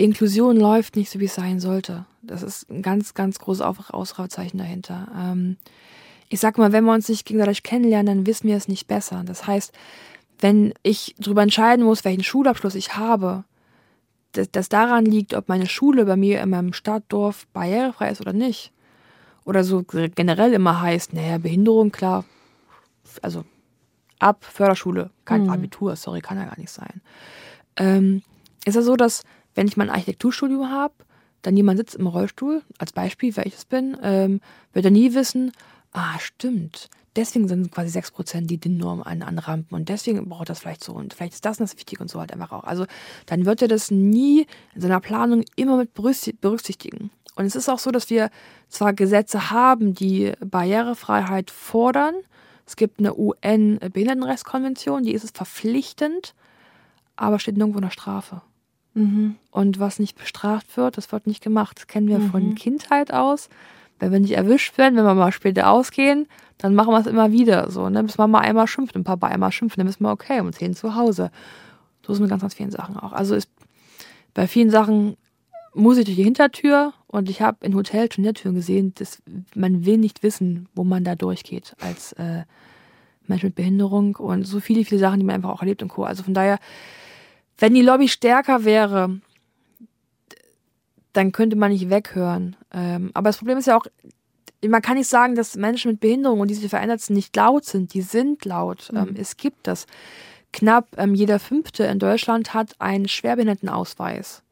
Inklusion 0.00 0.56
läuft 0.56 0.96
nicht 0.96 1.10
so, 1.10 1.20
wie 1.20 1.26
es 1.26 1.34
sein 1.34 1.60
sollte. 1.60 2.06
Das 2.22 2.42
ist 2.42 2.70
ein 2.70 2.82
ganz, 2.82 3.14
ganz 3.14 3.38
großes 3.38 3.60
Ausrufezeichen 3.62 4.58
dahinter. 4.58 5.08
Ähm, 5.14 5.56
ich 6.28 6.40
sag 6.40 6.58
mal, 6.58 6.72
wenn 6.72 6.84
wir 6.84 6.94
uns 6.94 7.08
nicht 7.08 7.26
gegenseitig 7.26 7.62
kennenlernen, 7.62 8.06
dann 8.06 8.26
wissen 8.26 8.48
wir 8.48 8.56
es 8.56 8.68
nicht 8.68 8.86
besser. 8.86 9.22
Das 9.26 9.46
heißt, 9.46 9.72
wenn 10.38 10.72
ich 10.82 11.14
darüber 11.18 11.42
entscheiden 11.42 11.84
muss, 11.84 12.04
welchen 12.04 12.24
Schulabschluss 12.24 12.76
ich 12.76 12.96
habe, 12.96 13.44
dass 14.32 14.50
das 14.50 14.68
daran 14.68 15.04
liegt, 15.04 15.34
ob 15.34 15.48
meine 15.48 15.66
Schule 15.66 16.06
bei 16.06 16.16
mir 16.16 16.40
in 16.40 16.50
meinem 16.50 16.72
Stadtdorf 16.72 17.46
barrierefrei 17.52 18.10
ist 18.10 18.20
oder 18.20 18.32
nicht. 18.32 18.72
Oder 19.44 19.64
so 19.64 19.82
generell 19.84 20.52
immer 20.52 20.80
heißt, 20.80 21.12
naja, 21.12 21.38
Behinderung, 21.38 21.90
klar, 21.90 22.24
also 23.20 23.44
ab 24.18 24.44
Förderschule, 24.44 25.10
kein 25.24 25.44
mhm. 25.44 25.50
Abitur, 25.50 25.96
sorry, 25.96 26.20
kann 26.20 26.38
ja 26.38 26.44
gar 26.44 26.58
nicht 26.58 26.70
sein. 26.70 27.02
Ähm, 27.76 28.22
ist 28.64 28.76
ja 28.76 28.82
so, 28.82 28.96
dass 28.96 29.24
wenn 29.60 29.68
ich 29.68 29.76
mein 29.76 29.90
Architekturstudium 29.90 30.70
habe, 30.70 30.94
dann 31.42 31.54
jemand 31.54 31.78
sitzt 31.78 31.94
im 31.94 32.06
Rollstuhl, 32.06 32.62
als 32.78 32.94
Beispiel, 32.94 33.36
wer 33.36 33.44
ich 33.44 33.56
es 33.56 33.66
bin, 33.66 33.94
ähm, 34.02 34.40
wird 34.72 34.86
er 34.86 34.90
nie 34.90 35.12
wissen, 35.12 35.52
ah, 35.92 36.18
stimmt. 36.18 36.88
Deswegen 37.14 37.46
sind 37.46 37.70
quasi 37.70 37.90
6% 37.90 38.46
die 38.46 38.56
DIN-Norm 38.56 39.02
an, 39.02 39.20
an 39.20 39.38
Rampen 39.38 39.74
und 39.74 39.90
deswegen 39.90 40.26
braucht 40.30 40.48
das 40.48 40.60
vielleicht 40.60 40.82
so 40.82 40.94
und 40.94 41.12
vielleicht 41.12 41.34
ist 41.34 41.44
das 41.44 41.60
und 41.60 41.68
das 41.68 41.76
wichtig 41.76 42.00
und 42.00 42.08
so 42.08 42.18
halt 42.20 42.32
einfach 42.32 42.52
auch. 42.52 42.64
Also 42.64 42.86
dann 43.26 43.44
wird 43.44 43.60
er 43.60 43.68
das 43.68 43.90
nie 43.90 44.46
in 44.74 44.80
seiner 44.80 45.00
Planung 45.00 45.44
immer 45.56 45.76
mit 45.76 45.92
berücksichtigen. 45.92 47.10
Und 47.34 47.44
es 47.44 47.54
ist 47.54 47.68
auch 47.68 47.80
so, 47.80 47.90
dass 47.90 48.08
wir 48.08 48.30
zwar 48.70 48.94
Gesetze 48.94 49.50
haben, 49.50 49.92
die 49.92 50.32
Barrierefreiheit 50.40 51.50
fordern. 51.50 52.14
Es 52.64 52.76
gibt 52.76 52.98
eine 52.98 53.14
UN-Behindertenrechtskonvention, 53.14 55.02
die 55.02 55.12
ist 55.12 55.24
es 55.24 55.32
verpflichtend, 55.32 56.34
aber 57.14 57.38
steht 57.38 57.58
nirgendwo 57.58 57.80
eine 57.80 57.90
Strafe. 57.90 58.40
Mhm. 58.94 59.36
Und 59.50 59.78
was 59.78 59.98
nicht 59.98 60.18
bestraft 60.18 60.76
wird, 60.76 60.96
das 60.96 61.12
wird 61.12 61.26
nicht 61.26 61.42
gemacht. 61.42 61.78
Das 61.78 61.86
kennen 61.86 62.08
wir 62.08 62.18
mhm. 62.18 62.30
von 62.30 62.54
Kindheit 62.54 63.12
aus 63.12 63.48
wenn 64.00 64.12
wir 64.12 64.20
nicht 64.20 64.36
erwischt 64.36 64.76
werden, 64.78 64.96
wenn 64.96 65.04
wir 65.04 65.14
mal 65.14 65.30
später 65.30 65.70
ausgehen, 65.70 66.26
dann 66.58 66.74
machen 66.74 66.92
wir 66.92 66.98
es 66.98 67.06
immer 67.06 67.32
wieder 67.32 67.70
so. 67.70 67.88
Ne? 67.88 68.02
Bis 68.02 68.18
Mama 68.18 68.40
einmal 68.40 68.66
schimpft 68.66 68.96
und 68.96 69.04
Papa 69.04 69.28
einmal 69.28 69.52
schimpft, 69.52 69.78
dann 69.78 69.86
wissen 69.86 70.02
wir, 70.02 70.10
okay, 70.10 70.40
um 70.40 70.52
10 70.52 70.74
zu 70.74 70.96
Hause. 70.96 71.30
So 72.04 72.12
ist 72.12 72.16
es 72.16 72.20
mit 72.20 72.30
ganz, 72.30 72.42
ganz 72.42 72.54
vielen 72.54 72.70
Sachen 72.70 72.96
auch. 72.96 73.12
Also 73.12 73.34
ist 73.34 73.50
bei 74.34 74.46
vielen 74.46 74.70
Sachen 74.70 75.16
muss 75.74 75.98
ich 75.98 76.04
durch 76.04 76.16
die 76.16 76.24
Hintertür 76.24 76.92
und 77.06 77.28
ich 77.30 77.42
habe 77.42 77.64
in 77.64 77.74
Hotels 77.74 78.14
schon 78.14 78.24
Hintertüren 78.24 78.56
gesehen, 78.56 78.92
dass 78.96 79.22
man 79.54 79.84
will 79.84 79.98
nicht 79.98 80.22
wissen, 80.22 80.68
wo 80.74 80.82
man 80.82 81.04
da 81.04 81.14
durchgeht 81.14 81.76
als 81.80 82.12
äh, 82.14 82.42
Mensch 83.26 83.42
mit 83.42 83.54
Behinderung 83.54 84.16
und 84.16 84.44
so 84.44 84.60
viele, 84.60 84.84
viele 84.84 85.00
Sachen, 85.00 85.20
die 85.20 85.26
man 85.26 85.36
einfach 85.36 85.50
auch 85.50 85.60
erlebt 85.60 85.82
und 85.82 85.88
Co. 85.88 86.04
Also 86.04 86.22
von 86.22 86.34
daher, 86.34 86.58
wenn 87.60 87.74
die 87.74 87.82
Lobby 87.82 88.08
stärker 88.08 88.64
wäre, 88.64 89.20
dann 91.12 91.32
könnte 91.32 91.56
man 91.56 91.70
nicht 91.70 91.90
weghören. 91.90 92.56
Ähm, 92.72 93.10
aber 93.14 93.28
das 93.28 93.38
Problem 93.38 93.58
ist 93.58 93.66
ja 93.66 93.76
auch, 93.76 93.86
man 94.66 94.82
kann 94.82 94.96
nicht 94.96 95.08
sagen, 95.08 95.34
dass 95.34 95.56
Menschen 95.56 95.92
mit 95.92 96.00
Behinderung 96.00 96.40
und 96.40 96.48
diese 96.48 96.68
Veränderten 96.68 97.14
nicht 97.14 97.34
laut 97.36 97.64
sind. 97.64 97.94
Die 97.94 98.02
sind 98.02 98.44
laut. 98.44 98.90
Mhm. 98.92 98.98
Ähm, 98.98 99.14
es 99.16 99.36
gibt 99.36 99.66
das. 99.66 99.86
Knapp 100.52 100.88
ähm, 100.96 101.14
jeder 101.14 101.38
Fünfte 101.38 101.84
in 101.84 101.98
Deutschland 102.00 102.54
hat 102.54 102.74
einen 102.80 103.06
Schwerbehindertenausweis. 103.06 104.42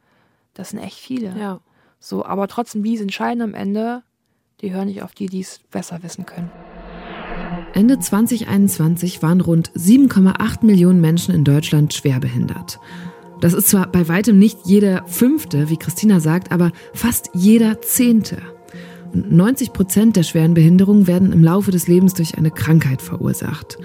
Das 0.54 0.70
sind 0.70 0.78
echt 0.78 0.98
viele. 0.98 1.36
Ja. 1.38 1.60
So, 1.98 2.24
aber 2.24 2.46
trotzdem, 2.46 2.84
die 2.84 2.96
entscheiden 2.98 3.42
am 3.42 3.54
Ende, 3.54 4.02
die 4.60 4.72
hören 4.72 4.86
nicht 4.86 5.02
auf 5.02 5.14
die, 5.14 5.26
die 5.26 5.40
es 5.40 5.58
besser 5.70 6.02
wissen 6.02 6.24
können. 6.24 6.50
Ende 7.78 8.00
2021 8.00 9.22
waren 9.22 9.40
rund 9.40 9.70
7,8 9.70 10.66
Millionen 10.66 11.00
Menschen 11.00 11.32
in 11.32 11.44
Deutschland 11.44 11.94
schwerbehindert. 11.94 12.80
Das 13.40 13.52
ist 13.52 13.68
zwar 13.68 13.86
bei 13.86 14.08
weitem 14.08 14.36
nicht 14.36 14.58
jeder 14.64 15.04
Fünfte, 15.06 15.70
wie 15.70 15.76
Christina 15.76 16.18
sagt, 16.18 16.50
aber 16.50 16.72
fast 16.92 17.30
jeder 17.34 17.80
Zehnte. 17.80 18.38
Und 19.14 19.30
90 19.30 19.72
Prozent 19.72 20.16
der 20.16 20.24
schweren 20.24 20.54
Behinderungen 20.54 21.06
werden 21.06 21.30
im 21.30 21.44
Laufe 21.44 21.70
des 21.70 21.86
Lebens 21.86 22.14
durch 22.14 22.36
eine 22.36 22.50
Krankheit 22.50 23.00
verursacht. 23.00 23.78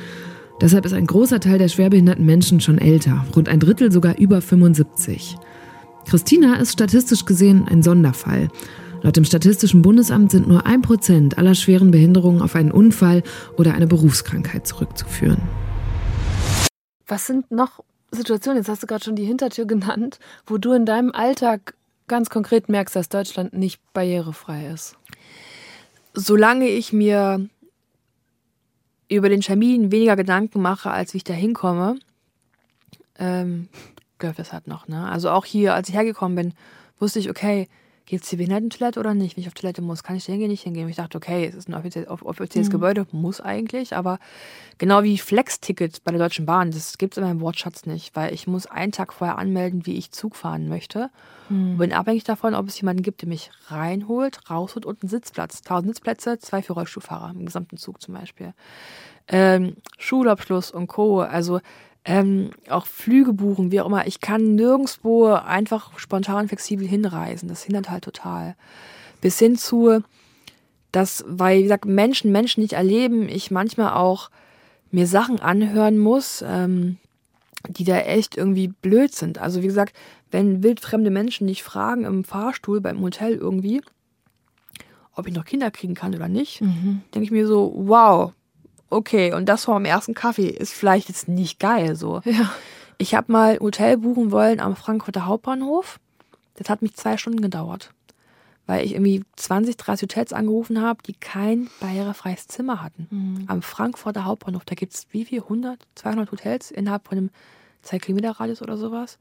Deshalb 0.59 0.87
ist 0.87 0.93
ein 0.93 1.05
großer 1.05 1.39
Teil 1.39 1.59
der 1.59 1.67
schwerbehinderten 1.67 2.25
Menschen 2.25 2.61
schon 2.61 2.79
älter, 2.79 3.23
rund 3.35 3.47
ein 3.47 3.59
Drittel 3.59 3.91
sogar 3.91 4.17
über 4.17 4.41
75. 4.41 5.37
Christina 6.07 6.55
ist 6.55 6.73
statistisch 6.73 7.25
gesehen 7.25 7.67
ein 7.67 7.83
Sonderfall. 7.83 8.47
Laut 9.03 9.17
dem 9.17 9.25
Statistischen 9.25 9.81
Bundesamt 9.81 10.31
sind 10.31 10.47
nur 10.47 10.65
ein 10.65 10.81
Prozent 10.81 11.37
aller 11.37 11.55
schweren 11.55 11.91
Behinderungen 11.91 12.41
auf 12.41 12.55
einen 12.55 12.71
Unfall 12.71 13.21
oder 13.57 13.73
eine 13.73 13.85
Berufskrankheit 13.85 14.65
zurückzuführen. 14.65 15.41
Was 17.05 17.27
sind 17.27 17.51
noch 17.51 17.83
Situationen, 18.11 18.59
jetzt 18.59 18.69
hast 18.69 18.81
du 18.81 18.87
gerade 18.87 19.03
schon 19.03 19.17
die 19.17 19.25
Hintertür 19.25 19.65
genannt, 19.65 20.19
wo 20.45 20.57
du 20.57 20.71
in 20.71 20.85
deinem 20.85 21.11
Alltag 21.11 21.75
ganz 22.07 22.29
konkret 22.29 22.69
merkst, 22.69 22.95
dass 22.95 23.09
Deutschland 23.09 23.51
nicht 23.51 23.81
barrierefrei 23.91 24.67
ist? 24.67 24.95
Solange 26.13 26.69
ich 26.69 26.93
mir 26.93 27.49
über 29.09 29.27
den 29.27 29.41
Termin 29.41 29.91
weniger 29.91 30.15
Gedanken 30.15 30.61
mache, 30.61 30.91
als 30.91 31.13
wie 31.13 31.17
ich 31.17 31.23
da 31.25 31.33
hinkomme, 31.33 31.97
ähm, 33.19 33.67
das 34.17 34.53
halt 34.53 34.67
noch. 34.67 34.87
Ne? 34.87 35.09
Also 35.09 35.29
auch 35.29 35.43
hier, 35.43 35.73
als 35.73 35.89
ich 35.89 35.95
hergekommen 35.95 36.37
bin, 36.37 36.53
wusste 36.97 37.19
ich, 37.19 37.29
okay, 37.29 37.67
Geht 38.05 38.23
es 38.23 38.29
die 38.29 38.35
Behindertentoilette 38.35 38.99
oder 38.99 39.13
nicht? 39.13 39.37
Wenn 39.37 39.43
ich 39.43 39.47
auf 39.47 39.53
Toilette 39.53 39.81
muss, 39.81 40.03
kann 40.03 40.17
ich 40.17 40.25
da 40.25 40.33
hingehen, 40.33 40.51
nicht 40.51 40.63
hingehen? 40.63 40.89
Ich 40.89 40.97
dachte, 40.97 41.17
okay, 41.17 41.45
es 41.45 41.55
ist 41.55 41.69
ein 41.69 41.73
offizielles, 41.73 42.09
offizielles 42.09 42.67
mhm. 42.67 42.73
Gebäude, 42.73 43.07
muss 43.11 43.39
eigentlich, 43.39 43.95
aber 43.95 44.19
genau 44.77 45.03
wie 45.03 45.17
Flex-Tickets 45.17 46.01
bei 46.01 46.11
der 46.11 46.19
Deutschen 46.19 46.45
Bahn, 46.45 46.71
das 46.71 46.97
gibt 46.97 47.13
es 47.13 47.17
in 47.17 47.23
meinem 47.23 47.39
Wortschatz 47.39 47.85
nicht, 47.85 48.13
weil 48.15 48.33
ich 48.33 48.45
muss 48.45 48.65
einen 48.65 48.91
Tag 48.91 49.13
vorher 49.13 49.37
anmelden, 49.37 49.85
wie 49.85 49.95
ich 49.95 50.11
Zug 50.11 50.35
fahren 50.35 50.67
möchte. 50.67 51.09
Mhm. 51.47 51.77
Bin 51.77 51.93
abhängig 51.93 52.25
davon, 52.25 52.55
ob 52.55 52.67
es 52.67 52.79
jemanden 52.79 53.03
gibt, 53.03 53.21
der 53.21 53.29
mich 53.29 53.51
reinholt, 53.67 54.49
rausholt 54.49 54.85
und 54.85 55.01
einen 55.01 55.09
Sitzplatz. 55.09 55.61
Tausend 55.61 55.87
Sitzplätze, 55.87 56.39
zwei 56.39 56.61
für 56.61 56.73
Rollstuhlfahrer, 56.73 57.31
im 57.31 57.45
gesamten 57.45 57.77
Zug 57.77 58.01
zum 58.01 58.15
Beispiel. 58.15 58.53
Ähm, 59.29 59.77
Schulabschluss 59.97 60.71
und 60.71 60.87
Co. 60.87 61.21
Also 61.21 61.61
ähm, 62.05 62.51
auch 62.69 62.85
Flüge 62.85 63.33
buchen, 63.33 63.71
wie 63.71 63.79
auch 63.79 63.85
immer. 63.85 64.07
Ich 64.07 64.19
kann 64.19 64.55
nirgendwo 64.55 65.27
einfach 65.27 65.97
spontan 65.97 66.47
flexibel 66.47 66.87
hinreisen. 66.87 67.47
Das 67.47 67.63
hindert 67.63 67.89
halt 67.89 68.03
total. 68.03 68.55
Bis 69.21 69.39
hin 69.39 69.57
zu, 69.57 70.03
dass, 70.91 71.23
weil, 71.27 71.59
wie 71.59 71.63
gesagt, 71.63 71.85
Menschen 71.85 72.31
Menschen 72.31 72.61
nicht 72.61 72.73
erleben, 72.73 73.29
ich 73.29 73.51
manchmal 73.51 73.93
auch 73.93 74.29
mir 74.91 75.07
Sachen 75.07 75.39
anhören 75.39 75.97
muss, 75.97 76.43
ähm, 76.45 76.97
die 77.67 77.85
da 77.85 77.97
echt 77.99 78.37
irgendwie 78.37 78.67
blöd 78.67 79.15
sind. 79.15 79.37
Also 79.37 79.61
wie 79.61 79.67
gesagt, 79.67 79.95
wenn 80.29 80.61
wildfremde 80.61 81.09
Menschen 81.09 81.45
nicht 81.45 81.63
fragen 81.63 82.03
im 82.03 82.23
Fahrstuhl 82.23 82.81
beim 82.81 82.99
Hotel 83.01 83.35
irgendwie, 83.35 83.81
ob 85.15 85.27
ich 85.27 85.33
noch 85.33 85.45
Kinder 85.45 85.71
kriegen 85.71 85.93
kann 85.93 86.13
oder 86.13 86.27
nicht, 86.27 86.61
mhm. 86.61 87.01
denke 87.13 87.25
ich 87.25 87.31
mir 87.31 87.47
so, 87.47 87.73
wow, 87.75 88.33
okay, 88.93 89.33
und 89.33 89.47
das 89.47 89.65
vor 89.65 89.75
dem 89.75 89.85
ersten 89.85 90.13
Kaffee 90.13 90.47
ist 90.47 90.73
vielleicht 90.73 91.09
jetzt 91.09 91.27
nicht 91.27 91.59
geil 91.59 91.95
so. 91.95 92.21
Ja. 92.25 92.51
Ich 92.97 93.15
habe 93.15 93.31
mal 93.31 93.59
Hotel 93.59 93.97
buchen 93.97 94.31
wollen 94.31 94.59
am 94.59 94.75
Frankfurter 94.75 95.25
Hauptbahnhof. 95.25 95.99
Das 96.55 96.69
hat 96.69 96.81
mich 96.81 96.95
zwei 96.95 97.17
Stunden 97.17 97.41
gedauert. 97.41 97.91
Weil 98.65 98.85
ich 98.85 98.93
irgendwie 98.93 99.23
20, 99.35 99.75
30 99.75 100.03
Hotels 100.03 100.31
angerufen 100.31 100.81
habe, 100.81 101.03
die 101.03 101.13
kein 101.13 101.69
barrierefreies 101.81 102.47
Zimmer 102.47 102.81
hatten. 102.81 103.07
Mhm. 103.09 103.45
Am 103.47 103.61
Frankfurter 103.61 104.23
Hauptbahnhof, 104.23 104.63
da 104.63 104.75
gibt 104.75 104.93
es 104.93 105.07
wie 105.11 105.25
viel? 105.25 105.41
100, 105.41 105.79
200 105.95 106.31
Hotels 106.31 106.71
innerhalb 106.71 107.07
von 107.07 107.17
einem 107.17 107.29
2 107.81 107.99
Kilometer 107.99 108.31
Radius 108.31 108.61
oder 108.61 108.77
sowas 108.77 109.17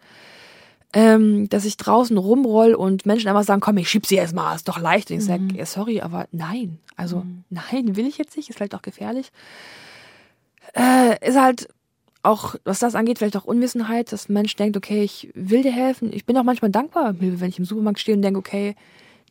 ähm, 0.92 1.48
dass 1.48 1.64
ich 1.64 1.76
draußen 1.76 2.16
rumroll 2.18 2.74
und 2.74 3.06
Menschen 3.06 3.28
einfach 3.28 3.44
sagen, 3.44 3.60
komm, 3.60 3.78
ich 3.78 3.88
schieb 3.88 4.06
sie 4.06 4.16
erstmal, 4.16 4.54
ist 4.54 4.68
doch 4.68 4.78
leicht. 4.78 5.10
Und 5.10 5.18
ich 5.18 5.24
sage, 5.24 5.42
mhm. 5.42 5.50
ja, 5.50 5.64
sorry, 5.64 6.00
aber 6.00 6.26
nein. 6.32 6.78
Also 6.96 7.20
mhm. 7.20 7.44
nein, 7.50 7.96
will 7.96 8.06
ich 8.06 8.18
jetzt 8.18 8.36
nicht, 8.36 8.50
ist 8.50 8.56
vielleicht 8.56 8.74
auch 8.74 8.82
gefährlich. 8.82 9.32
Äh, 10.74 11.26
ist 11.26 11.38
halt 11.38 11.68
auch, 12.22 12.54
was 12.64 12.78
das 12.78 12.94
angeht, 12.94 13.18
vielleicht 13.18 13.36
auch 13.36 13.44
Unwissenheit, 13.44 14.12
dass 14.12 14.28
ein 14.28 14.34
Mensch 14.34 14.54
denkt, 14.54 14.76
okay, 14.76 15.02
ich 15.02 15.30
will 15.34 15.62
dir 15.62 15.72
helfen. 15.72 16.12
Ich 16.12 16.24
bin 16.24 16.36
auch 16.36 16.44
manchmal 16.44 16.70
dankbar, 16.70 17.14
wenn 17.18 17.48
ich 17.48 17.58
im 17.58 17.64
Supermarkt 17.64 17.98
stehe 17.98 18.16
und 18.16 18.22
denke, 18.22 18.38
okay, 18.38 18.76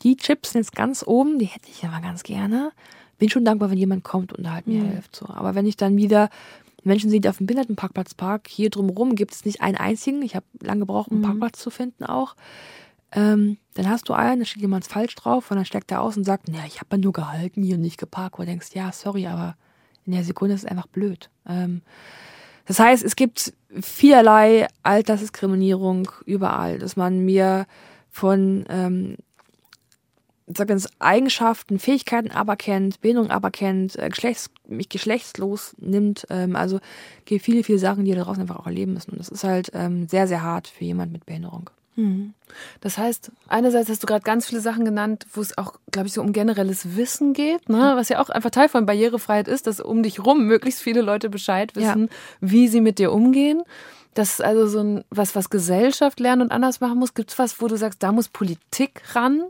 die 0.02 0.18
Chips 0.18 0.52
sind 0.52 0.62
jetzt 0.62 0.76
ganz 0.76 1.04
oben, 1.06 1.40
die 1.40 1.46
hätte 1.46 1.70
ich 1.70 1.86
aber 1.86 2.02
ganz 2.02 2.24
gerne. 2.24 2.72
Bin 3.20 3.30
schon 3.30 3.46
dankbar, 3.46 3.70
wenn 3.70 3.78
jemand 3.78 4.04
kommt 4.04 4.34
und 4.34 4.52
halt 4.52 4.68
mir 4.68 4.84
mhm. 4.84 4.90
hilft. 4.90 5.16
So. 5.16 5.28
Aber 5.30 5.54
wenn 5.54 5.68
ich 5.68 5.78
dann 5.78 5.96
wieder 5.96 6.30
Menschen 6.84 7.10
sind 7.10 7.28
auf 7.28 7.38
dem 7.38 7.48
Behindertenparkplatzpark. 7.48 8.48
Hier 8.48 8.70
drumherum 8.70 9.16
gibt 9.16 9.34
es 9.34 9.46
nicht 9.46 9.62
einen 9.62 9.78
einzigen. 9.78 10.22
Ich 10.22 10.36
habe 10.36 10.46
lange 10.62 10.82
gebraucht, 10.82 11.12
einen 11.12 11.22
mhm. 11.22 11.26
Parkplatz 11.26 11.60
zu 11.60 11.70
finden 11.70 12.06
auch. 12.06 12.36
Ähm, 13.14 13.58
dann 13.74 13.90
hast 13.90 14.08
du 14.10 14.14
einen, 14.14 14.40
da 14.40 14.46
steht 14.46 14.62
jemand 14.62 14.86
falsch 14.86 15.16
drauf 15.16 15.52
und 15.52 15.58
dann 15.58 15.66
steckt 15.66 15.92
er 15.92 16.02
aus 16.02 16.18
und 16.18 16.24
sagt, 16.24 16.48
naja, 16.48 16.64
ich 16.66 16.80
habe 16.80 16.98
nur 16.98 17.12
gehalten 17.14 17.62
hier 17.62 17.76
und 17.76 17.82
nicht 17.82 17.98
geparkt. 17.98 18.38
Wo 18.38 18.44
du 18.44 18.48
denkst, 18.48 18.70
ja, 18.74 18.92
sorry, 18.92 19.28
aber 19.28 19.56
in 20.06 20.14
der 20.14 20.24
Sekunde 20.24 20.56
ist 20.56 20.64
es 20.64 20.70
einfach 20.70 20.88
blöd. 20.88 21.30
Ähm, 21.48 21.82
das 22.66 22.80
heißt, 22.80 23.04
es 23.04 23.16
gibt 23.16 23.54
vielerlei 23.82 24.68
Altersdiskriminierung 24.84 26.10
überall, 26.26 26.80
dass 26.80 26.96
man 26.96 27.20
mir 27.26 27.66
von 28.10 28.66
ähm, 28.70 29.18
sag 30.56 30.70
Eigenschaften, 31.00 31.80
Fähigkeiten 31.80 32.32
aberkennt, 32.32 33.02
Behinderung 33.02 33.32
aberkennt, 33.32 33.98
äh, 33.98 34.10
Geschlechts, 34.10 34.50
mich 34.68 34.90
geschlechtslos 34.90 35.76
nimmt. 35.80 36.26
Ähm, 36.30 36.56
also 36.56 36.80
gibt 37.26 37.44
viele, 37.44 37.64
viele 37.64 37.80
Sachen, 37.80 38.06
die 38.06 38.14
da 38.14 38.24
draußen 38.24 38.42
einfach 38.42 38.58
auch 38.58 38.68
erleben 38.68 38.94
müssen. 38.94 39.12
Und 39.12 39.20
das 39.20 39.30
ist 39.30 39.44
halt 39.44 39.72
ähm, 39.74 40.08
sehr, 40.08 40.28
sehr 40.28 40.44
hart 40.44 40.68
für 40.68 40.86
jemand 40.86 41.12
mit 41.12 41.26
Behinderung. 41.26 41.70
Mhm. 41.96 42.34
Das 42.80 42.98
heißt, 42.98 43.32
einerseits 43.48 43.90
hast 43.90 44.04
du 44.04 44.08
gerade 44.08 44.24
ganz 44.24 44.48
viele 44.48 44.62
Sachen 44.62 44.86
genannt, 44.86 45.26
wo 45.34 45.42
es 45.42 45.58
auch, 45.58 45.74
glaube 45.92 46.08
ich, 46.08 46.14
so 46.14 46.22
um 46.22 46.34
generelles 46.34 46.96
Wissen 46.96 47.34
geht, 47.34 47.70
ne? 47.70 47.94
was 47.96 48.10
ja 48.10 48.20
auch 48.22 48.30
einfach 48.30 48.50
Teil 48.50 48.70
von 48.70 48.86
Barrierefreiheit 48.86 49.48
ist, 49.48 49.68
dass 49.68 49.80
um 49.80 50.04
dich 50.04 50.24
rum 50.24 50.46
möglichst 50.46 50.82
viele 50.82 51.02
Leute 51.02 51.30
Bescheid 51.30 51.76
wissen, 51.76 52.04
ja. 52.04 52.10
wie 52.40 52.68
sie 52.68 52.82
mit 52.82 53.00
dir 53.00 53.12
umgehen. 53.12 53.64
Das 54.14 54.34
ist 54.34 54.42
also 54.44 54.68
so 54.68 54.80
ein, 54.80 55.04
was, 55.10 55.36
was 55.36 55.50
Gesellschaft 55.50 56.20
lernen 56.20 56.44
und 56.44 56.52
anders 56.52 56.82
machen 56.82 57.00
muss. 57.00 57.14
Gibt 57.14 57.32
es 57.32 57.40
was, 57.40 57.62
wo 57.62 57.68
du 57.68 57.78
sagst, 57.78 58.04
da 58.04 58.12
muss 58.12 58.28
Politik 58.28 59.02
ran? 59.16 59.44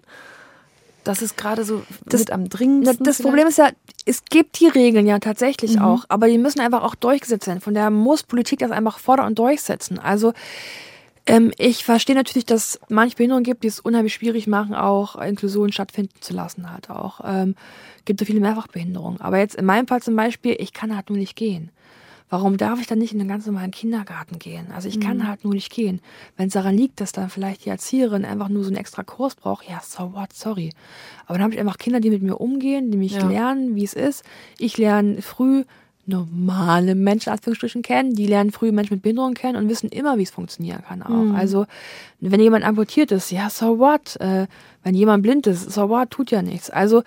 Das 1.03 1.21
ist 1.21 1.37
gerade 1.37 1.63
so 1.63 1.83
das, 2.05 2.21
mit 2.21 2.31
am 2.31 2.49
dringendsten. 2.49 3.03
Das 3.03 3.17
vielleicht? 3.17 3.29
Problem 3.29 3.47
ist 3.47 3.57
ja, 3.57 3.69
es 4.05 4.23
gibt 4.25 4.59
die 4.59 4.67
Regeln 4.67 5.07
ja 5.07 5.19
tatsächlich 5.19 5.75
mhm. 5.75 5.81
auch, 5.81 6.05
aber 6.09 6.27
die 6.27 6.37
müssen 6.37 6.59
einfach 6.59 6.83
auch 6.83 6.95
durchgesetzt 6.95 7.47
werden. 7.47 7.61
Von 7.61 7.73
daher 7.73 7.89
muss 7.89 8.23
Politik 8.23 8.59
das 8.59 8.71
einfach 8.71 8.99
fordern 8.99 9.27
und 9.27 9.39
durchsetzen. 9.39 9.99
Also 9.99 10.33
ähm, 11.25 11.51
ich 11.57 11.85
verstehe 11.85 12.15
natürlich, 12.15 12.45
dass 12.45 12.75
es 12.75 12.79
manche 12.89 13.15
Behinderungen 13.15 13.43
gibt, 13.43 13.63
die 13.63 13.67
es 13.67 13.79
unheimlich 13.79 14.13
schwierig 14.13 14.47
machen, 14.47 14.73
auch 14.73 15.15
Inklusion 15.15 15.71
stattfinden 15.71 16.15
zu 16.19 16.33
lassen 16.33 16.71
halt 16.71 16.89
auch. 16.89 17.21
Ähm, 17.23 17.55
gibt 18.05 18.19
so 18.19 18.25
viele 18.25 18.39
Mehrfachbehinderungen. 18.39 19.21
Aber 19.21 19.37
jetzt 19.37 19.55
in 19.55 19.65
meinem 19.65 19.87
Fall 19.87 20.01
zum 20.01 20.15
Beispiel, 20.15 20.55
ich 20.57 20.73
kann 20.73 20.95
halt 20.95 21.09
nur 21.09 21.19
nicht 21.19 21.35
gehen. 21.35 21.69
Warum 22.31 22.55
darf 22.55 22.79
ich 22.79 22.87
dann 22.87 22.97
nicht 22.97 23.11
in 23.11 23.19
den 23.19 23.27
ganz 23.27 23.45
normalen 23.45 23.71
Kindergarten 23.71 24.39
gehen? 24.39 24.67
Also 24.73 24.87
ich 24.87 25.01
kann 25.01 25.17
mhm. 25.17 25.27
halt 25.27 25.43
nur 25.43 25.53
nicht 25.53 25.69
gehen. 25.69 25.99
Wenn 26.37 26.47
es 26.47 26.53
daran 26.53 26.77
liegt, 26.77 27.01
dass 27.01 27.11
dann 27.11 27.29
vielleicht 27.29 27.65
die 27.65 27.69
Erzieherin 27.69 28.23
einfach 28.23 28.47
nur 28.47 28.63
so 28.63 28.69
einen 28.69 28.77
extra 28.77 29.03
Kurs 29.03 29.35
braucht, 29.35 29.69
ja, 29.69 29.81
so 29.83 30.13
what, 30.13 30.31
sorry. 30.31 30.71
Aber 31.25 31.33
dann 31.33 31.43
habe 31.43 31.53
ich 31.53 31.59
einfach 31.59 31.77
Kinder, 31.77 31.99
die 31.99 32.09
mit 32.09 32.23
mir 32.23 32.37
umgehen, 32.37 32.89
die 32.89 32.97
mich 32.97 33.11
ja. 33.11 33.27
lernen, 33.27 33.75
wie 33.75 33.83
es 33.83 33.93
ist. 33.93 34.23
Ich 34.57 34.77
lerne 34.77 35.21
früh 35.21 35.65
normale 36.05 36.95
Menschen, 36.95 37.31
Anführungsstrichen, 37.33 37.81
kennen. 37.81 38.15
Die 38.15 38.27
lernen 38.27 38.51
früh 38.51 38.71
Menschen 38.71 38.93
mit 38.93 39.03
Behinderung 39.03 39.33
kennen 39.33 39.57
und 39.57 39.67
wissen 39.67 39.89
immer, 39.89 40.17
wie 40.17 40.23
es 40.23 40.31
funktionieren 40.31 40.83
kann 40.87 41.03
auch. 41.03 41.09
Mhm. 41.09 41.35
Also, 41.35 41.65
wenn 42.21 42.39
jemand 42.39 42.63
amputiert 42.63 43.11
ist, 43.11 43.31
ja, 43.31 43.49
so 43.49 43.77
what? 43.77 44.15
Äh, 44.21 44.47
wenn 44.83 44.95
jemand 44.95 45.21
blind 45.23 45.47
ist, 45.47 45.69
so 45.69 45.89
what, 45.89 46.11
tut 46.11 46.31
ja 46.31 46.41
nichts. 46.41 46.69
Also, 46.69 47.03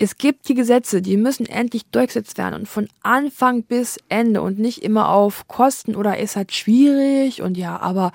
es 0.00 0.16
gibt 0.16 0.48
die 0.48 0.54
Gesetze, 0.54 1.02
die 1.02 1.16
müssen 1.16 1.44
endlich 1.46 1.86
durchgesetzt 1.86 2.38
werden 2.38 2.54
und 2.54 2.68
von 2.68 2.88
Anfang 3.02 3.64
bis 3.64 3.98
Ende 4.08 4.40
und 4.42 4.58
nicht 4.58 4.82
immer 4.84 5.08
auf 5.08 5.48
Kosten 5.48 5.96
oder 5.96 6.18
ist 6.18 6.36
halt 6.36 6.52
schwierig 6.52 7.42
und 7.42 7.56
ja, 7.56 7.78
aber 7.80 8.12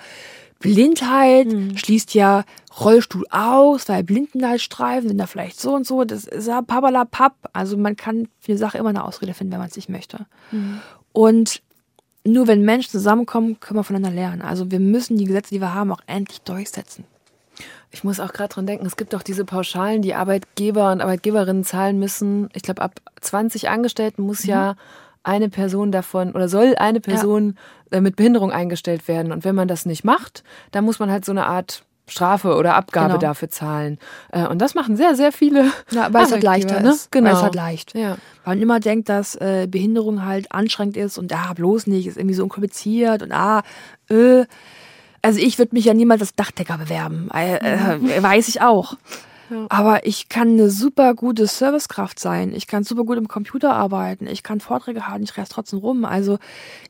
Blindheit 0.60 1.48
mhm. 1.48 1.78
schließt 1.78 2.14
ja 2.14 2.46
Rollstuhl 2.80 3.26
aus, 3.30 3.90
weil 3.90 4.02
Blindenleitstreifen 4.06 5.10
sind 5.10 5.18
da 5.18 5.28
vielleicht 5.28 5.60
so 5.60 5.76
und 5.76 5.86
so. 5.86 6.06
Das 6.06 6.24
ist 6.24 6.48
ja 6.48 6.62
papp. 6.62 7.50
Also 7.52 7.76
man 7.76 7.98
kann 7.98 8.30
für 8.40 8.54
eine 8.54 8.60
Sache 8.60 8.78
immer 8.78 8.90
eine 8.90 9.04
Ausrede 9.04 9.34
finden, 9.34 9.52
wenn 9.52 9.60
man 9.60 9.68
es 9.68 9.76
nicht 9.76 9.90
möchte. 9.90 10.26
Mhm. 10.52 10.80
Und 11.12 11.62
nur 12.26 12.48
wenn 12.48 12.64
Menschen 12.64 12.92
zusammenkommen, 12.92 13.60
können 13.60 13.80
wir 13.80 13.84
voneinander 13.84 14.16
lernen. 14.16 14.42
Also 14.42 14.72
wir 14.72 14.80
müssen 14.80 15.18
die 15.18 15.26
Gesetze, 15.26 15.54
die 15.54 15.60
wir 15.60 15.74
haben, 15.74 15.92
auch 15.92 16.02
endlich 16.08 16.42
durchsetzen. 16.44 17.04
Ich 17.94 18.04
muss 18.04 18.20
auch 18.20 18.34
gerade 18.34 18.52
dran 18.52 18.66
denken, 18.66 18.88
es 18.88 18.98
gibt 18.98 19.14
auch 19.14 19.22
diese 19.22 19.46
Pauschalen, 19.46 20.02
die 20.02 20.16
Arbeitgeber 20.16 20.92
und 20.92 21.02
Arbeitgeberinnen 21.02 21.64
zahlen 21.64 22.00
müssen. 22.00 22.50
Ich 22.54 22.64
glaube, 22.64 22.82
ab 22.82 22.96
20 23.22 23.70
Angestellten 23.70 24.24
muss 24.24 24.44
mhm. 24.44 24.50
ja 24.50 24.76
eine 25.22 25.48
Person 25.48 25.92
davon 25.92 26.32
oder 26.32 26.50
soll 26.50 26.76
eine 26.76 27.00
Person 27.00 27.56
ja. 27.92 28.00
Äh, 28.00 28.02
mit 28.02 28.16
Behinderung 28.16 28.52
eingestellt 28.52 29.08
werden. 29.08 29.32
Und 29.32 29.46
wenn 29.46 29.54
man 29.54 29.68
das 29.68 29.86
nicht 29.86 30.04
macht, 30.04 30.44
dann 30.72 30.86
muss 30.86 30.98
man 30.98 31.12
halt 31.12 31.24
so 31.24 31.32
eine 31.32 31.46
Art 31.46 31.84
Strafe 32.08 32.56
oder 32.56 32.76
Abgabe 32.76 33.10
genau. 33.10 33.20
dafür 33.20 33.50
zahlen. 33.50 34.00
Äh, 34.32 34.48
und 34.48 34.60
das 34.60 34.74
machen 34.74 34.98
sehr, 34.98 35.16
sehr 35.16 35.32
viele. 35.32 35.72
Ja, 35.92 36.12
weil 36.12 36.26
es 36.26 36.32
halt 36.32 36.44
leichter 36.44 36.80
ne? 36.82 36.90
ist. 36.90 37.12
Genau. 37.12 37.30
Weil 37.30 37.36
es 37.36 37.42
halt 37.44 37.56
leicht. 37.56 37.96
Ja. 37.96 38.18
Weil 38.44 38.56
man 38.56 38.62
immer 38.62 38.80
denkt, 38.80 39.08
dass 39.08 39.36
äh, 39.36 39.68
Behinderung 39.70 40.26
halt 40.26 40.52
anstrengend 40.52 40.98
ist 40.98 41.20
und 41.20 41.32
ah, 41.32 41.54
bloß 41.54 41.86
nicht, 41.88 42.08
ist 42.08 42.18
irgendwie 42.18 42.36
so 42.36 42.44
unkompliziert 42.44 43.22
und 43.22 43.32
ah, 43.32 43.62
äh, 44.10 44.46
also 45.24 45.40
ich 45.40 45.58
würde 45.58 45.74
mich 45.74 45.86
ja 45.86 45.94
niemals 45.94 46.22
als 46.22 46.36
Dachdecker 46.36 46.78
bewerben. 46.78 47.32
Äh, 47.34 47.56
äh, 47.56 48.22
weiß 48.22 48.50
ich 48.50 48.62
auch. 48.62 48.98
Ja. 49.50 49.66
Aber 49.70 50.06
ich 50.06 50.30
kann 50.30 50.50
eine 50.50 50.70
super 50.70 51.14
gute 51.14 51.48
Servicekraft 51.48 52.20
sein. 52.20 52.54
Ich 52.54 52.68
kann 52.68 52.84
super 52.84 53.04
gut 53.04 53.18
im 53.18 53.28
Computer 53.28 53.74
arbeiten. 53.74 54.28
Ich 54.28 54.44
kann 54.44 54.60
Vorträge 54.60 55.08
halten. 55.08 55.24
Ich 55.24 55.38
reiß 55.38 55.50
trotzdem 55.50 55.80
rum. 55.80 56.06
Also 56.06 56.40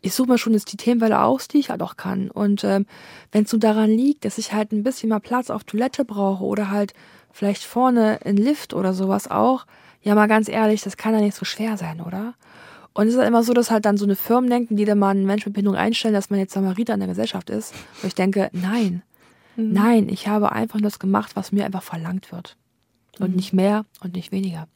ich 0.02 0.14
suche 0.14 0.30
mir 0.30 0.38
schon 0.38 0.54
jetzt 0.54 0.72
die 0.72 0.78
Themenwelle 0.78 1.22
aus, 1.22 1.48
die 1.48 1.60
ich 1.60 1.70
halt 1.70 1.82
auch 1.82 1.96
kann. 1.96 2.32
Und 2.32 2.64
ähm, 2.64 2.86
wenn 3.32 3.44
es 3.44 3.52
nur 3.52 3.60
daran 3.60 3.90
liegt, 3.90 4.26
dass 4.26 4.38
ich 4.38 4.54
halt 4.54 4.72
ein 4.72 4.84
bisschen 4.84 5.10
mehr 5.10 5.20
Platz 5.20 5.50
auf 5.50 5.64
Toilette 5.64 6.04
brauche 6.04 6.44
oder 6.44 6.72
halt 6.72 6.94
vielleicht 7.32 7.64
vorne 7.64 8.20
ein 8.26 8.38
Lift 8.38 8.74
oder 8.74 8.94
sowas 8.94 9.30
auch, 9.30 9.66
ja 10.02 10.16
mal 10.16 10.28
ganz 10.28 10.50
ehrlich, 10.50 10.82
das 10.82 10.98
kann 10.98 11.14
ja 11.14 11.22
nicht 11.22 11.36
so 11.36 11.46
schwer 11.46 11.78
sein, 11.78 12.02
oder? 12.02 12.34
Und 12.94 13.08
es 13.08 13.14
ist 13.14 13.20
halt 13.20 13.28
immer 13.28 13.44
so, 13.44 13.54
dass 13.54 13.72
halt 13.72 13.86
dann 13.86 13.98
so 13.98 14.06
eine 14.06 14.16
Firmen 14.16 14.50
denken, 14.50 14.76
die 14.76 14.86
da 14.86 14.96
mal 14.96 15.10
einen 15.10 15.26
Menschen 15.26 15.50
mit 15.50 15.56
Behinderung 15.56 15.78
einstellen, 15.78 16.14
dass 16.14 16.30
man 16.30 16.39
jetzt 16.39 16.54
Samariter 16.54 16.94
in 16.94 17.00
der 17.00 17.10
Gesellschaft 17.10 17.50
ist. 17.50 17.74
Und 18.02 18.08
ich 18.08 18.16
denke, 18.16 18.50
nein, 18.54 19.02
mhm. 19.56 19.74
nein, 19.74 20.10
ich 20.10 20.28
habe 20.28 20.52
einfach 20.52 20.80
nur 20.80 20.89
das 20.89 21.00
gemacht, 21.00 21.36
was 21.36 21.52
mir 21.52 21.66
einfach 21.66 21.84
verlangt 21.84 22.32
wird. 22.32 22.56
Und 23.20 23.32
mhm. 23.32 23.36
nicht 23.36 23.54
mehr 23.54 23.86
und 24.02 24.16
nicht 24.16 24.32
weniger. 24.32 24.68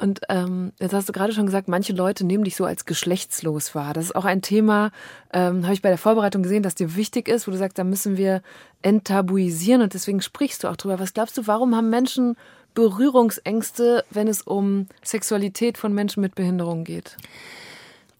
Und 0.00 0.20
ähm, 0.28 0.72
jetzt 0.78 0.94
hast 0.94 1.08
du 1.08 1.12
gerade 1.12 1.32
schon 1.32 1.46
gesagt, 1.46 1.66
manche 1.66 1.92
Leute 1.92 2.24
nehmen 2.24 2.44
dich 2.44 2.54
so 2.54 2.64
als 2.64 2.84
geschlechtslos 2.84 3.74
wahr. 3.74 3.94
Das 3.94 4.04
ist 4.04 4.14
auch 4.14 4.24
ein 4.24 4.42
Thema, 4.42 4.92
ähm, 5.32 5.64
habe 5.64 5.74
ich 5.74 5.82
bei 5.82 5.88
der 5.88 5.98
Vorbereitung 5.98 6.44
gesehen, 6.44 6.62
das 6.62 6.76
dir 6.76 6.94
wichtig 6.94 7.26
ist, 7.26 7.48
wo 7.48 7.50
du 7.50 7.56
sagst, 7.56 7.78
da 7.78 7.84
müssen 7.84 8.16
wir 8.16 8.42
enttabuisieren 8.80 9.82
und 9.82 9.94
deswegen 9.94 10.22
sprichst 10.22 10.62
du 10.62 10.68
auch 10.68 10.76
drüber. 10.76 11.00
Was 11.00 11.14
glaubst 11.14 11.36
du, 11.36 11.48
warum 11.48 11.74
haben 11.74 11.90
Menschen 11.90 12.36
Berührungsängste, 12.78 14.04
wenn 14.08 14.28
es 14.28 14.40
um 14.40 14.86
Sexualität 15.02 15.78
von 15.78 15.92
Menschen 15.92 16.20
mit 16.20 16.36
Behinderung 16.36 16.84
geht? 16.84 17.16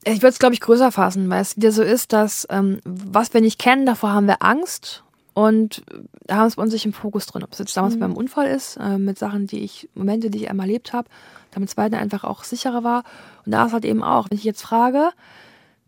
Ich 0.02 0.16
würde 0.16 0.30
es, 0.30 0.40
glaube 0.40 0.54
ich, 0.54 0.60
größer 0.60 0.90
fassen, 0.90 1.30
weil 1.30 1.42
es 1.42 1.56
wieder 1.56 1.70
so 1.70 1.84
ist, 1.84 2.12
dass 2.12 2.44
ähm, 2.50 2.80
was 2.84 3.32
wir 3.32 3.40
nicht 3.40 3.60
kennen, 3.60 3.86
davor 3.86 4.10
haben 4.10 4.26
wir 4.26 4.42
Angst 4.42 5.04
und 5.32 5.84
da 6.26 6.38
haben 6.38 6.48
es 6.48 6.56
bei 6.56 6.62
uns 6.64 6.72
sich 6.72 6.84
im 6.84 6.92
Fokus 6.92 7.26
drin. 7.26 7.44
Ob 7.44 7.52
es 7.52 7.60
jetzt 7.60 7.76
damals 7.76 7.94
mhm. 7.94 8.00
beim 8.00 8.16
Unfall 8.16 8.48
ist, 8.48 8.78
äh, 8.78 8.98
mit 8.98 9.16
Sachen, 9.16 9.46
die 9.46 9.60
ich, 9.60 9.88
Momente, 9.94 10.28
die 10.28 10.38
ich 10.38 10.50
einmal 10.50 10.66
erlebt 10.66 10.92
habe, 10.92 11.08
damit 11.52 11.68
es 11.68 11.76
weiter 11.76 11.98
einfach 11.98 12.24
auch 12.24 12.42
sicherer 12.42 12.82
war. 12.82 13.04
Und 13.46 13.52
da 13.52 13.66
ist 13.66 13.72
halt 13.72 13.84
eben 13.84 14.02
auch, 14.02 14.26
wenn 14.28 14.38
ich 14.38 14.44
jetzt 14.44 14.62
frage, 14.62 15.10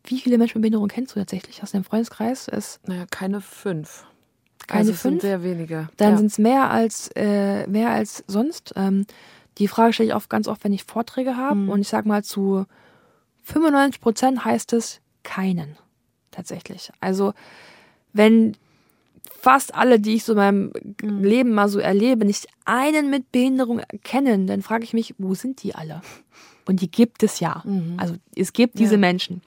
wie 0.04 0.20
viele 0.20 0.38
Menschen 0.38 0.58
mit 0.58 0.62
Behinderung 0.62 0.86
kennst 0.86 1.16
du 1.16 1.18
tatsächlich 1.18 1.60
aus 1.64 1.72
deinem 1.72 1.82
Freundeskreis? 1.82 2.46
Ist 2.46 2.86
naja, 2.86 3.04
keine 3.10 3.40
fünf. 3.40 4.04
Keine 4.66 4.80
also 4.80 4.92
fünf? 4.92 5.20
Sind 5.20 5.22
sehr 5.22 5.42
wenige. 5.42 5.88
Dann 5.96 6.12
ja. 6.12 6.16
sind 6.18 6.26
es 6.26 6.38
mehr 6.38 6.70
als 6.70 7.10
äh, 7.16 7.66
mehr 7.66 7.90
als 7.90 8.24
sonst. 8.26 8.72
Ähm, 8.76 9.06
die 9.58 9.68
Frage 9.68 9.92
stelle 9.92 10.10
ich 10.10 10.14
oft 10.14 10.30
ganz 10.30 10.48
oft, 10.48 10.64
wenn 10.64 10.72
ich 10.72 10.84
Vorträge 10.84 11.36
habe. 11.36 11.56
Mhm. 11.56 11.68
Und 11.68 11.80
ich 11.80 11.88
sage 11.88 12.08
mal, 12.08 12.24
zu 12.24 12.66
95 13.42 14.00
Prozent 14.00 14.44
heißt 14.44 14.72
es 14.72 15.00
keinen. 15.22 15.76
Tatsächlich. 16.30 16.90
Also, 17.00 17.34
wenn 18.12 18.56
fast 19.40 19.74
alle, 19.74 19.98
die 19.98 20.14
ich 20.14 20.24
so 20.24 20.32
in 20.32 20.38
meinem 20.38 20.72
mhm. 21.02 21.24
Leben 21.24 21.52
mal 21.52 21.68
so 21.68 21.78
erlebe, 21.78 22.24
nicht 22.24 22.46
einen 22.64 23.10
mit 23.10 23.32
Behinderung 23.32 23.80
kennen, 24.04 24.46
dann 24.46 24.62
frage 24.62 24.84
ich 24.84 24.92
mich, 24.92 25.14
wo 25.18 25.34
sind 25.34 25.62
die 25.62 25.74
alle? 25.74 26.02
Und 26.66 26.80
die 26.80 26.90
gibt 26.90 27.22
es 27.22 27.40
ja. 27.40 27.62
Mhm. 27.64 27.94
Also 27.96 28.14
es 28.36 28.52
gibt 28.52 28.78
diese 28.78 28.94
ja. 28.94 29.00
Menschen. 29.00 29.42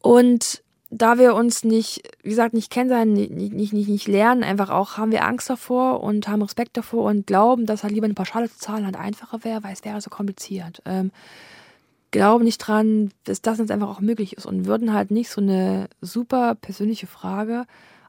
Und 0.00 0.62
da 0.90 1.18
wir 1.18 1.34
uns 1.34 1.64
nicht, 1.64 2.02
wie 2.22 2.30
gesagt, 2.30 2.54
nicht 2.54 2.70
kennen, 2.70 3.12
nicht, 3.12 3.32
nicht, 3.32 3.72
nicht, 3.72 3.88
nicht 3.88 4.08
lernen, 4.08 4.44
einfach 4.44 4.70
auch 4.70 4.96
haben 4.96 5.12
wir 5.12 5.24
Angst 5.24 5.50
davor 5.50 6.02
und 6.02 6.28
haben 6.28 6.42
Respekt 6.42 6.76
davor 6.76 7.04
und 7.04 7.26
glauben, 7.26 7.66
dass 7.66 7.82
halt 7.82 7.92
lieber 7.92 8.04
eine 8.04 8.14
Pauschale 8.14 8.48
zu 8.48 8.58
zahlen 8.58 8.84
halt 8.84 8.96
einfacher 8.96 9.42
wäre, 9.44 9.64
weil 9.64 9.72
es 9.72 9.84
wäre 9.84 10.00
so 10.00 10.10
kompliziert. 10.10 10.82
Ähm, 10.84 11.10
glauben 12.12 12.44
nicht 12.44 12.58
dran, 12.58 13.10
dass 13.24 13.42
das 13.42 13.58
jetzt 13.58 13.70
einfach 13.70 13.88
auch 13.88 14.00
möglich 14.00 14.36
ist 14.36 14.46
und 14.46 14.66
würden 14.66 14.92
halt 14.92 15.10
nicht 15.10 15.28
so 15.28 15.40
eine 15.40 15.88
super 16.00 16.54
persönliche 16.54 17.06
Frage 17.06 17.66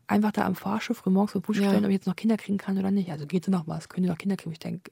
einfach 0.07 0.32
da 0.32 0.45
am 0.45 0.55
Fahrschiff 0.55 0.97
früh 0.97 1.09
morgens 1.09 1.34
vor 1.34 1.41
Busch 1.41 1.57
stellen, 1.57 1.84
ob 1.84 1.89
ich 1.89 1.97
jetzt 1.97 2.07
noch 2.07 2.15
Kinder 2.15 2.38
kriegen 2.38 2.57
kann 2.57 2.78
oder 2.78 2.91
nicht. 2.91 3.11
Also 3.11 3.25
geht 3.25 3.43
es 3.43 3.49
noch 3.49 3.67
was? 3.67 3.89
Können 3.89 4.03
die 4.03 4.09
noch 4.09 4.17
Kinder 4.17 4.38
kriegen? 4.38 4.53
Ich 4.53 4.59
denke, 4.59 4.91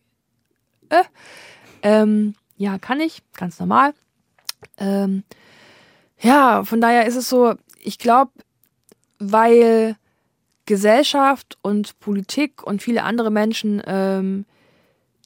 äh, 0.89 1.03
ähm, 1.81 2.35
ja, 2.57 2.77
kann 2.77 2.99
ich, 2.99 3.21
ganz 3.33 3.59
normal. 3.59 3.93
Ähm, 4.77 5.23
ja, 6.19 6.63
von 6.63 6.81
daher 6.81 7.05
ist 7.05 7.15
es 7.15 7.29
so, 7.29 7.55
ich 7.85 7.97
glaube, 7.97 8.31
weil 9.19 9.95
Gesellschaft 10.65 11.57
und 11.61 11.99
Politik 11.99 12.63
und 12.63 12.81
viele 12.81 13.03
andere 13.03 13.31
Menschen 13.31 13.81
ähm, 13.85 14.45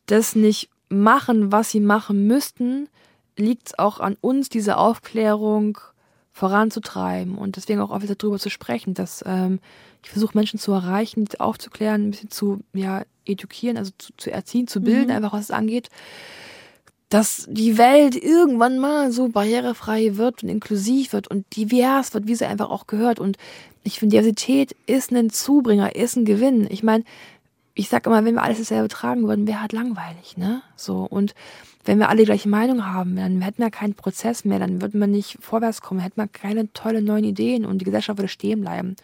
das 0.06 0.36
nicht 0.36 0.70
machen, 0.90 1.52
was 1.52 1.72
sie 1.72 1.80
machen 1.80 2.28
müssten, 2.28 2.90
liegt 3.38 3.68
es 3.68 3.80
auch 3.80 4.00
an 4.00 4.18
uns, 4.20 4.50
diese 4.50 4.78
Aufklärung 4.78 5.78
voranzutreiben 6.32 7.38
und 7.38 7.56
deswegen 7.56 7.80
auch 7.80 7.92
offiziell 7.92 8.18
darüber 8.18 8.40
zu 8.40 8.50
sprechen, 8.50 8.94
dass 8.94 9.24
ähm, 9.26 9.60
ich 10.04 10.10
versuche 10.10 10.38
Menschen 10.38 10.60
zu 10.60 10.72
erreichen, 10.72 11.28
aufzuklären, 11.40 12.08
ein 12.08 12.12
bisschen 12.12 12.32
zu 12.32 12.62
ja, 12.74 13.04
edukieren, 13.26 13.78
also 13.78 13.92
zu, 13.98 14.14
zu 14.18 14.32
erziehen, 14.32 14.68
zu 14.68 14.82
bilden, 14.82 15.10
mhm. 15.10 15.16
einfach 15.16 15.34
was 15.34 15.46
es 15.46 15.52
angeht 15.52 15.90
dass 17.10 17.48
die 17.50 17.78
Welt 17.78 18.16
irgendwann 18.16 18.78
mal 18.78 19.12
so 19.12 19.30
barrierefrei 19.30 20.18
wird 20.18 20.44
und 20.44 20.50
inklusiv 20.50 21.12
wird 21.12 21.28
und 21.28 21.46
divers 21.56 22.14
wird, 22.14 22.28
wie 22.28 22.36
sie 22.36 22.46
einfach 22.46 22.70
auch 22.70 22.86
gehört. 22.86 23.20
Und 23.20 23.38
ich 23.84 24.00
finde, 24.00 24.18
Diversität 24.18 24.76
ist 24.86 25.12
ein 25.12 25.32
Zubringer, 25.32 25.96
ist 25.96 26.16
ein 26.16 26.26
Gewinn. 26.26 26.68
Ich 26.70 26.84
meine, 26.84 27.04
ich 27.74 27.90
sag 27.90 28.06
immer, 28.06 28.24
wenn 28.26 28.36
wir 28.36 28.44
alles 28.44 28.60
dasselbe 28.60 28.90
tragen 28.90 29.28
würden, 29.28 29.48
wäre 29.48 29.62
halt 29.62 29.74
langweilig, 29.74 30.38
ne? 30.38 30.62
So. 30.76 31.08
Und 31.10 31.34
wenn 31.86 31.98
wir 31.98 32.10
alle 32.10 32.20
die 32.20 32.26
gleiche 32.26 32.50
Meinung 32.50 32.86
haben, 32.86 33.16
dann 33.16 33.42
hätten 33.42 33.64
wir 33.64 33.72
keinen 33.72 33.96
Prozess 33.96 34.46
mehr, 34.46 34.60
dann 34.60 34.82
würden 34.82 35.00
wir 35.00 35.08
nicht 35.08 35.38
vorwärts 35.40 35.82
kommen, 35.82 36.02
hätten 36.02 36.22
wir 36.22 36.28
keine 36.28 36.72
tolle 36.74 37.02
neuen 37.02 37.24
Ideen 37.24 37.66
und 37.66 37.80
die 37.80 37.86
Gesellschaft 37.86 38.20
würde 38.20 38.28
stehen 38.28 38.62
bleiben. 38.62 38.96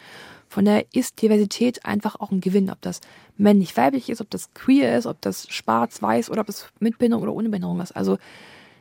Von 0.56 0.64
daher 0.64 0.86
ist 0.94 1.22
Diversität 1.22 1.84
einfach 1.86 2.16
auch 2.16 2.32
ein 2.32 2.40
Gewinn, 2.40 2.70
ob 2.70 2.80
das 2.80 3.02
männlich, 3.36 3.76
weiblich 3.76 4.10
ist, 4.10 4.22
ob 4.22 4.30
das 4.30 4.54
queer 4.54 4.98
ist, 4.98 5.06
ob 5.06 5.20
das 5.20 5.50
schwarz, 5.50 6.02
weiß 6.02 6.30
oder 6.30 6.40
ob 6.40 6.48
es 6.48 6.68
mit 6.80 6.98
Behinderung 6.98 7.24
oder 7.24 7.34
ohne 7.34 7.50
Behinderung 7.50 7.82
ist. 7.82 7.92
Also 7.92 8.18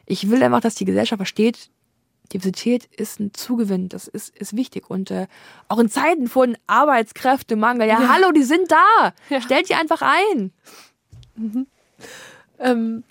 ich 0.07 0.31
will 0.31 0.41
einfach, 0.45 0.61
dass 0.61 0.77
die 0.77 0.85
Gesellschaft 0.85 1.18
versteht, 1.18 1.70
Diversität 2.33 2.85
ist 2.97 3.18
ein 3.18 3.35
Zugewinn, 3.35 3.89
das 3.89 4.07
ist, 4.07 4.39
ist 4.39 4.55
wichtig. 4.55 4.89
Und 4.89 5.11
äh, 5.11 5.27
auch 5.66 5.81
in 5.81 5.89
Zeiten 5.91 6.29
von 6.29 6.57
Arbeitskräftemangel, 6.68 7.89
ja, 7.89 8.01
ja. 8.01 8.09
hallo, 8.09 8.31
die 8.31 8.45
sind 8.45 8.70
da. 8.70 9.12
Ja. 9.29 9.41
Stellt 9.41 9.68
die 9.68 9.75
einfach 9.75 10.01
ein. 10.01 10.53
Mhm. 11.35 11.66
Ähm, 12.61 13.03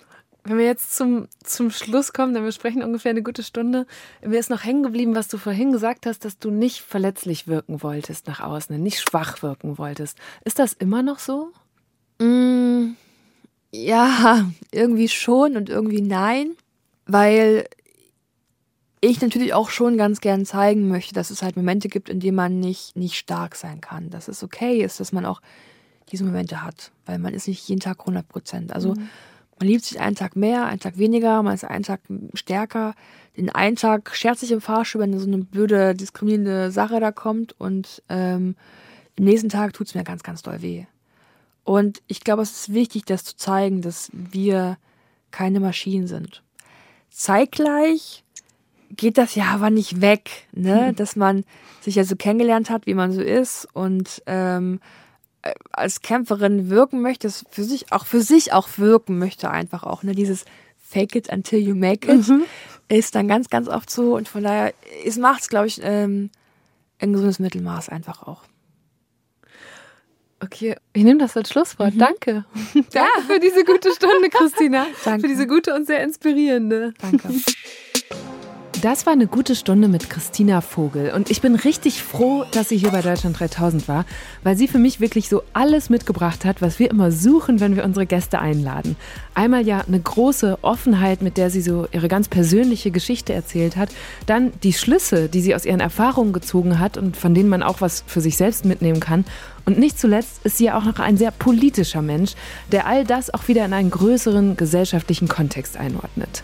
wenn 0.44 0.58
wir 0.58 0.66
jetzt 0.66 0.94
zum, 0.94 1.26
zum 1.42 1.70
Schluss 1.70 2.12
kommen, 2.12 2.34
denn 2.34 2.44
wir 2.44 2.52
sprechen 2.52 2.82
ungefähr 2.82 3.10
eine 3.10 3.22
gute 3.22 3.42
Stunde, 3.42 3.86
mir 4.22 4.38
ist 4.38 4.50
noch 4.50 4.62
hängen 4.62 4.82
geblieben, 4.82 5.14
was 5.14 5.28
du 5.28 5.38
vorhin 5.38 5.72
gesagt 5.72 6.04
hast, 6.04 6.24
dass 6.26 6.38
du 6.38 6.50
nicht 6.50 6.82
verletzlich 6.82 7.48
wirken 7.48 7.82
wolltest 7.82 8.26
nach 8.26 8.40
außen, 8.40 8.80
nicht 8.80 9.00
schwach 9.00 9.42
wirken 9.42 9.78
wolltest. 9.78 10.18
Ist 10.44 10.58
das 10.58 10.74
immer 10.74 11.02
noch 11.02 11.18
so? 11.18 11.50
Mm, 12.18 12.94
ja, 13.72 14.46
irgendwie 14.70 15.08
schon 15.08 15.56
und 15.56 15.70
irgendwie 15.70 16.02
nein, 16.02 16.50
weil 17.06 17.64
ich 19.00 19.22
natürlich 19.22 19.54
auch 19.54 19.70
schon 19.70 19.96
ganz 19.96 20.20
gern 20.20 20.44
zeigen 20.44 20.88
möchte, 20.88 21.14
dass 21.14 21.30
es 21.30 21.42
halt 21.42 21.56
Momente 21.56 21.88
gibt, 21.88 22.10
in 22.10 22.20
denen 22.20 22.36
man 22.36 22.60
nicht, 22.60 22.96
nicht 22.96 23.16
stark 23.16 23.56
sein 23.56 23.80
kann. 23.80 24.10
Dass 24.10 24.28
es 24.28 24.42
okay 24.42 24.82
ist, 24.82 25.00
dass 25.00 25.12
man 25.12 25.24
auch 25.24 25.40
diese 26.12 26.24
Momente 26.24 26.62
hat, 26.62 26.92
weil 27.06 27.18
man 27.18 27.32
ist 27.32 27.48
nicht 27.48 27.66
jeden 27.66 27.80
Tag 27.80 28.00
100 28.00 28.28
Prozent. 28.28 28.72
Also 28.72 28.94
mhm 28.94 29.08
man 29.58 29.68
liebt 29.68 29.84
sich 29.84 30.00
einen 30.00 30.16
Tag 30.16 30.36
mehr, 30.36 30.66
einen 30.66 30.80
Tag 30.80 30.98
weniger, 30.98 31.42
man 31.42 31.54
ist 31.54 31.64
einen 31.64 31.84
Tag 31.84 32.00
stärker. 32.34 32.94
Den 33.36 33.50
einen 33.50 33.76
Tag 33.76 34.14
scherzt 34.14 34.40
sich 34.40 34.52
im 34.52 34.60
Fahrstuhl, 34.60 35.00
wenn 35.00 35.18
so 35.18 35.26
eine 35.26 35.38
blöde, 35.38 35.94
diskriminierende 35.94 36.70
Sache 36.70 37.00
da 37.00 37.12
kommt 37.12 37.58
und 37.60 38.02
ähm, 38.08 38.56
im 39.16 39.24
nächsten 39.24 39.48
Tag 39.48 39.72
tut 39.72 39.88
es 39.88 39.94
mir 39.94 40.04
ganz, 40.04 40.22
ganz 40.22 40.42
doll 40.42 40.62
weh. 40.62 40.84
Und 41.62 42.02
ich 42.06 42.20
glaube, 42.20 42.42
es 42.42 42.52
ist 42.52 42.74
wichtig, 42.74 43.04
das 43.06 43.24
zu 43.24 43.36
zeigen, 43.36 43.80
dass 43.80 44.10
wir 44.12 44.76
keine 45.30 45.60
Maschinen 45.60 46.06
sind. 46.06 46.42
Zeitgleich 47.10 48.22
geht 48.90 49.18
das 49.18 49.34
ja 49.34 49.46
aber 49.46 49.70
nicht 49.70 50.00
weg, 50.00 50.46
ne? 50.52 50.90
Mhm. 50.90 50.96
dass 50.96 51.16
man 51.16 51.44
sich 51.80 51.96
ja 51.96 52.04
so 52.04 52.16
kennengelernt 52.16 52.70
hat, 52.70 52.86
wie 52.86 52.94
man 52.94 53.12
so 53.12 53.20
ist 53.20 53.66
und 53.72 54.22
ähm, 54.26 54.80
äh, 54.80 55.03
als 55.72 56.02
Kämpferin 56.02 56.70
wirken 56.70 57.00
möchte, 57.00 57.30
für 57.50 57.64
sich 57.64 57.92
auch 57.92 58.06
für 58.06 58.20
sich 58.20 58.52
auch 58.52 58.68
wirken 58.76 59.18
möchte 59.18 59.50
einfach 59.50 59.82
auch. 59.82 60.02
Ne? 60.02 60.14
Dieses 60.14 60.44
Fake 60.78 61.14
it 61.16 61.32
until 61.32 61.58
you 61.58 61.74
make 61.74 62.10
it 62.10 62.28
mhm. 62.28 62.44
ist 62.88 63.14
dann 63.14 63.28
ganz, 63.28 63.48
ganz 63.48 63.68
oft 63.68 63.90
so 63.90 64.16
und 64.16 64.28
von 64.28 64.42
daher, 64.42 64.72
es 65.04 65.16
macht 65.16 65.42
es, 65.42 65.48
glaube 65.48 65.66
ich, 65.66 65.80
ähm, 65.82 66.30
ein 66.98 67.12
gesundes 67.12 67.38
Mittelmaß 67.38 67.88
einfach 67.88 68.22
auch. 68.22 68.42
Okay, 70.40 70.76
ich 70.92 71.04
nehme 71.04 71.20
das 71.20 71.36
als 71.36 71.50
Schlusswort. 71.50 71.94
Mhm. 71.94 71.98
Danke. 71.98 72.44
Danke 72.74 72.90
ja. 72.94 73.06
für 73.26 73.40
diese 73.40 73.64
gute 73.64 73.92
Stunde, 73.92 74.28
Christina. 74.30 74.86
Danke. 75.04 75.22
Für 75.22 75.28
diese 75.28 75.46
gute 75.46 75.74
und 75.74 75.86
sehr 75.86 76.02
inspirierende. 76.02 76.92
Danke. 77.00 77.30
Das 78.84 79.06
war 79.06 79.14
eine 79.14 79.26
gute 79.26 79.54
Stunde 79.54 79.88
mit 79.88 80.10
Christina 80.10 80.60
Vogel 80.60 81.10
und 81.14 81.30
ich 81.30 81.40
bin 81.40 81.54
richtig 81.54 82.02
froh, 82.02 82.44
dass 82.50 82.68
sie 82.68 82.76
hier 82.76 82.90
bei 82.90 83.00
Deutschland 83.00 83.40
3000 83.40 83.88
war, 83.88 84.04
weil 84.42 84.58
sie 84.58 84.68
für 84.68 84.78
mich 84.78 85.00
wirklich 85.00 85.30
so 85.30 85.42
alles 85.54 85.88
mitgebracht 85.88 86.44
hat, 86.44 86.60
was 86.60 86.78
wir 86.78 86.90
immer 86.90 87.10
suchen, 87.10 87.60
wenn 87.60 87.76
wir 87.76 87.84
unsere 87.84 88.04
Gäste 88.04 88.40
einladen. 88.40 88.96
Einmal 89.32 89.66
ja 89.66 89.80
eine 89.88 89.98
große 89.98 90.58
Offenheit, 90.60 91.22
mit 91.22 91.38
der 91.38 91.48
sie 91.48 91.62
so 91.62 91.88
ihre 91.92 92.08
ganz 92.08 92.28
persönliche 92.28 92.90
Geschichte 92.90 93.32
erzählt 93.32 93.76
hat, 93.76 93.88
dann 94.26 94.52
die 94.62 94.74
Schlüsse, 94.74 95.30
die 95.30 95.40
sie 95.40 95.54
aus 95.54 95.64
ihren 95.64 95.80
Erfahrungen 95.80 96.34
gezogen 96.34 96.78
hat 96.78 96.98
und 96.98 97.16
von 97.16 97.32
denen 97.32 97.48
man 97.48 97.62
auch 97.62 97.80
was 97.80 98.04
für 98.06 98.20
sich 98.20 98.36
selbst 98.36 98.66
mitnehmen 98.66 99.00
kann 99.00 99.24
und 99.64 99.78
nicht 99.78 99.98
zuletzt 99.98 100.44
ist 100.44 100.58
sie 100.58 100.64
ja 100.64 100.76
auch 100.76 100.84
noch 100.84 100.98
ein 100.98 101.16
sehr 101.16 101.30
politischer 101.30 102.02
Mensch, 102.02 102.34
der 102.70 102.86
all 102.86 103.06
das 103.06 103.32
auch 103.32 103.48
wieder 103.48 103.64
in 103.64 103.72
einen 103.72 103.90
größeren 103.90 104.58
gesellschaftlichen 104.58 105.26
Kontext 105.26 105.78
einordnet. 105.78 106.42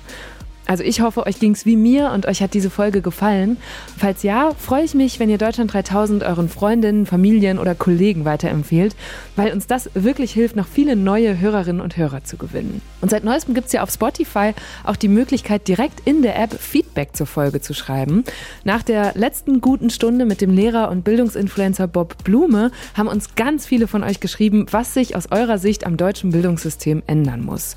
Also 0.71 0.85
ich 0.85 1.01
hoffe, 1.01 1.27
euch 1.27 1.41
ging 1.41 1.51
es 1.51 1.67
wie 1.67 1.75
mir 1.75 2.13
und 2.13 2.27
euch 2.27 2.45
hat 2.45 2.55
diese 2.55 2.71
Folge 2.71 3.03
gefallen. 3.03 3.57
Falls 3.99 4.23
ja, 4.23 4.53
freue 4.57 4.85
ich 4.85 4.95
mich, 4.95 5.19
wenn 5.19 5.29
ihr 5.29 5.37
Deutschland 5.37 5.73
3000 5.73 6.23
euren 6.23 6.49
Freundinnen, 6.49 7.07
Familien 7.07 7.59
oder 7.59 7.75
Kollegen 7.75 8.25
weiterempfehlt, 8.25 8.95
weil 9.35 9.53
uns 9.53 9.67
das 9.67 9.91
wirklich 9.95 10.31
hilft, 10.31 10.55
noch 10.55 10.69
viele 10.69 10.95
neue 10.95 11.41
Hörerinnen 11.41 11.83
und 11.83 11.97
Hörer 11.97 12.23
zu 12.23 12.37
gewinnen. 12.37 12.83
Und 13.01 13.11
seit 13.11 13.25
neuestem 13.25 13.55
gibt 13.55 13.67
es 13.67 13.73
ja 13.73 13.83
auf 13.83 13.91
Spotify 13.91 14.55
auch 14.85 14.95
die 14.95 15.09
Möglichkeit, 15.09 15.67
direkt 15.67 16.07
in 16.07 16.23
der 16.23 16.41
App 16.41 16.53
Feedback 16.53 17.17
zur 17.17 17.27
Folge 17.27 17.61
zu 17.61 17.75
schreiben. 17.75 18.23
Nach 18.63 18.85
der 18.85 19.15
letzten 19.17 19.61
guten 19.61 19.91
Stunde 19.91 20.25
mit 20.25 20.41
dem 20.41 20.51
Lehrer 20.53 20.89
und 20.93 21.03
Bildungsinfluencer 21.03 21.89
Bob 21.89 22.23
Blume 22.23 22.71
haben 22.95 23.09
uns 23.09 23.35
ganz 23.35 23.67
viele 23.67 23.89
von 23.89 24.05
euch 24.05 24.21
geschrieben, 24.21 24.67
was 24.71 24.95
sich 24.95 25.17
aus 25.17 25.33
eurer 25.33 25.59
Sicht 25.59 25.85
am 25.85 25.97
deutschen 25.97 26.31
Bildungssystem 26.31 27.03
ändern 27.09 27.45
muss. 27.45 27.75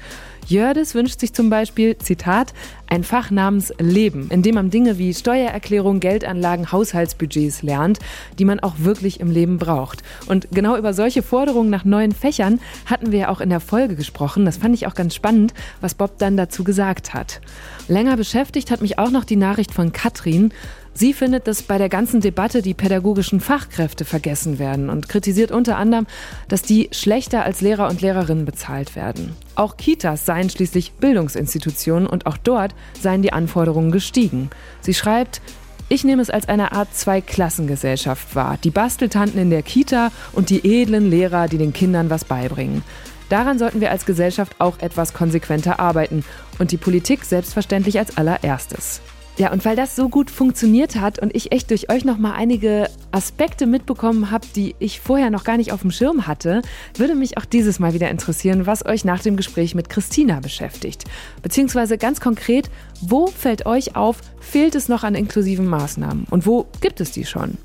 Jördes 0.48 0.94
wünscht 0.94 1.20
sich 1.20 1.34
zum 1.34 1.50
Beispiel, 1.50 1.98
Zitat, 1.98 2.54
ein 2.88 3.04
Fach 3.04 3.32
namens 3.32 3.74
Leben, 3.80 4.30
in 4.30 4.44
dem 4.44 4.56
man 4.56 4.70
Dinge 4.70 4.98
wie 4.98 5.14
Steuererklärung, 5.14 6.00
Geldanlagen, 6.00 6.72
Haushaltsbudgets 6.72 7.64
lernt, 7.64 8.00
die 8.38 8.46
man 8.46 8.60
auch 8.60 8.76
wirklich 8.78 9.20
im 9.20 9.32
Leben 9.32 9.58
braucht. 9.58 10.04
Und 10.28 10.50
genau 10.52 10.78
über 10.78 10.94
solche 10.94 11.24
Forderungen 11.24 11.70
nach 11.70 11.86
neuen 11.86 12.12
Fächern 12.12 12.60
hatten 12.86 13.12
wir 13.12 13.20
ja 13.20 13.30
auch 13.30 13.42
in 13.42 13.50
der 13.50 13.62
Folge 13.62 13.96
gesprochen. 13.96 14.46
Das 14.46 14.58
fand 14.58 14.76
ich 14.76 14.86
auch 14.86 14.96
ganz 14.96 15.16
spannend, 15.16 15.54
was 15.82 15.96
Bob 15.96 16.18
dann 16.20 16.38
dazu 16.38 16.64
gesagt 16.64 17.14
hat. 17.14 17.42
Länger 17.88 18.18
beschäftigt 18.18 18.70
hat 18.70 18.82
mich 18.82 19.00
auch 19.00 19.12
noch 19.12 19.24
die 19.24 19.36
Nachricht 19.38 19.74
von 19.74 19.92
Katrin. 19.92 20.52
Sie 20.96 21.14
findet, 21.14 21.48
dass 21.48 21.64
bei 21.64 21.78
der 21.78 21.90
ganzen 21.90 22.22
Debatte 22.22 22.62
die 22.62 22.76
pädagogischen 22.76 23.40
Fachkräfte 23.40 24.06
vergessen 24.06 24.60
werden 24.60 24.90
und 24.90 25.10
kritisiert 25.10 25.52
unter 25.52 25.78
anderem, 25.78 26.06
dass 26.48 26.62
die 26.62 26.90
schlechter 26.92 27.44
als 27.44 27.62
Lehrer 27.62 27.90
und 27.90 28.02
Lehrerinnen 28.02 28.46
bezahlt 28.46 28.96
werden. 28.96 29.36
Auch 29.56 29.76
Kitas 29.76 30.26
seien 30.26 30.50
schließlich 30.50 30.94
Bildungsinstitutionen 30.94 32.08
und 32.08 32.28
auch 32.28 32.38
dort 32.38 32.76
seien 33.00 33.24
die 33.24 33.34
Anforderungen 33.34 33.92
gestiegen. 33.92 34.52
Sie 34.82 34.94
schreibt, 34.94 35.42
ich 35.90 36.04
nehme 36.04 36.22
es 36.22 36.30
als 36.30 36.48
eine 36.48 36.72
Art 36.72 36.96
Zweiklassengesellschaft 36.96 38.36
wahr. 38.36 38.58
Die 38.64 38.72
Basteltanten 38.72 39.40
in 39.40 39.50
der 39.50 39.64
Kita 39.64 40.12
und 40.32 40.50
die 40.50 40.66
edlen 40.66 41.10
Lehrer, 41.10 41.48
die 41.48 41.58
den 41.58 41.74
Kindern 41.74 42.10
was 42.10 42.24
beibringen. 42.24 42.84
Daran 43.30 43.58
sollten 43.58 43.82
wir 43.82 43.92
als 43.92 44.06
Gesellschaft 44.06 44.56
auch 44.60 44.80
etwas 44.80 45.14
konsequenter 45.14 45.80
arbeiten 45.80 46.24
und 46.60 46.72
die 46.72 46.78
Politik 46.78 47.26
selbstverständlich 47.26 47.98
als 47.98 48.16
allererstes. 48.16 49.02
Ja, 49.36 49.52
und 49.52 49.66
weil 49.66 49.76
das 49.76 49.96
so 49.96 50.10
gut 50.10 50.30
funktioniert 50.30 50.98
hat 50.98 51.18
und 51.18 51.36
ich 51.36 51.52
echt 51.52 51.72
durch 51.72 51.92
euch 51.92 52.06
noch 52.06 52.20
mal 52.20 52.34
einige 52.34 52.88
Aspekte 53.12 53.66
mitbekommen 53.66 54.30
habe, 54.30 54.46
die 54.56 54.76
ich 54.78 55.00
vorher 55.00 55.32
noch 55.32 55.44
gar 55.44 55.58
nicht 55.58 55.72
auf 55.72 55.82
dem 55.82 55.90
Schirm 55.90 56.28
hatte, 56.28 56.62
würde 56.98 57.16
mich 57.16 57.36
auch 57.38 57.46
dieses 57.46 57.80
Mal 57.80 57.96
wieder 57.96 58.12
interessieren, 58.12 58.68
was 58.68 58.86
euch 58.86 59.06
nach 59.06 59.24
dem 59.24 59.36
Gespräch 59.36 59.74
mit 59.74 59.90
Christina 59.90 60.40
beschäftigt. 60.40 61.06
Beziehungsweise 61.42 61.98
ganz 61.98 62.22
konkret, 62.22 62.70
wo 63.02 63.26
fällt 63.26 63.66
euch 63.66 63.96
auf, 63.96 64.22
fehlt 64.40 64.76
es 64.76 64.88
noch 64.88 65.04
an 65.04 65.16
inklusiven 65.16 65.66
Maßnahmen 65.66 66.26
und 66.30 66.46
wo 66.46 66.68
gibt 66.80 67.02
es 67.02 67.10
die 67.10 67.26
schon? 67.26 67.58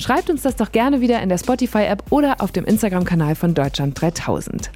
Schreibt 0.00 0.30
uns 0.30 0.42
das 0.42 0.54
doch 0.54 0.70
gerne 0.70 1.00
wieder 1.00 1.20
in 1.20 1.28
der 1.28 1.38
Spotify-App 1.38 2.04
oder 2.10 2.40
auf 2.40 2.52
dem 2.52 2.64
Instagram-Kanal 2.64 3.34
von 3.34 3.54
Deutschland 3.54 4.00
3000. 4.00 4.70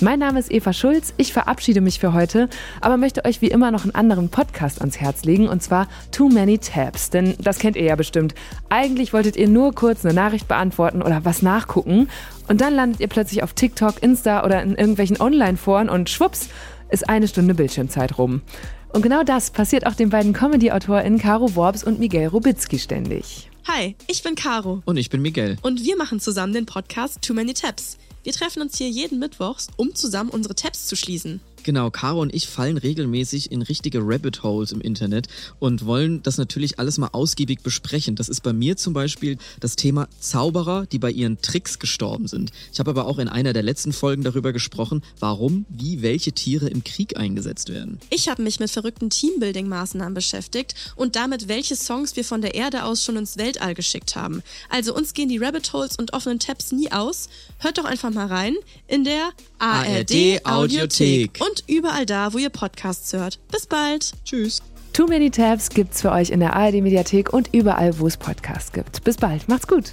Mein 0.00 0.18
Name 0.18 0.40
ist 0.40 0.50
Eva 0.50 0.72
Schulz. 0.72 1.14
Ich 1.16 1.32
verabschiede 1.32 1.80
mich 1.80 2.00
für 2.00 2.12
heute, 2.12 2.48
aber 2.80 2.96
möchte 2.96 3.24
euch 3.24 3.40
wie 3.40 3.46
immer 3.46 3.70
noch 3.70 3.84
einen 3.84 3.94
anderen 3.94 4.30
Podcast 4.30 4.80
ans 4.80 4.98
Herz 4.98 5.22
legen 5.22 5.46
und 5.46 5.62
zwar 5.62 5.86
Too 6.10 6.28
Many 6.28 6.58
Tabs. 6.58 7.10
Denn 7.10 7.36
das 7.38 7.60
kennt 7.60 7.76
ihr 7.76 7.84
ja 7.84 7.94
bestimmt. 7.94 8.34
Eigentlich 8.68 9.12
wolltet 9.12 9.36
ihr 9.36 9.48
nur 9.48 9.72
kurz 9.76 10.04
eine 10.04 10.12
Nachricht 10.12 10.48
beantworten 10.48 11.02
oder 11.02 11.24
was 11.24 11.40
nachgucken 11.40 12.08
und 12.48 12.60
dann 12.60 12.74
landet 12.74 12.98
ihr 12.98 13.08
plötzlich 13.08 13.44
auf 13.44 13.52
TikTok, 13.52 14.02
Insta 14.02 14.44
oder 14.44 14.60
in 14.60 14.74
irgendwelchen 14.74 15.20
Online-Foren 15.20 15.88
und 15.88 16.10
schwupps 16.10 16.48
ist 16.90 17.08
eine 17.08 17.28
Stunde 17.28 17.54
Bildschirmzeit 17.54 18.18
rum. 18.18 18.42
Und 18.88 19.02
genau 19.02 19.22
das 19.22 19.52
passiert 19.52 19.86
auch 19.86 19.94
den 19.94 20.10
beiden 20.10 20.32
Comedy-AutorInnen 20.32 21.20
Caro 21.20 21.54
Worps 21.54 21.84
und 21.84 22.00
Miguel 22.00 22.26
Rubitzky 22.26 22.80
ständig. 22.80 23.50
Hi, 23.66 23.96
ich 24.08 24.22
bin 24.22 24.34
Caro. 24.34 24.82
Und 24.84 24.98
ich 24.98 25.08
bin 25.08 25.22
Miguel. 25.22 25.56
Und 25.62 25.82
wir 25.82 25.96
machen 25.96 26.20
zusammen 26.20 26.52
den 26.52 26.66
Podcast 26.66 27.22
Too 27.22 27.32
Many 27.32 27.54
Tabs. 27.54 27.96
Wir 28.22 28.34
treffen 28.34 28.60
uns 28.60 28.76
hier 28.76 28.90
jeden 28.90 29.18
Mittwochs, 29.18 29.68
um 29.78 29.94
zusammen 29.94 30.28
unsere 30.28 30.54
Tabs 30.54 30.86
zu 30.86 30.96
schließen. 30.96 31.40
Genau, 31.64 31.90
Caro 31.90 32.20
und 32.20 32.34
ich 32.34 32.46
fallen 32.46 32.76
regelmäßig 32.76 33.50
in 33.50 33.62
richtige 33.62 34.00
Rabbit 34.02 34.42
Holes 34.42 34.70
im 34.70 34.82
Internet 34.82 35.28
und 35.58 35.86
wollen 35.86 36.22
das 36.22 36.36
natürlich 36.36 36.78
alles 36.78 36.98
mal 36.98 37.08
ausgiebig 37.12 37.62
besprechen. 37.62 38.16
Das 38.16 38.28
ist 38.28 38.42
bei 38.42 38.52
mir 38.52 38.76
zum 38.76 38.92
Beispiel 38.92 39.38
das 39.60 39.74
Thema 39.74 40.06
Zauberer, 40.20 40.84
die 40.84 40.98
bei 40.98 41.10
ihren 41.10 41.40
Tricks 41.40 41.78
gestorben 41.78 42.28
sind. 42.28 42.52
Ich 42.70 42.80
habe 42.80 42.90
aber 42.90 43.06
auch 43.06 43.18
in 43.18 43.28
einer 43.28 43.54
der 43.54 43.62
letzten 43.62 43.94
Folgen 43.94 44.22
darüber 44.24 44.52
gesprochen, 44.52 45.02
warum, 45.18 45.64
wie 45.70 46.02
welche 46.02 46.32
Tiere 46.32 46.68
im 46.68 46.84
Krieg 46.84 47.16
eingesetzt 47.16 47.70
werden. 47.70 47.98
Ich 48.10 48.28
habe 48.28 48.42
mich 48.42 48.60
mit 48.60 48.70
verrückten 48.70 49.08
Teambuilding-Maßnahmen 49.08 50.12
beschäftigt 50.12 50.74
und 50.96 51.16
damit, 51.16 51.48
welche 51.48 51.76
Songs 51.76 52.14
wir 52.14 52.24
von 52.24 52.42
der 52.42 52.54
Erde 52.54 52.84
aus 52.84 53.02
schon 53.02 53.16
ins 53.16 53.38
Weltall 53.38 53.72
geschickt 53.72 54.16
haben. 54.16 54.42
Also 54.68 54.94
uns 54.94 55.14
gehen 55.14 55.30
die 55.30 55.38
Rabbit 55.38 55.72
Holes 55.72 55.96
und 55.96 56.12
offenen 56.12 56.40
Tabs 56.40 56.72
nie 56.72 56.92
aus. 56.92 57.30
Hört 57.58 57.78
doch 57.78 57.86
einfach 57.86 58.12
mal 58.12 58.26
rein 58.26 58.54
in 58.86 59.04
der 59.04 59.30
ARD 59.58 60.44
Audiothek 60.44 61.40
und 61.40 61.53
überall 61.68 62.06
da, 62.06 62.32
wo 62.32 62.38
ihr 62.38 62.50
Podcasts 62.50 63.12
hört. 63.12 63.38
Bis 63.52 63.66
bald. 63.66 64.12
Tschüss. 64.24 64.62
Too 64.92 65.06
Many 65.06 65.30
Tabs 65.30 65.68
gibt's 65.70 66.02
für 66.02 66.12
euch 66.12 66.30
in 66.30 66.40
der 66.40 66.54
ARD 66.54 66.74
Mediathek 66.74 67.32
und 67.32 67.52
überall, 67.52 67.98
wo 67.98 68.06
es 68.06 68.16
Podcasts 68.16 68.72
gibt. 68.72 69.04
Bis 69.04 69.16
bald. 69.16 69.48
Macht's 69.48 69.66
gut. 69.66 69.92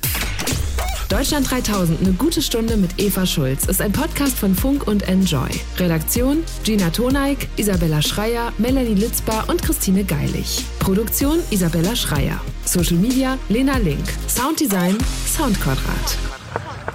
Deutschland 1.11 1.51
3000, 1.51 1.99
eine 1.99 2.13
gute 2.13 2.41
Stunde 2.41 2.77
mit 2.77 2.97
Eva 2.97 3.25
Schulz, 3.25 3.65
ist 3.65 3.81
ein 3.81 3.91
Podcast 3.91 4.37
von 4.37 4.55
Funk 4.55 4.87
und 4.87 5.09
Enjoy. 5.09 5.49
Redaktion 5.77 6.43
Gina 6.63 6.89
Toneik, 6.89 7.49
Isabella 7.57 8.01
Schreier, 8.01 8.53
Melanie 8.57 8.93
Litzbar 8.93 9.49
und 9.49 9.61
Christine 9.61 10.05
Geilig. 10.05 10.63
Produktion 10.79 11.39
Isabella 11.49 11.97
Schreier. 11.97 12.39
Social 12.63 12.95
Media 12.95 13.37
Lena 13.49 13.75
Link. 13.77 14.05
Sounddesign 14.29 14.97
Soundquadrat. 15.27 16.17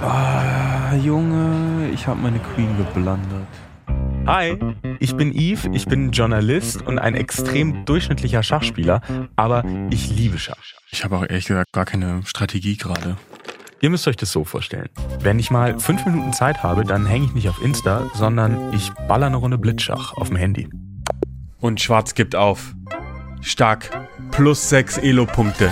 Ah, 0.01 0.95
Junge, 0.95 1.91
ich 1.93 2.07
habe 2.07 2.21
meine 2.21 2.39
Queen 2.39 2.75
geblandet. 2.79 3.47
Hi, 4.27 4.59
ich 4.99 5.15
bin 5.15 5.33
Yves, 5.33 5.69
ich 5.73 5.87
bin 5.87 6.11
Journalist 6.11 6.83
und 6.83 6.99
ein 6.99 7.15
extrem 7.15 7.85
durchschnittlicher 7.85 8.43
Schachspieler, 8.43 9.01
aber 9.37 9.65
ich 9.91 10.11
liebe 10.11 10.37
Schach. 10.37 10.57
Ich 10.91 11.05
habe 11.05 11.17
auch 11.17 11.23
ehrlich 11.23 11.47
gesagt 11.47 11.71
gar 11.73 11.85
keine 11.85 12.23
Strategie 12.27 12.77
gerade. 12.77 13.17
Ihr 13.81 13.91
müsst 13.91 14.09
euch 14.09 14.17
das 14.17 14.33
so 14.33 14.45
vorstellen. 14.45 14.89
Wenn 15.21 15.39
ich 15.39 15.53
mal 15.53 15.79
fünf 15.79 16.05
Minuten 16.07 16.33
Zeit 16.33 16.65
habe, 16.65 16.85
dann 16.85 17.07
hänge 17.07 17.27
ich 17.27 17.35
nicht 17.35 17.49
auf 17.49 17.63
Insta, 17.63 18.11
sondern 18.15 18.75
ich 18.75 18.91
baller 19.07 19.27
eine 19.27 19.37
Runde 19.37 19.59
Blitzschach 19.59 20.15
auf 20.15 20.27
dem 20.27 20.37
Handy. 20.37 20.69
Und 21.61 21.81
Schwarz 21.81 22.15
gibt 22.15 22.35
auf. 22.35 22.75
Stark. 23.43 24.09
Plus 24.33 24.69
sechs 24.69 24.99
Elo-Punkte. 24.99 25.71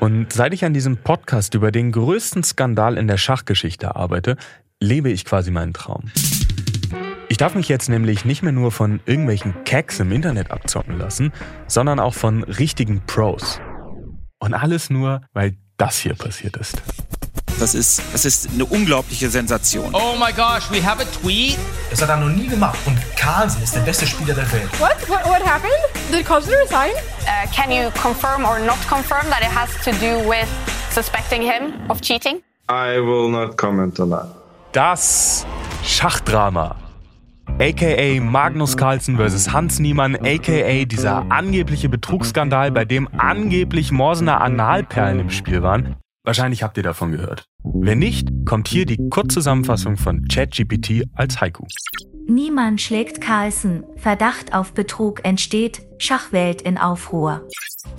Und 0.00 0.32
seit 0.32 0.52
ich 0.52 0.64
an 0.64 0.74
diesem 0.74 0.96
Podcast 0.96 1.54
über 1.54 1.70
den 1.70 1.92
größten 1.92 2.42
Skandal 2.42 2.98
in 2.98 3.06
der 3.06 3.18
Schachgeschichte 3.18 3.94
arbeite, 3.94 4.36
lebe 4.80 5.10
ich 5.10 5.24
quasi 5.24 5.52
meinen 5.52 5.74
Traum. 5.74 6.10
Ich 7.38 7.44
darf 7.44 7.54
mich 7.54 7.68
jetzt 7.68 7.88
nämlich 7.88 8.24
nicht 8.24 8.42
mehr 8.42 8.50
nur 8.50 8.72
von 8.72 8.98
irgendwelchen 9.06 9.62
Cacks 9.62 10.00
im 10.00 10.10
Internet 10.10 10.50
abzocken 10.50 10.98
lassen, 10.98 11.32
sondern 11.68 12.00
auch 12.00 12.12
von 12.12 12.42
richtigen 12.42 13.00
Pros. 13.06 13.60
Und 14.40 14.54
alles 14.54 14.90
nur, 14.90 15.20
weil 15.34 15.56
das 15.76 15.98
hier 15.98 16.14
passiert 16.14 16.56
ist. 16.56 16.82
Das 17.60 17.76
ist, 17.76 18.02
das 18.12 18.24
ist 18.24 18.50
eine 18.50 18.64
unglaubliche 18.64 19.30
Sensation. 19.30 19.94
Oh 19.94 20.16
my 20.18 20.32
gosh, 20.32 20.68
we 20.72 20.84
have 20.84 21.00
a 21.00 21.04
tweet. 21.22 21.56
Das 21.90 22.02
hat 22.02 22.08
er 22.08 22.16
noch 22.16 22.28
nie 22.28 22.48
gemacht. 22.48 22.76
Und 22.86 22.98
Carlsen 23.14 23.62
ist 23.62 23.76
der 23.76 23.82
beste 23.82 24.04
Spieler 24.04 24.34
der 24.34 24.50
Welt. 24.50 24.68
What? 24.80 24.96
What, 25.08 25.24
what 25.24 25.46
happened? 25.46 25.78
Did 26.10 26.26
Carlsen 26.26 26.54
resign? 26.60 26.90
Uh, 27.22 27.46
can 27.54 27.70
you 27.70 27.88
confirm 28.02 28.44
or 28.44 28.58
not 28.58 28.78
confirm 28.88 29.30
that 29.30 29.42
it 29.42 29.56
has 29.56 29.70
to 29.84 29.92
do 30.04 30.28
with 30.28 30.48
suspecting 30.90 31.42
him 31.42 31.88
of 31.88 32.00
cheating? 32.00 32.42
I 32.68 32.98
will 32.98 33.30
not 33.30 33.56
comment 33.56 34.00
on 34.00 34.10
that. 34.10 34.26
Das 34.72 35.46
Schachdrama. 35.84 36.87
AKA 37.58 38.20
Magnus 38.20 38.76
Carlsen 38.76 39.16
vs. 39.16 39.52
Hans 39.52 39.78
Niemann, 39.80 40.14
AKA 40.14 40.84
dieser 40.84 41.30
angebliche 41.30 41.88
Betrugsskandal, 41.88 42.70
bei 42.70 42.84
dem 42.84 43.08
angeblich 43.18 43.90
Morsener 43.90 44.40
Analperlen 44.40 45.20
im 45.20 45.30
Spiel 45.30 45.62
waren. 45.62 45.96
Wahrscheinlich 46.24 46.62
habt 46.62 46.76
ihr 46.76 46.82
davon 46.82 47.12
gehört. 47.12 47.46
Wenn 47.64 47.98
nicht, 47.98 48.28
kommt 48.44 48.68
hier 48.68 48.86
die 48.86 49.08
Kurzzusammenfassung 49.08 49.96
von 49.96 50.26
ChatGPT 50.28 51.04
als 51.14 51.40
Haiku. 51.40 51.64
Niemand 52.30 52.82
schlägt 52.82 53.22
Carlsen. 53.22 53.84
Verdacht 53.96 54.52
auf 54.52 54.74
Betrug 54.74 55.24
entsteht. 55.24 55.80
Schachwelt 55.96 56.60
in 56.60 56.76
Aufruhr. 56.76 57.48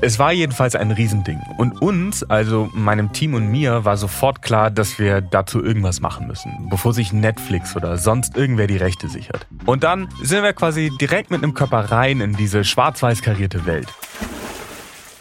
Es 0.01 0.19
war 0.19 0.31
jedenfalls 0.31 0.75
ein 0.75 0.91
Riesending. 0.91 1.41
Und 1.57 1.81
uns, 1.81 2.21
also 2.21 2.69
meinem 2.75 3.11
Team 3.11 3.33
und 3.33 3.47
mir, 3.47 3.85
war 3.85 3.97
sofort 3.97 4.43
klar, 4.43 4.69
dass 4.69 4.99
wir 4.99 5.21
dazu 5.21 5.63
irgendwas 5.63 5.99
machen 5.99 6.27
müssen, 6.27 6.67
bevor 6.69 6.93
sich 6.93 7.11
Netflix 7.11 7.75
oder 7.75 7.97
sonst 7.97 8.37
irgendwer 8.37 8.67
die 8.67 8.77
Rechte 8.77 9.09
sichert. 9.09 9.47
Und 9.65 9.83
dann 9.83 10.07
sind 10.21 10.43
wir 10.43 10.53
quasi 10.53 10.91
direkt 11.01 11.31
mit 11.31 11.41
einem 11.41 11.55
Körper 11.55 11.91
rein 11.91 12.21
in 12.21 12.33
diese 12.33 12.63
schwarz-weiß 12.63 13.23
karierte 13.23 13.65
Welt. 13.65 13.87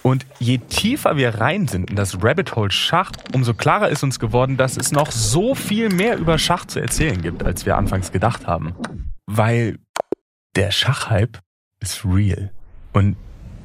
Und 0.08 0.24
je 0.38 0.56
tiefer 0.56 1.18
wir 1.18 1.34
rein 1.34 1.68
sind 1.68 1.90
in 1.90 1.96
das 1.96 2.24
Rabbit 2.24 2.56
Hole 2.56 2.70
Schach, 2.70 3.12
umso 3.34 3.52
klarer 3.52 3.90
ist 3.90 4.02
uns 4.02 4.18
geworden, 4.18 4.56
dass 4.56 4.78
es 4.78 4.90
noch 4.90 5.10
so 5.10 5.54
viel 5.54 5.90
mehr 5.90 6.16
über 6.16 6.38
Schach 6.38 6.64
zu 6.64 6.80
erzählen 6.80 7.20
gibt, 7.20 7.44
als 7.44 7.66
wir 7.66 7.76
anfangs 7.76 8.10
gedacht 8.10 8.46
haben. 8.46 8.74
Weil 9.26 9.78
der 10.56 10.70
Schachhype 10.70 11.40
ist 11.80 12.06
real. 12.06 12.50
Und 12.94 13.16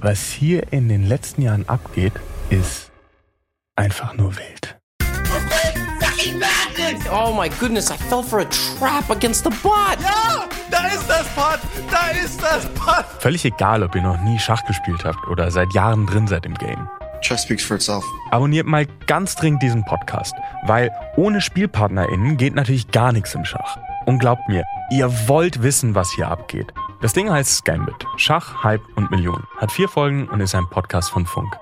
was 0.01 0.33
hier 0.33 0.73
in 0.73 0.89
den 0.89 1.07
letzten 1.07 1.43
Jahren 1.43 1.69
abgeht, 1.69 2.11
ist 2.49 2.91
einfach 3.77 4.13
nur 4.13 4.35
wild. 4.35 4.77
Oh 7.11 7.33
my 7.33 7.49
goodness, 7.59 7.91
I 7.91 7.97
fell 7.97 8.23
for 8.23 8.39
a 8.39 8.45
trap 8.45 9.09
against 9.09 9.43
the 9.43 9.49
bot. 9.61 9.97
Ja, 10.01 10.45
da 10.69 10.87
ist 10.87 11.07
das 11.09 11.27
Bot, 11.35 11.59
da 11.91 12.07
ist 12.23 12.41
das 12.41 12.65
Bot. 12.73 13.05
Völlig 13.19 13.45
egal, 13.45 13.83
ob 13.83 13.95
ihr 13.95 14.01
noch 14.01 14.19
nie 14.21 14.39
Schach 14.39 14.63
gespielt 14.65 15.03
habt 15.03 15.27
oder 15.27 15.51
seit 15.51 15.73
Jahren 15.73 16.05
drin 16.05 16.27
seid 16.27 16.45
im 16.45 16.53
Game. 16.55 16.89
Chess 17.21 17.43
speaks 17.43 17.63
for 17.63 17.75
itself. 17.75 18.03
Abonniert 18.31 18.67
mal 18.67 18.85
ganz 19.07 19.35
dringend 19.35 19.63
diesen 19.63 19.85
Podcast, 19.85 20.35
weil 20.63 20.91
ohne 21.15 21.39
SpielpartnerInnen 21.41 22.37
geht 22.37 22.53
natürlich 22.53 22.91
gar 22.91 23.13
nichts 23.13 23.33
im 23.33 23.45
Schach. 23.45 23.77
Und 24.05 24.19
glaubt 24.19 24.47
mir, 24.49 24.65
ihr 24.91 25.09
wollt 25.29 25.63
wissen, 25.63 25.95
was 25.95 26.11
hier 26.11 26.27
abgeht. 26.27 26.73
Das 27.01 27.13
Ding 27.13 27.31
heißt 27.31 27.63
Gambit. 27.63 28.05
Schach, 28.17 28.63
Hype 28.63 28.83
und 28.95 29.09
Millionen. 29.11 29.45
Hat 29.57 29.71
vier 29.71 29.87
Folgen 29.87 30.27
und 30.27 30.41
ist 30.41 30.55
ein 30.55 30.69
Podcast 30.69 31.11
von 31.11 31.25
Funk. 31.25 31.55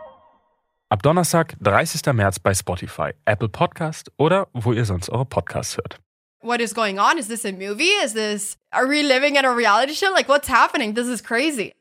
Ab 0.92 1.04
Donnerstag, 1.04 1.56
30. 1.62 2.12
März 2.12 2.38
bei 2.38 2.54
Spotify, 2.54 3.14
Apple 3.24 3.48
Podcast 3.48 4.12
oder 4.18 4.50
wo 4.52 4.74
ihr 4.74 4.84
sonst 4.84 5.10
eure 5.10 5.24
Podcasts 5.24 5.78
hört. 5.78 6.02
What 6.42 6.60
is 6.60 6.74
going 6.74 7.00
on? 7.00 7.18
Is 7.18 7.30
this 7.30 7.46
a 7.46 7.54
movie? 7.54 7.94
Is 8.04 8.14
this, 8.14 8.58
are 8.74 8.90
we 8.90 9.02
living 9.02 9.38
in 9.38 9.46
a 9.46 9.56
reality 9.56 9.94
show? 9.94 10.12
Like, 10.12 10.28
what's 10.28 10.50
happening? 10.50 10.94
This 10.94 11.08
is 11.08 11.24
crazy. 11.24 11.72